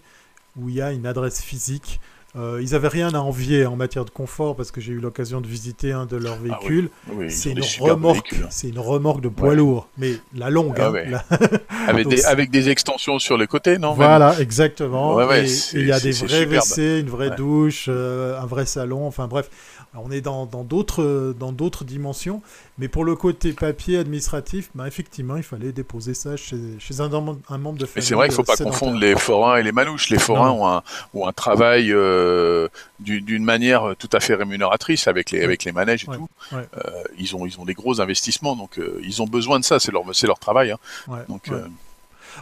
où 0.55 0.69
il 0.69 0.75
y 0.75 0.81
a 0.81 0.93
une 0.93 1.05
adresse 1.05 1.41
physique. 1.41 1.99
Euh, 2.38 2.59
ils 2.62 2.71
n'avaient 2.71 2.88
rien 2.88 3.13
à 3.15 3.19
envier 3.19 3.65
en 3.65 3.75
matière 3.75 4.05
de 4.05 4.09
confort 4.09 4.55
parce 4.55 4.71
que 4.71 4.79
j'ai 4.79 4.93
eu 4.93 4.99
l'occasion 4.99 5.41
de 5.41 5.47
visiter 5.47 5.91
un 5.91 6.05
de 6.05 6.15
leurs 6.15 6.38
ah 6.39 6.43
véhicules. 6.43 6.89
c'est 7.27 7.49
une 7.49 7.63
remorque, 7.79 8.33
hein. 8.33 8.47
c'est 8.49 8.69
une 8.69 8.79
remorque 8.79 9.19
de 9.19 9.29
poids 9.29 9.55
lourd, 9.55 9.89
mais 9.97 10.13
la 10.33 10.49
longue. 10.49 10.77
Ah 10.79 10.93
hein, 10.95 11.38
avec, 11.88 12.07
des, 12.07 12.23
avec, 12.25 12.51
des, 12.51 12.69
extensions 12.69 13.17
sur 13.17 13.35
les 13.35 13.47
côtés, 13.47 13.77
non 13.77 13.93
Voilà, 13.93 14.39
exactement. 14.39 15.19
et 15.33 15.47
il 15.73 15.88
y 15.88 15.91
a 15.91 15.99
des 15.99 16.12
vrais 16.12 16.45
WC, 16.45 17.00
une 17.00 17.10
vraie 17.10 17.31
douche, 17.31 17.87
euh, 17.89 18.39
un 18.39 18.45
vrai 18.45 18.65
salon. 18.67 19.08
Enfin 19.08 19.27
bref, 19.27 19.50
on 19.96 20.12
est 20.12 20.21
dans 20.21 20.46
d'autres 20.46 21.33
dans 21.37 21.52
d'autres 21.52 21.83
dimensions, 21.83 22.42
mais 22.77 22.87
pour 22.87 23.04
le 23.04 23.15
côté 23.15 23.54
papier 23.54 23.98
administratif, 23.98 24.69
bah, 24.75 24.87
effectivement, 24.87 25.35
il 25.35 25.44
fallait 25.44 25.71
déposer 25.71 26.13
ça 26.13 26.37
chez, 26.37 26.58
chez 26.79 27.02
un, 27.02 27.12
un, 27.12 27.58
membre 27.58 27.79
de 27.79 27.85
famille. 27.85 27.94
Mais 27.96 28.02
c'est 28.02 28.13
vrai 28.13 28.27
qu'il 28.27 28.37
ne 28.37 28.44
faut 28.46 28.56
pas 28.56 28.58
confondre 28.58 29.00
les 29.00 29.15
forains 29.15 29.58
et 29.58 29.63
les 29.63 29.71
manouches. 29.71 30.10
Les 30.10 30.19
forains 30.19 30.52
ont 30.52 30.67
un, 30.67 30.83
ont 31.13 31.27
un, 31.27 31.33
travail 31.33 31.92
euh, 31.92 32.67
d'une 33.00 33.44
manière 33.44 33.96
tout 33.98 34.10
à 34.13 34.19
fait 34.19 34.35
rémunératrice 34.35 35.08
avec 35.08 35.31
les 35.31 35.44
avec 35.44 35.63
les 35.63 35.71
manèges 35.71 36.04
et 36.04 36.15
tout. 36.15 36.29
Euh, 36.54 36.67
ils 37.17 37.35
ont 37.35 37.46
ils 37.46 37.60
ont 37.60 37.65
des 37.65 37.73
gros 37.73 38.00
investissements, 38.00 38.56
donc 38.56 38.77
euh, 38.77 39.00
ils 39.04 39.21
ont 39.21 39.27
besoin 39.27 39.60
de 39.60 39.65
ça. 39.65 39.79
C'est 39.79 39.92
leur 39.92 40.40
travail. 40.40 40.71
Hein. 40.71 41.23
Donc 41.27 41.50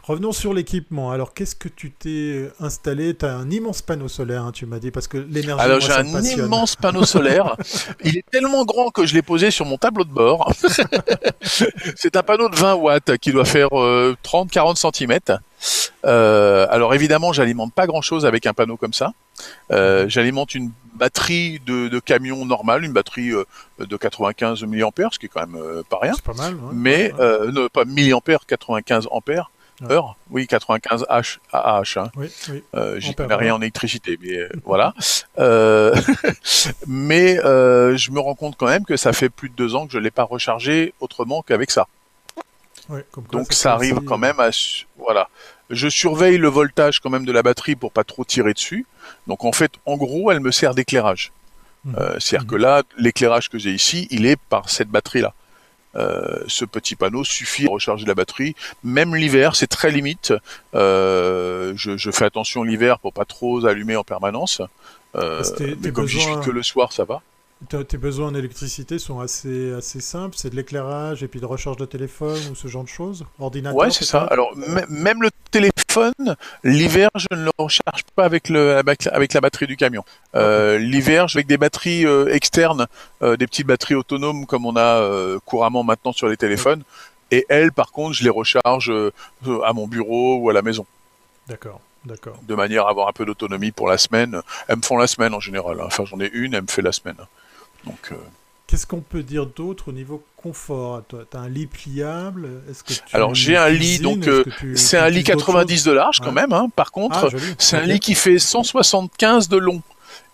Revenons 0.03 0.31
sur 0.31 0.53
l'équipement. 0.53 1.11
Alors, 1.11 1.33
qu'est-ce 1.33 1.55
que 1.55 1.69
tu 1.69 1.91
t'es 1.91 2.49
installé? 2.59 3.15
Tu 3.15 3.25
as 3.25 3.35
un 3.35 3.49
immense 3.49 3.81
panneau 3.81 4.07
solaire, 4.07 4.43
hein, 4.43 4.51
tu 4.51 4.65
m'as 4.65 4.79
dit, 4.79 4.91
parce 4.91 5.07
que 5.07 5.17
l'énergie. 5.17 5.63
Alors, 5.63 5.79
j'ai 5.79 5.93
un 5.93 6.05
immense 6.05 6.75
panneau 6.75 7.05
solaire. 7.05 7.55
Il 8.03 8.17
est 8.17 8.25
tellement 8.31 8.65
grand 8.65 8.89
que 8.89 9.05
je 9.05 9.13
l'ai 9.13 9.21
posé 9.21 9.51
sur 9.51 9.65
mon 9.65 9.77
tableau 9.77 10.03
de 10.03 10.11
bord. 10.11 10.51
C'est 11.95 12.15
un 12.15 12.23
panneau 12.23 12.49
de 12.49 12.55
20 12.55 12.75
watts 12.75 13.17
qui 13.17 13.31
doit 13.31 13.45
faire 13.45 13.69
30-40 13.69 14.75
cm. 14.75 15.19
Euh, 16.05 16.67
alors 16.69 16.93
évidemment, 16.93 17.33
j'alimente 17.33 17.73
pas 17.73 17.87
grand-chose 17.87 18.25
avec 18.25 18.45
un 18.45 18.53
panneau 18.53 18.77
comme 18.77 18.93
ça. 18.93 19.13
Euh, 19.71 20.07
j'alimente 20.07 20.55
une 20.55 20.71
batterie 20.95 21.59
de, 21.65 21.99
camion 21.99 22.45
normale, 22.45 22.83
une 22.83 22.93
batterie 22.93 23.31
euh, 23.31 23.45
de 23.79 23.97
95 23.97 24.63
mAh, 24.63 24.89
ce 25.11 25.19
qui 25.19 25.27
est 25.27 25.29
quand 25.29 25.45
même 25.45 25.83
pas 25.89 25.99
rien. 26.01 26.13
C'est 26.15 26.23
pas 26.23 26.33
mal. 26.33 26.55
Ouais. 26.55 26.71
Mais 26.73 27.13
non, 27.51 27.67
pas 27.71 27.85
milliampères, 27.85 28.45
95 28.45 29.07
ampères. 29.11 29.51
Heure, 29.89 30.15
oui, 30.31 30.47
95 30.47 31.05
H 31.07 31.37
AH. 31.53 31.99
Hein. 31.99 32.11
Oui, 32.15 32.31
oui. 32.49 32.63
J'y 32.97 33.13
connais 33.13 33.35
rien 33.35 33.55
en 33.55 33.61
électricité, 33.61 34.17
mais 34.21 34.47
voilà. 34.65 34.93
mais 36.87 37.35
je 37.35 38.11
me 38.11 38.19
rends 38.19 38.35
compte 38.35 38.55
quand 38.57 38.67
même 38.67 38.85
que 38.85 38.97
ça 38.97 39.13
fait 39.13 39.29
plus 39.29 39.49
de 39.49 39.55
deux 39.55 39.75
ans 39.75 39.85
que 39.85 39.93
je 39.93 39.99
l'ai 39.99 40.11
pas 40.11 40.23
rechargé 40.23 40.93
autrement 40.99 41.41
qu'avec 41.43 41.71
ça. 41.71 41.87
Donc 43.31 43.53
ça, 43.53 43.73
arrive 43.73 43.99
quand 44.05 44.17
même 44.17 44.39
à 44.39 44.49
voilà. 44.97 45.29
Je 45.69 45.89
surveille 45.89 46.37
le 46.37 46.47
voltage 46.47 46.99
quand 46.99 47.09
même 47.09 47.25
de 47.25 47.31
la 47.31 47.43
batterie 47.43 47.75
pour 47.75 47.91
pas 47.91 48.03
trop 48.03 48.23
tirer 48.23 48.53
dessus. 48.53 48.85
Donc 49.27 49.43
en 49.43 49.51
fait, 49.51 49.73
en 49.85 49.97
gros, 49.97 50.31
elle 50.31 50.39
me 50.39 50.51
sert 50.51 50.73
d'éclairage. 50.73 51.33
Mmh. 51.83 51.95
Euh, 51.97 52.19
c'est-à-dire 52.19 52.45
mmh. 52.45 52.49
que 52.49 52.55
là, 52.55 52.83
l'éclairage 52.97 53.49
que 53.49 53.57
j'ai 53.57 53.71
ici, 53.71 54.07
il 54.09 54.25
est 54.25 54.37
par 54.49 54.69
cette 54.69 54.89
batterie-là. 54.89 55.33
Euh, 55.97 56.43
ce 56.47 56.65
petit 56.65 56.95
panneau 56.95 57.23
suffit 57.23 57.65
à 57.67 57.71
recharger 57.71 58.05
la 58.05 58.13
batterie. 58.13 58.55
Même 58.83 59.15
l'hiver, 59.15 59.55
c'est 59.55 59.67
très 59.67 59.91
limite. 59.91 60.33
Euh, 60.75 61.73
je, 61.75 61.97
je, 61.97 62.11
fais 62.11 62.25
attention 62.25 62.63
l'hiver 62.63 62.99
pour 62.99 63.13
pas 63.13 63.25
trop 63.25 63.65
allumer 63.65 63.95
en 63.95 64.03
permanence. 64.03 64.61
Euh, 65.15 65.43
mais 65.81 65.91
comme 65.91 66.07
j'y 66.07 66.19
suis 66.19 66.39
que 66.43 66.51
le 66.51 66.63
soir, 66.63 66.93
ça 66.93 67.03
va. 67.03 67.21
Tes 67.69 67.97
besoins 67.97 68.27
en 68.27 68.35
électricité 68.35 68.99
sont 68.99 69.19
assez, 69.19 69.73
assez 69.73 69.99
simples, 69.99 70.35
c'est 70.37 70.51
de 70.51 70.55
l'éclairage 70.55 71.23
et 71.23 71.27
puis 71.27 71.39
de 71.39 71.45
recharge 71.45 71.77
de 71.77 71.85
téléphone 71.85 72.39
ou 72.51 72.55
ce 72.55 72.67
genre 72.67 72.83
de 72.83 72.87
choses 72.87 73.25
Ordinateur 73.39 73.75
Ouais, 73.75 73.89
c'est 73.89 74.05
ça. 74.05 74.21
Alors, 74.21 74.55
même 74.89 75.23
le 75.23 75.29
téléphone, 75.49 76.35
l'hiver, 76.63 77.09
je 77.15 77.35
ne 77.35 77.45
le 77.45 77.51
recharge 77.57 78.03
pas 78.15 78.25
avec, 78.25 78.49
le, 78.49 78.77
avec 78.77 79.33
la 79.33 79.41
batterie 79.41 79.65
du 79.65 79.75
camion. 79.75 80.03
Euh, 80.35 80.77
l'hiver, 80.77 81.27
je 81.27 81.39
avec 81.39 81.47
des 81.47 81.57
batteries 81.57 82.05
euh, 82.05 82.31
externes, 82.31 82.85
euh, 83.23 83.37
des 83.37 83.47
petites 83.47 83.65
batteries 83.65 83.95
autonomes 83.95 84.45
comme 84.45 84.67
on 84.67 84.75
a 84.77 85.39
couramment 85.45 85.83
maintenant 85.83 86.13
sur 86.13 86.27
les 86.27 86.37
téléphones. 86.37 86.83
Et 87.31 87.45
elles, 87.49 87.71
par 87.71 87.91
contre, 87.91 88.13
je 88.13 88.23
les 88.23 88.29
recharge 88.29 88.91
à 88.91 89.73
mon 89.73 89.87
bureau 89.87 90.37
ou 90.37 90.49
à 90.51 90.53
la 90.53 90.61
maison. 90.61 90.85
D'accord. 91.47 91.81
D'accord. 92.05 92.37
De 92.47 92.55
manière 92.55 92.85
à 92.85 92.91
avoir 92.91 93.09
un 93.09 93.11
peu 93.11 93.25
d'autonomie 93.25 93.71
pour 93.71 93.89
la 93.89 93.97
semaine. 93.97 94.41
Elles 94.67 94.77
me 94.77 94.81
font 94.81 94.97
la 94.97 95.07
semaine 95.07 95.33
en 95.33 95.39
général. 95.39 95.81
Hein. 95.81 95.85
Enfin, 95.87 96.05
j'en 96.05 96.19
ai 96.19 96.29
une, 96.31 96.53
elle 96.53 96.61
me 96.61 96.67
fait 96.67 96.81
la 96.81 96.93
semaine. 96.93 97.17
Donc, 97.85 98.09
euh, 98.11 98.15
Qu'est-ce 98.67 98.85
qu'on 98.85 98.99
peut 98.99 99.23
dire 99.23 99.45
d'autre 99.45 99.87
au 99.87 99.91
niveau 99.93 100.21
confort? 100.35 101.01
Tu 101.07 101.15
as 101.15 101.39
un 101.39 101.47
lit 101.47 101.67
pliable? 101.67 102.49
Est-ce 102.69 102.83
que 102.83 102.91
tu 102.91 103.15
Alors 103.15 103.33
j'ai 103.33 103.55
un 103.55 103.69
lit, 103.69 103.99
donc 103.99 104.27
euh, 104.27 104.43
c'est 104.75 104.97
un 104.97 105.07
lit 105.07 105.23
90 105.23 105.85
de 105.85 105.91
large 105.93 106.19
quand 106.19 106.33
même. 106.33 106.51
Hein. 106.51 106.67
Par 106.75 106.91
contre, 106.91 107.29
ah, 107.33 107.37
c'est 107.57 107.77
un 107.77 107.85
lit 107.85 108.01
qui 108.01 108.13
fait 108.13 108.39
175 108.39 109.47
de 109.47 109.55
long. 109.55 109.81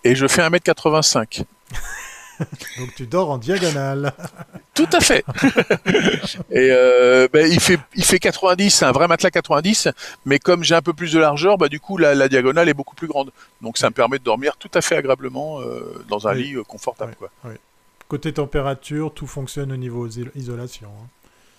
Et 0.03 0.15
je 0.15 0.27
fais 0.27 0.41
1m85. 0.41 1.43
donc 2.79 2.93
tu 2.95 3.07
dors 3.07 3.29
en 3.29 3.37
diagonale. 3.37 4.13
Tout 4.73 4.87
à 4.91 4.99
fait. 4.99 5.23
et 6.51 6.69
euh, 6.71 7.27
ben, 7.31 7.47
il 7.51 7.59
fait 7.59 7.79
il 7.95 8.03
fait 8.03 8.19
90, 8.19 8.69
c'est 8.71 8.85
un 8.85 8.91
vrai 8.91 9.07
matelas 9.07 9.29
90, 9.29 9.89
mais 10.25 10.39
comme 10.39 10.63
j'ai 10.63 10.75
un 10.75 10.81
peu 10.81 10.93
plus 10.93 11.13
de 11.13 11.19
largeur, 11.19 11.57
bah 11.57 11.69
du 11.69 11.79
coup 11.79 11.97
la, 11.97 12.27
diagonale 12.27 12.69
est 12.69 12.73
beaucoup 12.73 12.95
plus 12.95 13.07
grande. 13.07 13.31
Donc 13.61 13.77
ça 13.77 13.89
me 13.89 13.93
permet 13.93 14.17
de 14.17 14.23
dormir 14.23 14.57
tout 14.57 14.71
à 14.73 14.81
fait 14.81 14.95
agréablement 14.95 15.61
euh, 15.61 16.03
dans 16.09 16.27
un 16.27 16.33
lit 16.33 16.55
euh, 16.55 16.63
confortable. 16.63 17.15
Quoi. 17.17 17.29
Côté 18.07 18.33
température, 18.33 19.13
tout 19.13 19.27
fonctionne 19.27 19.71
au 19.71 19.77
niveau 19.77 20.07
isolation. 20.35 20.89
Hein. 20.89 21.07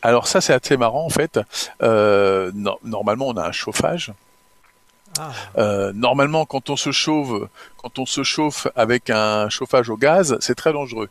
Alors 0.02 0.26
ça 0.26 0.40
c'est 0.40 0.52
assez 0.52 0.76
marrant 0.76 1.04
en 1.04 1.10
fait. 1.10 1.38
normalement 1.80 3.28
on 3.28 3.36
a 3.36 3.46
un 3.46 3.52
chauffage. 3.52 4.12
Ah. 5.18 5.92
normalement, 5.94 6.44
quand 6.44 6.70
on 6.70 6.76
se 6.76 6.92
chauffe, 6.92 7.48
quand 7.76 7.98
on 7.98 8.06
se 8.06 8.22
chauffe 8.22 8.66
avec 8.74 9.10
un 9.10 9.48
chauffage 9.48 9.90
au 9.90 9.96
gaz, 9.96 10.36
c'est 10.40 10.54
très 10.54 10.72
dangereux 10.72 11.08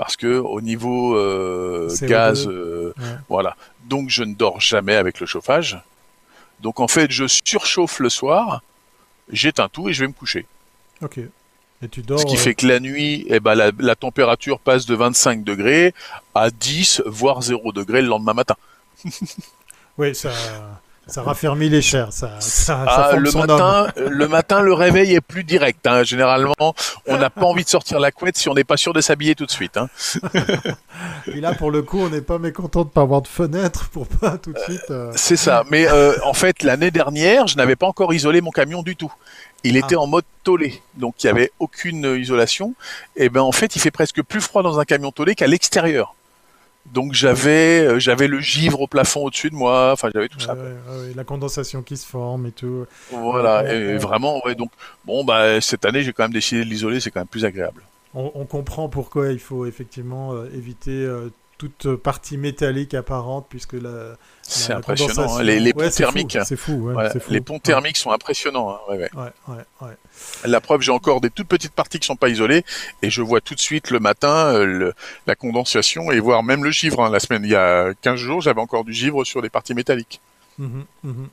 parce 0.00 0.16
que 0.16 0.38
au 0.38 0.62
niveau 0.62 1.14
euh, 1.14 1.94
gaz, 2.04 2.48
euh, 2.48 2.94
voilà. 3.28 3.54
Donc 3.84 4.08
je 4.08 4.24
ne 4.24 4.32
dors 4.32 4.58
jamais 4.58 4.96
avec 4.96 5.20
le 5.20 5.26
chauffage. 5.26 5.78
Donc 6.60 6.80
en 6.80 6.88
fait, 6.88 7.10
je 7.10 7.26
surchauffe 7.26 7.98
le 7.98 8.08
soir, 8.08 8.62
j'éteins 9.30 9.68
tout 9.68 9.90
et 9.90 9.92
je 9.92 10.00
vais 10.00 10.08
me 10.08 10.14
coucher. 10.14 10.46
Ok. 11.02 11.18
Et 11.82 11.88
tu 11.90 12.00
dors. 12.00 12.18
Ce 12.18 12.24
qui 12.24 12.38
fait 12.38 12.54
que 12.54 12.66
la 12.66 12.80
nuit, 12.80 13.26
eh 13.28 13.40
ben, 13.40 13.54
la, 13.54 13.72
la, 13.78 13.94
température 13.94 14.58
passe 14.58 14.86
de 14.86 14.94
25 14.94 15.44
degrés 15.44 15.92
à 16.34 16.50
10, 16.50 17.02
voire 17.04 17.42
0 17.42 17.70
degrés 17.72 18.00
le 18.00 18.08
lendemain 18.08 18.32
matin. 18.32 18.56
oui, 19.98 20.14
ça. 20.14 20.32
Ça 21.10 21.22
raffermit 21.22 21.68
les 21.68 21.82
chairs, 21.82 22.12
ça. 22.12 22.38
ah, 22.68 23.16
le 23.16 23.32
matin, 23.32 23.88
le 23.96 24.28
matin, 24.28 24.60
le 24.60 24.72
réveil 24.72 25.14
est 25.14 25.20
plus 25.20 25.44
direct. 25.44 25.86
Hein. 25.86 26.04
Généralement, 26.04 26.54
on 27.06 27.16
n'a 27.18 27.30
pas 27.30 27.46
envie 27.46 27.64
de 27.64 27.68
sortir 27.68 27.98
la 27.98 28.12
couette 28.12 28.36
si 28.36 28.48
on 28.48 28.54
n'est 28.54 28.64
pas 28.64 28.76
sûr 28.76 28.92
de 28.92 29.00
s'habiller 29.00 29.34
tout 29.34 29.46
de 29.46 29.50
suite. 29.50 29.76
Hein. 29.76 29.88
Et 31.26 31.40
là, 31.40 31.54
pour 31.54 31.70
le 31.70 31.82
coup, 31.82 32.00
on 32.00 32.08
n'est 32.08 32.20
pas 32.20 32.38
mécontent 32.38 32.84
de 32.84 32.88
pas 32.90 33.02
avoir 33.02 33.22
de 33.22 33.28
fenêtre 33.28 33.88
pour 33.90 34.06
pas 34.06 34.38
tout 34.38 34.52
de 34.52 34.58
suite. 34.58 34.90
Euh, 34.90 35.12
C'est 35.16 35.36
ça. 35.36 35.64
Mais 35.70 35.88
euh, 35.88 36.14
en 36.24 36.34
fait, 36.34 36.62
l'année 36.62 36.90
dernière, 36.90 37.46
je 37.46 37.56
n'avais 37.56 37.76
pas 37.76 37.86
encore 37.86 38.14
isolé 38.14 38.40
mon 38.40 38.50
camion 38.50 38.82
du 38.82 38.96
tout. 38.96 39.12
Il 39.64 39.76
était 39.76 39.96
ah. 39.96 40.02
en 40.02 40.06
mode 40.06 40.24
tollé, 40.44 40.80
donc 40.96 41.22
il 41.22 41.26
n'y 41.26 41.30
avait 41.30 41.52
aucune 41.58 42.16
isolation. 42.16 42.74
Et 43.16 43.28
ben 43.28 43.42
en 43.42 43.52
fait, 43.52 43.76
il 43.76 43.80
fait 43.80 43.90
presque 43.90 44.22
plus 44.22 44.40
froid 44.40 44.62
dans 44.62 44.78
un 44.78 44.84
camion 44.84 45.10
tollé 45.10 45.34
qu'à 45.34 45.46
l'extérieur. 45.46 46.14
Donc 46.86 47.12
j'avais 47.12 47.80
euh, 47.80 47.98
j'avais 47.98 48.26
le 48.26 48.40
givre 48.40 48.80
au 48.80 48.86
plafond 48.86 49.26
au-dessus 49.26 49.50
de 49.50 49.54
moi, 49.54 49.90
enfin 49.92 50.10
j'avais 50.12 50.28
tout 50.28 50.40
ça. 50.40 50.56
la 51.14 51.24
condensation 51.24 51.82
qui 51.82 51.96
se 51.96 52.06
forme 52.06 52.46
et 52.46 52.52
tout. 52.52 52.86
Voilà, 53.12 53.72
et 53.72 53.96
vraiment 53.96 54.44
ouais 54.44 54.54
donc 54.54 54.70
bon 55.04 55.22
bah 55.22 55.60
cette 55.60 55.84
année 55.84 56.02
j'ai 56.02 56.12
quand 56.12 56.24
même 56.24 56.32
décidé 56.32 56.64
de 56.64 56.70
l'isoler, 56.70 57.00
c'est 57.00 57.10
quand 57.10 57.20
même 57.20 57.28
plus 57.28 57.44
agréable. 57.44 57.82
On, 58.12 58.44
comprend 58.44 58.88
pourquoi 58.88 59.30
il 59.30 59.38
faut 59.38 59.66
effectivement 59.66 60.32
euh, 60.32 60.50
éviter 60.52 60.90
euh, 60.90 61.30
toute 61.60 61.96
partie 61.96 62.38
métallique 62.38 62.94
apparente 62.94 63.46
puisque 63.50 63.74
la 63.74 64.16
c'est 64.40 64.72
impressionnant 64.72 65.36
hein. 65.36 65.42
les, 65.42 65.74
ponts 65.74 65.90
thermiques 65.90 66.38
c'est 66.42 66.56
fou, 66.56 66.90
les 67.28 67.40
ponts 67.42 67.58
thermiques 67.58 67.98
sont 67.98 68.12
impressionnants 68.12 68.78
hein. 68.90 69.90
la 70.44 70.60
preuve 70.62 70.80
j'ai 70.80 70.90
encore 70.90 71.20
des 71.20 71.28
toutes 71.28 71.48
petites 71.48 71.74
parties 71.74 71.98
qui 71.98 72.06
sont 72.06 72.16
pas 72.16 72.30
isolées 72.30 72.64
et 73.02 73.10
je 73.10 73.20
vois 73.20 73.42
tout 73.42 73.54
de 73.54 73.60
suite 73.60 73.90
le 73.90 74.00
matin 74.00 74.54
euh, 74.54 74.92
la 75.26 75.34
condensation 75.34 76.10
et 76.10 76.18
voir 76.18 76.42
même 76.42 76.64
le 76.64 76.70
givre 76.70 77.04
hein. 77.04 77.10
la 77.10 77.20
semaine 77.20 77.44
il 77.44 77.50
y 77.50 77.56
a 77.56 77.92
15 78.00 78.16
jours 78.18 78.40
j'avais 78.40 78.62
encore 78.62 78.84
du 78.84 78.94
givre 78.94 79.22
sur 79.24 79.42
des 79.42 79.50
parties 79.50 79.74
métalliques 79.74 80.22
mmh 80.58 80.80
mmh 81.04 81.24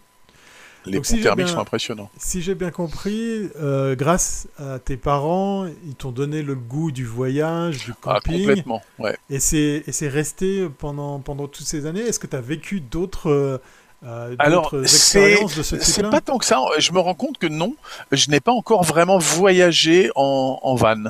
les 0.87 1.01
ponts 1.01 1.21
thermiques 1.21 1.49
sont 1.49 1.59
impressionnants. 1.59 2.09
Si 2.17 2.41
j'ai 2.41 2.55
bien 2.55 2.71
compris, 2.71 3.49
euh, 3.59 3.95
grâce 3.95 4.47
à 4.59 4.79
tes 4.79 4.97
parents, 4.97 5.65
ils 5.85 5.95
t'ont 5.95 6.11
donné 6.11 6.41
le 6.41 6.55
goût 6.55 6.91
du 6.91 7.05
voyage, 7.05 7.85
du 7.85 7.91
ah, 7.91 8.19
camping. 8.19 8.35
Ah, 8.35 8.37
complètement, 8.39 8.81
ouais. 8.99 9.17
Et 9.29 9.39
c'est 9.39 10.07
resté 10.07 10.67
pendant, 10.77 11.19
pendant 11.19 11.47
toutes 11.47 11.67
ces 11.67 11.85
années. 11.85 12.01
Est-ce 12.01 12.19
que 12.19 12.27
tu 12.27 12.35
as 12.35 12.41
vécu 12.41 12.79
d'autres. 12.79 13.61
Euh, 14.05 14.35
Alors, 14.37 14.75
expériences 14.79 15.57
de 15.57 15.63
ce 15.63 15.79
C'est 15.79 16.09
pas 16.09 16.21
tant 16.21 16.37
que 16.37 16.45
ça. 16.45 16.59
Je 16.77 16.91
me 16.91 16.99
rends 16.99 17.15
compte 17.15 17.37
que 17.37 17.47
non, 17.47 17.75
je 18.11 18.29
n'ai 18.29 18.39
pas 18.39 18.51
encore 18.51 18.83
vraiment 18.83 19.17
voyagé 19.17 20.11
en, 20.15 20.59
en 20.61 20.75
van. 20.75 21.05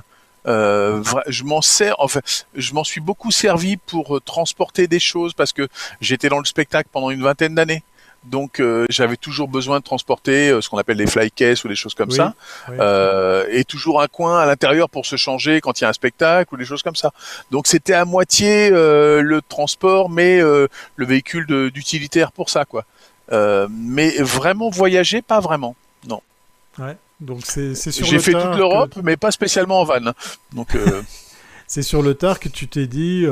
Euh, 0.47 1.03
je 1.27 1.43
m'en 1.43 1.61
sers, 1.61 1.95
enfin, 1.99 2.21
je 2.55 2.73
m'en 2.73 2.85
suis 2.85 3.01
beaucoup 3.01 3.31
servi 3.31 3.75
pour 3.75 4.21
transporter 4.21 4.87
des 4.87 4.99
choses 4.99 5.33
parce 5.33 5.51
que 5.51 5.67
j'étais 5.99 6.29
dans 6.29 6.39
le 6.39 6.45
spectacle 6.45 6.89
pendant 6.91 7.09
une 7.09 7.21
vingtaine 7.21 7.55
d'années. 7.55 7.83
Donc 8.27 8.59
euh, 8.59 8.85
j'avais 8.89 9.15
toujours 9.15 9.47
besoin 9.47 9.79
de 9.79 9.83
transporter 9.83 10.49
euh, 10.49 10.61
ce 10.61 10.69
qu'on 10.69 10.77
appelle 10.77 10.97
des 10.97 11.07
fly 11.07 11.31
cases 11.31 11.63
ou 11.63 11.67
des 11.67 11.75
choses 11.75 11.93
comme 11.93 12.11
ça, 12.11 12.33
euh, 12.69 13.45
et 13.49 13.63
toujours 13.63 14.01
un 14.01 14.07
coin 14.07 14.39
à 14.39 14.45
l'intérieur 14.45 14.89
pour 14.89 15.05
se 15.05 15.15
changer 15.15 15.61
quand 15.61 15.79
il 15.79 15.83
y 15.83 15.85
a 15.85 15.89
un 15.89 15.93
spectacle 15.93 16.53
ou 16.53 16.57
des 16.57 16.65
choses 16.65 16.83
comme 16.83 16.95
ça. 16.95 17.13
Donc 17.51 17.67
c'était 17.67 17.93
à 17.93 18.05
moitié 18.05 18.69
le 18.69 19.39
transport, 19.47 20.09
mais 20.09 20.39
le 20.39 20.69
véhicule 21.05 21.71
d'utilitaire 21.71 22.31
pour 22.31 22.49
ça, 22.49 22.65
quoi. 22.65 22.85
mais 23.69 24.17
vraiment 24.19 24.69
voyager, 24.69 25.21
pas 25.21 25.39
vraiment, 25.39 25.75
non. 26.07 26.21
Ouais. 26.79 26.97
Donc 27.19 27.41
c'est 27.45 27.75
sur. 27.75 28.05
J'ai 28.05 28.19
fait 28.19 28.33
toute 28.33 28.57
l'Europe, 28.57 28.95
mais 29.03 29.17
pas 29.17 29.31
spécialement 29.31 29.81
en 29.81 29.85
van. 29.85 30.13
Donc. 30.53 30.77
c'est 31.67 31.81
sur 31.81 32.01
le 32.01 32.13
tard 32.13 32.39
que 32.39 32.49
tu 32.49 32.67
t'es 32.67 32.87
dit, 32.87 33.25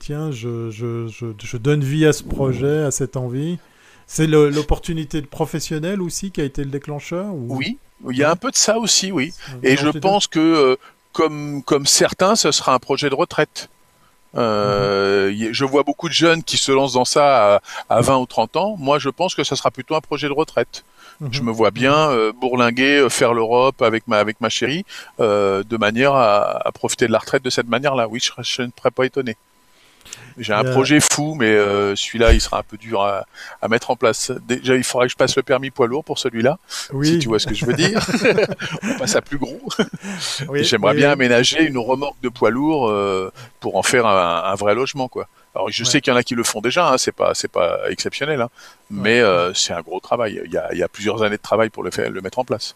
tiens, 0.00 0.32
je, 0.32 0.70
je, 0.70 1.06
je, 1.06 1.26
je, 1.40 1.56
donne 1.56 1.84
vie 1.84 2.04
à 2.04 2.12
ce 2.12 2.24
projet, 2.24 2.82
à 2.82 2.90
cette 2.90 3.16
envie. 3.16 3.58
C'est 4.06 4.26
l'opportunité 4.26 5.22
professionnelle 5.22 6.02
aussi 6.02 6.30
qui 6.30 6.40
a 6.40 6.44
été 6.44 6.64
le 6.64 6.70
déclencheur 6.70 7.26
Oui, 7.34 7.78
il 8.10 8.16
y 8.16 8.24
a 8.24 8.30
un 8.30 8.36
peu 8.36 8.50
de 8.50 8.56
ça 8.56 8.78
aussi, 8.78 9.12
oui. 9.12 9.32
Et 9.62 9.76
je 9.76 9.88
pense 9.88 10.26
que, 10.26 10.38
euh, 10.38 10.76
comme, 11.12 11.62
comme 11.62 11.86
certains, 11.86 12.36
ce 12.36 12.52
sera 12.52 12.74
un 12.74 12.78
projet 12.78 13.08
de 13.08 13.14
retraite. 13.14 13.68
Euh, 14.36 15.32
Je 15.52 15.64
vois 15.64 15.82
beaucoup 15.84 16.08
de 16.08 16.14
jeunes 16.14 16.42
qui 16.42 16.56
se 16.56 16.72
lancent 16.72 16.94
dans 16.94 17.04
ça 17.04 17.56
à, 17.56 17.60
à, 17.88 18.00
20 18.00 18.18
ou 18.18 18.26
30 18.26 18.56
ans. 18.56 18.76
Moi, 18.78 18.98
je 18.98 19.08
pense 19.08 19.34
que 19.34 19.44
ça 19.44 19.56
sera 19.56 19.70
plutôt 19.70 19.94
un 19.94 20.00
projet 20.00 20.28
de 20.28 20.32
retraite. 20.32 20.84
Je 21.30 21.42
me 21.42 21.52
vois 21.52 21.70
bien 21.70 22.10
euh, 22.10 22.32
bourlinguer, 22.32 23.06
faire 23.08 23.34
l'Europe 23.34 23.80
avec 23.82 24.08
ma 24.08 24.18
avec 24.18 24.40
ma 24.40 24.48
chérie, 24.48 24.84
euh, 25.20 25.62
de 25.62 25.76
manière 25.76 26.12
à, 26.14 26.66
à, 26.66 26.72
profiter 26.72 27.06
de 27.06 27.12
la 27.12 27.18
retraite 27.18 27.44
de 27.44 27.50
cette 27.50 27.68
manière-là. 27.68 28.08
Oui, 28.08 28.18
je, 28.20 28.32
je 28.42 28.62
ne 28.62 28.70
serais 28.76 28.90
pas 28.90 29.06
étonné. 29.06 29.36
J'ai 30.38 30.52
un 30.52 30.64
projet 30.64 30.98
fou, 31.00 31.34
mais 31.34 31.50
euh, 31.50 31.94
celui-là, 31.94 32.32
il 32.32 32.40
sera 32.40 32.58
un 32.58 32.62
peu 32.62 32.76
dur 32.76 33.02
à, 33.02 33.26
à, 33.62 33.68
mettre 33.68 33.90
en 33.90 33.96
place. 33.96 34.32
Déjà, 34.48 34.76
il 34.76 34.84
faudrait 34.84 35.06
que 35.06 35.12
je 35.12 35.16
passe 35.16 35.36
le 35.36 35.42
permis 35.42 35.70
poids 35.70 35.86
lourd 35.86 36.04
pour 36.04 36.18
celui-là, 36.18 36.58
oui. 36.92 37.06
si 37.06 37.18
tu 37.20 37.28
vois 37.28 37.38
ce 37.38 37.46
que 37.46 37.54
je 37.54 37.64
veux 37.64 37.74
dire. 37.74 38.00
On 38.82 38.98
passe 38.98 39.16
à 39.16 39.22
plus 39.22 39.38
gros. 39.38 39.60
Oui, 40.48 40.64
J'aimerais 40.64 40.92
oui. 40.92 40.98
bien 40.98 41.10
aménager 41.10 41.62
une 41.62 41.78
remorque 41.78 42.20
de 42.22 42.28
poids 42.28 42.50
lourd 42.50 42.88
euh, 42.88 43.32
pour 43.60 43.76
en 43.76 43.82
faire 43.82 44.06
un, 44.06 44.44
un, 44.44 44.54
vrai 44.54 44.74
logement, 44.74 45.08
quoi. 45.08 45.28
Alors, 45.54 45.70
je 45.70 45.84
ouais. 45.84 45.88
sais 45.88 46.00
qu'il 46.00 46.12
y 46.12 46.14
en 46.14 46.18
a 46.18 46.22
qui 46.24 46.34
le 46.34 46.42
font 46.42 46.60
déjà, 46.60 46.88
hein, 46.90 46.98
c'est 46.98 47.12
pas 47.12 47.32
c'est 47.34 47.50
pas 47.50 47.78
exceptionnel, 47.88 48.40
hein, 48.40 48.50
mais 48.90 49.20
euh, 49.20 49.54
c'est 49.54 49.72
un 49.72 49.82
gros 49.82 50.00
travail. 50.00 50.40
Il 50.44 50.52
y, 50.52 50.56
a, 50.56 50.68
il 50.72 50.78
y 50.78 50.82
a 50.82 50.88
plusieurs 50.88 51.22
années 51.22 51.36
de 51.36 51.42
travail 51.42 51.70
pour 51.70 51.84
le 51.84 51.92
faire, 51.92 52.10
le 52.10 52.20
mettre 52.20 52.40
en 52.40 52.44
place. 52.44 52.74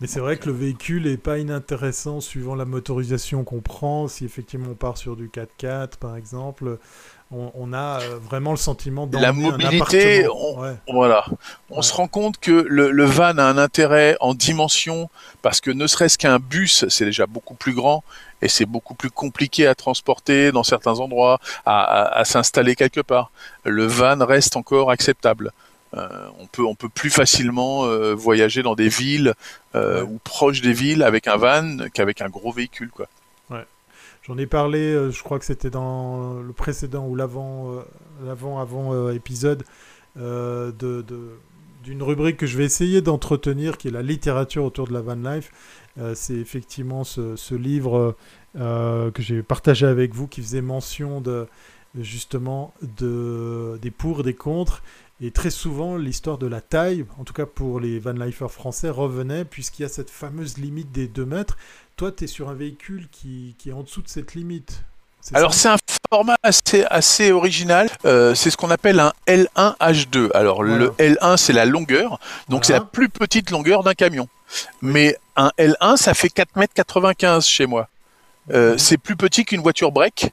Mais 0.00 0.08
c'est 0.08 0.20
vrai 0.20 0.36
que 0.36 0.46
le 0.46 0.52
véhicule 0.52 1.04
n'est 1.04 1.16
pas 1.16 1.38
inintéressant 1.38 2.20
suivant 2.20 2.54
la 2.54 2.64
motorisation 2.64 3.44
qu'on 3.44 3.60
prend. 3.60 4.08
Si 4.08 4.24
effectivement 4.24 4.70
on 4.72 4.74
part 4.74 4.98
sur 4.98 5.16
du 5.16 5.28
4x4 5.28 5.98
par 5.98 6.16
exemple, 6.16 6.78
on, 7.30 7.52
on 7.54 7.72
a 7.72 8.00
vraiment 8.22 8.50
le 8.50 8.56
sentiment 8.56 9.08
La 9.12 9.32
mobilité, 9.32 10.26
on, 10.28 10.60
ouais. 10.60 10.74
voilà. 10.92 11.24
On 11.70 11.76
ouais. 11.76 11.82
se 11.82 11.94
rend 11.94 12.08
compte 12.08 12.38
que 12.38 12.66
le, 12.68 12.90
le, 12.90 13.04
van 13.04 13.38
a 13.38 13.44
un 13.44 13.56
intérêt 13.56 14.16
en 14.20 14.34
dimension 14.34 15.10
parce 15.42 15.60
que 15.60 15.70
ne 15.70 15.86
serait-ce 15.86 16.18
qu'un 16.18 16.38
bus, 16.38 16.86
c'est 16.88 17.04
déjà 17.04 17.26
beaucoup 17.26 17.54
plus 17.54 17.72
grand 17.72 18.02
et 18.42 18.48
c'est 18.48 18.66
beaucoup 18.66 18.94
plus 18.94 19.10
compliqué 19.10 19.66
à 19.66 19.74
transporter 19.74 20.52
dans 20.52 20.64
certains 20.64 20.98
endroits, 21.00 21.38
à, 21.64 21.82
à, 21.82 22.18
à 22.18 22.24
s'installer 22.24 22.74
quelque 22.74 23.00
part. 23.00 23.30
Le 23.64 23.86
van 23.86 24.18
reste 24.24 24.56
encore 24.56 24.90
acceptable. 24.90 25.52
Euh, 25.96 26.28
on 26.38 26.46
peut 26.46 26.64
on 26.64 26.74
peut 26.74 26.88
plus 26.88 27.10
facilement 27.10 27.84
euh, 27.84 28.14
voyager 28.14 28.62
dans 28.62 28.74
des 28.74 28.88
villes 28.88 29.34
euh, 29.74 30.02
ouais. 30.02 30.10
ou 30.10 30.18
proches 30.24 30.60
des 30.60 30.72
villes 30.72 31.02
avec 31.02 31.28
un 31.28 31.36
van 31.36 31.76
qu'avec 31.92 32.20
un 32.20 32.28
gros 32.28 32.52
véhicule 32.52 32.90
quoi. 32.90 33.06
Ouais. 33.50 33.64
J'en 34.22 34.36
ai 34.38 34.46
parlé, 34.46 35.10
je 35.10 35.22
crois 35.22 35.38
que 35.38 35.44
c'était 35.44 35.70
dans 35.70 36.40
le 36.40 36.52
précédent 36.52 37.06
ou 37.06 37.14
l'avant 37.14 37.74
l'avant 38.24 38.58
avant 38.58 39.10
épisode 39.10 39.64
de, 40.16 40.72
de 40.80 41.36
d'une 41.84 42.02
rubrique 42.02 42.38
que 42.38 42.46
je 42.46 42.56
vais 42.56 42.64
essayer 42.64 43.02
d'entretenir, 43.02 43.76
qui 43.76 43.88
est 43.88 43.92
la 43.92 44.02
littérature 44.02 44.64
autour 44.64 44.88
de 44.88 44.94
la 44.94 45.02
van 45.02 45.14
life. 45.14 45.52
Euh, 45.98 46.14
c'est 46.16 46.34
effectivement 46.34 47.04
ce, 47.04 47.36
ce 47.36 47.54
livre 47.54 48.16
euh, 48.56 49.10
que 49.10 49.22
j'ai 49.22 49.42
partagé 49.42 49.86
avec 49.86 50.14
vous, 50.14 50.26
qui 50.26 50.42
faisait 50.42 50.62
mention 50.62 51.20
de 51.20 51.46
justement 52.00 52.74
de, 52.98 53.78
des 53.80 53.92
pour 53.92 54.20
et 54.20 54.22
des 54.24 54.34
contre, 54.34 54.82
et 55.20 55.30
très 55.30 55.50
souvent, 55.50 55.96
l'histoire 55.96 56.38
de 56.38 56.46
la 56.46 56.60
taille, 56.60 57.06
en 57.18 57.24
tout 57.24 57.32
cas 57.32 57.46
pour 57.46 57.78
les 57.78 57.98
van 57.98 58.12
lifers 58.12 58.50
français, 58.50 58.90
revenait 58.90 59.44
puisqu'il 59.44 59.82
y 59.82 59.84
a 59.84 59.88
cette 59.88 60.10
fameuse 60.10 60.58
limite 60.58 60.90
des 60.90 61.06
2 61.06 61.24
mètres. 61.24 61.56
Toi, 61.96 62.10
tu 62.10 62.24
es 62.24 62.26
sur 62.26 62.48
un 62.48 62.54
véhicule 62.54 63.06
qui, 63.12 63.54
qui, 63.58 63.70
est 63.70 63.72
en 63.72 63.82
dessous 63.82 64.02
de 64.02 64.08
cette 64.08 64.34
limite. 64.34 64.82
Alors 65.32 65.54
c'est 65.54 65.68
un 65.68 65.76
format 66.10 66.36
assez, 66.42 66.84
assez 66.90 67.32
original, 67.32 67.88
euh, 68.04 68.34
c'est 68.34 68.50
ce 68.50 68.58
qu'on 68.58 68.70
appelle 68.70 69.00
un 69.00 69.14
L1H2. 69.26 70.30
Alors 70.34 70.56
voilà. 70.56 70.76
le 70.76 70.90
L1 70.98 71.38
c'est 71.38 71.54
la 71.54 71.64
longueur, 71.64 72.18
donc 72.50 72.64
voilà. 72.64 72.64
c'est 72.66 72.72
la 72.74 72.80
plus 72.82 73.08
petite 73.08 73.50
longueur 73.50 73.82
d'un 73.84 73.94
camion. 73.94 74.28
Mais 74.82 75.16
un 75.36 75.50
L1 75.58 75.96
ça 75.96 76.12
fait 76.12 76.28
4,95 76.28 77.36
m 77.36 77.40
chez 77.40 77.66
moi. 77.66 77.88
Euh, 78.52 78.72
oui. 78.72 78.78
C'est 78.78 78.98
plus 78.98 79.16
petit 79.16 79.46
qu'une 79.46 79.62
voiture 79.62 79.92
break. 79.92 80.30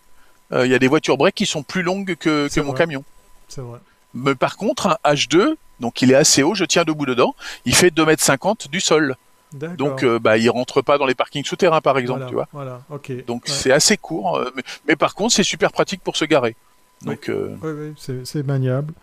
Euh, 0.51 0.65
il 0.65 0.71
y 0.71 0.75
a 0.75 0.79
des 0.79 0.89
voitures 0.89 1.15
break 1.15 1.35
qui 1.35 1.45
sont 1.45 1.63
plus 1.63 1.83
longues 1.83 2.15
que, 2.15 2.53
que 2.53 2.59
mon 2.59 2.73
camion. 2.73 3.05
C'est 3.47 3.61
vrai. 3.61 3.79
Mais 4.13 4.35
par 4.35 4.57
contre, 4.57 4.87
un 4.87 5.13
H2, 5.13 5.55
donc 5.79 6.01
il 6.01 6.11
est 6.11 6.15
assez 6.15 6.43
haut, 6.43 6.55
je 6.55 6.65
tiens 6.65 6.83
debout 6.83 7.05
dedans, 7.05 7.35
il 7.65 7.75
fait 7.75 7.89
2,50 7.89 8.49
m 8.49 8.55
du 8.71 8.79
sol. 8.79 9.15
Donc, 9.53 10.03
euh, 10.03 10.17
bah, 10.17 10.37
il 10.37 10.49
rentre 10.49 10.81
pas 10.81 10.97
dans 10.97 11.05
les 11.05 11.15
parkings 11.15 11.43
souterrains, 11.43 11.81
par 11.81 11.97
exemple, 11.97 12.19
voilà, 12.19 12.29
tu 12.29 12.33
vois. 12.33 12.47
Voilà, 12.53 12.81
ok. 12.89 13.25
Donc, 13.25 13.43
ouais. 13.45 13.51
c'est 13.51 13.71
assez 13.71 13.97
court, 13.97 14.37
euh, 14.37 14.49
mais, 14.55 14.63
mais, 14.87 14.95
par 14.95 15.13
contre, 15.13 15.33
c'est 15.33 15.43
super 15.43 15.71
pratique 15.71 16.01
pour 16.01 16.15
se 16.15 16.25
garer. 16.25 16.55
Donc, 17.01 17.25
oui, 17.27 17.33
euh... 17.33 17.55
oui, 17.61 17.93
oui 18.07 18.21
c'est 18.23 18.45
maniable. 18.45 18.93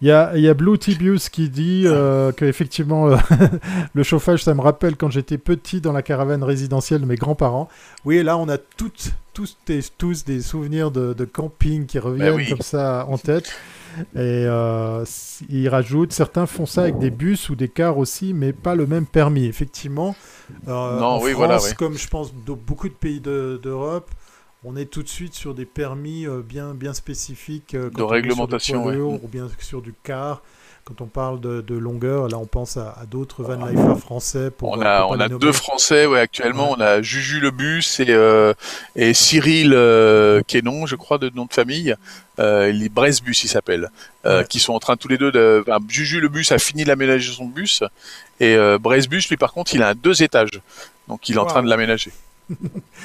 Il 0.00 0.08
y 0.08 0.10
a, 0.10 0.36
y 0.36 0.48
a 0.48 0.54
Blue 0.54 0.76
Tibius 0.76 1.28
qui 1.28 1.48
dit 1.48 1.84
euh, 1.86 2.32
qu'effectivement, 2.36 3.16
le 3.94 4.02
chauffage, 4.02 4.42
ça 4.42 4.52
me 4.54 4.60
rappelle 4.60 4.96
quand 4.96 5.10
j'étais 5.10 5.38
petit 5.38 5.80
dans 5.80 5.92
la 5.92 6.02
caravane 6.02 6.42
résidentielle 6.42 7.02
de 7.02 7.06
mes 7.06 7.16
grands-parents. 7.16 7.68
Oui, 8.04 8.22
là, 8.22 8.36
on 8.36 8.48
a 8.48 8.58
toutes, 8.58 9.12
tous, 9.32 9.56
des, 9.66 9.80
tous 9.96 10.24
des 10.24 10.40
souvenirs 10.40 10.90
de, 10.90 11.12
de 11.12 11.24
camping 11.24 11.86
qui 11.86 12.00
reviennent 12.00 12.30
ben 12.30 12.36
oui. 12.36 12.48
comme 12.48 12.62
ça 12.62 13.06
en 13.08 13.16
tête. 13.16 13.54
Et 14.14 14.46
euh, 14.46 15.04
il 15.48 15.68
rajoute, 15.68 16.12
certains 16.12 16.46
font 16.46 16.66
ça 16.66 16.82
avec 16.82 16.98
des 16.98 17.10
bus 17.10 17.48
ou 17.48 17.56
des 17.56 17.68
cars 17.68 17.98
aussi, 17.98 18.34
mais 18.34 18.52
pas 18.52 18.74
le 18.74 18.86
même 18.86 19.06
permis. 19.06 19.46
Effectivement, 19.46 20.14
euh, 20.68 20.98
non, 20.98 21.06
en 21.06 21.16
oui, 21.16 21.32
France, 21.32 21.36
voilà, 21.36 21.62
oui. 21.62 21.74
comme 21.76 21.96
je 21.96 22.08
pense 22.08 22.34
dans 22.44 22.56
beaucoup 22.56 22.88
de 22.88 22.94
pays 22.94 23.20
d'Europe, 23.20 24.10
de, 24.10 24.68
on 24.68 24.76
est 24.76 24.86
tout 24.86 25.02
de 25.02 25.08
suite 25.08 25.34
sur 25.34 25.54
des 25.54 25.66
permis 25.66 26.26
euh, 26.26 26.42
bien, 26.42 26.74
bien 26.74 26.94
spécifiques. 26.94 27.76
de 27.76 28.02
réglementation, 28.02 28.84
ouais. 28.86 28.96
Ou 28.96 29.28
bien 29.28 29.48
sur 29.58 29.82
du 29.82 29.94
car. 30.02 30.42
Quand 30.84 31.00
on 31.00 31.06
parle 31.06 31.40
de, 31.40 31.62
de 31.62 31.74
longueur, 31.76 32.28
là 32.28 32.36
on 32.36 32.44
pense 32.44 32.76
à, 32.76 32.94
à 33.00 33.06
d'autres 33.06 33.42
van 33.42 33.96
français. 33.96 34.50
Pour, 34.50 34.72
on 34.72 34.82
a, 34.82 35.06
on 35.06 35.18
a 35.18 35.30
deux 35.30 35.52
français 35.52 36.04
ouais, 36.04 36.20
actuellement. 36.20 36.72
Ouais. 36.72 36.76
On 36.78 36.80
a 36.82 37.00
Juju 37.00 37.40
le 37.40 37.50
bus 37.50 38.00
et, 38.00 38.10
euh, 38.10 38.52
et 38.94 39.14
Cyril 39.14 39.72
euh, 39.72 40.42
Quénon, 40.46 40.84
je 40.84 40.96
crois, 40.96 41.16
de 41.16 41.30
nom 41.34 41.46
de 41.46 41.54
famille. 41.54 41.94
Euh, 42.38 42.70
les 42.70 42.90
Bresbus, 42.90 43.44
il 43.44 43.48
s'appelle, 43.48 43.90
euh, 44.26 44.40
ouais. 44.40 44.46
qui 44.46 44.60
sont 44.60 44.74
en 44.74 44.78
train 44.78 44.96
tous 44.96 45.08
les 45.08 45.16
deux 45.16 45.32
de. 45.32 45.64
Enfin, 45.66 45.78
Juju 45.88 46.20
le 46.20 46.28
bus 46.28 46.52
a 46.52 46.58
fini 46.58 46.84
d'aménager 46.84 47.32
son 47.32 47.46
bus 47.46 47.82
et 48.40 48.54
euh, 48.54 48.76
Bresbus, 48.78 49.22
lui, 49.30 49.38
par 49.38 49.52
contre, 49.52 49.74
il 49.74 49.82
a 49.82 49.90
un 49.90 49.94
deux 49.94 50.22
étages, 50.22 50.60
donc 51.08 51.28
il 51.30 51.36
est 51.36 51.38
wow. 51.38 51.44
en 51.44 51.46
train 51.46 51.62
de 51.62 51.68
l'aménager. 51.70 52.12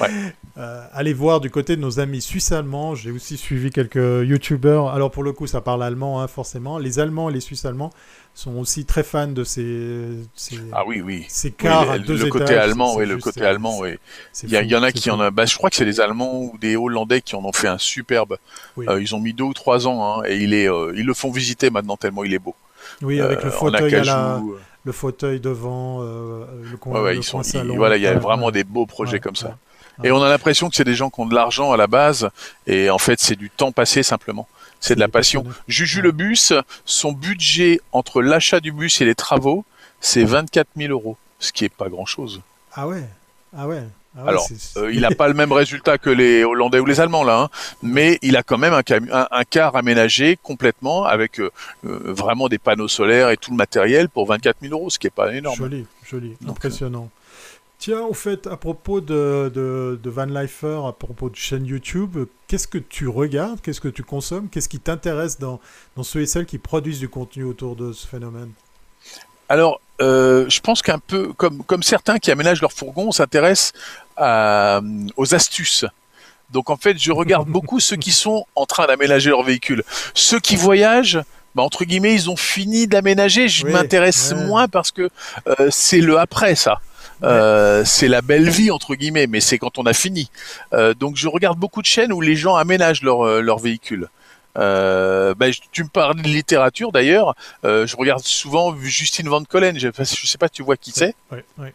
Ouais. 0.01 0.09
euh, 0.57 0.85
allez 0.93 1.13
voir 1.13 1.39
du 1.39 1.49
côté 1.49 1.75
de 1.75 1.81
nos 1.81 1.99
amis 1.99 2.21
suisses-allemands. 2.21 2.95
J'ai 2.95 3.11
aussi 3.11 3.37
suivi 3.37 3.69
quelques 3.69 3.95
youtubeurs. 3.95 4.89
Alors 4.89 5.11
pour 5.11 5.23
le 5.23 5.31
coup, 5.31 5.47
ça 5.47 5.61
parle 5.61 5.83
allemand, 5.83 6.21
hein, 6.21 6.27
forcément. 6.27 6.77
Les 6.77 6.99
Allemands 6.99 7.29
et 7.29 7.33
les 7.33 7.39
Suisses-allemands 7.39 7.91
sont 8.33 8.57
aussi 8.57 8.85
très 8.85 9.03
fans 9.03 9.27
de 9.27 9.43
ces, 9.43 10.07
ces 10.33 10.57
ah 10.71 10.83
oui 10.87 11.01
oui 11.01 11.25
ces 11.27 11.51
cars 11.51 11.87
oui, 11.87 11.95
à 11.95 11.99
deux 11.99 12.13
le 12.13 12.27
étages, 12.27 12.29
côté 12.29 12.55
allemand 12.55 12.95
oui 12.95 13.05
le 13.05 13.17
côté 13.17 13.41
allemand 13.41 13.79
oui 13.79 13.95
il 14.43 14.49
y, 14.49 14.55
a, 14.55 14.61
il 14.61 14.69
y 14.69 14.75
en 14.75 14.83
a 14.83 14.91
qui 14.93 15.09
fou. 15.09 15.15
en 15.15 15.19
a 15.19 15.29
bah, 15.31 15.45
je 15.45 15.57
crois 15.57 15.69
que 15.69 15.75
c'est 15.75 15.83
des 15.83 15.99
allemands 15.99 16.39
ou 16.39 16.57
des 16.61 16.77
hollandais 16.77 17.21
qui 17.21 17.35
en 17.35 17.43
ont 17.43 17.51
fait 17.51 17.67
un 17.67 17.77
superbe 17.79 18.37
oui. 18.77 18.85
euh, 18.87 19.01
ils 19.01 19.13
ont 19.13 19.19
mis 19.19 19.33
deux 19.33 19.43
ou 19.43 19.53
trois 19.53 19.87
ans 19.87 20.19
hein, 20.19 20.23
et 20.25 20.37
il 20.37 20.53
est 20.53 20.69
euh, 20.69 20.93
ils 20.95 21.05
le 21.05 21.13
font 21.13 21.31
visiter 21.31 21.69
maintenant 21.69 21.97
tellement 21.97 22.23
il 22.23 22.33
est 22.33 22.39
beau 22.39 22.55
oui 23.01 23.19
avec 23.19 23.43
le 23.43 23.49
fauteuil 23.49 23.93
à 23.95 24.03
la. 24.05 24.41
Le 24.85 24.91
fauteuil 24.91 25.39
devant 25.39 26.01
euh, 26.01 26.45
le 26.69 26.77
coin, 26.77 26.93
ouais, 26.93 27.01
ouais, 27.01 27.13
le 27.13 27.19
ils 27.19 27.23
sont, 27.23 27.43
salon, 27.43 27.75
voilà 27.75 27.97
il 27.97 28.03
y 28.03 28.07
a 28.07 28.17
vraiment 28.17 28.51
des 28.51 28.63
beaux 28.63 28.85
projets 28.85 29.13
ouais, 29.13 29.19
comme 29.19 29.35
ça. 29.35 29.57
et 30.03 30.11
on 30.11 30.21
a 30.21 30.29
l'impression 30.29 30.69
que 30.69 30.75
c'est 30.75 30.83
des 30.83 30.95
gens 30.95 31.09
qui 31.09 31.19
ont 31.19 31.25
de 31.25 31.35
l'argent 31.35 31.71
à 31.71 31.77
la 31.77 31.87
base 31.87 32.29
et 32.65 32.89
en 32.89 32.97
fait 32.97 33.19
c'est 33.19 33.35
du 33.35 33.49
temps 33.49 33.71
passé 33.71 34.03
simplement. 34.03 34.47
C'est 34.79 34.95
de 34.95 34.99
la 34.99 35.09
passion. 35.09 35.43
Juju 35.67 36.01
le 36.01 36.11
bus, 36.11 36.53
son 36.85 37.11
budget 37.11 37.81
entre 37.91 38.21
l'achat 38.21 38.61
du 38.61 38.71
bus 38.71 39.01
et 39.01 39.05
les 39.05 39.15
travaux, 39.15 39.65
c'est 39.99 40.23
24 40.23 40.69
000 40.77 40.91
euros, 40.91 41.17
ce 41.39 41.51
qui 41.51 41.65
est 41.65 41.69
pas 41.69 41.89
grand-chose. 41.89 42.41
Ah 42.73 42.87
ouais, 42.87 43.03
ah 43.55 43.67
ouais. 43.67 43.83
Ah 44.17 44.23
ouais 44.23 44.29
Alors, 44.29 44.47
euh, 44.77 44.91
il 44.93 45.01
n'a 45.01 45.11
pas 45.11 45.27
le 45.27 45.33
même 45.33 45.51
résultat 45.51 45.97
que 45.97 46.09
les 46.09 46.43
Hollandais 46.43 46.79
ou 46.79 46.85
les 46.85 46.99
Allemands 46.99 47.23
là, 47.23 47.41
hein, 47.41 47.49
mais 47.81 48.17
il 48.21 48.35
a 48.37 48.43
quand 48.43 48.57
même 48.57 48.73
un, 48.73 48.81
un, 49.11 49.27
un 49.31 49.43
car 49.43 49.75
aménagé 49.75 50.37
complètement 50.41 51.05
avec 51.05 51.39
euh, 51.39 51.51
euh, 51.85 51.99
vraiment 52.05 52.47
des 52.49 52.57
panneaux 52.57 52.87
solaires 52.87 53.29
et 53.29 53.37
tout 53.37 53.51
le 53.51 53.57
matériel 53.57 54.09
pour 54.09 54.25
24 54.27 54.57
000 54.61 54.73
euros, 54.73 54.89
ce 54.89 54.99
qui 54.99 55.07
est 55.07 55.11
pas 55.11 55.33
énorme. 55.33 55.57
Joli, 55.57 55.85
joli, 56.05 56.37
Donc, 56.41 56.57
impressionnant. 56.57 57.09
Tiens, 57.77 58.01
au 58.01 58.13
fait, 58.13 58.45
à 58.47 58.57
propos 58.57 58.99
de, 58.99 59.49
de, 59.55 59.97
de 60.03 60.09
Van 60.09 60.25
Lifer, 60.25 60.81
à 60.85 60.91
propos 60.91 61.29
de 61.29 61.37
chaîne 61.37 61.65
YouTube, 61.65 62.17
qu'est-ce 62.47 62.67
que 62.67 62.77
tu 62.77 63.07
regardes, 63.07 63.61
qu'est-ce 63.61 63.79
que 63.79 63.87
tu 63.87 64.03
consommes, 64.03 64.49
qu'est-ce 64.49 64.67
qui 64.67 64.79
t'intéresse 64.79 65.39
dans, 65.39 65.61
dans 65.95 66.03
ceux 66.03 66.19
et 66.19 66.25
celles 66.25 66.45
qui 66.45 66.57
produisent 66.57 66.99
du 66.99 67.07
contenu 67.07 67.45
autour 67.45 67.77
de 67.77 67.93
ce 67.93 68.05
phénomène? 68.05 68.51
Alors, 69.47 69.79
euh, 70.01 70.45
je 70.49 70.59
pense 70.59 70.81
qu'un 70.81 70.99
peu, 70.99 71.33
comme, 71.33 71.63
comme 71.63 71.83
certains 71.83 72.19
qui 72.19 72.31
aménagent 72.31 72.61
leur 72.61 72.71
fourgon, 72.71 73.07
on 73.07 73.11
s'intéresse 73.11 73.73
aux 74.17 75.33
astuces. 75.33 75.85
Donc 76.51 76.69
en 76.69 76.77
fait, 76.77 76.97
je 76.97 77.11
regarde 77.11 77.47
beaucoup 77.49 77.79
ceux 77.79 77.95
qui 77.95 78.11
sont 78.11 78.45
en 78.55 78.65
train 78.65 78.87
d'aménager 78.87 79.29
leur 79.29 79.43
véhicule. 79.43 79.83
Ceux 80.13 80.39
qui 80.39 80.55
voyagent, 80.55 81.21
bah, 81.55 81.63
entre 81.63 81.85
guillemets, 81.85 82.13
ils 82.13 82.29
ont 82.29 82.35
fini 82.35 82.87
d'aménager. 82.87 83.47
Je 83.47 83.65
oui, 83.65 83.71
m'intéresse 83.71 84.33
ouais. 84.35 84.45
moins 84.45 84.67
parce 84.67 84.91
que 84.91 85.09
euh, 85.47 85.69
c'est 85.71 86.01
le 86.01 86.19
après 86.19 86.55
ça. 86.55 86.79
Euh, 87.23 87.83
c'est 87.85 88.07
la 88.07 88.21
belle 88.21 88.49
vie 88.49 88.71
entre 88.71 88.95
guillemets, 88.95 89.27
mais 89.27 89.41
c'est 89.41 89.57
quand 89.57 89.77
on 89.77 89.85
a 89.85 89.93
fini. 89.93 90.29
Euh, 90.73 90.93
donc 90.93 91.17
je 91.17 91.27
regarde 91.27 91.57
beaucoup 91.57 91.81
de 91.81 91.87
chaînes 91.87 92.13
où 92.13 92.21
les 92.21 92.35
gens 92.35 92.55
aménagent 92.55 93.03
leur, 93.03 93.25
euh, 93.25 93.41
leur 93.41 93.59
véhicule. 93.59 94.09
Euh, 94.59 95.33
ben, 95.35 95.51
tu 95.71 95.83
me 95.83 95.89
parles 95.89 96.21
de 96.21 96.27
littérature 96.27 96.91
d'ailleurs. 96.91 97.35
Euh, 97.65 97.87
je 97.87 97.95
regarde 97.95 98.23
souvent 98.23 98.75
Justine 98.77 99.27
Van 99.27 99.43
Collen. 99.43 99.79
Je, 99.79 99.87
je 99.97 100.27
sais 100.27 100.37
pas, 100.37 100.49
tu 100.49 100.63
vois 100.63 100.77
qui 100.77 100.91
c'est 100.91 101.15
oui, 101.31 101.39
oui. 101.57 101.67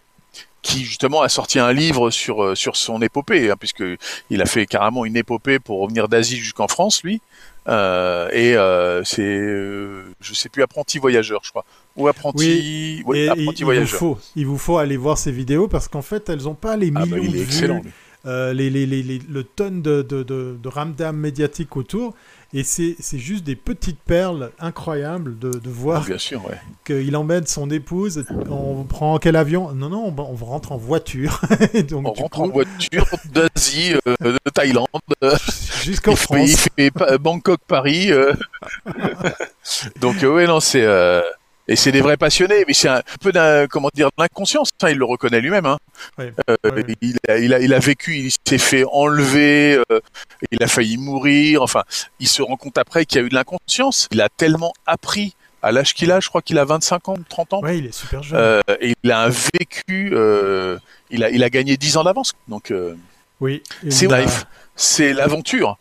qui 0.62 0.84
justement 0.84 1.22
a 1.22 1.28
sorti 1.28 1.58
un 1.58 1.72
livre 1.72 2.10
sur 2.10 2.56
sur 2.56 2.76
son 2.76 3.00
épopée, 3.02 3.50
hein, 3.50 3.56
puisque 3.58 3.84
il 4.30 4.42
a 4.42 4.46
fait 4.46 4.66
carrément 4.66 5.04
une 5.04 5.16
épopée 5.16 5.58
pour 5.58 5.80
revenir 5.80 6.08
d'Asie 6.08 6.36
jusqu'en 6.36 6.68
France, 6.68 7.02
lui. 7.02 7.20
Euh, 7.66 8.28
et 8.32 8.56
euh, 8.56 9.02
c'est, 9.04 9.22
euh, 9.22 10.04
je 10.20 10.34
sais 10.34 10.48
plus, 10.48 10.62
apprenti 10.62 10.98
voyageur, 10.98 11.40
je 11.44 11.50
crois, 11.50 11.64
ou 11.96 12.08
apprenti, 12.08 13.02
oui, 13.06 13.28
apprenti 13.28 13.62
il, 13.62 13.64
voyageur. 13.64 13.88
Vous 13.90 14.14
faut, 14.14 14.18
il 14.36 14.46
vous 14.46 14.58
faut 14.58 14.76
aller 14.76 14.98
voir 14.98 15.16
ces 15.16 15.32
vidéos 15.32 15.66
parce 15.66 15.88
qu'en 15.88 16.02
fait, 16.02 16.28
elles 16.28 16.42
n'ont 16.42 16.54
pas 16.54 16.76
les 16.76 16.90
millions 16.90 17.04
ah 17.04 17.06
bah, 17.06 17.18
il 17.22 17.36
est 17.36 17.38
de 17.38 17.44
excellent, 17.44 17.80
vues, 17.80 17.88
euh, 17.88 18.03
les, 18.24 18.70
les, 18.70 18.86
les, 18.86 19.02
le 19.02 19.44
tonne 19.44 19.82
de, 19.82 20.02
de, 20.02 20.22
de, 20.22 20.56
de 20.62 20.68
ramdam 20.68 21.16
médiatique 21.16 21.76
autour. 21.76 22.14
Et 22.56 22.62
c'est 22.62 23.18
juste 23.18 23.42
des 23.42 23.56
petites 23.56 23.98
perles 23.98 24.52
incroyables 24.60 25.36
de, 25.40 25.50
de 25.50 25.70
voir 25.70 26.06
qu'il 26.84 27.16
emmène 27.16 27.46
son 27.46 27.68
épouse. 27.68 28.24
On 28.48 28.84
prend 28.84 29.18
quel 29.18 29.34
avion? 29.34 29.72
Non, 29.72 29.88
non, 29.88 30.14
on, 30.16 30.44
rentre 30.44 30.70
en 30.70 30.76
voiture. 30.76 31.40
Donc, 31.88 32.06
on 32.06 32.12
rentre 32.12 32.40
en 32.40 32.48
voiture 32.48 33.06
d'Asie, 33.24 33.94
euh, 34.06 34.14
de 34.20 34.38
Thaïlande. 34.54 34.86
Jusqu'en 35.82 36.14
France. 36.14 36.48
Il 36.48 36.56
fait 36.56 37.18
Bangkok-Paris. 37.18 38.12
Euh. 38.12 38.34
Donc, 40.00 40.22
euh, 40.22 40.32
ouais, 40.32 40.46
non, 40.46 40.60
c'est. 40.60 40.86
Et 41.66 41.76
c'est 41.76 41.92
des 41.92 42.00
vrais 42.00 42.16
passionnés, 42.16 42.64
mais 42.66 42.74
c'est 42.74 42.88
un 42.88 43.02
peu 43.20 43.32
d'un, 43.32 43.66
comment 43.66 43.88
dire, 43.94 44.10
d'inconscience. 44.18 44.68
Hein, 44.82 44.90
il 44.90 44.98
le 44.98 45.04
reconnaît 45.04 45.40
lui-même. 45.40 45.66
Hein. 45.66 45.78
Euh, 46.20 46.32
il, 47.00 47.16
a, 47.28 47.38
il, 47.38 47.54
a, 47.54 47.60
il, 47.60 47.72
a, 47.72 47.78
vécu, 47.78 48.16
il 48.16 48.30
s'est 48.46 48.58
fait 48.58 48.84
enlever, 48.92 49.80
euh, 49.90 50.00
il 50.50 50.62
a 50.62 50.66
failli 50.66 50.98
mourir. 50.98 51.62
Enfin, 51.62 51.82
il 52.20 52.28
se 52.28 52.42
rend 52.42 52.56
compte 52.56 52.76
après 52.76 53.06
qu'il 53.06 53.20
y 53.20 53.24
a 53.24 53.26
eu 53.26 53.30
de 53.30 53.34
l'inconscience. 53.34 54.08
Il 54.12 54.20
a 54.20 54.28
tellement 54.28 54.74
appris 54.86 55.34
à 55.64 55.72
l'âge 55.72 55.94
qu'il 55.94 56.12
a, 56.12 56.20
je 56.20 56.28
crois 56.28 56.42
qu'il 56.42 56.58
a 56.58 56.64
25 56.66 57.08
ans, 57.08 57.14
30 57.28 57.52
ans. 57.54 57.62
Ouais, 57.62 57.78
il 57.78 57.86
est 57.86 57.94
super 57.94 58.22
jeune. 58.22 58.38
Euh, 58.38 58.60
et 58.80 58.94
il 59.02 59.10
a 59.10 59.22
un 59.22 59.30
vécu, 59.30 60.10
euh, 60.12 60.78
il, 61.10 61.24
a, 61.24 61.30
il 61.30 61.42
a 61.42 61.48
gagné 61.48 61.78
10 61.78 61.96
ans 61.96 62.04
d'avance. 62.04 62.34
Donc, 62.48 62.70
euh, 62.70 62.94
oui, 63.40 63.62
c'est 63.88 64.06
life, 64.06 64.44
c'est 64.76 65.14
l'aventure. 65.14 65.78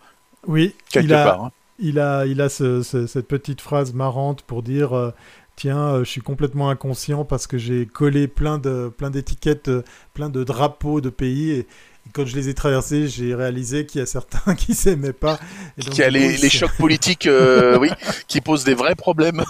Oui, 0.47 0.73
quelque 0.89 1.07
il 1.07 1.13
a, 1.13 1.23
part. 1.25 1.43
Hein. 1.43 1.51
Il 1.79 1.99
a, 1.99 2.25
il 2.25 2.39
a 2.39 2.47
ce, 2.47 2.81
ce, 2.81 3.07
cette 3.07 3.27
petite 3.27 3.59
phrase 3.59 3.93
marrante 3.93 4.43
pour 4.43 4.63
dire 4.63 5.11
tiens, 5.55 5.79
euh, 5.79 6.03
je 6.03 6.09
suis 6.09 6.21
complètement 6.21 6.69
inconscient 6.69 7.25
parce 7.25 7.47
que 7.47 7.57
j'ai 7.57 7.85
collé 7.85 8.27
plein 8.27 8.57
de 8.57 8.91
plein 8.95 9.09
d'étiquettes, 9.09 9.69
euh, 9.69 9.83
plein 10.13 10.29
de 10.29 10.43
drapeaux 10.43 11.01
de 11.01 11.09
pays 11.09 11.51
et, 11.51 11.67
quand 12.11 12.25
je 12.25 12.35
les 12.35 12.49
ai 12.49 12.53
traversés, 12.53 13.07
j'ai 13.07 13.33
réalisé 13.33 13.85
qu'il 13.85 13.99
y 13.99 14.01
a 14.01 14.05
certains 14.05 14.55
qui 14.57 14.73
s'aimaient 14.73 15.13
pas. 15.13 15.39
Qu'il 15.79 15.95
y 15.95 16.03
a 16.03 16.09
les, 16.09 16.35
les, 16.35 16.49
chocs 16.49 16.75
politiques, 16.77 17.27
euh, 17.27 17.77
oui, 17.79 17.89
qui 18.27 18.41
posent 18.41 18.65
des 18.65 18.73
vrais 18.73 18.95
problèmes. 18.95 19.41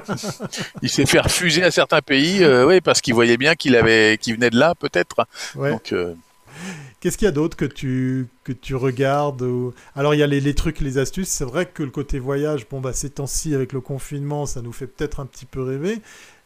il 0.82 0.90
s'est 0.90 1.06
fait 1.06 1.20
refuser 1.20 1.64
à 1.64 1.70
certains 1.70 2.02
pays, 2.02 2.44
oui, 2.44 2.82
parce 2.82 3.00
qu'il 3.00 3.14
voyait 3.14 3.38
bien 3.38 3.54
qu'il 3.54 3.74
avait, 3.74 4.18
qu'il 4.20 4.34
venait 4.34 4.50
de 4.50 4.58
là, 4.58 4.74
peut-être. 4.74 5.26
Ouais. 5.56 5.70
Donc, 5.70 5.94
Qu'est-ce 7.00 7.16
qu'il 7.16 7.26
y 7.26 7.28
a 7.28 7.32
d'autre 7.32 7.56
que 7.56 7.64
tu, 7.64 8.26
que 8.44 8.52
tu 8.52 8.74
regardes 8.74 9.44
Alors, 9.94 10.14
il 10.14 10.18
y 10.18 10.22
a 10.22 10.26
les, 10.26 10.40
les, 10.40 10.54
trucs, 10.54 10.80
les 10.80 10.98
astuces. 10.98 11.28
C'est 11.28 11.44
vrai 11.44 11.66
que 11.66 11.82
le 11.82 11.90
côté 11.90 12.18
voyage, 12.18 12.66
bon, 12.68 12.80
bah, 12.80 12.92
ces 12.92 13.10
temps-ci, 13.10 13.54
avec 13.54 13.72
le 13.72 13.80
confinement, 13.80 14.46
ça 14.46 14.62
nous 14.62 14.72
fait 14.72 14.86
peut-être 14.86 15.20
un 15.20 15.26
petit 15.26 15.46
peu 15.46 15.62
rêver. 15.62 16.00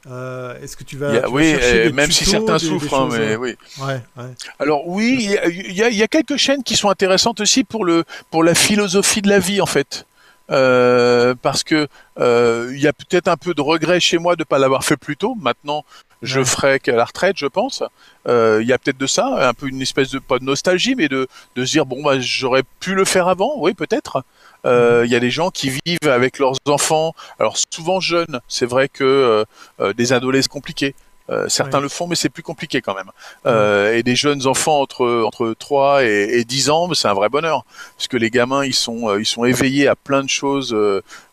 Euh, 0.09 0.61
Est-ce 0.61 0.77
que 0.77 0.85
tu 0.85 0.97
vas, 0.97 1.29
oui, 1.31 1.55
même 1.93 2.11
si 2.11 2.25
certains 2.25 2.59
souffrent, 2.59 2.95
hein, 2.95 3.09
mais 3.13 3.37
oui. 3.37 3.55
Ouais, 3.81 4.01
ouais. 4.17 4.31
Alors 4.59 4.89
oui, 4.89 5.17
il 5.21 5.73
y, 5.73 5.83
a, 5.83 5.91
y, 5.91 6.03
a, 6.03 6.09
quelques 6.09 6.37
chaînes 6.37 6.65
qui 6.65 6.75
sont 6.75 6.89
intéressantes 6.89 7.41
aussi 7.41 7.63
pour 7.63 7.85
le 7.85 8.03
pour 8.29 8.43
la 8.43 8.57
philosophie 8.57 9.23
de 9.23 9.29
la 9.29 9.39
vie 9.39 9.61
en 9.61 9.67
fait. 9.67 10.05
Euh, 10.51 11.35
parce 11.41 11.63
que 11.63 11.87
euh, 12.19 12.73
il 12.75 12.81
y 12.81 12.89
a 12.89 12.93
peut-être 12.93 13.29
un 13.29 13.37
peu 13.37 13.55
de 13.55 13.61
regret 13.61 14.01
chez 14.01 14.19
moi 14.19 14.35
de 14.35 14.43
ne 14.43 14.45
pas 14.45 14.59
l'avoir 14.59 14.85
fait 14.85 14.97
plus 14.97 15.17
tôt. 15.17 15.37
Maintenant, 15.41 15.85
je 16.23 16.43
ferai 16.43 16.81
qu'à 16.81 16.93
la 16.93 17.05
retraite, 17.05 17.37
je 17.37 17.47
pense. 17.47 17.83
Euh, 18.29 18.61
il 18.62 18.68
y 18.68 18.73
a 18.73 18.79
peut-être 18.79 18.99
de 18.99 19.07
ça, 19.07 19.49
un 19.49 19.55
peu 19.55 19.66
une 19.66 19.83
espèce 19.83 20.11
de 20.11 20.18
pas 20.18 20.39
de 20.39 20.45
nostalgie, 20.45 20.95
mais 20.95 21.09
de, 21.09 21.27
de 21.57 21.64
se 21.64 21.73
dire 21.73 21.87
bon 21.87 22.03
bah 22.03 22.20
j'aurais 22.20 22.62
pu 22.81 22.95
le 22.95 23.05
faire 23.05 23.29
avant, 23.29 23.55
oui 23.59 23.75
peut-être. 23.75 24.25
Euh, 24.64 25.03
il 25.05 25.11
y 25.11 25.16
a 25.16 25.20
des 25.20 25.31
gens 25.31 25.51
qui 25.51 25.70
vivent 25.85 26.09
avec 26.09 26.39
leurs 26.39 26.55
enfants, 26.66 27.14
alors 27.41 27.57
souvent 27.73 28.01
jeunes. 28.01 28.41
C'est 28.49 28.66
vrai 28.66 28.89
que 28.89 29.45
euh, 29.81 29.93
des 29.95 30.12
adolescents 30.12 30.49
compliqués. 30.53 30.95
Euh, 31.31 31.49
certains 31.49 31.81
le 31.81 31.89
font, 31.89 32.07
mais 32.07 32.16
c'est 32.16 32.29
plus 32.29 32.43
compliqué 32.43 32.81
quand 32.81 32.95
même. 32.95 33.11
Euh, 33.47 33.95
et 33.95 34.03
des 34.03 34.16
jeunes 34.16 34.47
enfants 34.47 34.81
entre 34.81 35.23
entre 35.25 35.55
3 35.59 36.05
et, 36.05 36.39
et 36.39 36.45
10 36.45 36.70
ans, 36.70 36.93
c'est 36.95 37.09
un 37.09 37.14
vrai 37.14 37.29
bonheur, 37.29 37.64
parce 37.97 38.09
que 38.09 38.16
les 38.16 38.31
gamins, 38.31 38.64
ils 38.64 38.75
sont 38.75 39.09
euh, 39.09 39.20
ils 39.20 39.27
sont 39.27 39.45
éveillés 39.45 39.87
à 39.89 39.95
plein 39.95 40.23
de 40.23 40.29
choses 40.29 40.77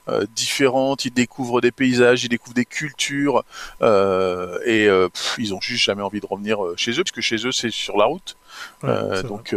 euh, 0.10 0.22
euh, 0.22 0.26
différentes. 0.36 1.06
Ils 1.06 1.14
découvrent 1.14 1.62
des 1.62 1.72
paysages, 1.72 2.24
ils 2.24 2.30
découvrent 2.30 2.56
des 2.56 2.66
cultures, 2.66 3.44
et 3.82 4.88
ils 5.38 5.54
ont 5.54 5.62
juste 5.62 5.84
jamais 5.84 6.02
envie 6.02 6.20
de 6.20 6.26
revenir 6.26 6.60
chez 6.76 6.92
eux, 6.92 7.04
parce 7.04 7.12
que 7.12 7.22
chez 7.22 7.46
eux, 7.46 7.52
c'est 7.52 7.72
sur 7.72 7.98
la 7.98 8.06
route. 8.06 8.38
donc 9.24 9.54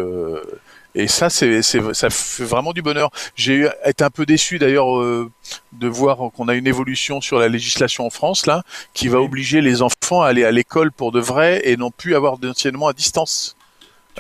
et 0.94 1.09
ça, 1.09 1.30
c'est, 1.30 1.62
ça 1.62 2.11
fait 2.11 2.44
vraiment 2.44 2.72
du 2.72 2.82
bonheur. 2.82 3.11
J'ai 3.34 3.68
été 3.84 4.05
un 4.05 4.11
peu 4.11 4.26
déçu 4.26 4.59
d'ailleurs 4.59 4.98
euh, 4.98 5.30
de 5.72 5.88
voir 5.88 6.18
qu'on 6.32 6.48
a 6.48 6.55
une 6.55 6.66
évolution 6.66 7.20
sur 7.20 7.38
la 7.38 7.48
législation 7.48 8.07
en 8.07 8.11
France 8.11 8.46
là, 8.46 8.62
qui 8.92 9.09
va 9.09 9.20
obliger 9.20 9.62
les 9.62 9.80
enfants 9.80 10.22
à 10.22 10.28
aller 10.28 10.44
à 10.44 10.50
l'école 10.50 10.92
pour 10.92 11.11
de 11.11 11.20
vrai 11.20 11.62
et 11.64 11.76
non 11.76 11.90
plus 11.90 12.14
avoir 12.14 12.36
d'enseignement 12.36 12.88
à 12.88 12.92
distance. 12.92 13.57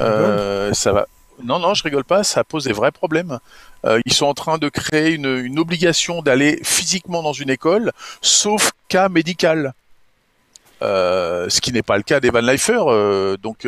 Euh, 0.00 0.72
ça 0.72 0.92
va. 0.92 1.06
Non, 1.44 1.58
non, 1.58 1.74
je 1.74 1.82
rigole 1.82 2.04
pas. 2.04 2.24
Ça 2.24 2.44
pose 2.44 2.64
des 2.64 2.72
vrais 2.72 2.92
problèmes. 2.92 3.38
Euh, 3.84 4.00
ils 4.06 4.12
sont 4.12 4.26
en 4.26 4.34
train 4.34 4.58
de 4.58 4.68
créer 4.68 5.10
une, 5.10 5.58
obligation 5.58 6.22
d'aller 6.22 6.60
physiquement 6.62 7.22
dans 7.22 7.32
une 7.32 7.50
école, 7.50 7.92
sauf 8.20 8.72
cas 8.88 9.08
médical. 9.08 9.74
Euh, 10.82 11.48
ce 11.48 11.60
qui 11.60 11.72
n'est 11.72 11.82
pas 11.82 11.96
le 11.96 12.02
cas 12.02 12.18
des 12.18 12.30
Van 12.30 12.40
Euh, 12.42 13.36
donc, 13.36 13.66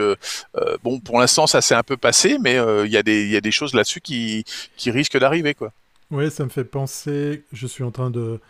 bon, 0.83 1.01
pour 1.01 1.21
l'instant, 1.21 1.47
ça 1.47 1.61
s'est 1.61 1.75
un 1.75 1.83
peu 1.83 1.97
passé, 1.97 2.39
mais 2.41 2.55
il 2.85 2.91
y, 2.91 2.97
a 2.97 3.03
des, 3.03 3.53
choses 3.53 3.75
là-dessus 3.75 4.01
qui, 4.01 4.45
risquent 4.87 5.19
d'arriver, 5.19 5.55
quoi. 5.55 5.73
Oui, 6.11 6.31
ça 6.31 6.45
me 6.45 6.51
fait 6.51 6.65
penser. 6.65 7.45
Je 7.53 7.67
suis 7.67 7.83
en 7.85 7.91
train 7.91 8.11
de, 8.11 8.41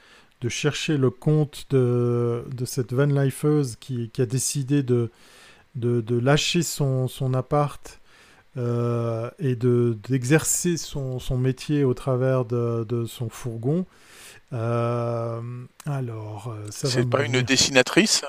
chercher 0.48 0.98
le 0.98 1.08
compte 1.08 1.64
de, 1.70 2.44
cette 2.66 2.92
Van 2.92 3.08
qui, 3.80 4.10
qui 4.10 4.22
a 4.22 4.26
décidé 4.26 4.82
de 4.82 5.10
lâcher 5.74 6.62
son, 6.62 7.08
son 7.08 7.32
appart. 7.34 8.00
Euh, 8.56 9.30
et 9.40 9.56
de 9.56 9.98
d'exercer 10.08 10.76
son, 10.76 11.18
son, 11.18 11.36
métier 11.36 11.82
au 11.82 11.92
travers 11.92 12.44
de, 12.44 12.84
de 12.88 13.04
son 13.04 13.28
fourgon. 13.28 13.84
Euh, 14.52 15.40
alors, 15.86 16.54
ça 16.70 16.86
c'est 16.88 17.08
pas 17.08 17.24
une 17.24 17.42
dessinatrice? 17.42 18.24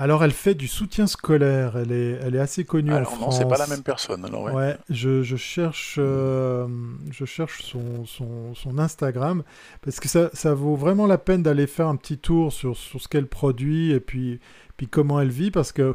Alors, 0.00 0.22
elle 0.22 0.32
fait 0.32 0.54
du 0.54 0.68
soutien 0.68 1.08
scolaire. 1.08 1.76
Elle 1.76 1.90
est, 1.90 2.20
elle 2.22 2.36
est 2.36 2.40
assez 2.40 2.64
connue 2.64 2.94
en 2.94 3.04
France. 3.04 3.20
Non, 3.20 3.30
c'est 3.32 3.48
pas 3.48 3.58
la 3.58 3.66
même 3.66 3.82
personne. 3.82 4.24
Alors, 4.24 4.44
ouais. 4.44 4.52
ouais 4.52 4.76
je, 4.90 5.24
je, 5.24 5.36
cherche, 5.36 5.96
euh, 5.98 6.68
je 7.10 7.24
cherche 7.24 7.64
son, 7.64 8.06
son, 8.06 8.54
son, 8.54 8.78
Instagram 8.78 9.42
parce 9.82 9.98
que 9.98 10.06
ça, 10.06 10.30
ça, 10.34 10.54
vaut 10.54 10.76
vraiment 10.76 11.08
la 11.08 11.18
peine 11.18 11.42
d'aller 11.42 11.66
faire 11.66 11.88
un 11.88 11.96
petit 11.96 12.16
tour 12.16 12.52
sur, 12.52 12.76
sur 12.76 13.00
ce 13.00 13.08
qu'elle 13.08 13.26
produit 13.26 13.90
et 13.90 13.98
puis, 13.98 14.38
puis 14.78 14.88
comment 14.88 15.20
elle 15.20 15.28
vit 15.28 15.50
parce 15.50 15.72
que 15.72 15.94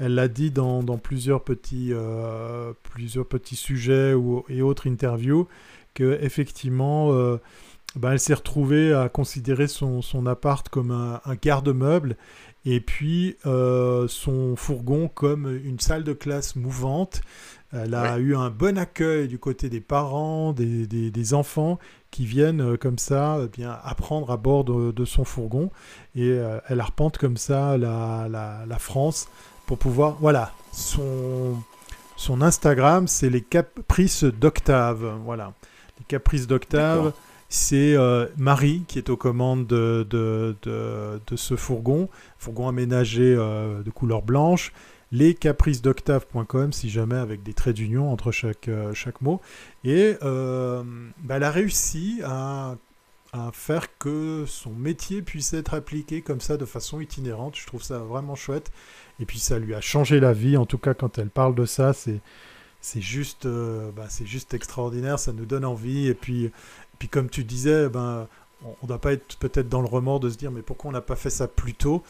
elle 0.00 0.16
l'a 0.16 0.26
dit 0.26 0.50
dans, 0.50 0.82
dans, 0.82 0.98
plusieurs 0.98 1.44
petits, 1.44 1.90
euh, 1.92 2.72
plusieurs 2.82 3.28
petits 3.28 3.54
sujets 3.54 4.14
ou, 4.14 4.44
et 4.48 4.62
autres 4.62 4.90
interviews 4.90 5.46
que 5.94 6.18
effectivement. 6.20 7.12
Euh, 7.12 7.36
ben, 7.94 8.12
elle 8.12 8.20
s'est 8.20 8.32
retrouvée 8.32 8.94
à 8.94 9.10
considérer 9.10 9.68
son, 9.68 10.00
son 10.00 10.24
appart 10.24 10.66
comme 10.66 10.92
un, 10.92 11.20
un 11.26 11.34
garde-meuble 11.34 12.16
et 12.64 12.80
puis 12.80 13.36
euh, 13.44 14.08
son 14.08 14.56
fourgon 14.56 15.08
comme 15.08 15.60
une 15.62 15.78
salle 15.78 16.02
de 16.02 16.14
classe 16.14 16.56
mouvante. 16.56 17.20
Elle 17.70 17.94
a 17.94 18.18
eu 18.18 18.34
un 18.34 18.48
bon 18.48 18.78
accueil 18.78 19.28
du 19.28 19.38
côté 19.38 19.68
des 19.68 19.82
parents, 19.82 20.54
des, 20.54 20.86
des, 20.86 21.10
des 21.10 21.34
enfants 21.34 21.78
qui 22.12 22.26
viennent 22.26 22.60
euh, 22.60 22.76
comme 22.76 22.98
ça 22.98 23.38
eh 23.42 23.48
bien 23.48 23.76
apprendre 23.82 24.30
à 24.30 24.36
bord 24.36 24.62
de, 24.62 24.92
de 24.92 25.04
son 25.04 25.24
fourgon. 25.24 25.70
Et 26.14 26.28
euh, 26.28 26.60
elle 26.68 26.78
arpente 26.78 27.18
comme 27.18 27.36
ça 27.36 27.76
la, 27.76 28.28
la, 28.30 28.64
la, 28.68 28.78
France 28.78 29.28
pour 29.66 29.78
pouvoir 29.78 30.16
voilà 30.20 30.52
son 30.70 31.56
son 32.16 32.42
Instagram 32.42 33.08
c'est 33.08 33.30
les 33.30 33.42
caprices 33.42 34.22
d'Octave. 34.22 35.18
Voilà. 35.24 35.54
Les 35.98 36.04
caprices 36.04 36.46
d'Octave 36.46 37.12
c'est 37.52 37.94
euh, 37.96 38.26
Marie 38.38 38.84
qui 38.88 38.96
est 38.98 39.10
aux 39.10 39.18
commandes 39.18 39.66
de, 39.66 40.06
de, 40.08 40.56
de, 40.62 41.20
de 41.26 41.36
ce 41.36 41.54
fourgon, 41.54 42.08
fourgon 42.38 42.66
aménagé 42.66 43.34
euh, 43.36 43.82
de 43.82 43.90
couleur 43.90 44.22
blanche. 44.22 44.72
Les 45.12 45.34
caprices 45.34 45.82
d'octave.com, 45.82 46.72
si 46.72 46.90
jamais 46.90 47.16
avec 47.16 47.42
des 47.42 47.52
traits 47.52 47.76
d'union 47.76 48.10
entre 48.10 48.32
chaque, 48.32 48.68
euh, 48.68 48.92
chaque 48.94 49.20
mot. 49.20 49.40
Et 49.84 50.16
bah, 50.20 50.84
elle 51.36 51.44
a 51.44 51.50
réussi 51.50 52.20
à, 52.24 52.76
faire 53.52 53.96
que 53.98 54.44
son 54.46 54.72
métier 54.72 55.22
puisse 55.22 55.54
être 55.54 55.72
appliqué 55.72 56.20
comme 56.20 56.40
ça 56.40 56.56
de 56.56 56.64
façon 56.66 57.00
itinérante. 57.00 57.56
Je 57.56 57.66
trouve 57.66 57.82
ça 57.82 57.98
vraiment 57.98 58.34
chouette. 58.34 58.70
Et 59.20 59.24
puis 59.24 59.38
ça 59.38 59.58
lui 59.58 59.74
a 59.74 59.80
changé 59.80 60.20
la 60.20 60.32
vie, 60.32 60.56
en 60.56 60.66
tout 60.66 60.78
cas 60.78 60.94
quand 60.94 61.18
elle 61.18 61.30
parle 61.30 61.54
de 61.54 61.64
ça, 61.64 61.92
c'est 61.92 62.20
c'est 62.84 63.00
juste, 63.00 63.46
bah, 63.46 64.06
c'est 64.08 64.26
juste 64.26 64.54
extraordinaire, 64.54 65.18
ça 65.18 65.32
nous 65.32 65.46
donne 65.46 65.64
envie. 65.64 66.08
Et 66.08 66.14
puis 66.14 66.50
puis 67.02 67.08
comme 67.08 67.28
tu 67.28 67.42
disais, 67.42 67.88
ben, 67.88 68.28
on 68.64 68.76
ne 68.82 68.88
doit 68.88 69.00
pas 69.00 69.12
être 69.12 69.36
peut-être 69.38 69.68
dans 69.68 69.80
le 69.80 69.88
remords 69.88 70.20
de 70.20 70.30
se 70.30 70.36
dire 70.36 70.50
mais 70.50 70.62
pourquoi 70.62 70.90
on 70.90 70.92
n'a 70.92 71.00
pas 71.00 71.16
fait 71.16 71.30
ça 71.30 71.48
plus 71.48 71.74
tôt? 71.74 72.02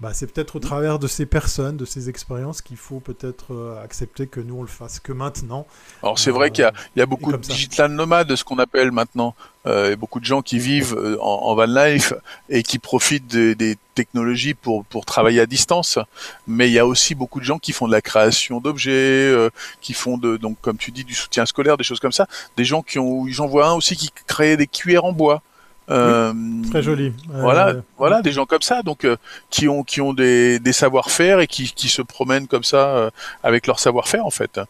Bah, 0.00 0.10
C'est 0.14 0.32
peut-être 0.32 0.56
au 0.56 0.60
travers 0.60 0.98
de 0.98 1.08
ces 1.08 1.26
personnes, 1.26 1.76
de 1.76 1.84
ces 1.84 2.08
expériences 2.08 2.62
qu'il 2.62 2.76
faut 2.76 3.00
peut-être 3.00 3.52
euh, 3.52 3.82
accepter 3.82 4.26
que 4.26 4.40
nous 4.40 4.56
on 4.56 4.62
le 4.62 4.68
fasse 4.68 5.00
que 5.00 5.12
maintenant. 5.12 5.66
Alors 6.02 6.18
c'est 6.18 6.30
vrai 6.30 6.50
qu'il 6.50 6.70
y, 6.96 7.00
a 7.00 7.06
beaucoup 7.06 7.32
de 7.32 7.36
digital 7.36 7.90
nomades, 7.90 8.34
ce 8.36 8.44
qu'on 8.44 8.58
appelle 8.58 8.92
maintenant, 8.92 9.34
euh, 9.66 9.92
et 9.92 9.96
beaucoup 9.96 10.20
de 10.20 10.24
gens 10.24 10.40
qui 10.40 10.58
vivent 10.58 10.94
euh, 10.96 11.18
en, 11.20 11.54
van 11.56 11.66
life 11.66 12.14
et 12.48 12.62
qui 12.62 12.78
profitent 12.78 13.26
des 13.26 13.76
technologies 13.94 14.54
pour, 14.54 14.84
pour 14.84 15.04
travailler 15.04 15.40
à 15.40 15.46
distance. 15.46 15.98
Mais 16.46 16.68
il 16.68 16.72
y 16.72 16.78
a 16.78 16.86
aussi 16.86 17.16
beaucoup 17.16 17.40
de 17.40 17.44
gens 17.44 17.58
qui 17.58 17.72
font 17.72 17.88
de 17.88 17.92
la 17.92 18.00
création 18.00 18.60
d'objets, 18.60 19.50
qui 19.80 19.94
font 19.94 20.16
de, 20.16 20.36
donc 20.36 20.58
comme 20.60 20.78
tu 20.78 20.92
dis, 20.92 21.02
du 21.02 21.14
soutien 21.14 21.44
scolaire, 21.44 21.76
des 21.76 21.84
choses 21.84 22.00
comme 22.00 22.12
ça. 22.12 22.28
Des 22.56 22.64
gens 22.64 22.82
qui 22.82 23.00
ont, 23.00 23.26
j'en 23.26 23.48
vois 23.48 23.68
un 23.68 23.74
aussi 23.74 23.96
qui 23.96 24.10
crée 24.28 24.56
des 24.56 24.68
cuillères 24.68 25.04
en 25.04 25.12
bois. 25.12 25.42
Euh, 25.90 26.32
très 26.70 26.82
joli. 26.82 27.12
Voilà, 27.28 27.68
euh, 27.68 27.80
voilà, 27.96 28.20
des 28.22 28.32
gens 28.32 28.46
comme 28.46 28.62
ça, 28.62 28.82
donc 28.82 29.04
euh, 29.04 29.16
qui 29.50 29.68
ont 29.68 29.82
qui 29.82 30.00
ont 30.00 30.12
des, 30.12 30.58
des 30.58 30.72
savoir-faire 30.72 31.40
et 31.40 31.46
qui, 31.46 31.72
qui 31.72 31.88
se 31.88 32.02
promènent 32.02 32.46
comme 32.46 32.64
ça 32.64 33.10
avec 33.42 33.66
leur 33.66 33.80
savoir-faire 33.80 34.26
en 34.26 34.30
fait. 34.30 34.60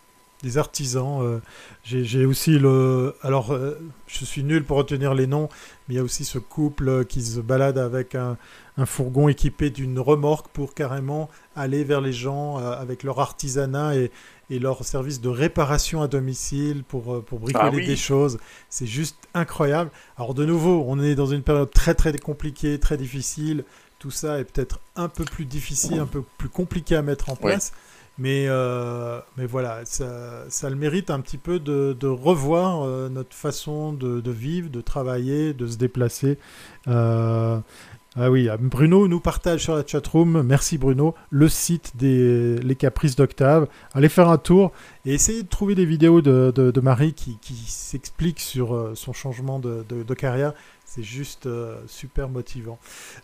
Des 0.43 0.59
artisans. 0.59 1.41
J'ai 1.85 2.27
aussi 2.27 2.59
le. 2.59 3.17
Alors, 3.23 3.57
je 4.07 4.25
suis 4.25 4.45
nul 4.45 4.65
pour 4.65 4.77
retenir 4.77 5.15
les 5.15 5.27
noms, 5.27 5.49
mais 5.89 5.95
il 5.95 5.97
y 5.97 6.01
a 6.01 6.05
aussi 6.05 6.25
ce 6.25 6.39
couple 6.39 7.05
qui 7.07 7.23
se 7.23 7.41
balade 7.41 7.79
avec 7.79 8.15
un, 8.15 8.37
un 8.77 8.87
fourgon 8.87 9.29
équipé 9.29 9.71
d'une 9.71 9.99
remorque 9.99 10.47
pour 10.49 10.75
carrément 10.75 11.29
aller 11.57 11.83
vers 11.83 12.01
les 12.01 12.13
gens 12.13 12.59
avec 12.59 13.03
leur 13.03 13.19
artisanat 13.19 13.97
et, 13.97 14.13
et 14.51 14.59
leur 14.59 14.85
service 14.85 15.21
de 15.21 15.29
réparation 15.29 16.03
à 16.03 16.09
domicile 16.09 16.83
pour, 16.85 17.15
euh, 17.15 17.21
pour 17.21 17.41
bricoler 17.41 17.83
ah 17.83 17.87
des 17.87 17.97
choses. 17.97 18.39
C'est 18.69 18.87
juste 18.87 19.17
incroyable. 19.35 19.91
Alors 20.17 20.35
de 20.35 20.45
nouveau, 20.45 20.85
on 20.87 21.01
est 21.01 21.15
dans 21.15 21.27
une 21.27 21.43
période 21.43 21.71
très 21.71 21.95
très 21.95 22.17
compliquée, 22.19 22.79
très 22.79 22.97
difficile. 22.97 23.65
Tout 23.99 24.11
ça 24.11 24.39
est 24.39 24.45
peut-être 24.45 24.81
un 24.97 25.09
peu 25.09 25.25
plus 25.25 25.45
difficile, 25.45 25.99
un 25.99 26.07
peu 26.07 26.23
plus 26.39 26.49
compliqué 26.49 26.95
à 26.95 27.03
mettre 27.03 27.31
en 27.31 27.37
place. 27.37 27.73
Mais, 28.21 28.47
euh, 28.49 29.21
mais 29.37 29.47
voilà, 29.47 29.85
ça, 29.85 30.45
ça, 30.49 30.69
le 30.69 30.75
mérite 30.75 31.09
un 31.11 31.21
petit 31.21 31.39
peu 31.39 31.61
de, 31.61 31.97
de 31.99 32.09
revoir 32.09 32.83
euh, 32.83 33.09
notre 33.09 33.35
façon 33.35 33.93
de, 33.93 34.21
de, 34.21 34.31
vivre, 34.33 34.71
de 34.71 34.81
travailler, 34.81 35.55
de 35.55 35.69
se 35.69 35.77
déplacer. 35.77 36.37
Ah 38.21 38.33
oui, 38.33 38.49
Bruno 38.59 39.07
nous 39.07 39.21
partage 39.21 39.63
sur 39.63 39.77
la 39.77 39.87
chatroom, 39.87 40.43
merci 40.43 40.77
Bruno, 40.77 41.15
le 41.31 41.49
site 41.49 41.93
des 41.95 42.59
Les 42.59 42.75
Caprices 42.75 43.15
d'Octave. 43.15 43.69
Allez 43.95 44.09
faire 44.09 44.29
un 44.29 44.39
tour 44.39 44.73
et 45.07 45.15
essayez 45.15 45.45
de 45.45 45.49
trouver 45.49 45.77
des 45.77 45.85
vidéos 45.85 46.21
de, 46.21 46.51
de, 46.51 46.81
Marie 46.81 47.13
qui, 47.13 47.39
qui 47.41 47.55
s'explique 47.69 48.41
sur 48.41 48.75
euh, 48.75 48.93
son 48.97 49.13
changement 49.13 49.61
de, 49.61 49.85
de 49.89 50.15
carrière. 50.15 50.53
C'est 50.85 51.05
juste 51.05 51.47
euh, 51.47 51.77
super 51.87 52.29
motivant. 52.29 52.81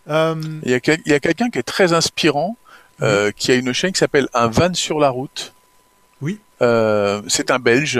Euh, 0.07 0.35
il 0.63 0.71
y 0.71 0.73
a, 0.73 0.77
a 0.77 1.19
quelqu'un 1.19 1.49
qui 1.49 1.59
est 1.59 1.63
très 1.63 1.91
inspirant, 1.91 2.55
qui 3.35 3.51
a 3.51 3.55
une 3.55 3.73
chaîne 3.73 3.91
qui 3.91 3.99
s'appelle 3.99 4.29
Un 4.33 4.47
van 4.47 4.73
sur 4.73 5.01
la 5.01 5.09
route. 5.09 5.53
Oui. 6.21 6.39
c'est 6.61 7.51
un 7.51 7.59
Belge. 7.59 7.99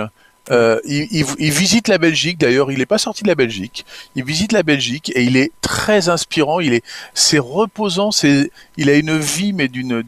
Euh, 0.51 0.79
il, 0.85 1.25
il, 1.39 1.51
visite 1.51 1.87
la 1.87 1.97
Belgique. 1.97 2.37
D'ailleurs, 2.37 2.71
il 2.71 2.77
n'est 2.77 2.85
pas 2.85 2.97
sorti 2.97 3.23
de 3.23 3.27
la 3.27 3.35
Belgique. 3.35 3.85
Il 4.15 4.23
visite 4.23 4.51
la 4.51 4.63
Belgique 4.63 5.11
et 5.15 5.23
il 5.23 5.37
est 5.37 5.51
très 5.61 6.09
inspirant. 6.09 6.59
Il 6.59 6.73
est, 6.73 6.83
c'est 7.13 7.39
reposant. 7.39 8.11
C'est, 8.11 8.51
il 8.77 8.89
a 8.89 8.95
une 8.95 9.17
vie 9.17 9.53
mais 9.53 9.67
d'une, 9.67 10.03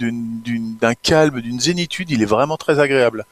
d'un 0.79 0.93
calme, 0.93 1.41
d'une 1.41 1.59
zénitude. 1.59 2.11
Il 2.11 2.21
est 2.21 2.25
vraiment 2.27 2.57
très 2.57 2.79
agréable. 2.79 3.25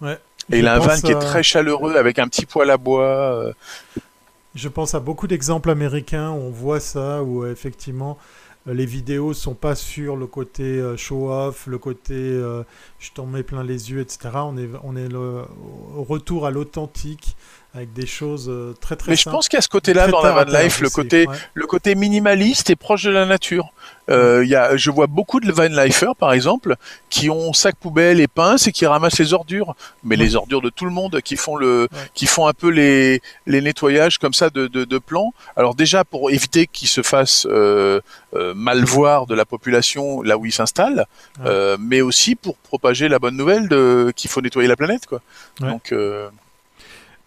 Ouais. 0.00 0.18
Et 0.50 0.58
il 0.60 0.66
a 0.66 0.74
un 0.74 0.78
van 0.78 0.98
qui 0.98 1.12
est 1.12 1.18
très 1.18 1.42
chaleureux 1.42 1.96
avec 1.96 2.18
un 2.18 2.26
petit 2.26 2.46
poêle 2.46 2.70
à 2.70 2.76
bois. 2.76 3.04
Euh. 3.04 3.52
Je 4.54 4.68
pense 4.68 4.94
à 4.94 5.00
beaucoup 5.00 5.26
d'exemples 5.26 5.70
américains 5.70 6.30
où 6.30 6.40
on 6.40 6.50
voit 6.50 6.80
ça, 6.80 7.22
où 7.22 7.46
effectivement 7.46 8.12
euh, 8.12 8.37
les 8.72 8.86
vidéos 8.86 9.32
sont 9.32 9.54
pas 9.54 9.74
sur 9.74 10.16
le 10.16 10.26
côté 10.26 10.62
euh, 10.62 10.96
show-off, 10.96 11.66
le 11.66 11.78
côté 11.78 12.14
euh, 12.14 12.62
je 12.98 13.12
t'en 13.12 13.26
mets 13.26 13.42
plein 13.42 13.64
les 13.64 13.90
yeux, 13.90 14.00
etc. 14.00 14.30
On 14.34 14.56
est, 14.56 14.68
on 14.84 14.96
est 14.96 15.12
au 15.14 16.04
retour 16.04 16.46
à 16.46 16.50
l'authentique 16.50 17.36
avec 17.74 17.92
des 17.92 18.06
choses 18.06 18.50
très 18.80 18.96
très. 18.96 19.10
Mais 19.10 19.16
je 19.16 19.28
pense 19.28 19.48
qu'il 19.48 19.56
y 19.56 19.58
a 19.58 19.62
ce 19.62 19.68
côté-là 19.68 20.08
dans 20.08 20.22
la 20.22 20.32
van 20.32 20.44
life, 20.44 20.80
le 20.80 20.90
côté, 20.90 21.26
le 21.54 21.66
côté 21.66 21.94
minimaliste 21.94 22.70
et 22.70 22.76
proche 22.76 23.04
de 23.04 23.10
la 23.10 23.26
nature. 23.26 23.72
Euh, 24.10 24.42
y 24.46 24.54
a, 24.54 24.74
je 24.74 24.90
vois 24.90 25.06
beaucoup 25.06 25.38
de 25.38 25.52
van 25.52 25.68
lifers, 25.68 26.16
par 26.16 26.32
exemple, 26.32 26.76
qui 27.10 27.28
ont 27.28 27.52
sac 27.52 27.76
poubelle 27.76 28.20
et 28.20 28.26
pince 28.26 28.66
et 28.66 28.72
qui 28.72 28.86
ramassent 28.86 29.18
les 29.18 29.34
ordures, 29.34 29.76
mais 30.02 30.16
les 30.16 30.34
ordures 30.34 30.62
de 30.62 30.70
tout 30.70 30.86
le 30.86 30.90
monde, 30.90 31.20
qui 31.20 31.36
font 31.36 31.56
le, 31.56 31.88
qui 32.14 32.26
font 32.26 32.46
un 32.46 32.54
peu 32.54 32.70
les, 32.70 33.20
les 33.46 33.60
nettoyages 33.60 34.16
comme 34.16 34.32
ça 34.32 34.48
de, 34.48 34.66
de, 34.66 34.84
de 34.86 34.98
plans. 34.98 35.34
Alors 35.56 35.74
déjà 35.74 36.04
pour 36.04 36.30
éviter 36.30 36.66
qu'ils 36.66 36.88
se 36.88 37.02
fassent 37.02 37.46
euh, 37.50 38.00
euh, 38.34 38.54
mal 38.54 38.82
voir 38.84 39.26
de 39.26 39.34
la 39.34 39.44
population 39.44 40.22
là 40.22 40.38
où 40.38 40.46
ils 40.46 40.52
s'installent, 40.52 41.04
euh, 41.44 41.76
mais 41.78 42.00
aussi 42.00 42.34
pour 42.34 42.56
propager 42.56 43.08
la 43.08 43.18
bonne 43.18 43.36
nouvelle 43.36 43.68
de 43.68 44.10
qu'il 44.16 44.30
faut 44.30 44.40
nettoyer 44.40 44.68
la 44.68 44.76
planète, 44.76 45.04
quoi. 45.06 45.20
Donc 45.60 45.92
euh, 45.92 46.30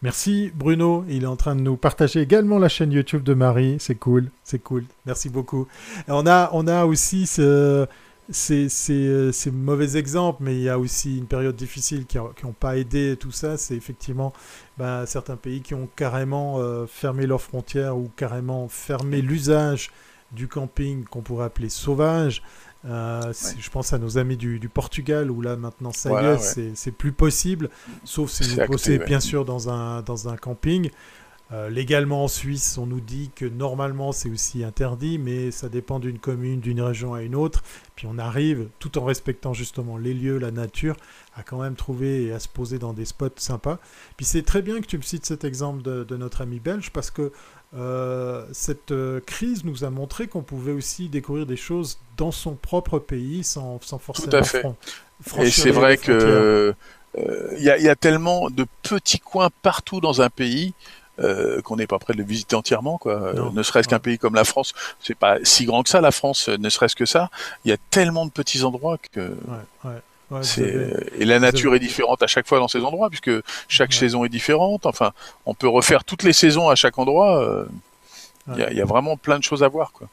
Merci 0.03 0.51
Bruno, 0.55 1.05
il 1.07 1.23
est 1.23 1.27
en 1.27 1.35
train 1.35 1.55
de 1.55 1.61
nous 1.61 1.77
partager 1.77 2.21
également 2.21 2.57
la 2.57 2.69
chaîne 2.69 2.91
YouTube 2.91 3.21
de 3.21 3.35
Marie, 3.35 3.77
c'est 3.79 3.93
cool, 3.93 4.31
c'est 4.43 4.57
cool, 4.57 4.83
merci 5.05 5.29
beaucoup. 5.29 5.67
on 6.07 6.25
a, 6.25 6.49
on 6.53 6.65
a 6.67 6.85
aussi 6.85 7.27
ces, 7.27 7.85
ces, 8.31 9.51
mauvais 9.53 9.97
exemples, 9.97 10.41
mais 10.41 10.55
il 10.55 10.63
y 10.63 10.69
a 10.69 10.79
aussi 10.79 11.19
une 11.19 11.27
période 11.27 11.55
difficile 11.55 12.07
qui 12.07 12.17
n'ont 12.17 12.55
pas 12.59 12.77
aidé 12.77 13.15
tout 13.15 13.31
ça, 13.31 13.57
c'est 13.57 13.75
effectivement 13.75 14.33
ben, 14.79 15.05
certains 15.05 15.35
pays 15.35 15.61
qui 15.61 15.75
ont 15.75 15.87
carrément 15.95 16.57
euh, 16.57 16.87
fermé 16.87 17.27
leurs 17.27 17.41
frontières 17.41 17.95
ou 17.95 18.09
carrément 18.15 18.67
fermé 18.69 19.21
l'usage 19.21 19.91
du 20.31 20.47
camping 20.47 21.03
qu'on 21.03 21.21
pourrait 21.21 21.45
appeler 21.45 21.69
sauvage. 21.69 22.41
Euh, 22.85 23.31
je 23.59 23.69
pense 23.69 23.93
à 23.93 23.99
nos 23.99 24.17
amis 24.17 24.37
du, 24.37 24.69
Portugal 24.73 25.29
où 25.29 25.41
là 25.41 25.55
maintenant 25.55 25.91
ça 25.91 26.09
y 26.21 26.25
est, 26.25 26.75
c'est 26.75 26.91
plus 26.91 27.11
possible, 27.11 27.69
sauf 28.03 28.31
si 28.31 28.43
vous 28.55 28.65
bossez 28.67 28.97
bien 28.99 29.19
sûr 29.19 29.45
dans 29.45 29.69
un, 29.69 30.01
dans 30.01 30.29
un 30.29 30.37
camping. 30.37 30.89
Euh, 31.53 31.69
légalement 31.69 32.23
en 32.23 32.27
Suisse, 32.29 32.77
on 32.77 32.85
nous 32.85 33.01
dit 33.01 33.29
que 33.35 33.45
normalement 33.45 34.13
c'est 34.13 34.29
aussi 34.29 34.63
interdit, 34.63 35.19
mais 35.19 35.51
ça 35.51 35.67
dépend 35.67 35.99
d'une 35.99 36.17
commune, 36.17 36.61
d'une 36.61 36.81
région 36.81 37.13
à 37.13 37.23
une 37.23 37.35
autre. 37.35 37.61
Puis 37.95 38.07
on 38.09 38.17
arrive, 38.17 38.69
tout 38.79 38.97
en 38.97 39.03
respectant 39.03 39.53
justement 39.53 39.97
les 39.97 40.13
lieux, 40.13 40.37
la 40.37 40.51
nature, 40.51 40.95
à 41.35 41.43
quand 41.43 41.61
même 41.61 41.75
trouver 41.75 42.23
et 42.23 42.31
à 42.31 42.39
se 42.39 42.47
poser 42.47 42.79
dans 42.79 42.93
des 42.93 43.03
spots 43.03 43.27
sympas. 43.35 43.79
Puis 44.15 44.25
c'est 44.25 44.43
très 44.43 44.61
bien 44.61 44.79
que 44.79 44.85
tu 44.85 44.97
me 44.97 45.01
cites 45.01 45.25
cet 45.25 45.43
exemple 45.43 45.81
de, 45.81 46.05
de 46.05 46.15
notre 46.15 46.39
ami 46.39 46.61
belge 46.61 46.89
parce 46.91 47.11
que 47.11 47.33
euh, 47.73 48.45
cette 48.51 48.91
euh, 48.91 49.21
crise 49.21 49.63
nous 49.63 49.85
a 49.85 49.89
montré 49.89 50.27
qu'on 50.27 50.41
pouvait 50.41 50.73
aussi 50.73 51.07
découvrir 51.07 51.45
des 51.45 51.55
choses 51.55 51.99
dans 52.17 52.31
son 52.31 52.55
propre 52.55 52.99
pays 52.99 53.45
sans, 53.45 53.79
sans 53.81 53.97
forcément 53.97 54.29
Tout 54.29 54.37
à 54.37 54.43
fait. 54.43 54.63
Et 55.39 55.49
c'est 55.49 55.71
vrai 55.71 55.97
que 55.97 56.75
euh, 57.17 57.53
il 57.57 57.63
y, 57.63 57.69
a, 57.89 57.95
tellement 57.95 58.49
de 58.49 58.65
petits 58.83 59.19
coins 59.19 59.49
partout 59.61 60.01
dans 60.01 60.21
un 60.21 60.29
pays 60.29 60.73
qu'on 61.63 61.75
n'est 61.75 61.85
pas 61.85 61.99
prêt 61.99 62.13
de 62.13 62.17
le 62.17 62.23
visiter 62.23 62.55
entièrement, 62.55 62.97
quoi. 62.97 63.33
ne 63.53 63.61
serait-ce 63.61 63.87
qu'un 63.87 63.99
pays 63.99 64.17
comme 64.17 64.33
la 64.33 64.43
France, 64.43 64.73
c'est 64.99 65.13
pas 65.13 65.37
si 65.43 65.65
grand 65.65 65.83
que 65.83 65.89
ça, 65.89 66.01
la 66.01 66.09
France, 66.09 66.47
ne 66.47 66.69
serait-ce 66.69 66.95
que 66.95 67.05
ça. 67.05 67.29
Il 67.63 67.69
y 67.69 67.73
a 67.73 67.77
tellement 67.91 68.25
de 68.25 68.31
petits 68.31 68.63
endroits 68.63 68.97
que. 69.11 69.37
Ouais, 69.83 69.91
et 71.19 71.25
la 71.25 71.39
nature 71.39 71.75
est 71.75 71.79
différente 71.79 72.23
à 72.23 72.27
chaque 72.27 72.47
fois 72.47 72.59
dans 72.59 72.67
ces 72.67 72.79
endroits, 72.81 73.09
puisque 73.09 73.31
chaque 73.67 73.93
saison 73.93 74.23
est 74.23 74.29
différente. 74.29 74.85
Enfin, 74.85 75.11
on 75.45 75.53
peut 75.53 75.67
refaire 75.67 76.03
toutes 76.03 76.23
les 76.23 76.33
saisons 76.33 76.69
à 76.69 76.75
chaque 76.75 76.97
endroit. 76.97 77.43
Euh, 77.43 77.65
il 78.55 78.77
y, 78.77 78.81
a 78.81 78.85
vraiment 78.85 79.17
plein 79.17 79.37
de 79.37 79.43
choses 79.43 79.63
à 79.63 79.67
voir, 79.67 79.91
quoi. 79.91 80.07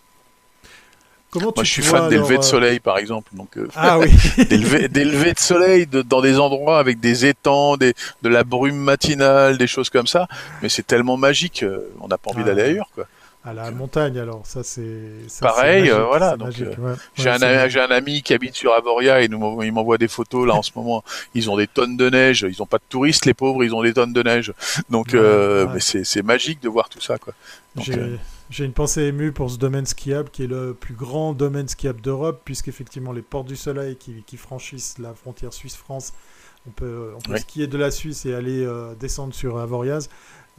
Comment 1.30 1.52
Moi, 1.54 1.64
je 1.64 1.70
suis 1.70 1.82
fan 1.82 2.08
d'élever 2.08 2.36
de 2.36 2.40
euh, 2.40 2.42
soleil, 2.42 2.80
par 2.80 2.96
exemple. 2.96 3.30
Donc, 3.34 3.58
euh, 3.58 3.68
ah 3.76 3.98
oui. 3.98 4.10
d'élever 4.46 5.32
de 5.32 5.38
soleil 5.38 5.86
dans 5.86 6.22
des 6.22 6.38
endroits 6.38 6.78
avec 6.78 7.00
des 7.00 7.26
étangs, 7.26 7.76
des, 7.76 7.92
de 8.22 8.28
la 8.28 8.44
brume 8.44 8.76
matinale, 8.76 9.58
des 9.58 9.66
choses 9.66 9.90
comme 9.90 10.06
ça. 10.06 10.26
Mais 10.62 10.70
c'est 10.70 10.86
tellement 10.86 11.18
magique, 11.18 11.64
on 12.00 12.08
n'a 12.08 12.16
pas 12.16 12.30
envie 12.30 12.42
ah 12.42 12.46
d'aller 12.46 12.62
ailleurs, 12.62 12.90
quoi. 12.94 13.04
À 13.44 13.54
la 13.54 13.70
montagne, 13.70 14.18
alors, 14.18 14.44
ça 14.44 14.64
c'est. 14.64 15.12
Pareil, 15.40 15.90
euh, 15.90 16.04
voilà. 16.06 16.36
Donc, 16.36 16.60
euh, 16.60 16.96
j'ai 17.14 17.30
un, 17.30 17.40
un, 17.40 17.90
ami 17.90 18.22
qui 18.22 18.34
habite 18.34 18.56
sur 18.56 18.74
Avoria 18.74 19.22
et 19.22 19.26
il 19.26 19.72
m'envoie 19.72 19.96
des 19.96 20.08
photos 20.08 20.46
là 20.46 20.54
en 20.54 20.62
ce 20.62 20.72
moment. 20.74 21.04
Ils 21.34 21.48
ont 21.48 21.56
des 21.56 21.68
tonnes 21.68 21.96
de 21.96 22.10
neige. 22.10 22.44
Ils 22.50 22.56
n'ont 22.58 22.66
pas 22.66 22.78
de 22.78 22.82
touristes, 22.88 23.26
les 23.26 23.34
pauvres. 23.34 23.62
Ils 23.62 23.74
ont 23.74 23.82
des 23.82 23.94
tonnes 23.94 24.12
de 24.12 24.22
neige. 24.24 24.52
Donc, 24.90 25.14
euh, 25.14 25.68
c'est 25.78 26.22
magique 26.22 26.60
de 26.60 26.68
voir 26.68 26.88
tout 26.88 27.00
ça, 27.00 27.16
quoi. 27.18 27.32
J'ai 28.50 28.64
une 28.64 28.72
pensée 28.72 29.02
émue 29.02 29.30
pour 29.30 29.50
ce 29.50 29.58
domaine 29.58 29.86
skiable 29.86 30.30
qui 30.30 30.44
est 30.44 30.48
le 30.48 30.74
plus 30.74 30.94
grand 30.94 31.32
domaine 31.32 31.68
skiable 31.68 32.00
d'Europe, 32.00 32.40
puisqu'effectivement 32.44 33.12
les 33.12 33.20
Portes 33.22 33.46
du 33.46 33.56
Soleil 33.56 33.96
qui, 33.96 34.24
qui 34.26 34.38
franchissent 34.38 34.96
la 34.98 35.12
frontière 35.12 35.52
Suisse-France, 35.52 36.14
on 36.66 36.70
peut, 36.70 37.12
on 37.14 37.20
peut 37.20 37.36
skier 37.36 37.66
de 37.66 37.76
la 37.76 37.90
Suisse 37.90 38.24
et 38.24 38.34
aller 38.34 38.66
descendre 38.98 39.32
sur 39.32 39.58
Avoriaz. 39.58 40.08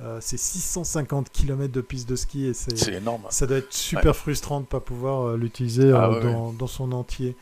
Euh, 0.01 0.19
c'est 0.21 0.39
650 0.39 1.29
km 1.29 1.73
de 1.73 1.81
piste 1.81 2.07
de 2.07 2.15
ski 2.15 2.47
et 2.47 2.53
c'est 2.53 2.93
énorme. 2.93 3.23
Ça 3.29 3.45
doit 3.45 3.57
être 3.57 3.73
super 3.73 4.15
frustrant 4.15 4.57
de 4.57 4.61
ne 4.61 4.67
pas 4.67 4.79
pouvoir 4.79 5.27
euh, 5.27 5.37
l'utiliser 5.37 5.91
ah 5.93 6.09
euh, 6.09 6.51
dans, 6.57 6.67
son 6.67 6.93
entier. 6.93 7.35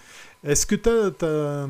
Est-ce 0.43 0.66
que 0.66 0.76
tu 0.76 0.89
as, 0.89 1.68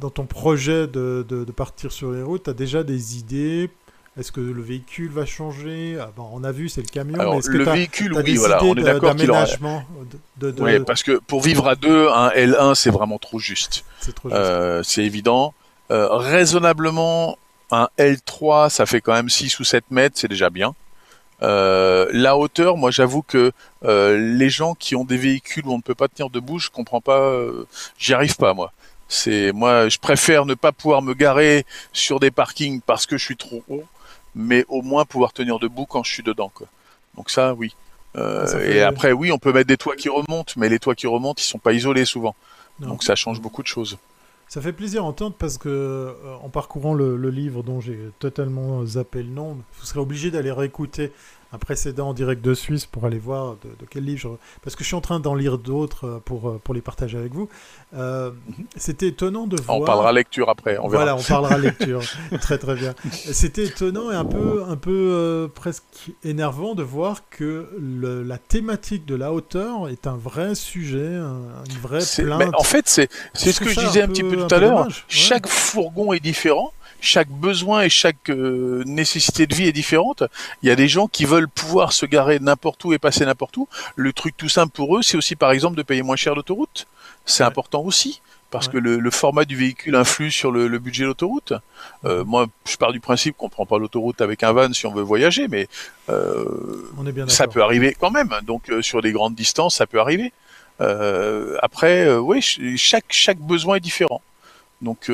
dans 0.00 0.10
ton 0.10 0.26
projet 0.26 0.86
de, 0.86 1.26
de, 1.28 1.52
partir 1.52 1.90
sur 1.90 2.12
les 2.12 2.22
routes, 2.22 2.44
tu 2.44 2.50
as 2.50 2.54
déjà 2.54 2.84
des 2.84 3.18
idées? 3.18 3.70
Est-ce 4.18 4.32
que 4.32 4.40
le 4.40 4.62
véhicule 4.62 5.10
va 5.10 5.24
changer? 5.24 5.96
Ah, 6.00 6.10
bon, 6.16 6.28
On 6.32 6.42
a 6.42 6.50
vu, 6.50 6.68
c'est 6.68 6.80
le 6.80 6.88
camion. 6.88 7.20
Alors, 7.20 7.34
mais 7.34 7.58
le 7.58 7.64
véhicule, 7.64 8.14
oui, 8.14 8.34
voilà, 8.34 8.62
on 8.64 8.74
est 8.74 8.82
d'accord 8.82 9.14
qu'il 9.14 9.30
aura... 9.30 9.44
de, 10.38 10.50
de... 10.50 10.62
Oui, 10.62 10.80
parce 10.80 11.04
que 11.04 11.20
pour 11.26 11.40
vivre 11.40 11.68
à 11.68 11.76
deux, 11.76 12.08
un 12.08 12.30
L1, 12.30 12.74
c'est 12.74 12.90
vraiment 12.90 13.18
trop 13.18 13.38
juste. 13.38 13.84
C'est 14.00 14.14
trop 14.14 14.28
juste. 14.28 14.40
Euh, 14.40 14.82
c'est 14.82 15.04
évident. 15.04 15.54
Euh, 15.92 16.08
raisonnablement, 16.10 17.38
un 17.70 17.88
L3, 17.98 18.70
ça 18.70 18.86
fait 18.86 19.00
quand 19.00 19.12
même 19.12 19.28
6 19.28 19.60
ou 19.60 19.64
7 19.64 19.90
mètres, 19.90 20.16
c'est 20.18 20.28
déjà 20.28 20.50
bien. 20.50 20.74
Euh, 21.42 22.08
la 22.12 22.36
hauteur, 22.36 22.76
moi 22.76 22.90
j'avoue 22.90 23.22
que 23.22 23.52
euh, 23.84 24.18
les 24.18 24.50
gens 24.50 24.74
qui 24.74 24.96
ont 24.96 25.04
des 25.04 25.16
véhicules 25.16 25.64
où 25.66 25.72
on 25.72 25.76
ne 25.76 25.82
peut 25.82 25.94
pas 25.94 26.08
tenir 26.08 26.30
debout, 26.30 26.58
je 26.58 26.68
comprends 26.68 27.00
pas, 27.00 27.20
euh, 27.20 27.66
j'y 27.98 28.12
arrive 28.14 28.36
pas 28.36 28.54
moi. 28.54 28.72
C'est 29.08 29.52
moi, 29.52 29.88
je 29.88 29.98
préfère 29.98 30.46
ne 30.46 30.54
pas 30.54 30.72
pouvoir 30.72 31.00
me 31.00 31.14
garer 31.14 31.64
sur 31.92 32.20
des 32.20 32.30
parkings 32.30 32.80
parce 32.84 33.06
que 33.06 33.16
je 33.16 33.24
suis 33.24 33.36
trop 33.36 33.62
haut, 33.68 33.84
mais 34.34 34.64
au 34.68 34.82
moins 34.82 35.04
pouvoir 35.04 35.32
tenir 35.32 35.58
debout 35.58 35.86
quand 35.86 36.02
je 36.02 36.12
suis 36.12 36.22
dedans. 36.22 36.50
Quoi. 36.52 36.66
Donc 37.16 37.30
ça, 37.30 37.54
oui. 37.54 37.74
Euh. 38.16 38.70
Et 38.70 38.82
après, 38.82 39.12
oui, 39.12 39.30
on 39.32 39.38
peut 39.38 39.52
mettre 39.52 39.68
des 39.68 39.76
toits 39.76 39.96
qui 39.96 40.08
remontent, 40.08 40.54
mais 40.56 40.68
les 40.68 40.78
toits 40.78 40.94
qui 40.94 41.06
remontent, 41.06 41.40
ils 41.40 41.46
sont 41.46 41.58
pas 41.58 41.72
isolés 41.72 42.04
souvent. 42.04 42.34
Non. 42.80 42.88
Donc 42.88 43.04
ça 43.04 43.14
change 43.14 43.40
beaucoup 43.40 43.62
de 43.62 43.68
choses. 43.68 43.96
Ça 44.48 44.62
fait 44.62 44.72
plaisir 44.72 45.04
à 45.04 45.06
entendre 45.06 45.36
parce 45.38 45.58
que 45.58 45.68
euh, 45.68 46.12
en 46.42 46.48
parcourant 46.48 46.94
le, 46.94 47.16
le 47.16 47.30
livre 47.30 47.62
dont 47.62 47.80
j'ai 47.80 47.98
totalement 48.18 48.84
zappé 48.86 49.22
le 49.22 49.28
nom, 49.28 49.58
vous 49.78 49.84
serez 49.84 50.00
obligé 50.00 50.30
d'aller 50.30 50.50
réécouter 50.50 51.12
un 51.52 51.58
précédent 51.58 52.08
en 52.10 52.14
direct 52.14 52.44
de 52.44 52.54
Suisse 52.54 52.86
pour 52.86 53.04
aller 53.06 53.18
voir 53.18 53.56
de, 53.62 53.68
de 53.68 53.86
quel 53.88 54.04
livre. 54.04 54.20
Je... 54.20 54.28
Parce 54.62 54.76
que 54.76 54.82
je 54.82 54.88
suis 54.88 54.96
en 54.96 55.00
train 55.00 55.20
d'en 55.20 55.34
lire 55.34 55.58
d'autres 55.58 56.20
pour, 56.24 56.58
pour 56.60 56.74
les 56.74 56.80
partager 56.80 57.18
avec 57.18 57.32
vous. 57.32 57.48
Euh, 57.96 58.30
C'était 58.76 59.08
étonnant 59.08 59.46
de 59.46 59.60
voir. 59.60 59.78
On 59.78 59.84
parlera 59.84 60.12
lecture 60.12 60.50
après. 60.50 60.78
On 60.78 60.88
voilà, 60.88 61.16
on 61.16 61.22
parlera 61.22 61.56
lecture. 61.58 62.02
très 62.40 62.58
très 62.58 62.74
bien. 62.74 62.94
C'était 63.12 63.64
étonnant 63.64 64.10
et 64.10 64.14
un 64.14 64.24
peu, 64.24 64.64
un 64.68 64.76
peu 64.76 64.90
euh, 64.90 65.48
presque 65.48 66.12
énervant 66.24 66.74
de 66.74 66.82
voir 66.82 67.22
que 67.30 67.68
le, 67.78 68.22
la 68.22 68.38
thématique 68.38 69.06
de 69.06 69.14
la 69.14 69.32
hauteur 69.32 69.88
est 69.88 70.06
un 70.06 70.16
vrai 70.16 70.54
sujet, 70.54 71.16
un, 71.16 71.64
une 71.70 71.78
vraie 71.80 72.04
plainte. 72.16 72.38
Mais 72.38 72.54
en 72.54 72.62
fait, 72.62 72.86
c'est 72.88 73.08
ce 73.34 73.60
que 73.60 73.70
je 73.70 73.80
disais 73.80 74.02
un, 74.02 74.08
petit 74.08 74.22
peu 74.22 74.36
tout 74.36 74.54
à 74.54 74.58
l'heure. 74.58 74.88
Chaque 75.08 75.46
fourgon 75.46 76.12
est 76.12 76.20
différent 76.20 76.72
chaque 77.00 77.28
besoin 77.28 77.82
et 77.82 77.88
chaque 77.88 78.30
euh, 78.30 78.82
nécessité 78.86 79.46
de 79.46 79.54
vie 79.54 79.66
est 79.66 79.72
différente. 79.72 80.22
Il 80.62 80.68
y 80.68 80.72
a 80.72 80.76
des 80.76 80.88
gens 80.88 81.06
qui 81.06 81.24
veulent 81.24 81.48
pouvoir 81.48 81.92
se 81.92 82.06
garer 82.06 82.38
n'importe 82.38 82.84
où 82.84 82.92
et 82.92 82.98
passer 82.98 83.24
n'importe 83.24 83.56
où. 83.56 83.68
Le 83.96 84.12
truc 84.12 84.36
tout 84.36 84.48
simple 84.48 84.72
pour 84.72 84.96
eux, 84.96 85.02
c'est 85.02 85.16
aussi 85.16 85.36
par 85.36 85.52
exemple 85.52 85.76
de 85.76 85.82
payer 85.82 86.02
moins 86.02 86.16
cher 86.16 86.34
l'autoroute. 86.34 86.86
C'est 87.24 87.42
ouais. 87.42 87.48
important 87.48 87.82
aussi 87.82 88.20
parce 88.50 88.66
ouais. 88.66 88.74
que 88.74 88.78
le, 88.78 88.98
le, 88.98 89.10
format 89.10 89.44
du 89.44 89.56
véhicule 89.56 89.94
influe 89.94 90.30
sur 90.30 90.50
le, 90.50 90.68
le 90.68 90.78
budget 90.78 91.02
de 91.02 91.08
l'autoroute. 91.08 91.52
Euh, 92.04 92.24
moi, 92.24 92.46
je 92.66 92.76
pars 92.76 92.92
du 92.92 93.00
principe 93.00 93.36
qu'on 93.36 93.48
prend 93.48 93.66
pas 93.66 93.78
l'autoroute 93.78 94.20
avec 94.20 94.42
un 94.42 94.52
van 94.52 94.72
si 94.72 94.86
on 94.86 94.94
veut 94.94 95.02
voyager, 95.02 95.48
mais 95.48 95.68
euh, 96.08 96.44
ça 97.28 97.46
peut 97.46 97.62
arriver 97.62 97.96
quand 97.98 98.10
même. 98.10 98.30
Donc 98.42 98.70
euh, 98.70 98.82
sur 98.82 99.02
des 99.02 99.12
grandes 99.12 99.34
distances, 99.34 99.76
ça 99.76 99.86
peut 99.86 100.00
arriver. 100.00 100.32
Euh, 100.80 101.56
après, 101.62 102.16
oui, 102.16 102.40
chaque 102.76 103.06
chaque 103.10 103.38
besoin 103.38 103.76
est 103.76 103.80
différent. 103.80 104.22
Donc 104.80 105.10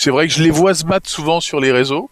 c'est 0.00 0.10
vrai 0.10 0.28
que 0.28 0.32
je 0.32 0.42
les 0.42 0.50
vois 0.50 0.72
se 0.72 0.86
battre 0.86 1.10
souvent 1.10 1.40
sur 1.40 1.60
les 1.60 1.72
réseaux. 1.72 2.08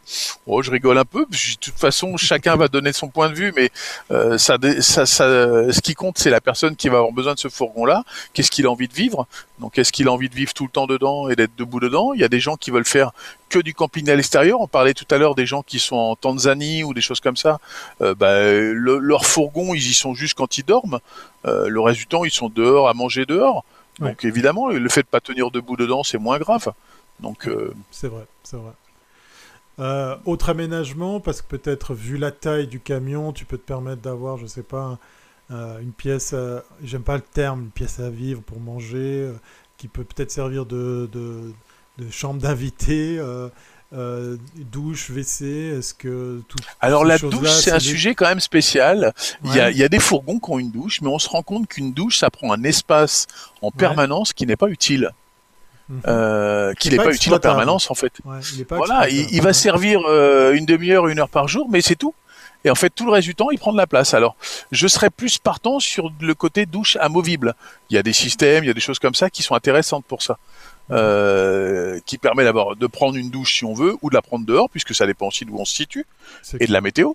Oh, 0.47 0.61
je 0.61 0.70
rigole 0.70 0.99
un 0.99 1.07
peu. 1.07 1.24
De 1.24 1.57
toute 1.59 1.74
façon, 1.74 2.16
chacun 2.18 2.55
va 2.55 2.68
donner 2.68 2.93
son 2.93 3.09
point 3.09 3.30
de 3.30 3.34
vue, 3.34 3.51
mais 3.57 3.70
euh, 4.11 4.36
ça, 4.36 4.59
ça, 4.80 5.07
ça, 5.07 5.24
ce 5.72 5.80
qui 5.80 5.95
compte, 5.95 6.18
c'est 6.18 6.28
la 6.28 6.43
personne 6.43 6.76
qui 6.76 6.91
va 6.91 6.99
avoir 6.99 7.12
besoin 7.12 7.32
de 7.32 7.39
ce 7.39 7.49
fourgon-là. 7.49 8.05
Qu'est-ce 8.34 8.51
qu'il 8.51 8.66
a 8.66 8.70
envie 8.70 8.89
de 8.89 8.93
vivre? 8.93 9.26
Donc, 9.59 9.78
est-ce 9.78 9.91
qu'il 9.91 10.07
a 10.07 10.12
envie 10.12 10.28
de 10.28 10.34
vivre 10.34 10.53
tout 10.53 10.64
le 10.64 10.70
temps 10.70 10.86
dedans 10.86 11.30
et 11.30 11.34
d'être 11.34 11.57
debout 11.57 11.80
dedans? 11.80 12.12
Il 12.12 12.20
y 12.20 12.24
a 12.24 12.28
des 12.28 12.41
gens 12.41 12.57
qui 12.57 12.70
veulent 12.70 12.84
faire 12.84 13.12
que 13.49 13.59
du 13.59 13.72
camping 13.72 14.11
à 14.11 14.16
l'extérieur. 14.16 14.61
On 14.61 14.68
parlait 14.68 14.93
tout 14.93 15.07
à 15.11 15.16
l'heure 15.16 15.34
des 15.34 15.47
gens 15.47 15.62
qui 15.62 15.78
sont 15.78 15.97
en 15.97 16.14
Tanzanie 16.14 16.84
ou 16.84 16.93
des 16.93 17.01
choses 17.01 17.20
comme 17.20 17.39
ça. 17.39 17.59
Euh, 18.03 18.14
bah, 18.14 18.43
le, 18.43 18.99
leur 18.99 19.24
fourgon, 19.24 19.72
ils 19.72 19.89
y 19.89 19.95
sont 19.95 20.12
juste 20.12 20.34
quand 20.34 20.59
ils 20.59 20.64
dorment. 20.64 20.99
Euh, 21.47 21.68
le 21.68 21.80
reste 21.80 22.01
du 22.01 22.07
temps, 22.07 22.26
ils 22.26 22.30
sont 22.30 22.51
dehors 22.51 22.86
à 22.86 22.93
manger 22.93 23.24
dehors. 23.24 23.64
Donc 23.99 24.22
ouais. 24.22 24.28
évidemment, 24.28 24.68
le 24.68 24.89
fait 24.91 25.01
de 25.01 25.07
pas 25.07 25.20
tenir 25.20 25.51
debout 25.51 25.76
dedans, 25.76 26.05
c'est 26.05 26.18
moins 26.18 26.39
grave. 26.39 26.70
Donc 27.20 27.46
euh... 27.46 27.72
c'est 27.90 28.08
vrai, 28.08 28.26
c'est 28.42 28.56
vrai. 28.56 28.72
Euh, 29.78 30.16
autre 30.24 30.50
aménagement, 30.50 31.20
parce 31.20 31.40
que 31.40 31.46
peut-être 31.56 31.94
vu 31.94 32.16
la 32.16 32.32
taille 32.32 32.66
du 32.66 32.80
camion, 32.80 33.32
tu 33.32 33.44
peux 33.44 33.58
te 33.58 33.66
permettre 33.66 34.02
d'avoir, 34.02 34.36
je 34.36 34.46
sais 34.46 34.64
pas, 34.64 34.98
euh, 35.52 35.78
une 35.80 35.92
pièce, 35.92 36.34
j'aime 36.82 37.04
pas 37.04 37.16
le 37.16 37.22
terme, 37.22 37.62
une 37.62 37.70
pièce 37.70 38.00
à 38.00 38.10
vivre 38.10 38.42
pour 38.42 38.58
manger, 38.58 39.32
qui 39.76 39.86
peut 39.86 40.02
peut-être 40.02 40.32
servir 40.32 40.66
de, 40.66 41.08
de, 41.12 41.52
de 41.98 42.10
chambre 42.10 42.40
d'invité. 42.40 43.20
Euh, 43.94 44.36
douche, 44.70 45.10
WC, 45.10 45.78
est-ce 45.78 45.94
que 45.94 46.42
tout 46.46 46.58
Alors 46.80 47.06
la 47.06 47.16
douche, 47.16 47.48
c'est 47.48 47.70
un 47.70 47.78
des... 47.78 47.84
sujet 47.84 48.14
quand 48.14 48.26
même 48.26 48.40
spécial. 48.40 49.14
Ouais. 49.42 49.50
Il, 49.50 49.56
y 49.56 49.60
a, 49.60 49.70
il, 49.70 49.78
y 49.78 49.82
a, 49.82 49.88
des 49.88 49.98
fourgons 49.98 50.38
qui 50.38 50.50
ont 50.50 50.58
une 50.58 50.70
douche, 50.70 51.00
mais 51.00 51.08
on 51.08 51.18
se 51.18 51.28
rend 51.28 51.42
compte 51.42 51.68
qu'une 51.68 51.92
douche, 51.92 52.18
ça 52.18 52.28
prend 52.28 52.52
un 52.52 52.62
espace 52.64 53.26
en 53.62 53.70
permanence 53.70 54.30
ouais. 54.30 54.34
qui 54.36 54.46
n'est 54.46 54.56
pas 54.56 54.68
utile. 54.68 55.10
Mmh. 55.89 56.01
Euh, 56.07 56.74
qu'il 56.74 56.93
n'est 56.93 56.99
pas, 56.99 57.05
pas 57.05 57.14
utile 57.14 57.32
en 57.32 57.39
permanence 57.39 57.91
en 57.91 57.95
fait. 57.95 58.12
Ouais, 58.26 58.41
il 58.59 58.66
voilà, 58.68 59.09
il, 59.09 59.26
il, 59.30 59.41
va 59.41 59.55
servir 59.55 60.03
euh, 60.07 60.53
une 60.53 60.66
demi-heure, 60.66 61.09
une 61.09 61.18
heure 61.18 61.30
par 61.30 61.49
jour, 61.49 61.66
mais 61.70 61.80
c'est 61.80 61.97
tout. 61.97 62.14
Et 62.64 62.70
en 62.70 62.74
fait, 62.74 62.91
tout 62.91 63.07
le 63.07 63.12
reste 63.12 63.26
du 63.26 63.34
temps, 63.34 63.51
il 63.51 63.59
prend 63.59 63.72
de 63.72 63.78
la 63.78 63.86
place. 63.86 64.14
Alors, 64.14 64.36
je 64.72 64.86
serais 64.89 65.11
plus 65.11 65.39
partant 65.39 65.78
sur 65.78 66.12
le 66.20 66.34
côté 66.34 66.66
douche 66.66 66.97
amovible. 67.01 67.55
Il 67.89 67.95
y 67.95 67.99
a 67.99 68.03
des 68.03 68.12
systèmes, 68.12 68.64
il 68.64 68.66
y 68.66 68.70
a 68.70 68.74
des 68.74 68.80
choses 68.80 68.99
comme 68.99 69.14
ça 69.14 69.30
qui 69.30 69.43
sont 69.43 69.55
intéressantes 69.55 70.05
pour 70.05 70.22
ça. 70.22 70.39
Euh, 70.91 72.01
qui 72.07 72.16
permet 72.16 72.45
d'abord 72.45 72.74
de 72.74 72.86
prendre 72.86 73.16
une 73.16 73.28
douche 73.28 73.59
si 73.59 73.64
on 73.66 73.74
veut 73.74 73.97
ou 74.01 74.09
de 74.09 74.14
la 74.14 74.22
prendre 74.22 74.47
dehors 74.47 74.70
puisque 74.70 74.95
ça 74.95 75.05
dépend 75.07 75.28
aussi 75.28 75.45
d'où 75.45 75.59
on 75.59 75.66
se 75.66 75.74
situe 75.74 76.07
et 76.59 76.66
de 76.66 76.72
la 76.72 76.80
météo. 76.80 77.12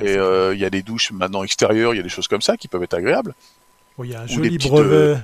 Et 0.00 0.16
euh, 0.16 0.54
il 0.54 0.60
y 0.60 0.64
a 0.64 0.70
des 0.70 0.80
douches 0.80 1.12
maintenant 1.12 1.44
extérieures, 1.44 1.92
il 1.92 1.98
y 1.98 2.00
a 2.00 2.02
des 2.02 2.08
choses 2.08 2.26
comme 2.26 2.40
ça 2.40 2.56
qui 2.56 2.68
peuvent 2.68 2.82
être 2.82 2.94
agréables. 2.94 3.34
Bon, 3.98 4.04
il 4.04 4.12
y 4.12 4.14
a 4.14 4.22
un 4.22 4.26
joli 4.26 4.56
brevet. 4.56 5.18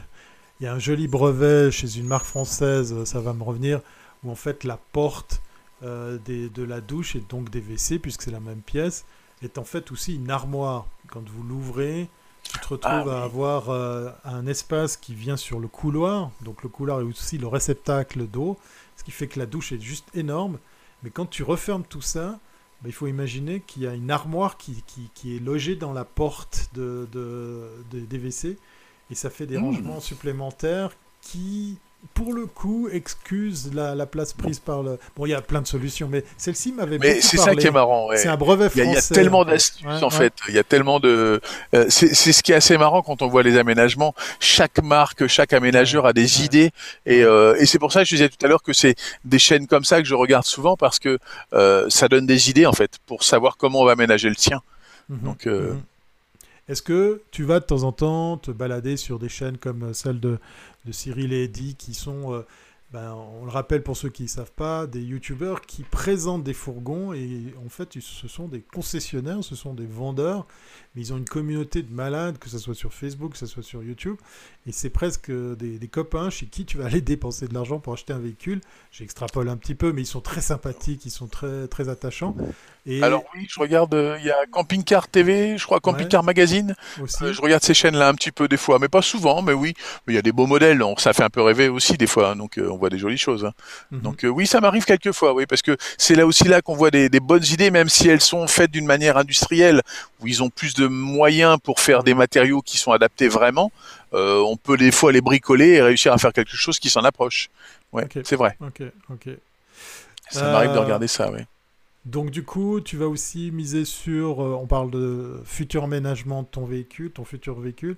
Il 0.60 0.64
y 0.64 0.66
a 0.66 0.74
un 0.74 0.78
joli 0.78 1.06
brevet 1.06 1.70
chez 1.70 1.98
une 1.98 2.06
marque 2.06 2.26
française, 2.26 3.04
ça 3.04 3.20
va 3.20 3.32
me 3.32 3.42
revenir, 3.42 3.80
où 4.24 4.30
en 4.30 4.34
fait 4.34 4.64
la 4.64 4.76
porte 4.76 5.40
euh, 5.84 6.18
des, 6.24 6.48
de 6.48 6.64
la 6.64 6.80
douche 6.80 7.14
et 7.14 7.20
donc 7.20 7.50
des 7.50 7.60
WC, 7.60 8.00
puisque 8.00 8.22
c'est 8.22 8.32
la 8.32 8.40
même 8.40 8.62
pièce, 8.62 9.04
est 9.42 9.58
en 9.58 9.64
fait 9.64 9.92
aussi 9.92 10.16
une 10.16 10.30
armoire. 10.30 10.86
Quand 11.08 11.26
vous 11.28 11.44
l'ouvrez, 11.44 12.08
tu 12.42 12.58
te 12.58 12.68
retrouves 12.68 12.90
ah, 12.92 13.04
oui. 13.06 13.12
à 13.12 13.22
avoir 13.22 13.70
euh, 13.70 14.10
un 14.24 14.46
espace 14.48 14.96
qui 14.96 15.14
vient 15.14 15.36
sur 15.36 15.60
le 15.60 15.68
couloir. 15.68 16.32
Donc 16.42 16.64
le 16.64 16.68
couloir 16.68 17.00
est 17.00 17.04
aussi 17.04 17.38
le 17.38 17.46
réceptacle 17.46 18.26
d'eau, 18.26 18.58
ce 18.96 19.04
qui 19.04 19.12
fait 19.12 19.28
que 19.28 19.38
la 19.38 19.46
douche 19.46 19.70
est 19.70 19.80
juste 19.80 20.08
énorme. 20.14 20.58
Mais 21.04 21.10
quand 21.10 21.26
tu 21.26 21.44
refermes 21.44 21.84
tout 21.84 22.02
ça, 22.02 22.40
bah, 22.82 22.86
il 22.86 22.92
faut 22.92 23.06
imaginer 23.06 23.60
qu'il 23.60 23.82
y 23.82 23.86
a 23.86 23.94
une 23.94 24.10
armoire 24.10 24.56
qui, 24.56 24.82
qui, 24.86 25.10
qui, 25.14 25.36
est 25.36 25.40
logée 25.40 25.76
dans 25.76 25.92
la 25.92 26.04
porte 26.04 26.70
de, 26.74 27.08
de, 27.12 27.70
de, 27.90 28.00
des 28.00 28.18
WC. 28.18 28.56
Et 29.10 29.14
ça 29.14 29.30
fait 29.30 29.46
des 29.46 29.58
mmh. 29.58 29.64
rangements 29.64 30.00
supplémentaires 30.00 30.90
qui 31.20 31.78
pour 32.14 32.32
le 32.32 32.46
coup, 32.46 32.88
excuse 32.90 33.72
la, 33.74 33.94
la, 33.94 34.06
place 34.06 34.32
prise 34.32 34.60
par 34.60 34.82
le. 34.82 34.98
Bon, 35.16 35.26
il 35.26 35.30
y 35.30 35.34
a 35.34 35.40
plein 35.40 35.60
de 35.60 35.66
solutions, 35.66 36.08
mais 36.10 36.24
celle-ci 36.36 36.72
m'avait 36.72 36.98
Mais 36.98 37.20
c'est 37.20 37.36
ça 37.36 37.54
qui 37.54 37.66
est 37.66 37.72
marrant. 37.72 38.08
Ouais. 38.08 38.16
C'est 38.16 38.28
un 38.28 38.36
brevet 38.36 38.68
français. 38.68 38.88
Il 38.88 38.94
y, 38.94 38.96
a, 38.96 39.02
tellement 39.02 39.44
d'astuces 39.44 39.84
ouais, 39.84 40.02
en 40.02 40.08
ouais. 40.08 40.10
fait. 40.10 40.32
Il 40.48 40.54
y 40.54 40.58
a 40.58 40.64
tellement 40.64 41.00
de. 41.00 41.40
Euh, 41.74 41.86
c'est 41.88 42.14
ce 42.14 42.42
qui 42.42 42.52
est 42.52 42.54
assez 42.54 42.78
marrant 42.78 43.02
quand 43.02 43.22
on 43.22 43.28
voit 43.28 43.42
les 43.42 43.56
aménagements. 43.56 44.14
Chaque 44.40 44.82
marque, 44.82 45.26
chaque 45.26 45.52
aménageur 45.52 46.06
a 46.06 46.12
des 46.12 46.44
idées, 46.44 46.70
et, 47.04 47.22
euh, 47.24 47.56
et 47.58 47.66
c'est 47.66 47.78
pour 47.78 47.92
ça 47.92 48.00
que 48.00 48.08
je 48.08 48.14
disais 48.14 48.28
tout 48.28 48.44
à 48.44 48.48
l'heure 48.48 48.62
que 48.62 48.72
c'est 48.72 48.94
des 49.24 49.38
chaînes 49.38 49.66
comme 49.66 49.84
ça 49.84 50.00
que 50.00 50.06
je 50.06 50.14
regarde 50.14 50.44
souvent 50.44 50.76
parce 50.76 50.98
que 50.98 51.18
euh, 51.52 51.86
ça 51.88 52.08
donne 52.08 52.26
des 52.26 52.48
idées 52.48 52.66
en 52.66 52.72
fait 52.72 52.98
pour 53.06 53.24
savoir 53.24 53.56
comment 53.56 53.80
on 53.80 53.84
va 53.84 53.92
aménager 53.92 54.28
le 54.28 54.36
tien. 54.36 54.62
Mmh, 55.08 55.16
Donc. 55.24 55.46
Mmh. 55.46 55.80
Est-ce 56.68 56.82
que 56.82 57.22
tu 57.30 57.44
vas 57.44 57.60
de 57.60 57.64
temps 57.64 57.84
en 57.84 57.92
temps 57.92 58.36
te 58.36 58.50
balader 58.50 58.96
sur 58.96 59.18
des 59.18 59.30
chaînes 59.30 59.56
comme 59.56 59.94
celle 59.94 60.20
de, 60.20 60.38
Cyril 60.90 61.32
et 61.32 61.44
Eddie 61.44 61.74
qui 61.76 61.94
sont, 61.94 62.34
euh, 62.34 62.46
ben, 62.92 63.14
on 63.14 63.44
le 63.44 63.50
rappelle 63.50 63.82
pour 63.82 63.96
ceux 63.96 64.10
qui 64.10 64.24
ne 64.24 64.28
savent 64.28 64.52
pas, 64.52 64.86
des 64.86 65.02
youtubeurs 65.02 65.62
qui 65.62 65.82
présentent 65.82 66.44
des 66.44 66.54
fourgons 66.54 67.12
et 67.12 67.54
en 67.64 67.68
fait 67.68 67.98
ce 68.00 68.28
sont 68.28 68.48
des 68.48 68.60
concessionnaires, 68.60 69.42
ce 69.42 69.54
sont 69.54 69.74
des 69.74 69.86
vendeurs, 69.86 70.46
mais 70.98 71.04
ils 71.04 71.12
ont 71.12 71.16
une 71.16 71.28
communauté 71.28 71.82
de 71.82 71.94
malades, 71.94 72.38
que 72.38 72.48
ce 72.48 72.58
soit 72.58 72.74
sur 72.74 72.92
Facebook, 72.92 73.30
que 73.32 73.38
ce 73.38 73.46
soit 73.46 73.62
sur 73.62 73.84
YouTube, 73.84 74.16
et 74.66 74.72
c'est 74.72 74.90
presque 74.90 75.30
des, 75.30 75.78
des, 75.78 75.86
copains 75.86 76.28
chez 76.28 76.46
qui 76.46 76.64
tu 76.64 76.76
vas 76.76 76.86
aller 76.86 77.00
dépenser 77.12 77.46
de 77.46 77.54
l'argent 77.54 77.78
pour 77.78 77.92
acheter 77.92 78.12
un 78.12 78.18
véhicule. 78.18 78.60
J'extrapole 78.90 79.48
un 79.48 79.56
petit 79.56 79.76
peu, 79.76 79.92
mais 79.92 80.02
ils 80.02 80.06
sont 80.06 80.20
très 80.20 80.40
sympathiques, 80.40 81.06
ils 81.06 81.12
sont 81.12 81.28
très, 81.28 81.68
très 81.68 81.88
attachants. 81.88 82.34
Et... 82.84 83.00
Alors 83.02 83.22
oui, 83.34 83.46
je 83.48 83.60
regarde, 83.60 83.92
il 83.92 83.98
euh, 83.98 84.18
y 84.18 84.30
a 84.30 84.46
Camping 84.50 84.82
Car 84.82 85.06
TV, 85.06 85.56
je 85.56 85.64
crois 85.64 85.78
Camping 85.78 86.08
Car. 86.08 86.24
Magazine. 86.24 86.74
Euh, 86.98 87.32
je 87.32 87.40
regarde 87.40 87.62
ces 87.62 87.74
chaînes-là 87.74 88.08
un 88.08 88.14
petit 88.14 88.32
peu 88.32 88.48
des 88.48 88.56
fois, 88.56 88.78
mais 88.80 88.88
pas 88.88 89.02
souvent, 89.02 89.40
mais 89.40 89.52
oui. 89.52 89.74
Il 90.08 90.14
y 90.14 90.18
a 90.18 90.22
des 90.22 90.32
beaux 90.32 90.46
modèles, 90.46 90.78
donc 90.78 91.00
ça 91.00 91.12
fait 91.12 91.22
un 91.22 91.30
peu 91.30 91.42
rêver 91.42 91.68
aussi 91.68 91.96
des 91.96 92.06
fois, 92.06 92.30
hein, 92.30 92.36
donc 92.36 92.58
euh, 92.58 92.70
on 92.70 92.76
voit 92.76 92.90
des 92.90 92.98
jolies 92.98 93.18
choses. 93.18 93.44
Hein. 93.44 93.52
Mm 93.90 93.98
-hmm. 93.98 94.02
Donc 94.02 94.24
euh, 94.24 94.28
oui, 94.28 94.46
ça 94.46 94.60
m'arrive 94.60 94.84
quelques 94.84 95.12
fois, 95.12 95.32
oui, 95.32 95.46
parce 95.46 95.62
que 95.62 95.76
c'est 95.96 96.16
là 96.16 96.26
aussi 96.26 96.44
là 96.44 96.60
qu'on 96.62 96.74
voit 96.74 96.90
des, 96.90 97.08
des, 97.08 97.20
bonnes 97.20 97.44
idées, 97.44 97.70
même 97.70 97.88
si 97.88 98.08
elles 98.08 98.20
sont 98.20 98.46
faites 98.46 98.70
d'une 98.70 98.86
manière 98.86 99.16
industrielle, 99.16 99.82
où 100.20 100.26
ils 100.26 100.42
ont 100.42 100.50
plus 100.50 100.74
de 100.74 100.87
moyens 100.88 101.58
pour 101.62 101.80
faire 101.80 102.02
des 102.02 102.14
matériaux 102.14 102.62
qui 102.62 102.78
sont 102.78 102.92
adaptés 102.92 103.28
vraiment. 103.28 103.70
Euh, 104.14 104.40
on 104.40 104.56
peut 104.56 104.76
des 104.76 104.90
fois 104.90 105.12
les 105.12 105.20
bricoler 105.20 105.68
et 105.74 105.82
réussir 105.82 106.12
à 106.12 106.18
faire 106.18 106.32
quelque 106.32 106.56
chose 106.56 106.78
qui 106.78 106.90
s'en 106.90 107.02
approche. 107.02 107.50
Ouais, 107.92 108.04
okay. 108.04 108.22
c'est 108.24 108.36
vrai. 108.36 108.56
Ok, 108.60 108.82
ok. 109.10 109.28
Ça 110.30 110.50
m'arrive 110.50 110.72
de 110.72 110.78
regarder 110.78 111.08
ça, 111.08 111.30
oui. 111.30 111.40
Donc 112.04 112.30
du 112.30 112.42
coup, 112.42 112.80
tu 112.80 112.96
vas 112.96 113.06
aussi 113.06 113.50
miser 113.50 113.84
sur, 113.84 114.38
on 114.38 114.66
parle 114.66 114.90
de 114.90 115.42
futur 115.44 115.84
aménagement 115.84 116.42
de 116.42 116.48
ton 116.48 116.64
véhicule, 116.64 117.10
ton 117.10 117.24
futur 117.24 117.58
véhicule. 117.58 117.96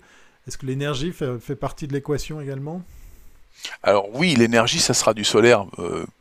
Est-ce 0.49 0.59
que 0.59 0.67
l'énergie 0.67 1.13
fait, 1.13 1.55
partie 1.55 1.87
de 1.87 1.93
l'équation 1.93 2.41
également? 2.41 2.83
Alors 3.83 4.09
oui, 4.15 4.35
l'énergie, 4.35 4.81
ça 4.81 4.95
sera 4.95 5.13
du 5.13 5.23
solaire, 5.23 5.67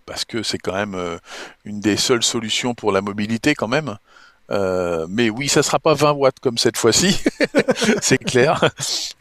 parce 0.06 0.26
que 0.26 0.44
c'est 0.44 0.58
quand 0.58 0.74
même 0.74 1.20
une 1.64 1.80
des 1.80 1.96
seules 1.96 2.24
solutions 2.24 2.76
pour 2.76 2.92
la 2.92 3.02
mobilité 3.02 3.56
quand 3.56 3.68
même. 3.68 3.98
Euh, 4.52 5.06
mais 5.10 5.30
oui, 5.30 5.48
ça 5.48 5.62
sera 5.62 5.80
pas 5.80 5.94
20 5.94 6.12
watts 6.14 6.40
comme 6.40 6.58
cette 6.58 6.78
fois-ci, 6.78 7.22
c'est 8.02 8.18
clair. 8.18 8.70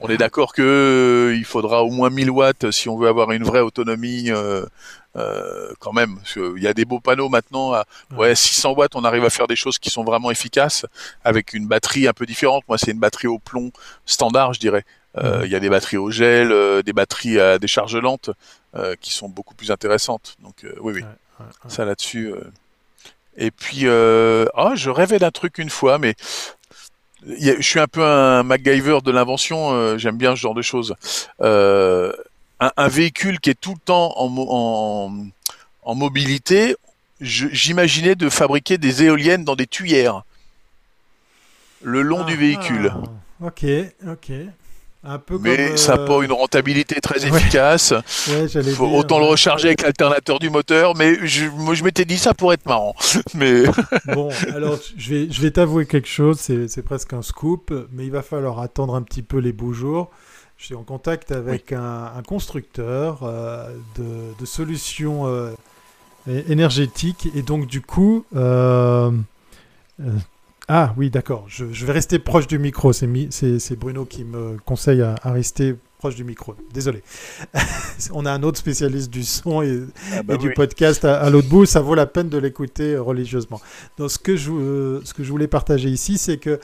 On 0.00 0.08
est 0.08 0.16
d'accord 0.16 0.54
que 0.54 0.62
euh, 0.62 1.36
il 1.36 1.44
faudra 1.44 1.82
au 1.84 1.90
moins 1.90 2.08
1000 2.08 2.30
watts 2.30 2.70
si 2.70 2.88
on 2.88 2.96
veut 2.96 3.08
avoir 3.08 3.32
une 3.32 3.44
vraie 3.44 3.60
autonomie. 3.60 4.30
Euh, 4.30 4.64
euh 5.16 5.72
quand 5.80 5.92
même, 5.92 6.18
il 6.36 6.62
y 6.62 6.66
a 6.66 6.74
des 6.74 6.84
beaux 6.84 7.00
panneaux 7.00 7.28
maintenant. 7.28 7.74
À, 7.74 7.84
ouais, 8.16 8.34
600 8.34 8.72
watts, 8.72 8.96
on 8.96 9.04
arrive 9.04 9.24
à 9.24 9.30
faire 9.30 9.46
des 9.46 9.56
choses 9.56 9.78
qui 9.78 9.90
sont 9.90 10.04
vraiment 10.04 10.30
efficaces 10.30 10.86
avec 11.24 11.52
une 11.52 11.66
batterie 11.66 12.08
un 12.08 12.12
peu 12.12 12.24
différente. 12.24 12.64
Moi, 12.68 12.78
c'est 12.78 12.92
une 12.92 12.98
batterie 12.98 13.28
au 13.28 13.38
plomb 13.38 13.70
standard, 14.06 14.54
je 14.54 14.60
dirais. 14.60 14.84
Il 15.42 15.50
y 15.50 15.56
a 15.56 15.60
des 15.60 15.68
batteries 15.68 15.96
au 15.96 16.12
gel, 16.12 16.54
des 16.84 16.92
batteries 16.92 17.40
à 17.40 17.58
décharge 17.58 17.96
lente 17.96 18.30
qui 19.00 19.12
sont 19.12 19.28
beaucoup 19.28 19.54
plus 19.54 19.72
intéressantes. 19.72 20.36
Donc 20.42 20.64
oui, 20.80 20.92
oui, 20.94 21.02
ça 21.66 21.84
là-dessus. 21.84 22.32
Et 23.38 23.52
puis, 23.52 23.82
euh, 23.84 24.46
oh, 24.56 24.72
je 24.74 24.90
rêvais 24.90 25.20
d'un 25.20 25.30
truc 25.30 25.58
une 25.58 25.70
fois, 25.70 25.98
mais 25.98 26.14
je 27.24 27.62
suis 27.62 27.78
un 27.78 27.86
peu 27.86 28.04
un 28.04 28.42
MacGyver 28.42 28.98
de 29.02 29.12
l'invention. 29.12 29.72
Euh, 29.72 29.96
j'aime 29.96 30.18
bien 30.18 30.34
ce 30.34 30.40
genre 30.40 30.54
de 30.54 30.62
choses. 30.62 30.94
Euh, 31.40 32.12
un, 32.58 32.88
véhicule 32.88 33.38
qui 33.38 33.50
est 33.50 33.60
tout 33.60 33.74
le 33.74 33.80
temps 33.84 34.12
en, 34.16 35.12
en, 35.82 35.94
mobilité. 35.94 36.74
J'imaginais 37.20 38.16
de 38.16 38.28
fabriquer 38.28 38.76
des 38.76 39.04
éoliennes 39.04 39.44
dans 39.44 39.56
des 39.56 39.66
tuyères 39.66 40.22
le 41.80 42.02
long 42.02 42.24
du 42.24 42.36
véhicule. 42.36 42.92
Ah, 43.40 43.46
ok, 43.46 43.64
ok 44.08 44.32
mais 45.40 45.76
ça 45.76 45.96
n'a 45.96 46.04
pas 46.04 46.14
euh, 46.14 46.22
une 46.22 46.32
rentabilité 46.32 47.00
très 47.00 47.24
efficace. 47.26 47.94
Faut 48.74 48.86
autant 48.86 49.18
le 49.18 49.26
recharger 49.26 49.68
avec 49.68 49.82
l'alternateur 49.82 50.38
du 50.38 50.50
moteur, 50.50 50.96
mais 50.96 51.26
je, 51.26 51.46
moi 51.46 51.74
je 51.74 51.84
m'étais 51.84 52.04
dit 52.04 52.18
ça 52.18 52.34
pour 52.34 52.52
être 52.52 52.66
marrant. 52.66 52.94
mais 53.34 53.64
bon, 54.06 54.30
alors 54.54 54.78
je 54.96 55.14
vais, 55.14 55.30
je 55.30 55.40
vais 55.40 55.50
t'avouer 55.50 55.86
quelque 55.86 56.08
chose, 56.08 56.38
c'est 56.40 56.82
presque 56.82 57.12
un 57.12 57.22
scoop, 57.22 57.72
mais 57.92 58.04
il 58.06 58.12
va 58.12 58.22
falloir 58.22 58.60
attendre 58.60 58.94
un 58.94 59.02
petit 59.02 59.22
peu 59.22 59.38
les 59.38 59.52
beaux 59.52 59.72
jours. 59.72 60.10
Je 60.56 60.64
suis 60.64 60.74
en 60.74 60.82
contact 60.82 61.30
avec 61.30 61.72
un, 61.72 62.10
constructeur 62.26 63.20
euh, 63.22 63.72
de, 63.96 64.44
solutions 64.44 65.28
euh, 65.28 65.52
énergétiques 66.26 67.28
et 67.36 67.42
donc 67.42 67.66
du 67.66 67.80
coup 67.80 68.24
ah 70.68 70.92
oui, 70.98 71.08
d'accord. 71.08 71.46
Je, 71.48 71.64
vais 71.64 71.92
rester 71.92 72.18
proche 72.18 72.46
du 72.46 72.58
micro. 72.58 72.92
C'est 72.92 73.76
Bruno 73.76 74.04
qui 74.04 74.24
me 74.24 74.58
conseille 74.66 75.00
à, 75.00 75.16
rester 75.24 75.74
proche 75.96 76.14
du 76.14 76.24
micro. 76.24 76.54
Désolé. 76.74 77.02
On 78.12 78.26
a 78.26 78.32
un 78.32 78.42
autre 78.42 78.58
spécialiste 78.58 79.10
du 79.10 79.24
son 79.24 79.62
et, 79.62 79.82
ah 80.12 80.22
bah 80.22 80.36
du 80.36 80.52
podcast 80.52 81.06
à, 81.06 81.28
l'autre 81.30 81.48
bout. 81.48 81.64
Ça 81.64 81.80
vaut 81.80 81.94
la 81.94 82.04
peine 82.04 82.28
de 82.28 82.36
l'écouter 82.36 82.98
religieusement. 82.98 83.62
Donc, 83.96 84.10
ce 84.10 84.18
que 84.18 84.36
je, 84.36 84.52
euh, 84.52 85.00
ce 85.04 85.14
que 85.14 85.24
je 85.24 85.30
voulais 85.30 85.48
partager 85.48 85.88
ici, 85.88 86.18
c'est 86.18 86.36
que 86.36 86.60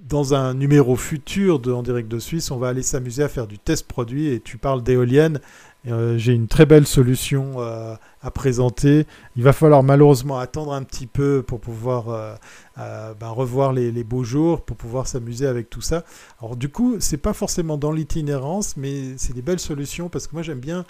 dans 0.00 0.34
un 0.34 0.52
numéro 0.54 0.96
futur 0.96 1.60
de 1.60 1.72
En 1.72 1.82
direct 1.82 2.08
de 2.08 2.18
Suisse, 2.18 2.50
on 2.50 2.58
va 2.58 2.68
aller 2.68 2.82
s'amuser 2.82 3.22
à 3.22 3.28
faire 3.28 3.46
du 3.46 3.60
test 3.60 3.86
produit 3.86 4.26
et 4.26 4.40
tu 4.40 4.58
parles 4.58 4.82
d'éoliennes. 4.82 5.40
Euh, 5.88 6.18
j'ai 6.18 6.32
une 6.32 6.48
très 6.48 6.66
belle 6.66 6.86
solution 6.86 7.54
euh, 7.58 7.94
à 8.20 8.30
présenter. 8.30 9.06
Il 9.36 9.42
va 9.44 9.52
falloir 9.52 9.82
malheureusement 9.82 10.38
attendre 10.38 10.72
un 10.72 10.82
petit 10.82 11.06
peu 11.06 11.42
pour 11.46 11.60
pouvoir 11.60 12.08
euh, 12.08 13.14
ben, 13.14 13.28
revoir 13.28 13.72
les, 13.72 14.04
beaux 14.04 14.24
jours, 14.24 14.62
pour 14.62 14.76
pouvoir 14.76 15.06
s'amuser 15.06 15.46
avec 15.46 15.70
tout 15.70 15.80
ça. 15.80 16.04
Alors 16.40 16.56
du 16.56 16.68
coup, 16.68 16.96
c'est 16.98 17.18
pas 17.18 17.32
forcément 17.32 17.76
dans 17.76 17.92
l'itinérance, 17.92 18.76
mais 18.76 19.16
c'est 19.16 19.32
des 19.32 19.42
belles 19.42 19.60
solutions 19.60 20.08
parce 20.08 20.26
que 20.26 20.32
moi 20.34 20.42
j'aime 20.42 20.60
bien, 20.60 20.84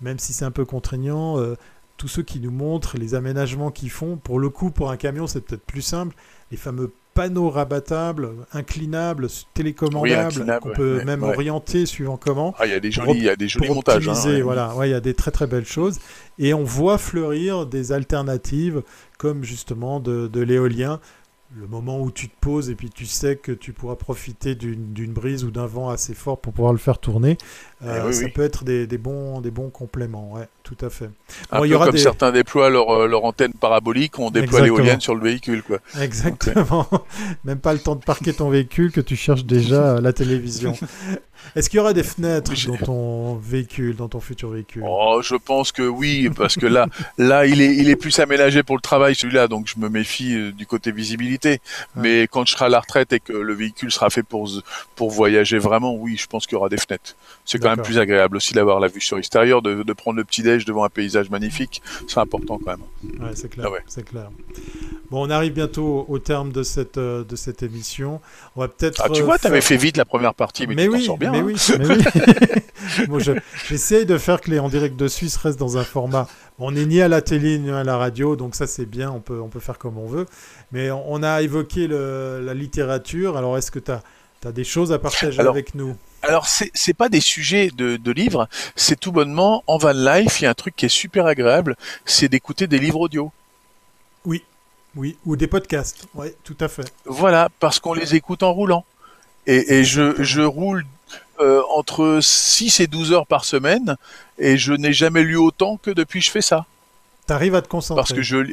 même 0.00 0.18
si 0.18 0.32
c'est 0.32 0.44
un 0.44 0.50
peu 0.50 0.64
contraignant, 0.64 1.38
tous 1.96 2.08
ceux 2.08 2.22
qui 2.22 2.40
nous 2.40 2.50
montrent 2.50 2.98
les 2.98 3.14
aménagements 3.14 3.70
qu'ils 3.70 3.90
font. 3.90 4.16
Pour 4.16 4.38
le 4.38 4.50
coup, 4.50 4.70
pour 4.70 4.90
un 4.90 4.96
camion, 4.96 5.26
c'est 5.26 5.40
peut-être 5.40 5.64
plus 5.64 5.82
simple. 5.82 6.14
Les 6.50 6.56
fameux 6.56 6.92
panneaux 7.14 7.50
rabattables, 7.50 8.30
inclinables, 8.52 9.28
télécommandables, 9.54 10.58
qu'on 10.60 10.70
peut 10.70 11.04
même 11.04 11.22
orienter 11.22 11.86
suivant 11.86 12.16
comment. 12.16 12.54
Ah, 12.58 12.66
il 12.66 12.72
y 12.72 12.74
a 12.74 12.80
des 12.80 12.90
jolis, 12.90 13.18
il 13.18 13.24
y 13.24 13.28
a 13.28 13.36
des 13.36 13.48
jolis 13.48 13.68
montages. 13.68 14.08
Hein, 14.08 14.40
voilà, 14.42 14.72
il 14.84 14.90
y 14.90 14.94
a 14.94 15.00
des 15.00 15.14
très 15.14 15.30
très 15.30 15.46
belles 15.46 15.66
choses. 15.66 15.98
Et 16.38 16.54
on 16.54 16.64
voit 16.64 16.98
fleurir 16.98 17.66
des 17.66 17.92
alternatives 17.92 18.82
comme 19.18 19.44
justement 19.44 20.00
de, 20.00 20.26
de 20.26 20.40
l'éolien 20.40 21.00
le 21.54 21.66
moment 21.66 22.00
où 22.00 22.10
tu 22.10 22.28
te 22.28 22.34
poses 22.40 22.70
et 22.70 22.74
puis 22.74 22.88
tu 22.88 23.04
sais 23.04 23.36
que 23.36 23.52
tu 23.52 23.72
pourras 23.72 23.96
profiter 23.96 24.54
d'une 24.54 25.12
brise 25.12 25.44
ou 25.44 25.50
d'un 25.50 25.66
vent 25.66 25.90
assez 25.90 26.14
fort 26.14 26.40
pour 26.40 26.52
pouvoir 26.52 26.72
le 26.72 26.78
faire 26.78 26.98
tourner, 26.98 27.36
eh 27.82 27.88
euh, 27.88 28.12
ça 28.12 28.28
peut 28.28 28.42
être 28.42 28.64
des, 28.64 28.86
bons, 28.98 29.40
des 29.40 29.50
bons 29.50 29.70
compléments, 29.70 30.32
ouais, 30.32 30.48
tout 30.62 30.76
à 30.80 30.88
fait. 30.88 31.10
Un 31.50 31.60
peu 31.60 31.78
comme 31.78 31.96
certains 31.96 32.32
déploient 32.32 32.70
leur, 32.70 32.90
euh, 32.90 33.06
leur, 33.06 33.24
antenne 33.24 33.52
parabolique, 33.52 34.18
on 34.18 34.30
déploie 34.30 34.62
l'éolienne 34.62 35.00
sur 35.00 35.14
le 35.14 35.22
véhicule. 35.22 35.62
Quoi. 35.62 35.78
Exactement. 36.00 36.86
Même 37.44 37.58
pas 37.58 37.72
le 37.72 37.80
temps 37.80 37.96
de 37.96 38.04
parquer 38.04 38.32
ton 38.32 38.48
véhicule 38.48 38.90
que 38.90 39.00
tu 39.00 39.16
cherches 39.16 39.44
déjà 39.44 40.00
la 40.00 40.12
télévision. 40.12 40.74
Est-ce 41.54 41.68
qu'il 41.68 41.78
y 41.78 41.80
aura 41.80 41.92
des 41.92 42.02
fenêtres 42.02 42.52
dans 42.66 42.76
ton 42.76 43.34
véhicule, 43.34 43.96
dans 43.96 44.08
ton 44.08 44.20
futur 44.20 44.50
véhicule? 44.50 44.84
Oh, 44.86 45.20
je 45.22 45.34
pense 45.34 45.72
que 45.72 45.82
oui, 45.82 46.30
parce 46.34 46.56
que 46.56 46.66
là, 46.66 46.86
là, 47.18 47.46
il 47.46 47.60
est, 47.60 47.74
il 47.76 47.90
est 47.90 47.96
plus 47.96 48.18
aménagé 48.18 48.62
pour 48.62 48.76
le 48.76 48.82
travail 48.82 49.14
celui-là, 49.14 49.48
donc 49.48 49.66
je 49.66 49.78
me 49.78 49.88
méfie 49.88 50.34
euh, 50.34 50.52
du 50.52 50.66
côté 50.66 50.92
visibilité. 50.92 51.60
Mais 51.96 52.22
quand 52.22 52.46
je 52.46 52.52
serai 52.52 52.66
à 52.66 52.68
la 52.68 52.80
retraite 52.80 53.12
et 53.12 53.20
que 53.20 53.32
le 53.32 53.54
véhicule 53.54 53.90
sera 53.90 54.10
fait 54.10 54.22
pour 54.22 54.48
pour 54.96 55.10
voyager 55.10 55.58
vraiment, 55.58 55.94
oui, 55.94 56.16
je 56.16 56.26
pense 56.26 56.46
qu'il 56.46 56.56
y 56.56 56.58
aura 56.58 56.68
des 56.68 56.76
fenêtres. 56.76 57.16
C'est 57.44 57.58
quand 57.58 57.70
même 57.70 57.84
plus 57.84 57.98
agréable 57.98 58.36
aussi 58.36 58.54
d'avoir 58.54 58.80
la 58.80 58.88
vue 58.88 59.00
sur 59.00 59.16
l'extérieur, 59.16 59.62
de, 59.62 59.82
de, 59.82 59.92
prendre 59.92 60.16
le 60.16 60.24
petit 60.24 60.42
déj 60.42 60.64
devant 60.64 60.84
un 60.84 60.88
paysage 60.88 61.30
magnifique. 61.30 61.82
C'est 62.08 62.20
important 62.20 62.58
quand 62.64 62.76
même. 62.76 63.20
Ouais, 63.20 63.34
c'est 63.34 63.48
clair. 63.48 63.66
Ah 63.68 63.78
c'est 63.86 64.04
clair. 64.04 64.30
Bon, 65.10 65.26
on 65.26 65.30
arrive 65.30 65.52
bientôt 65.52 66.06
au 66.08 66.18
terme 66.18 66.52
de 66.52 66.62
cette, 66.62 66.98
euh, 66.98 67.24
de 67.24 67.36
cette 67.36 67.62
émission. 67.62 68.20
On 68.56 68.60
va 68.60 68.68
peut-être. 68.68 69.02
Ah, 69.04 69.10
tu 69.10 69.22
vois, 69.22 69.38
tu 69.38 69.46
avais 69.46 69.60
fait 69.60 69.76
vite 69.76 69.96
la 69.96 70.04
première 70.04 70.34
partie, 70.34 70.66
mais, 70.66 70.74
tu 70.74 70.88
oui, 70.88 71.04
sors 71.04 71.18
bien. 71.18 71.31
Mais 71.38 71.42
oui, 71.42 71.56
mais 71.78 71.86
oui. 73.08 73.40
J'essaye 73.68 74.06
de 74.06 74.18
faire 74.18 74.40
que 74.40 74.50
les 74.50 74.58
en 74.58 74.68
direct 74.68 74.96
de 74.96 75.08
Suisse 75.08 75.36
restent 75.36 75.58
dans 75.58 75.78
un 75.78 75.84
format. 75.84 76.28
On 76.58 76.72
n'est 76.72 76.84
ni 76.84 77.00
à 77.00 77.08
la 77.08 77.22
télé 77.22 77.58
ni 77.58 77.70
à 77.70 77.84
la 77.84 77.96
radio, 77.96 78.36
donc 78.36 78.54
ça 78.54 78.66
c'est 78.66 78.86
bien, 78.86 79.10
on 79.10 79.20
peut, 79.20 79.40
on 79.40 79.48
peut 79.48 79.60
faire 79.60 79.78
comme 79.78 79.98
on 79.98 80.06
veut. 80.06 80.26
Mais 80.72 80.90
on 80.90 81.22
a 81.22 81.42
évoqué 81.42 81.88
la 81.88 82.54
littérature, 82.54 83.36
alors 83.36 83.56
est-ce 83.56 83.70
que 83.70 83.78
tu 83.78 83.90
as, 83.90 84.02
as, 84.44 84.52
des 84.52 84.64
choses 84.64 84.92
à 84.92 84.98
partager 84.98 85.40
avec 85.40 85.74
nous? 85.74 85.96
alors 86.22 86.46
c'est 86.46 86.94
pas 86.94 87.08
des 87.08 87.20
sujets 87.20 87.70
de, 87.74 87.96
de 87.96 88.12
livres, 88.12 88.48
c'est 88.76 88.98
tout 88.98 89.12
bonnement 89.12 89.64
en 89.66 89.76
van 89.78 89.92
life. 89.92 90.40
Il 90.40 90.44
y 90.44 90.46
a 90.46 90.50
un 90.50 90.54
truc 90.54 90.76
qui 90.76 90.86
est 90.86 90.90
super 90.90 91.26
agréable, 91.26 91.76
c'est 92.04 92.28
d'écouter 92.28 92.66
des 92.66 92.78
livres 92.78 93.00
audio. 93.00 93.32
Oui, 94.24 94.44
oui, 94.94 95.16
ou 95.26 95.36
des 95.36 95.48
podcasts. 95.48 96.06
Oui, 96.14 96.28
tout 96.44 96.56
à 96.60 96.68
fait. 96.68 96.92
Voilà, 97.06 97.48
parce 97.58 97.80
qu'on 97.80 97.94
les 97.94 98.14
écoute 98.14 98.42
en 98.42 98.52
roulant. 98.52 98.84
Et, 99.46 99.78
et 99.78 99.84
je, 99.84 100.22
je 100.22 100.40
roule 100.40 100.84
euh, 101.40 101.62
entre 101.74 102.18
6 102.20 102.80
et 102.80 102.86
12 102.86 103.12
heures 103.12 103.26
par 103.26 103.44
semaine 103.44 103.96
et 104.38 104.58
je 104.58 104.72
n'ai 104.72 104.92
jamais 104.92 105.22
lu 105.22 105.36
autant 105.36 105.76
que 105.76 105.90
depuis 105.90 106.20
que 106.20 106.26
je 106.26 106.30
fais 106.30 106.42
ça. 106.42 106.66
T'arrives 107.26 107.54
à 107.54 107.62
te 107.62 107.68
concentrer. 107.68 108.00
Parce 108.00 108.12
que 108.12 108.22
je 108.22 108.52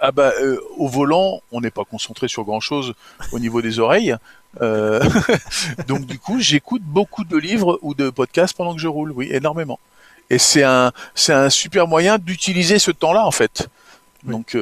ah 0.00 0.12
bah 0.12 0.32
euh, 0.40 0.60
au 0.76 0.88
volant, 0.88 1.40
on 1.50 1.60
n'est 1.60 1.70
pas 1.70 1.84
concentré 1.84 2.28
sur 2.28 2.44
grand 2.44 2.60
chose 2.60 2.94
au 3.32 3.38
niveau 3.38 3.62
des 3.62 3.78
oreilles. 3.78 4.16
Euh, 4.60 5.02
donc 5.88 6.06
du 6.06 6.18
coup, 6.18 6.40
j'écoute 6.40 6.82
beaucoup 6.82 7.24
de 7.24 7.36
livres 7.36 7.78
ou 7.82 7.94
de 7.94 8.10
podcasts 8.10 8.56
pendant 8.56 8.74
que 8.74 8.80
je 8.80 8.88
roule, 8.88 9.12
oui, 9.12 9.28
énormément. 9.30 9.78
Et 10.30 10.38
c'est 10.38 10.62
un 10.62 10.92
c'est 11.14 11.32
un 11.32 11.50
super 11.50 11.86
moyen 11.86 12.18
d'utiliser 12.18 12.78
ce 12.78 12.90
temps-là 12.90 13.26
en 13.26 13.30
fait. 13.30 13.68
Donc 14.24 14.56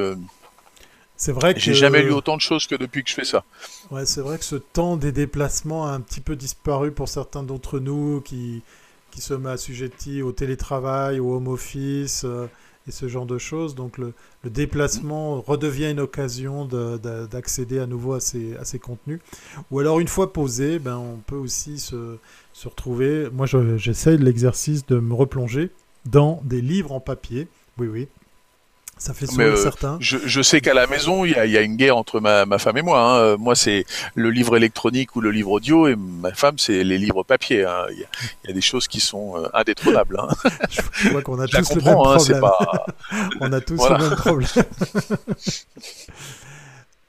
c'est 1.23 1.31
vrai 1.31 1.53
que 1.53 1.61
j'ai 1.61 1.73
jamais 1.73 2.03
lu 2.03 2.11
autant 2.11 2.35
de 2.35 2.41
choses 2.41 2.67
que 2.67 2.75
depuis 2.75 3.01
que 3.01 3.09
je 3.09 3.15
fais 3.15 3.23
ça. 3.23 3.45
Ouais, 3.91 4.05
c'est 4.05 4.19
vrai 4.19 4.37
que 4.37 4.43
ce 4.43 4.57
temps 4.57 4.97
des 4.97 5.13
déplacements 5.13 5.87
a 5.87 5.91
un 5.91 6.01
petit 6.01 6.19
peu 6.19 6.35
disparu 6.35 6.91
pour 6.91 7.07
certains 7.07 7.43
d'entre 7.43 7.79
nous 7.79 8.19
qui 8.19 8.61
qui 9.09 9.21
sommes 9.21 9.45
assujettis 9.45 10.21
au 10.21 10.33
télétravail, 10.33 11.19
au 11.19 11.35
home 11.35 11.47
office 11.47 12.23
euh, 12.25 12.47
et 12.87 12.91
ce 12.91 13.07
genre 13.07 13.25
de 13.25 13.37
choses. 13.37 13.73
Donc 13.73 13.97
le, 13.97 14.13
déplacement 14.43 15.39
redevient 15.39 15.91
une 15.91 16.01
occasion 16.01 16.65
d'accéder 16.65 17.79
à 17.79 17.85
nouveau 17.85 18.13
à 18.13 18.19
ces, 18.19 18.57
à 18.57 18.65
ces 18.65 18.79
contenus. 18.79 19.21
Ou 19.71 19.79
alors 19.79 20.01
une 20.01 20.09
fois 20.09 20.33
posé, 20.33 20.79
ben, 20.79 20.97
on 20.97 21.17
peut 21.25 21.37
aussi 21.37 21.79
se, 21.79 22.17
se 22.51 22.67
retrouver. 22.67 23.29
Moi, 23.31 23.45
j'essaye 23.77 24.17
l'exercice 24.17 24.85
de 24.87 24.99
me 24.99 25.13
replonger 25.13 25.69
dans 26.05 26.41
des 26.43 26.59
livres 26.59 26.91
en 26.91 26.99
papier. 26.99 27.47
Oui, 27.77 27.87
oui. 27.87 28.07
Ça 28.97 29.13
fait 29.13 29.25
sourire 29.25 29.57
certains. 29.57 29.97
Je, 29.99 30.17
je, 30.23 30.41
sais 30.41 30.61
qu'à 30.61 30.73
la 30.73 30.87
maison, 30.87 31.25
il 31.25 31.31
y 31.31 31.35
a, 31.35 31.45
y 31.45 31.57
a, 31.57 31.61
une 31.61 31.75
guerre 31.75 31.97
entre 31.97 32.19
ma, 32.19 32.45
ma 32.45 32.57
femme 32.57 32.77
et 32.77 32.81
moi. 32.81 33.01
Hein. 33.01 33.37
Moi, 33.37 33.55
c'est 33.55 33.85
le 34.15 34.29
livre 34.29 34.55
électronique 34.55 35.15
ou 35.15 35.21
le 35.21 35.31
livre 35.31 35.51
audio, 35.51 35.87
et 35.87 35.95
ma 35.95 36.33
femme, 36.33 36.57
c'est 36.57 36.83
les 36.83 36.97
livres 36.97 37.23
papier. 37.23 37.65
Hein. 37.65 37.85
Il, 37.91 37.99
y 37.99 38.03
a, 38.03 38.07
il, 38.43 38.47
y 38.47 38.51
a, 38.51 38.53
des 38.53 38.61
choses 38.61 38.87
qui 38.87 38.99
sont 38.99 39.35
indétrônables. 39.53 40.19
Hein. 40.19 40.29
Je 40.93 41.09
vois 41.09 41.21
qu'on 41.21 41.39
a 41.39 41.47
tous 41.47 41.75
le 41.75 41.81
même 41.81 41.95
problème. 41.95 42.39
Pas... 42.39 42.85
On 43.41 43.51
a 43.51 43.61
tous 43.61 43.89
le 43.89 43.97
même 43.97 44.15
problème. 44.15 44.65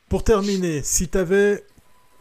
Pour 0.09 0.25
terminer, 0.25 0.83
si 0.83 1.09
tu 1.09 1.19
avais 1.19 1.65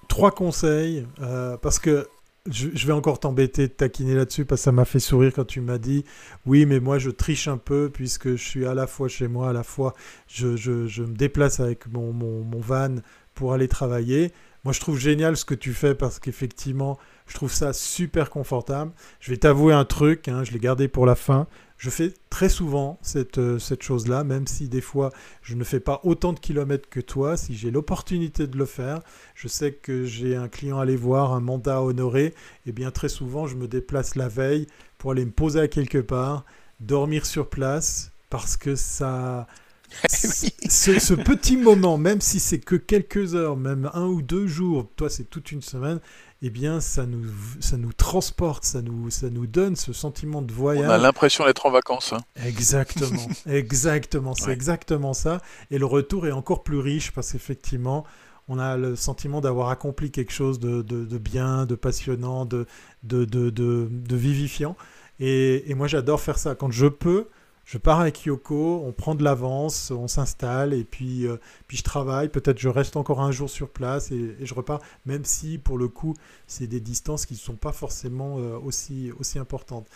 trois 0.08 0.32
conseils, 0.32 1.08
euh, 1.22 1.58
parce 1.58 1.80
que 1.80 2.08
je, 2.52 2.86
vais 2.86 2.94
encore 2.94 3.20
t'embêter 3.20 3.68
de 3.68 3.74
taquiner 3.74 4.16
là-dessus 4.16 4.44
parce 4.44 4.62
que 4.62 4.66
ça 4.66 4.72
m'a 4.74 4.84
fait 4.84 5.00
sourire 5.00 5.32
quand 5.34 5.46
tu 5.46 5.62
m'as 5.62 5.78
dit 5.78 6.04
oui 6.46 6.66
mais 6.66 6.82
moi 6.82 7.00
je 7.00 7.10
triche 7.10 7.48
un 7.48 7.58
peu 7.58 7.90
puisque 7.90 8.32
je 8.32 8.44
suis 8.44 8.66
à 8.66 8.74
la 8.74 8.86
fois 8.86 9.08
chez 9.08 9.30
moi 9.30 9.50
à 9.50 9.54
la 9.54 9.64
fois 9.64 9.94
je, 10.28 10.58
je, 10.58 10.88
je 10.88 11.04
me 11.04 11.16
déplace 11.16 11.62
avec 11.62 11.88
mon, 11.88 12.12
mon, 12.12 12.44
mon, 12.44 12.60
van 12.60 12.96
pour 13.34 13.54
aller 13.54 13.70
travailler. 13.70 14.34
Moi 14.66 14.74
je 14.74 14.82
trouve 14.82 15.00
génial 15.00 15.38
ce 15.38 15.46
que 15.46 15.56
tu 15.56 15.74
fais 15.74 15.96
parce 15.96 16.20
qu'effectivement 16.20 17.00
je 17.28 17.36
trouve 17.36 17.52
ça 17.52 17.72
super 17.72 18.30
confortable. 18.30 18.92
Je 19.22 19.32
vais 19.32 19.38
t'avouer 19.38 19.74
un 19.74 19.86
truc 19.86 20.28
hein, 20.28 20.44
je 20.44 20.52
l'ai 20.52 20.60
gardé 20.60 20.90
pour 20.90 21.06
la 21.06 21.16
fin 21.16 21.48
je 21.78 21.90
fais 21.90 22.14
très 22.30 22.50
souvent 22.50 22.98
cette, 23.02 23.38
euh, 23.38 23.60
cette 23.60 23.84
chose-là, 23.84 24.24
même 24.24 24.48
si 24.48 24.70
des 24.70 24.82
fois 24.82 25.12
je 25.42 25.56
ne 25.56 25.64
fais 25.64 25.80
pas 25.80 26.00
autant 26.04 26.34
de 26.34 26.40
kilomètres 26.40 26.90
que 26.90 27.00
toi. 27.00 27.38
Si 27.38 27.56
j'ai 27.56 27.72
l'opportunité 27.72 28.48
de 28.48 28.58
le 28.58 28.66
faire, 28.66 29.02
je 29.36 29.48
sais 29.48 29.74
que 29.74 30.06
j'ai 30.06 30.36
un 30.36 30.48
client 30.48 30.80
à 30.80 30.84
aller 30.84 30.96
voir, 30.96 31.34
un 31.34 31.40
mandat 31.40 31.78
à 31.78 31.82
honorer, 31.82 32.28
et 32.28 32.34
eh 32.68 32.72
bien 32.72 32.92
très 32.92 33.10
souvent 33.10 33.48
je 33.48 33.56
me 33.56 33.68
déplace 33.68 34.16
la 34.16 34.28
veille 34.28 34.68
pour 34.98 35.12
aller 35.12 35.26
me 35.26 35.32
poser 35.32 35.60
à 35.60 35.68
quelque 35.68 35.98
part, 35.98 36.46
dormir 36.80 37.26
sur 37.26 37.50
place, 37.50 38.12
parce 38.30 38.58
que 38.58 38.76
ça... 38.76 39.48
ce, 40.10 40.98
ce, 41.00 41.14
petit 41.14 41.56
moment, 41.56 42.00
même 42.00 42.20
si 42.20 42.40
c'est 42.40 42.58
que 42.58 42.76
quelques 42.76 43.36
heures, 43.36 43.56
même 43.56 43.92
un 43.94 44.08
ou 44.08 44.24
deux 44.24 44.48
jours, 44.48 44.88
toi 44.96 45.08
c'est 45.08 45.30
toute 45.30 45.52
une 45.52 45.62
semaine, 45.62 46.00
eh 46.46 46.50
bien, 46.50 46.82
ça 46.82 47.06
nous, 47.06 47.24
ça 47.62 47.78
nous 47.78 47.94
transporte, 47.94 48.66
ça 48.66 48.82
nous, 48.82 49.10
ça 49.10 49.30
nous 49.30 49.48
donne 49.48 49.78
ce 49.78 49.94
sentiment 49.94 50.42
de 50.42 50.52
voyage. 50.52 50.86
On 50.86 50.92
a 50.92 50.98
l'impression 50.98 51.46
d'être 51.46 51.66
en 51.66 51.72
vacances. 51.72 52.12
Hein. 52.12 52.20
Exactement, 52.46 53.28
exactement, 53.46 54.34
c'est 54.34 54.52
exactement 54.52 55.14
ça. 55.14 55.42
Et 55.72 55.78
le 55.78 55.86
retour 55.86 56.28
est 56.28 56.34
encore 56.34 56.64
plus 56.64 56.80
riche 56.80 57.12
parce 57.12 57.32
qu'effectivement, 57.32 58.04
on 58.50 58.60
a 58.60 58.76
le 58.76 58.98
sentiment 58.98 59.40
d'avoir 59.40 59.70
accompli 59.70 60.12
quelque 60.12 60.34
chose 60.34 60.60
de, 60.60 60.82
de, 60.82 61.06
de, 61.06 61.18
bien, 61.18 61.66
de 61.66 61.76
passionnant, 61.76 62.46
de, 62.46 62.68
de, 63.04 64.16
vivifiant. 64.16 64.76
Et, 65.22 65.72
et 65.72 65.76
moi, 65.76 65.88
j'adore 65.88 66.20
faire 66.20 66.38
ça. 66.38 66.56
Quand 66.56 66.72
je 66.72 66.88
peux, 66.88 67.30
je 67.66 67.78
pars 67.78 68.02
avec 68.02 68.26
Yoko, 68.26 68.84
on 68.86 68.92
prend 68.92 69.16
de 69.16 69.24
l'avance, 69.24 69.90
on 69.92 70.08
s'installe 70.08 70.74
et 70.74 70.84
puis, 70.84 71.26
euh, 71.26 71.38
puis 71.68 71.78
je 71.78 71.84
travaille. 71.84 72.28
Peut-être 72.30 72.60
je 72.60 72.70
reste 72.70 72.98
encore 72.98 73.22
un 73.22 73.32
jour 73.32 73.50
sur 73.50 73.70
place 73.70 74.12
et, 74.12 74.36
je 74.42 74.54
repars, 74.54 74.82
même 75.06 75.24
si 75.24 75.58
pour 75.58 75.78
le 75.78 75.88
coup, 75.88 76.14
c'est 76.46 76.68
des 76.68 76.82
distances 76.82 77.26
qui 77.26 77.34
ne 77.34 77.40
sont 77.40 77.56
pas 77.56 77.72
forcément 77.72 78.38
euh, 78.38 78.58
aussi, 78.58 79.12
aussi 79.18 79.40
importantes. 79.40 79.88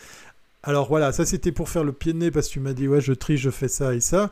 Alors 0.62 0.88
voilà, 0.88 1.12
ça 1.12 1.26
c'était 1.26 1.52
pour 1.52 1.68
faire 1.68 1.84
le 1.84 1.92
pied 1.92 2.12
de 2.12 2.18
nez 2.18 2.30
parce 2.30 2.48
que 2.48 2.54
tu 2.54 2.60
m'as 2.60 2.72
dit 2.72 2.88
ouais, 2.88 3.00
je 3.00 3.12
trie, 3.12 3.36
je 3.36 3.50
fais 3.50 3.68
ça 3.68 3.94
et 3.94 4.00
ça. 4.00 4.30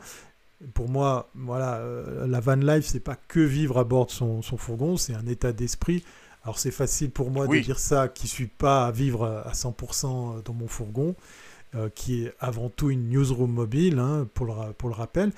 Pour 0.73 0.89
moi, 0.89 1.29
voilà, 1.35 1.75
euh, 1.75 2.25
la 2.25 2.39
van 2.39 2.55
life, 2.55 2.85
c'est 2.87 2.99
pas 2.99 3.15
que 3.27 3.39
vivre 3.39 3.77
à 3.77 3.83
bord 3.83 4.07
de 4.07 4.11
son, 4.11 4.41
son 4.41 4.57
fourgon, 4.57 4.97
c'est 4.97 5.13
un 5.13 5.27
état 5.27 5.53
d'esprit. 5.53 6.03
Alors 6.43 6.57
c'est 6.57 6.71
facile 6.71 7.11
pour 7.11 7.29
moi 7.29 7.45
de 7.45 7.59
dire 7.59 7.77
ça 7.77 8.07
qui 8.07 8.27
suis 8.27 8.47
pas 8.47 8.87
à 8.87 8.91
vivre 8.91 9.25
à 9.45 9.51
100% 9.51 10.43
dans 10.43 10.53
mon 10.53 10.67
fourgon. 10.67 11.15
Euh, 11.77 11.89
qui 11.93 12.23
est 12.23 12.33
avant 12.39 12.69
tout 12.69 12.89
une 12.89 13.09
newsroom 13.09 13.51
mobile, 13.51 13.99
hein, 13.99 14.27
pour, 14.33 14.45
le, 14.45 14.93
rappel. 14.93 15.31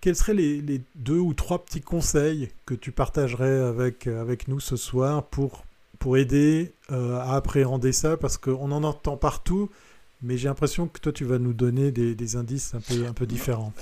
Quels 0.00 0.16
seraient 0.16 0.34
les, 0.34 0.82
deux 0.96 1.18
ou 1.18 1.32
trois 1.32 1.64
petits 1.64 1.80
conseils 1.80 2.50
que 2.66 2.74
tu 2.74 2.92
partagerais 2.92 3.60
avec, 3.60 4.06
avec 4.06 4.48
nous 4.48 4.60
ce 4.60 4.76
soir 4.76 5.22
pour, 5.22 5.64
aider 6.16 6.72
euh, 6.90 7.18
à 7.20 7.36
appréhender 7.36 7.92
ça? 7.92 8.16
Parce 8.16 8.36
qu'on 8.36 8.70
en 8.72 8.82
entend 8.84 9.16
partout, 9.16 9.70
mais 10.20 10.36
j'ai 10.36 10.48
l'impression 10.48 10.88
que 10.88 10.98
toi, 10.98 11.12
tu 11.12 11.24
vas 11.24 11.38
nous 11.38 11.54
donner 11.54 11.90
des, 11.90 12.36
indices 12.36 12.74
un 12.74 13.12
peu, 13.12 13.26
différents. 13.26 13.72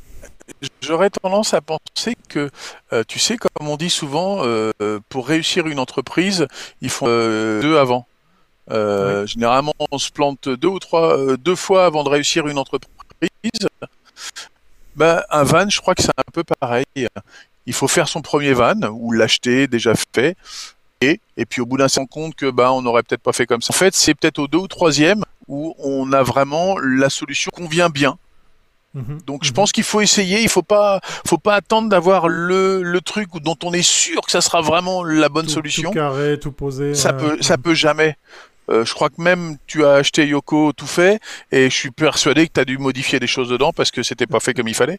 J'aurais 0.81 1.11
tendance 1.11 1.55
à 1.55 1.61
penser 1.61 2.15
que, 2.29 2.51
euh, 2.93 3.03
tu 3.09 3.19
sais, 3.19 3.37
comme 3.37 3.67
on 3.67 3.77
dit 3.77 3.91
souvent, 3.91 4.45
pour 5.09 5.27
réussir 5.27 5.67
une 5.67 5.79
entreprise, 5.79 6.47
il 6.83 6.91
faut 6.91 7.07
deux 7.07 7.79
avant. 7.79 8.07
Euh, 8.71 9.27
généralement, 9.27 9.75
on 9.91 9.99
se 9.99 10.11
plante 10.11 10.49
deux 10.49 10.69
ou 10.69 10.79
trois, 10.79 11.19
euh, 11.19 11.37
deux 11.37 11.57
fois 11.57 11.87
avant 11.87 12.05
de 12.05 12.09
réussir 12.09 12.47
une 12.47 12.59
entreprise. 12.59 12.89
Ben, 14.97 15.23
un 15.31 15.45
van, 15.45 15.69
je 15.69 15.81
crois 15.81 15.95
que 15.95 16.03
c'est 16.03 16.11
un 16.17 16.31
peu 16.33 16.45
pareil. 16.45 16.85
Il 17.67 17.73
faut 17.73 17.89
faire 17.89 18.09
son 18.09 18.21
premier 18.21 18.53
van 18.53 18.81
ou 18.91 19.13
l'acheter 19.13 19.67
déjà 19.67 19.95
fait. 19.95 20.37
Et, 21.01 21.21
et 21.37 21.47
puis 21.47 21.61
au 21.61 21.67
bout 21.67 21.77
d'un 21.77 21.87
certain 21.87 22.07
compte 22.07 22.35
que 22.35 22.51
ben 22.51 22.71
on 22.71 22.83
n'aurait 22.83 23.05
peut-être 23.05 23.23
pas 23.23 23.33
fait 23.33 23.47
comme 23.47 23.63
ça. 23.63 23.73
En 23.73 23.79
fait, 23.79 23.95
c'est 23.95 24.15
peut-être 24.15 24.41
au 24.41 24.49
deux 24.49 24.59
ou 24.59 24.67
troisième 24.67 25.25
où 25.47 25.75
on 25.79 26.13
a 26.13 26.23
vraiment 26.25 26.77
la 26.79 27.09
solution 27.09 27.51
qui 27.55 27.63
convient 27.63 27.89
bien. 27.89 28.19
Mhm. 28.95 29.21
Donc 29.27 29.45
je 29.45 29.51
mhm. 29.51 29.55
pense 29.55 29.73
qu'il 29.73 29.85
faut 29.85 30.01
essayer, 30.01 30.43
il 30.43 30.49
faut 30.49 30.63
pas, 30.63 31.01
faut 31.27 31.39
pas 31.39 31.55
attendre 31.55 31.89
d'avoir 31.89 32.29
le, 32.29 32.83
le 32.83 33.01
truc 33.01 33.29
dont 33.43 33.57
on 33.63 33.73
est 33.73 33.83
sûr 33.83 34.21
que 34.23 34.31
ça 34.31 34.41
sera 34.41 34.61
vraiment 34.61 35.05
la 35.05 35.29
bonne 35.29 35.49
solution. 35.49 35.91
Tout 35.91 35.95
carré, 35.95 36.39
tout 36.41 36.53
posé. 36.53 36.95
Ça 36.95 37.13
peut, 37.13 37.39
ça 37.41 37.59
peut 37.59 37.75
jamais. 37.75 38.17
Euh, 38.71 38.85
je 38.85 38.95
crois 38.95 39.09
que 39.09 39.21
même 39.21 39.57
tu 39.67 39.85
as 39.85 39.95
acheté 39.95 40.27
Yoko 40.27 40.73
tout 40.73 40.87
fait 40.87 41.21
et 41.53 41.71
je 41.71 41.75
suis 41.75 41.91
persuadé 41.91 42.47
que 42.47 42.53
tu 42.53 42.61
as 42.61 42.65
dû 42.65 42.79
modifier 42.79 43.21
des 43.21 43.27
choses 43.27 43.49
dedans 43.49 43.73
parce 43.73 43.91
que 43.91 44.03
c'était 44.03 44.27
pas 44.27 44.41
fait 44.41 44.55
comme 44.55 44.69
il 44.69 44.75
fallait. 44.75 44.99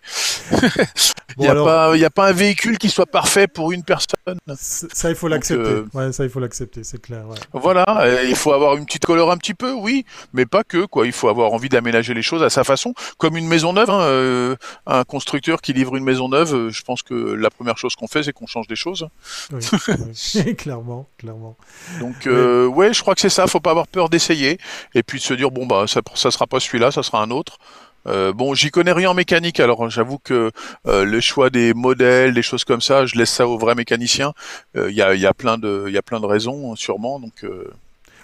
il 1.38 1.42
n'y 1.42 1.48
a, 1.48 1.52
a, 1.52 2.10
pas 2.10 2.28
un 2.28 2.34
véhicule 2.34 2.78
qui 2.78 2.90
soit 2.90 3.06
parfait 3.06 3.48
pour 3.48 3.72
une 3.72 3.84
personne. 3.84 4.40
Ça, 4.56 5.10
il 5.10 5.16
faut 5.16 5.28
l'accepter. 5.28 5.70
Euh, 5.70 5.86
ouais, 5.94 6.12
ça, 6.12 6.24
il 6.24 6.30
faut 6.30 6.40
l'accepter, 6.40 6.84
c'est 6.84 7.02
clair. 7.02 7.28
Ouais. 7.28 7.38
Voilà, 7.54 7.86
il 8.28 8.36
faut 8.36 8.54
avoir 8.54 8.78
une 8.78 8.86
petite 8.86 9.06
couleur 9.06 9.32
un 9.32 9.38
petit 9.38 9.54
peu, 9.54 9.72
oui, 9.74 10.06
mais 10.34 10.46
pas 10.46 10.64
que. 10.64 10.86
quoi. 10.86 11.06
Il 11.06 11.14
faut 11.14 11.30
avoir 11.30 11.54
envie 11.54 11.70
d'aménager 11.70 12.14
les 12.14 12.22
choses 12.22 12.44
à 12.44 12.50
sa 12.50 12.64
façon, 12.64 12.94
comme 13.18 13.38
une 13.38 13.48
maison 13.48 13.74
neuve. 13.74 13.90
Hein, 13.90 14.02
euh, 14.02 14.56
un 14.86 15.04
constructeur 15.04 15.62
qui 15.62 15.74
livre 15.74 15.96
une 15.96 16.04
maison 16.04 16.30
neuve, 16.30 16.70
je 16.70 16.82
pense 16.84 17.02
que 17.02 17.14
la 17.14 17.50
première 17.50 17.78
chose 17.78 17.96
qu'on 17.96 18.08
fait, 18.08 18.24
c'est 18.24 18.34
qu'on 18.34 18.48
change 18.48 18.68
des 18.68 18.76
choses. 18.76 19.08
Oui, 19.52 20.56
clairement, 20.58 21.08
clairement. 21.18 21.58
Donc, 22.00 22.28
euh, 22.28 22.66
ouais, 22.68 22.94
je 22.94 23.02
crois 23.02 23.16
que 23.16 23.22
c'est 23.22 23.30
ça. 23.30 23.48
Faut 23.48 23.59
pas 23.62 23.72
avoir 23.72 23.88
peur 23.88 24.10
d'essayer 24.10 24.58
et 24.96 25.04
puis 25.04 25.20
de 25.20 25.24
se 25.24 25.34
dire 25.34 25.52
bon 25.52 25.66
bah 25.66 25.86
ça 25.88 26.02
ça 26.16 26.32
sera 26.32 26.48
pas 26.48 26.60
celui-là, 26.60 26.92
ça 26.92 27.04
sera 27.04 27.22
un 27.22 27.32
autre. 27.32 27.58
Euh, 28.08 28.34
bon, 28.34 28.54
j'y 28.54 28.72
connais 28.72 28.92
rien 28.92 29.12
en 29.12 29.14
mécanique, 29.14 29.60
alors 29.60 29.90
j'avoue 29.90 30.20
que 30.20 30.52
euh, 30.88 31.06
le 31.06 31.20
choix 31.20 31.50
des 31.50 31.74
modèles, 31.74 32.34
des 32.34 32.42
choses 32.42 32.64
comme 32.64 32.82
ça, 32.82 33.06
je 33.06 33.16
laisse 33.16 33.30
ça 33.30 33.48
aux 33.48 33.58
vrais 33.58 33.76
mécaniciens. 33.76 34.34
Il 34.76 34.82
euh, 34.82 34.92
y, 34.92 35.02
a, 35.02 35.16
y, 35.16 35.26
a, 35.26 35.34
plein 35.34 35.58
de, 35.58 35.90
y 35.90 35.98
a 35.98 36.02
plein 36.02 36.20
de 36.20 36.26
raisons, 36.26 36.76
sûrement. 36.76 37.20
Donc, 37.20 37.46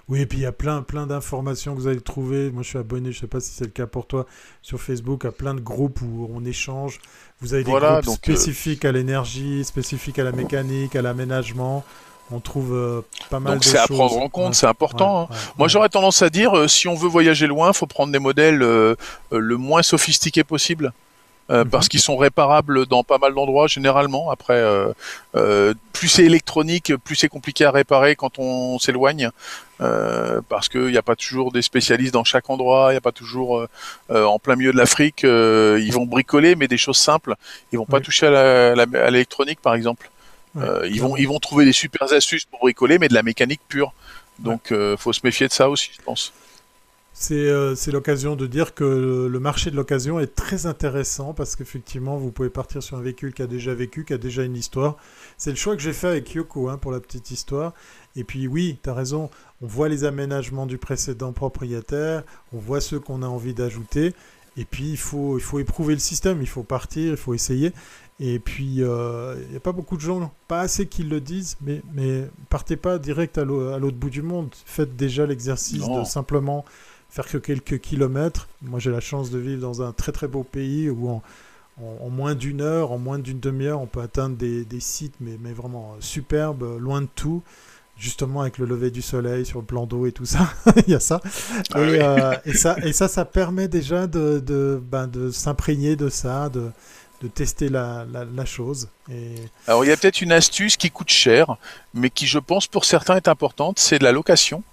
Oui, 0.07 0.21
et 0.21 0.25
puis 0.25 0.39
il 0.39 0.41
y 0.41 0.47
a 0.47 0.51
plein, 0.51 0.81
plein 0.81 1.07
d'informations 1.07 1.75
que 1.75 1.81
vous 1.81 1.88
allez 1.88 2.01
trouver. 2.01 2.51
Moi, 2.51 2.63
je 2.63 2.69
suis 2.69 2.77
abonné, 2.77 3.11
je 3.11 3.19
sais 3.19 3.27
pas 3.27 3.39
si 3.39 3.51
c'est 3.51 3.65
le 3.65 3.71
cas 3.71 3.88
pour 3.88 4.07
toi, 4.07 4.25
sur 4.61 4.81
Facebook, 4.81 5.25
à 5.25 5.31
plein 5.31 5.53
de 5.53 5.61
groupes 5.61 6.01
où 6.01 6.29
on 6.33 6.45
échange. 6.45 6.99
Vous 7.41 7.53
avez 7.53 7.63
des 7.63 7.71
groupes 7.71 8.05
spécifiques 8.05 8.86
à 8.86 8.91
l'énergie, 8.91 9.65
spécifiques 9.65 10.19
à 10.19 10.23
la 10.23 10.31
mécanique, 10.31 10.95
à 10.95 11.01
l'aménagement 11.01 11.83
on 12.32 12.39
trouve 12.39 12.73
euh, 12.73 13.01
pas 13.30 13.39
mal 13.39 13.53
Donc 13.53 13.63
c'est 13.63 13.78
à 13.78 13.88
prendre 13.88 14.17
en 14.17 14.30
compte, 14.30 14.55
c'est 14.55 14.65
important. 14.65 15.30
Hein. 15.32 15.36
Moi 15.57 15.67
j'aurais 15.67 15.89
tendance 15.89 16.21
à 16.21 16.30
dire, 16.30 16.57
euh, 16.57 16.67
si 16.67 16.88
on 16.88 16.95
veut 16.95 17.07
voyager 17.07 17.47
loin, 17.47 17.71
faut 17.73 17.86
prendre 17.86 18.11
des 18.11 18.19
modèles 18.19 18.63
euh, 18.63 18.95
le 19.32 19.57
moins 19.57 19.84
sophistiqués 19.84 20.43
possible. 20.43 20.93
Mhm. 21.47 21.69
Parce 21.69 21.89
qu'ils 21.89 21.99
sont 21.99 22.17
réparables 22.17 22.88
dans 22.88 23.03
pas 23.03 23.19
mal 23.19 23.36
d'endroits 23.36 23.67
généralement. 23.67 24.32
Après, 24.32 24.63
plus 25.93 26.07
c'est 26.07 26.23
électronique, 26.23 26.95
plus 26.95 27.15
c'est 27.15 27.28
compliqué 27.28 27.65
à 27.65 27.69
réparer 27.69 28.15
quand 28.15 28.39
on 28.39 28.80
s'éloigne, 28.80 29.30
parce 29.78 30.69
qu'il 30.69 30.88
n'y 30.88 30.97
a 30.97 31.03
pas 31.03 31.15
toujours 31.15 31.51
des 31.51 31.61
spécialistes 31.61 32.15
dans 32.15 32.23
chaque 32.23 32.49
endroit, 32.49 32.88
il 32.89 32.93
n'y 32.93 32.97
a 32.97 33.01
pas 33.01 33.11
toujours 33.11 33.63
en 34.09 34.39
plein 34.39 34.55
milieu 34.55 34.71
de 34.71 34.78
l'Afrique. 34.78 35.21
ils 35.21 35.91
vont 35.91 36.07
bricoler, 36.07 36.55
mais 36.55 36.67
des 36.67 36.80
choses 36.80 36.97
simples. 36.97 37.36
Ils 37.71 37.78
vont 37.78 37.86
pas 37.86 37.99
toucher 37.99 38.26
à 38.26 38.73
l'électronique, 39.11 39.61
par 39.61 39.76
exemple. 39.76 40.09
Euh, 40.57 40.87
ils 40.89 41.01
vont 41.01 41.17
ils 41.17 41.27
vont 41.27 41.39
trouver 41.39 41.65
des 41.65 41.73
super 41.73 42.11
astuces 42.13 42.45
pour 42.45 42.59
bricoler, 42.59 42.97
mais 42.99 43.07
de 43.07 43.13
la 43.13 43.23
mécanique 43.23 43.61
pure. 43.67 43.93
Donc, 44.39 44.71
euh, 44.71 44.97
faut 44.97 45.13
se 45.13 45.21
méfier 45.23 45.47
de 45.47 45.53
ça 45.53 45.69
aussi, 45.69 45.91
je 45.97 46.01
pense. 46.01 46.33
Euh, 47.32 47.75
c'est 47.75 47.91
l'occasion 47.91 48.36
de 48.36 48.45
dire 48.45 48.73
que 48.73 49.27
le 49.32 49.39
marché 49.39 49.71
de 49.71 49.75
l'occasion 49.75 50.19
est 50.19 50.36
très 50.36 50.65
intéressant 50.65 51.33
parce 51.33 51.55
qu'effectivement, 51.55 52.17
vous 52.17 52.32
pouvez 52.32 52.49
partir 52.49 52.83
sur 52.83 52.97
un 52.97 53.01
véhicule 53.01 53.33
qui 53.33 53.41
a 53.41 53.47
déjà 53.47 53.73
vécu, 53.73 54.03
qui 54.03 54.13
a 54.13 54.17
déjà 54.17 54.43
une 54.43 54.57
histoire. 54.57 54.97
C'est 55.37 55.49
le 55.49 55.55
choix 55.55 55.75
que 55.75 55.82
j'ai 55.82 55.93
fait 55.93 56.07
avec 56.07 56.33
Yoko 56.33 56.69
hein, 56.69 56.77
pour 56.77 56.91
la 56.91 56.99
petite 56.99 57.32
histoire. 57.32 57.73
Et 58.17 58.23
puis 58.23 58.47
oui, 58.47 58.77
tu 58.83 58.89
as 58.89 58.93
raison, 58.93 59.29
on 59.61 59.67
voit 59.67 59.87
les 59.87 60.03
aménagements 60.03 60.65
du 60.65 60.77
précédent 60.77 61.32
propriétaire, 61.32 62.23
on 62.53 62.57
voit 62.57 62.82
ceux 62.82 62.99
qu'on 62.99 63.23
a 63.23 63.27
envie 63.27 63.53
d'ajouter. 63.53 64.13
Et 64.57 64.65
puis 64.65 64.89
il 64.91 64.97
faut, 64.97 65.37
il 65.37 65.43
faut 65.43 65.59
éprouver 65.59 65.93
le 65.93 65.99
système, 65.99 66.41
il 66.41 66.47
faut 66.47 66.63
partir, 66.63 67.11
il 67.11 67.17
faut 67.17 67.33
essayer. 67.33 67.73
Et 68.19 68.39
puis, 68.39 68.75
il 68.75 68.83
euh, 68.83 69.36
n'y 69.49 69.57
a 69.57 69.59
pas 69.59 69.73
beaucoup 69.73 69.97
de 69.97 70.01
gens, 70.01 70.33
pas 70.47 70.61
assez 70.61 70.87
qui 70.87 71.03
le 71.03 71.19
disent, 71.19 71.57
mais, 71.61 71.82
mais 71.93 72.29
partez 72.49 72.77
pas 72.77 72.97
direct 72.97 73.37
à 73.37 73.43
l'autre 73.43 73.97
bout 73.97 74.09
du 74.09 74.21
monde. 74.21 74.49
Faites 74.65 74.95
déjà 74.95 75.25
l'exercice 75.25 75.87
de 75.89 76.03
simplement 76.05 76.63
faire 77.09 77.27
que 77.27 77.37
quelques 77.37 77.79
kilomètres. 77.79 78.47
Moi, 78.61 78.79
j'ai 78.79 78.91
la 78.91 79.01
chance 79.01 79.32
de 79.32 79.37
vivre 79.37 79.61
dans 79.61 79.82
un 79.82 79.91
très 79.91 80.13
très 80.13 80.29
beau 80.29 80.43
pays 80.43 80.89
où 80.89 81.09
en, 81.09 82.09
moins 82.09 82.36
d'une 82.36 82.61
heure, 82.61 82.93
en 82.93 82.97
moins 82.97 83.19
d'une 83.19 83.41
demi-heure, 83.41 83.82
on 83.82 83.87
peut 83.87 84.01
atteindre 84.01 84.37
des, 84.37 84.79
sites, 84.79 85.15
mais, 85.19 85.37
mais, 85.41 85.51
vraiment 85.51 85.95
superbes, 85.99 86.79
loin 86.79 87.01
de 87.01 87.09
tout. 87.13 87.43
Justement 87.97 88.42
avec 88.42 88.58
le 88.58 88.66
lever 88.66 88.92
du 88.92 89.01
soleil 89.01 89.46
sur 89.46 89.59
le 89.59 89.66
plan 89.66 89.86
d'eau 89.86 90.05
et 90.05 90.12
tout 90.12 90.26
ça, 90.26 90.51
il 90.88 90.92
y 90.92 90.96
a 90.96 91.00
ça. 91.00 91.22
Ah 91.74 92.42
et, 92.46 92.54
ça. 92.54 92.76
Et 92.84 92.92
ça, 92.92 93.08
ça 93.08 93.24
permet 93.24 93.70
déjà 93.70 94.05
de, 94.05 94.39
de, 94.39 94.82
ben, 94.84 95.08
de 95.08 95.32
s'imprégner 95.32 95.96
de 95.96 96.09
ça, 96.09 96.50
de, 96.50 96.72
de 97.22 97.28
tester 97.28 97.70
la, 97.70 98.05
la, 98.12 98.46
chose. 98.46 98.89
Et... 99.09 99.36
Alors 99.67 99.86
il 99.86 99.88
y 99.88 99.92
a 99.92 99.97
peut-être 99.97 100.22
une 100.22 100.32
astuce 100.32 100.78
qui 100.78 100.92
coûte 100.92 101.09
cher, 101.09 101.55
mais 101.93 102.09
qui 102.09 102.28
je 102.28 102.39
pense 102.39 102.67
pour 102.67 102.86
certains 102.86 103.16
est 103.16 103.28
importante, 103.28 103.80
c'est 103.80 104.00
de 104.00 104.04
la 104.04 104.12
location. 104.12 104.63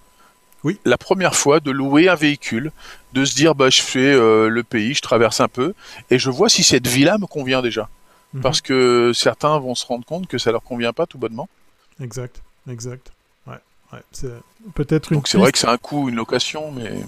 Oui. 0.63 0.79
La 0.85 0.97
première 0.97 1.35
fois 1.35 1.59
de 1.59 1.71
louer 1.71 2.07
un 2.07 2.15
véhicule, 2.15 2.71
de 3.13 3.25
se 3.25 3.35
dire 3.35 3.53
bah 3.55 3.69
je 3.69 3.81
fais 3.81 4.13
euh, 4.13 4.47
le 4.47 4.63
pays, 4.63 4.93
je 4.93 5.01
traverse 5.01 5.39
un 5.41 5.47
peu 5.47 5.73
et 6.09 6.19
je 6.19 6.29
vois 6.29 6.49
si 6.49 6.63
cette 6.63 6.87
vie-là 6.87 7.17
me 7.17 7.25
convient 7.25 7.61
déjà. 7.61 7.89
Mhm. 8.33 8.41
Parce 8.41 8.61
que 8.61 9.11
certains 9.13 9.57
vont 9.59 9.75
se 9.75 9.85
rendre 9.85 10.05
compte 10.05 10.27
que 10.27 10.37
ça 10.37 10.51
leur 10.51 10.63
convient 10.63 10.93
pas 10.93 11.05
tout 11.05 11.17
bonnement. 11.17 11.49
Exact, 12.01 12.41
exact. 12.69 13.11
Ouais, 13.47 13.59
ouais. 13.91 13.99
c'est 14.11 14.33
peut-être 14.75 15.11
une. 15.11 15.19
Donc 15.19 15.27
c'est 15.27 15.37
vrai 15.37 15.51
que 15.51 15.57
c'est 15.57 15.67
un 15.67 15.77
coût, 15.77 16.09
une 16.09 16.15
location, 16.15 16.71
mais. 16.71 17.03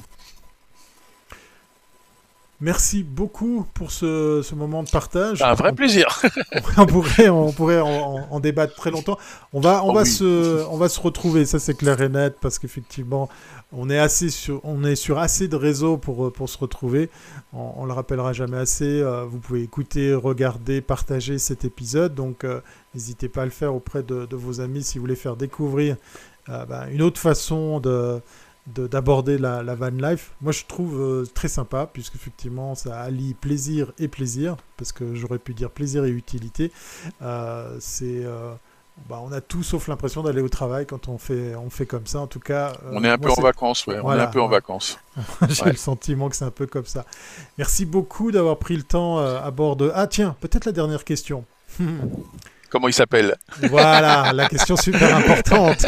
Merci 2.61 3.03
beaucoup 3.03 3.67
pour 3.73 3.91
ce, 3.91 4.41
ce, 4.41 4.55
moment 4.55 4.81
de 4.81 4.89
partage. 4.89 5.41
Un 5.41 5.53
vrai 5.55 5.73
plaisir. 5.73 6.21
on 6.77 6.85
pourrait, 6.85 7.27
on 7.27 7.51
pourrait 7.51 7.81
en, 7.81 8.27
en, 8.31 8.39
débattre 8.39 8.73
très 8.75 8.91
longtemps. 8.91 9.17
On 9.51 9.59
va, 9.59 9.83
on, 9.83 9.89
oh 9.89 9.93
va 9.93 10.05
se, 10.05 10.65
on 10.69 10.77
va 10.77 10.87
se 10.87 11.01
retrouver, 11.01 11.45
ça 11.45 11.59
c'est 11.59 11.75
clair 11.75 12.01
et 12.01 12.07
net, 12.07 12.37
parce 12.39 12.57
qu'effectivement, 12.57 13.27
on 13.71 13.89
est, 13.89 14.29
sur, 14.29 14.61
on 14.63 14.83
assez 14.83 15.47
de 15.47 15.55
réseaux 15.55 15.97
pour, 15.97 16.31
pour 16.31 16.49
se 16.49 16.57
retrouver. 16.57 17.09
On, 17.53 17.83
ne 17.83 17.87
le 17.87 17.93
rappellera 17.93 18.33
jamais 18.33 18.57
assez. 18.57 19.01
Euh, 19.01 19.25
vous 19.25 19.39
pouvez 19.39 19.63
écouter, 19.63 20.13
regarder, 20.13 20.81
partager 20.81 21.37
cet 21.37 21.65
épisode. 21.65 22.15
Donc, 22.15 22.43
euh, 22.43 22.61
n'hésitez 22.93 23.29
pas 23.29 23.41
à 23.41 23.45
le 23.45 23.51
faire 23.51 23.75
auprès 23.75 24.03
de, 24.03 24.27
vos 24.35 24.61
amis 24.61 24.83
si 24.83 24.97
vous 24.97 25.03
voulez 25.03 25.15
faire 25.15 25.35
découvrir 25.35 25.97
euh, 26.49 26.65
bah, 26.65 26.87
une 26.91 27.01
autre 27.01 27.19
façon 27.19 27.79
de 27.79 28.21
d'aborder 28.67 29.37
la, 29.37 29.75
van 29.75 29.89
life. 29.89 30.31
Moi, 30.41 30.51
je 30.51 30.63
trouve 30.65 30.99
euh, 30.99 31.25
très 31.33 31.47
sympa, 31.47 31.87
puisque 31.91 32.15
effectivement, 32.15 32.73
ça 32.73 32.99
allie 32.99 33.35
plaisir 33.35 33.91
et 33.99 34.07
plaisir, 34.07 34.57
parce 34.77 34.91
que 34.91 35.13
j'aurais 35.13 35.37
pu 35.37 35.53
dire 35.53 35.69
plaisir 35.69 36.03
et 36.05 36.09
utilité. 36.09 36.71
Euh, 37.21 37.77
c'est, 37.79 38.25
euh, 38.25 38.53
bah, 39.09 39.21
on 39.23 39.31
a 39.31 39.41
tout 39.41 39.63
sauf 39.63 39.87
l'impression 39.87 40.23
d'aller 40.23 40.41
au 40.41 40.49
travail 40.49 40.85
quand 40.85 41.07
on 41.07 41.17
fait, 41.17 41.55
on 41.55 41.69
fait 41.69 41.85
comme 41.85 42.07
ça. 42.07 42.19
En 42.19 42.27
tout 42.27 42.39
cas, 42.39 42.73
on 42.91 43.03
est 43.03 43.09
un 43.09 43.17
peu 43.17 43.29
en 43.29 43.41
vacances, 43.41 43.85
ouais. 43.87 43.99
on 44.03 44.13
est 44.13 44.21
un 44.21 44.27
peu 44.27 44.41
en 44.41 44.47
vacances. 44.47 44.99
J'ai 45.49 45.65
le 45.65 45.75
sentiment 45.75 46.29
que 46.29 46.35
c'est 46.35 46.45
un 46.45 46.51
peu 46.51 46.65
comme 46.65 46.85
ça. 46.85 47.05
Merci 47.57 47.85
beaucoup 47.85 48.31
d'avoir 48.31 48.57
pris 48.57 48.75
le 48.75 48.83
temps 48.83 49.19
à 49.19 49.51
bord 49.51 49.75
de. 49.75 49.91
Ah 49.93 50.07
tiens, 50.07 50.35
peut-être 50.39 50.65
la 50.65 50.71
dernière 50.71 51.03
question. 51.03 51.45
Comment 52.69 52.87
il 52.87 52.93
s'appelle 52.93 53.35
Voilà, 53.69 54.33
la 54.33 54.49
question 54.49 54.75
super 54.75 55.15
importante. 55.15 55.85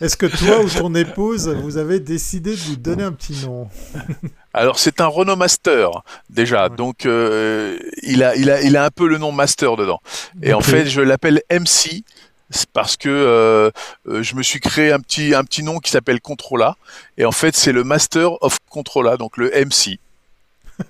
Est-ce 0.00 0.16
que 0.16 0.26
toi 0.26 0.60
ou 0.60 0.68
ton 0.68 0.94
épouse, 0.94 1.48
vous 1.48 1.76
avez 1.76 2.00
décidé 2.00 2.54
de 2.54 2.60
lui 2.68 2.76
donner 2.76 3.04
un 3.04 3.12
petit 3.12 3.44
nom 3.44 3.68
Alors 4.52 4.78
c'est 4.78 5.00
un 5.00 5.06
Renault 5.06 5.36
Master 5.36 5.90
déjà, 6.30 6.68
donc 6.68 7.06
euh, 7.06 7.78
il, 8.02 8.22
a, 8.22 8.36
il, 8.36 8.50
a, 8.50 8.60
il 8.62 8.76
a 8.76 8.84
un 8.84 8.90
peu 8.90 9.08
le 9.08 9.18
nom 9.18 9.32
Master 9.32 9.76
dedans. 9.76 10.00
Et 10.42 10.52
en 10.52 10.60
fait, 10.60 10.86
je 10.86 11.00
l'appelle 11.00 11.42
MC 11.50 12.04
parce 12.72 12.96
que 12.96 13.08
euh, 13.08 13.70
euh, 14.06 14.22
je 14.22 14.36
me 14.36 14.42
suis 14.42 14.60
créé 14.60 14.92
un 14.92 15.00
petit 15.00 15.34
un 15.34 15.44
petit 15.44 15.62
nom 15.62 15.78
qui 15.78 15.90
s'appelle 15.90 16.20
Controla 16.20 16.76
et 17.16 17.24
en 17.24 17.32
fait 17.32 17.56
c'est 17.56 17.72
le 17.72 17.84
Master 17.84 18.42
of 18.42 18.58
Controla 18.68 19.16
donc 19.16 19.36
le 19.36 19.50
MC. 19.50 19.98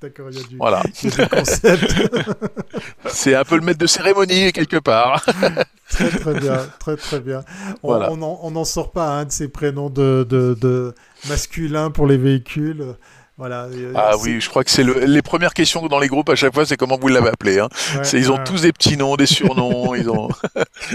D'accord, 0.00 0.30
il 0.30 0.38
y 0.38 0.40
a 0.40 0.46
du, 0.48 0.56
voilà. 0.56 0.82
c'est 3.22 3.36
un 3.36 3.44
peu 3.44 3.54
le 3.54 3.62
maître 3.62 3.78
de 3.78 3.86
cérémonie 3.86 4.52
quelque 4.52 4.78
part. 4.78 5.24
très 5.88 6.10
très 6.10 6.40
bien, 6.40 6.58
très 6.80 6.96
très 6.96 7.20
bien. 7.20 7.44
On 7.84 8.50
n'en 8.50 8.64
sort 8.64 8.90
pas 8.90 9.10
un 9.10 9.26
de 9.26 9.30
ces 9.30 9.46
prénoms 9.48 9.90
de, 9.90 10.26
de, 10.28 10.56
de 10.60 10.92
masculins 11.28 11.90
pour 11.90 12.08
les 12.08 12.16
véhicules. 12.16 12.96
Voilà. 13.42 13.66
Ah 13.96 14.12
oui, 14.22 14.40
je 14.40 14.48
crois 14.48 14.62
que 14.62 14.70
c'est 14.70 14.84
le, 14.84 15.04
les 15.04 15.20
premières 15.20 15.52
questions 15.52 15.84
dans 15.88 15.98
les 15.98 16.06
groupes 16.06 16.28
à 16.28 16.36
chaque 16.36 16.54
fois, 16.54 16.64
c'est 16.64 16.76
comment 16.76 16.96
vous 16.96 17.08
l'avez 17.08 17.30
appelé. 17.30 17.58
Hein. 17.58 17.68
ils 18.12 18.30
ont 18.30 18.38
tous 18.38 18.62
des 18.62 18.72
petits 18.72 18.96
noms, 18.96 19.16
des 19.16 19.26
surnoms. 19.26 19.94
ils 19.96 20.08
ont. 20.08 20.28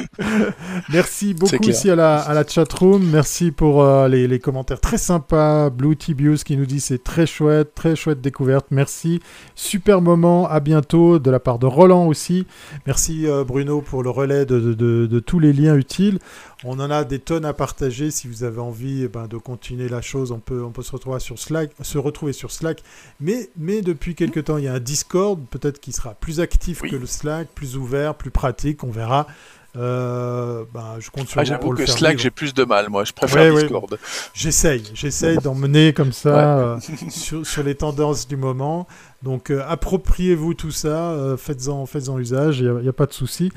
Merci 0.90 1.34
beaucoup 1.34 1.68
aussi 1.68 1.90
à 1.90 1.98
la, 1.98 2.20
à 2.20 2.34
la 2.34 2.48
chatroom. 2.48 3.06
Merci 3.06 3.52
pour 3.52 3.84
euh, 3.84 4.08
les, 4.08 4.30
les, 4.30 4.40
commentaires 4.40 4.80
très 4.80 4.98
sympas. 4.98 5.70
Blue 5.70 5.98
Tibius 5.98 6.46
qui 6.46 6.56
nous 6.56 6.66
dit 6.66 6.80
c'est 6.80 7.04
très 7.04 7.26
chouette, 7.26 7.76
très 7.76 7.98
chouette 7.98 8.22
découverte. 8.22 8.68
Merci. 8.72 9.20
Super 9.54 10.00
moment. 10.00 10.48
À 10.48 10.62
bientôt 10.62 11.20
de 11.20 11.30
la 11.30 11.42
part 11.42 11.60
de 11.60 11.66
Roland 11.66 12.08
aussi. 12.08 12.48
Merci 12.86 13.28
euh, 13.28 13.44
Bruno 13.44 13.82
pour 13.82 14.04
le 14.04 14.10
relais 14.10 14.46
de, 14.46 14.58
de, 14.58 14.74
de, 14.74 15.06
de 15.06 15.20
tous 15.20 15.40
les 15.40 15.52
liens 15.52 15.76
utiles. 15.76 16.20
On 16.64 16.80
en 16.80 16.90
a 16.90 17.04
des 17.04 17.20
tonnes 17.20 17.46
à 17.46 17.54
partager. 17.54 18.10
Si 18.10 18.28
vous 18.28 18.44
avez 18.44 18.60
envie 18.60 19.04
eh 19.04 19.08
ben, 19.08 19.28
de 19.28 19.38
continuer 19.38 19.90
la 19.90 20.02
chose, 20.02 20.32
on 20.32 20.40
peut, 20.40 20.64
on 20.64 20.72
peut 20.72 20.82
se, 20.82 20.92
retrouver 20.92 21.20
sur 21.20 21.38
Slack, 21.38 21.72
se 21.82 21.98
retrouver 21.98 22.34
sur 22.34 22.52
Slack. 22.52 22.82
Mais, 23.20 23.50
mais 23.58 23.82
depuis 23.82 24.16
quelques 24.16 24.46
temps, 24.46 24.58
il 24.58 24.64
y 24.64 24.68
a 24.68 24.74
un 24.74 24.80
Discord, 24.80 25.40
peut-être 25.50 25.80
qui 25.80 25.92
sera 25.92 26.14
plus 26.16 26.40
actif 26.40 26.82
que 26.82 26.96
le 26.96 27.06
Slack, 27.06 27.50
plus 27.54 27.78
ouvert, 27.78 28.16
plus 28.16 28.32
pratique. 28.32 28.84
On 28.84 28.92
verra. 28.92 29.28
Euh, 29.76 30.64
bah, 30.74 30.96
je 31.00 31.12
compte 31.12 31.28
sur 31.28 31.40
ah, 31.40 31.44
J'avoue 31.44 31.76
que 31.76 31.86
Slack, 31.86 32.18
j'ai 32.18 32.32
plus 32.32 32.54
de 32.54 32.64
mal, 32.64 32.90
moi. 32.90 33.04
Je 33.04 33.14
préfère 33.14 33.54
Discord. 33.54 34.00
J'essaye, 34.34 34.84
j'essaye 34.94 35.38
d'emmener 35.38 35.94
comme 35.94 36.14
ça 36.14 36.58
euh, 36.58 36.80
sur, 37.10 37.46
sur, 37.46 37.64
les 37.64 37.76
tendances 37.76 38.28
du 38.28 38.38
moment. 38.38 38.88
Donc, 39.24 39.50
euh, 39.50 39.64
appropriez-vous 39.68 40.54
tout 40.54 40.72
ça, 40.72 41.36
faites-en 41.38 41.86
faites 41.86 42.04
-en 42.04 42.20
usage, 42.20 42.60
il 42.60 42.72
n'y 42.72 42.88
a, 42.88 42.90
a, 42.90 42.94
pas 42.94 43.08
de 43.08 43.14
souci. 43.14 43.52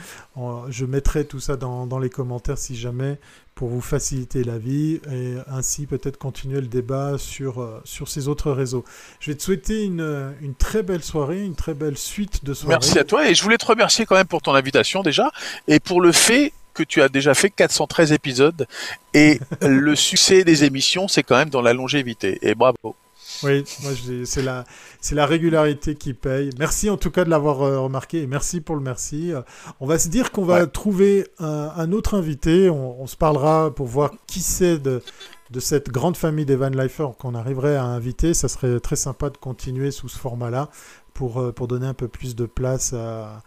je 0.68 0.84
mettrai 0.86 1.24
tout 1.24 1.40
ça 1.40 1.56
dans, 1.56 1.86
dans, 1.86 1.98
les 1.98 2.10
commentaires 2.10 2.58
si 2.58 2.76
jamais 2.76 3.18
pour 3.60 3.68
vous 3.68 3.82
faciliter 3.82 4.42
la 4.42 4.56
vie 4.56 5.02
et 5.12 5.34
ainsi 5.46 5.84
peut-être 5.84 6.16
continuer 6.16 6.62
le 6.62 6.66
débat 6.66 7.18
sur, 7.18 7.60
euh, 7.60 7.78
sur 7.84 8.08
ces 8.08 8.26
autres 8.26 8.50
réseaux. 8.52 8.86
Je 9.20 9.30
vais 9.30 9.36
te 9.36 9.42
souhaiter 9.42 9.84
une, 9.84 10.32
une, 10.40 10.54
très 10.54 10.82
belle 10.82 11.02
soirée, 11.02 11.44
une 11.44 11.56
très 11.56 11.74
belle 11.74 11.98
suite 11.98 12.42
de 12.42 12.54
soirées. 12.54 12.76
Merci 12.76 12.98
à 12.98 13.04
toi 13.04 13.28
et 13.28 13.34
je 13.34 13.42
voulais 13.42 13.58
te 13.58 13.66
remercier 13.66 14.06
quand 14.06 14.14
même 14.14 14.26
pour 14.26 14.40
ton 14.40 14.54
invitation 14.54 15.02
déjà 15.02 15.30
et 15.68 15.78
pour 15.78 16.00
le 16.00 16.10
fait 16.10 16.54
que 16.72 16.82
tu 16.82 17.02
as 17.02 17.10
déjà 17.10 17.34
fait 17.34 17.50
413 17.50 18.12
épisodes 18.12 18.66
et 19.12 19.38
le 19.60 19.94
succès 19.94 20.42
des 20.42 20.64
émissions 20.64 21.06
c'est 21.06 21.22
quand 21.22 21.36
même 21.36 21.50
dans 21.50 21.60
la 21.60 21.74
longévité 21.74 22.38
et 22.40 22.54
bravo. 22.54 22.96
Oui, 23.42 23.64
c'est 24.24 24.42
la, 24.42 24.64
c'est 25.00 25.14
la 25.14 25.26
régularité 25.26 25.94
qui 25.94 26.14
paye. 26.14 26.50
Merci 26.58 26.90
en 26.90 26.96
tout 26.96 27.10
cas 27.10 27.24
de 27.24 27.30
l'avoir 27.30 27.62
euh, 27.62 27.80
remarqué 27.80 28.22
et 28.22 28.26
merci 28.26 28.60
pour 28.60 28.76
le 28.76 28.82
merci. 28.82 29.32
Euh, 29.32 29.40
on 29.80 29.86
va 29.86 29.98
se 29.98 30.08
dire 30.08 30.30
qu'on 30.30 30.44
va 30.44 30.66
trouver 30.66 31.26
un, 31.38 31.92
autre 31.92 32.14
invité. 32.14 32.68
On, 32.70 33.06
se 33.06 33.16
parlera 33.16 33.74
pour 33.74 33.86
voir 33.86 34.12
qui 34.26 34.40
c'est 34.40 34.78
de, 34.78 35.02
de 35.50 35.60
cette 35.60 35.90
grande 35.90 36.16
famille 36.16 36.44
des 36.44 36.56
Van 36.56 36.68
Lifer 36.68 37.08
qu'on 37.18 37.34
arriverait 37.34 37.76
à 37.76 37.84
inviter. 37.84 38.34
Ça 38.34 38.48
serait 38.48 38.78
très 38.80 38.96
sympa 38.96 39.30
de 39.30 39.38
continuer 39.38 39.90
sous 39.90 40.08
ce 40.08 40.18
format-là 40.18 40.68
pour, 41.14 41.40
euh, 41.40 41.52
pour 41.52 41.66
donner 41.66 41.86
un 41.86 41.94
peu 41.94 42.08
plus 42.08 42.36
de 42.36 42.46
place 42.46 42.92
à, 42.92 43.42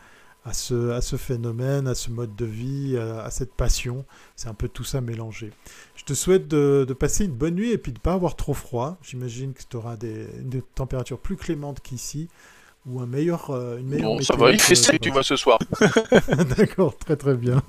à 0.46 0.54
ce, 0.54 0.92
à 0.92 1.02
ce 1.02 1.16
phénomène, 1.16 1.88
à 1.88 1.96
ce 1.96 2.10
mode 2.10 2.36
de 2.36 2.46
vie, 2.46 2.98
à, 2.98 3.30
cette 3.30 3.54
passion. 3.54 4.06
C'est 4.36 4.50
un 4.50 4.54
peu 4.54 4.68
tout 4.68 4.84
ça 4.84 5.02
mélangé. 5.02 5.52
Je 6.04 6.14
te 6.14 6.14
souhaite 6.14 6.50
de, 6.50 6.84
de 6.86 6.94
passer 6.94 7.24
une 7.24 7.32
bonne 7.32 7.56
nuit 7.56 7.72
et 7.72 7.78
puis 7.78 7.94
de 7.94 7.98
ne 7.98 8.02
pas 8.02 8.12
avoir 8.12 8.36
trop 8.36 8.54
froid. 8.54 8.98
J'imagine 9.02 9.54
que 9.54 9.62
tu 9.68 9.78
auras 9.78 9.96
des, 9.96 10.28
une 10.38 10.62
température 10.76 11.18
plus 11.18 11.38
clémente 11.38 11.80
qu'ici 11.80 12.28
ou 12.86 13.00
un 13.00 13.06
meilleur, 13.06 13.52
euh, 13.52 13.78
une 13.78 13.88
meilleure. 13.88 14.16
Bon, 14.16 14.22
ça 14.22 14.36
va, 14.36 14.52
il 14.52 14.60
fait 14.60 14.76
ça, 14.76 14.98
tu 15.00 15.10
vois, 15.12 15.24
ce 15.24 15.38
soir. 15.38 15.58
D'accord, 16.58 16.98
très 16.98 17.16
très 17.16 17.36
bien. 17.36 17.64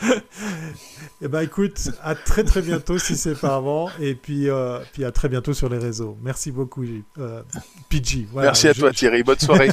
eh 1.20 1.28
ben 1.28 1.42
écoute, 1.42 1.90
à 2.02 2.14
très 2.14 2.42
très 2.42 2.62
bientôt 2.62 2.98
si 2.98 3.18
c'est 3.18 3.38
pas 3.38 3.56
avant, 3.56 3.90
et 4.00 4.14
puis, 4.14 4.48
euh, 4.48 4.78
puis 4.94 5.04
à 5.04 5.12
très 5.12 5.28
bientôt 5.28 5.52
sur 5.52 5.68
les 5.68 5.76
réseaux. 5.76 6.16
Merci 6.22 6.50
beaucoup, 6.50 6.86
euh, 7.18 7.42
PG. 7.90 8.28
Merci 8.34 8.68
à 8.68 8.72
toi 8.72 8.92
Thierry, 8.92 9.22
bonne 9.22 9.38
soirée. 9.38 9.72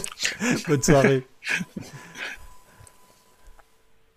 bonne 0.68 0.84
soirée. 0.84 1.26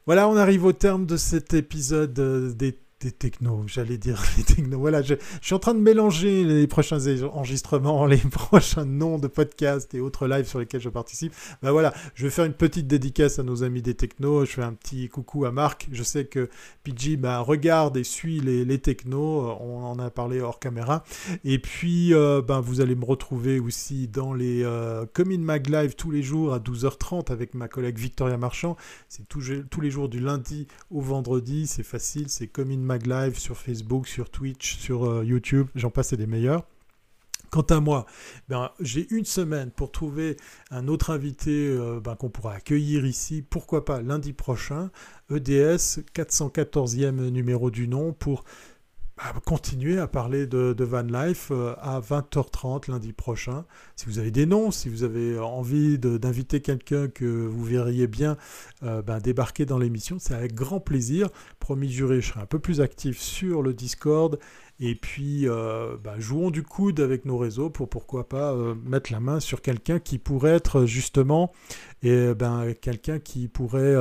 Voilà, 0.06 0.26
on 0.26 0.36
arrive 0.36 0.64
au 0.64 0.72
terme 0.72 1.04
de 1.06 1.16
cet 1.16 1.52
épisode 1.54 2.18
euh, 2.18 2.50
des 2.52 2.74
des 3.00 3.12
technos, 3.12 3.64
j'allais 3.66 3.98
dire 3.98 4.22
les 4.36 4.42
technos. 4.42 4.78
Voilà, 4.78 5.02
je, 5.02 5.14
suis 5.40 5.54
en 5.54 5.58
train 5.58 5.74
de 5.74 5.80
mélanger 5.80 6.44
les 6.44 6.66
prochains 6.66 6.98
enregistrements, 7.24 8.06
les 8.06 8.16
prochains 8.16 8.84
noms 8.84 9.18
de 9.18 9.28
podcasts 9.28 9.94
et 9.94 10.00
autres 10.00 10.26
lives 10.26 10.46
sur 10.46 10.58
lesquels 10.58 10.80
je 10.80 10.88
participe. 10.88 11.32
Ben 11.62 11.70
voilà, 11.70 11.94
je 12.14 12.24
vais 12.24 12.30
faire 12.30 12.44
une 12.44 12.54
petite 12.54 12.88
dédicace 12.88 13.38
à 13.38 13.42
nos 13.42 13.62
amis 13.62 13.82
des 13.82 13.94
technos. 13.94 14.44
Je 14.44 14.52
fais 14.52 14.62
un 14.62 14.72
petit 14.72 15.08
coucou 15.08 15.44
à 15.44 15.52
Marc. 15.52 15.88
Je 15.92 16.02
sais 16.02 16.24
que 16.24 16.48
PG 16.82 17.16
ben, 17.16 17.38
regarde 17.38 17.96
et 17.96 18.04
suit 18.04 18.40
les, 18.40 18.64
les 18.64 18.78
technos. 18.78 19.56
On 19.60 19.84
en 19.84 19.98
a 19.98 20.10
parlé 20.10 20.40
hors 20.40 20.58
caméra. 20.58 21.04
Et 21.44 21.58
puis, 21.58 22.14
euh, 22.14 22.42
ben, 22.42 22.60
vous 22.60 22.80
allez 22.80 22.96
me 22.96 23.04
retrouver 23.04 23.60
aussi 23.60 24.08
dans 24.08 24.34
les 24.34 24.64
euh, 24.64 25.06
Comin 25.12 25.38
Mag 25.38 25.68
Live 25.68 25.94
tous 25.94 26.10
les 26.10 26.22
jours 26.22 26.52
à 26.52 26.58
12h30 26.58 27.30
avec 27.30 27.54
ma 27.54 27.68
collègue 27.68 27.98
Victoria 27.98 28.36
Marchand. 28.36 28.76
C'est 29.08 29.26
tous 29.28 29.80
les 29.80 29.90
jours 29.90 30.08
du 30.08 30.18
lundi 30.18 30.66
au 30.90 31.00
vendredi. 31.00 31.66
C'est 31.66 31.84
facile, 31.84 32.28
c'est 32.28 32.48
Comin 32.48 32.87
Mag 32.88 33.06
Live 33.06 33.38
sur 33.38 33.58
Facebook, 33.58 34.08
sur 34.08 34.30
Twitch, 34.30 34.78
sur 34.78 35.04
euh, 35.04 35.22
YouTube, 35.22 35.66
j'en 35.74 35.90
passe, 35.90 36.14
des 36.14 36.26
meilleurs. 36.26 36.64
Quant 37.50 37.60
à 37.60 37.80
moi, 37.80 38.06
ben, 38.48 38.70
j'ai 38.80 39.06
une 39.10 39.26
semaine 39.26 39.70
pour 39.70 39.92
trouver 39.92 40.38
un 40.70 40.88
autre 40.88 41.10
invité 41.10 41.50
euh, 41.50 42.00
ben, 42.00 42.16
qu'on 42.16 42.30
pourra 42.30 42.54
accueillir 42.54 43.04
ici, 43.04 43.42
pourquoi 43.42 43.84
pas 43.84 44.00
lundi 44.00 44.32
prochain, 44.32 44.90
EDS, 45.30 46.00
414e 46.14 47.28
numéro 47.28 47.70
du 47.70 47.88
nom, 47.88 48.14
pour 48.14 48.44
continuer 49.44 49.98
à 49.98 50.06
parler 50.06 50.46
de, 50.46 50.84
Van 50.84 51.02
Life 51.02 51.48
euh, 51.50 51.74
à 51.80 52.00
20h30 52.00 52.90
lundi 52.90 53.12
prochain. 53.12 53.64
Si 53.96 54.06
vous 54.06 54.18
avez 54.18 54.30
des 54.30 54.46
noms, 54.46 54.70
si 54.70 54.88
vous 54.88 55.02
avez 55.04 55.38
envie 55.38 55.98
d'inviter 55.98 56.60
quelqu'un 56.60 57.08
que 57.08 57.24
vous 57.24 57.64
verriez 57.64 58.06
bien 58.06 58.36
euh, 58.82 59.02
ben, 59.02 59.18
débarquer 59.18 59.66
dans 59.66 59.78
l'émission, 59.78 60.18
c'est 60.18 60.34
avec 60.34 60.54
grand 60.54 60.80
plaisir. 60.80 61.28
Promis 61.58 61.90
juré, 61.90 62.20
je 62.20 62.28
serai 62.28 62.40
un 62.40 62.46
peu 62.46 62.58
plus 62.58 62.80
actif 62.80 63.18
sur 63.18 63.62
le 63.62 63.74
Discord. 63.74 64.38
Et 64.80 64.94
puis, 64.94 65.48
euh, 65.48 65.96
ben, 66.02 66.20
jouons 66.20 66.50
du 66.50 66.62
coude 66.62 67.00
avec 67.00 67.24
nos 67.24 67.36
réseaux 67.36 67.68
pour 67.68 67.88
pourquoi 67.88 68.28
pas 68.28 68.54
mettre 68.84 69.12
la 69.12 69.18
main 69.18 69.40
sur 69.40 69.60
quelqu'un 69.60 69.98
qui 69.98 70.18
pourrait 70.18 70.54
être 70.54 70.86
justement, 70.86 71.52
ben, 72.02 72.74
quelqu'un 72.80 73.18
qui 73.18 73.48
pourrait 73.48 73.96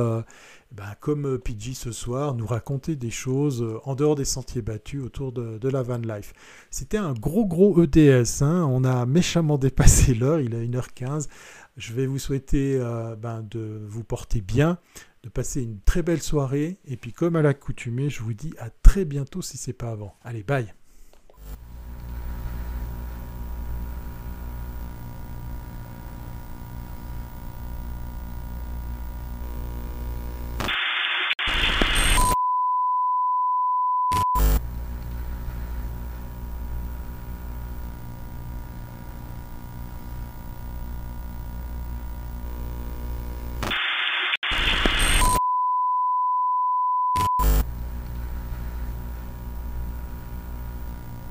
bah, 0.70 0.94
comme 1.00 1.26
euh, 1.26 1.38
PG 1.38 1.74
ce 1.74 1.92
soir, 1.92 2.34
nous 2.34 2.46
raconter 2.46 2.94
des 2.94 3.10
choses 3.10 3.62
euh, 3.62 3.78
en 3.84 3.94
dehors 3.94 4.14
des 4.14 4.26
sentiers 4.26 4.60
battus 4.60 5.02
autour 5.02 5.32
de, 5.32 5.68
la 5.68 5.82
van 5.82 5.98
life. 5.98 6.32
C'était 6.70 6.98
un 6.98 7.14
gros 7.14 7.46
gros 7.46 7.82
EDS, 7.82 8.42
hein. 8.42 8.66
on 8.70 8.84
a 8.84 9.06
méchamment 9.06 9.56
dépassé 9.58 10.14
l'heure, 10.14 10.40
il 10.40 10.54
est 10.54 10.66
1h15. 10.66 11.28
Je 11.76 11.92
vais 11.94 12.06
vous 12.06 12.18
souhaiter 12.18 12.78
euh, 12.80 13.16
ben, 13.16 13.46
de 13.50 13.80
vous 13.86 14.04
porter 14.04 14.40
bien, 14.40 14.78
de 15.22 15.28
passer 15.28 15.62
une 15.62 15.80
très 15.80 16.02
belle 16.02 16.22
soirée, 16.22 16.78
et 16.86 16.96
puis 16.96 17.12
comme 17.12 17.36
à 17.36 17.42
l'accoutumée, 17.42 18.10
je 18.10 18.22
vous 18.22 18.34
dis 18.34 18.52
à 18.58 18.68
très 18.70 19.04
bientôt 19.04 19.40
si 19.40 19.56
c'est 19.56 19.72
pas 19.72 19.90
avant. 19.90 20.16
Allez, 20.22 20.42
bye 20.42 20.74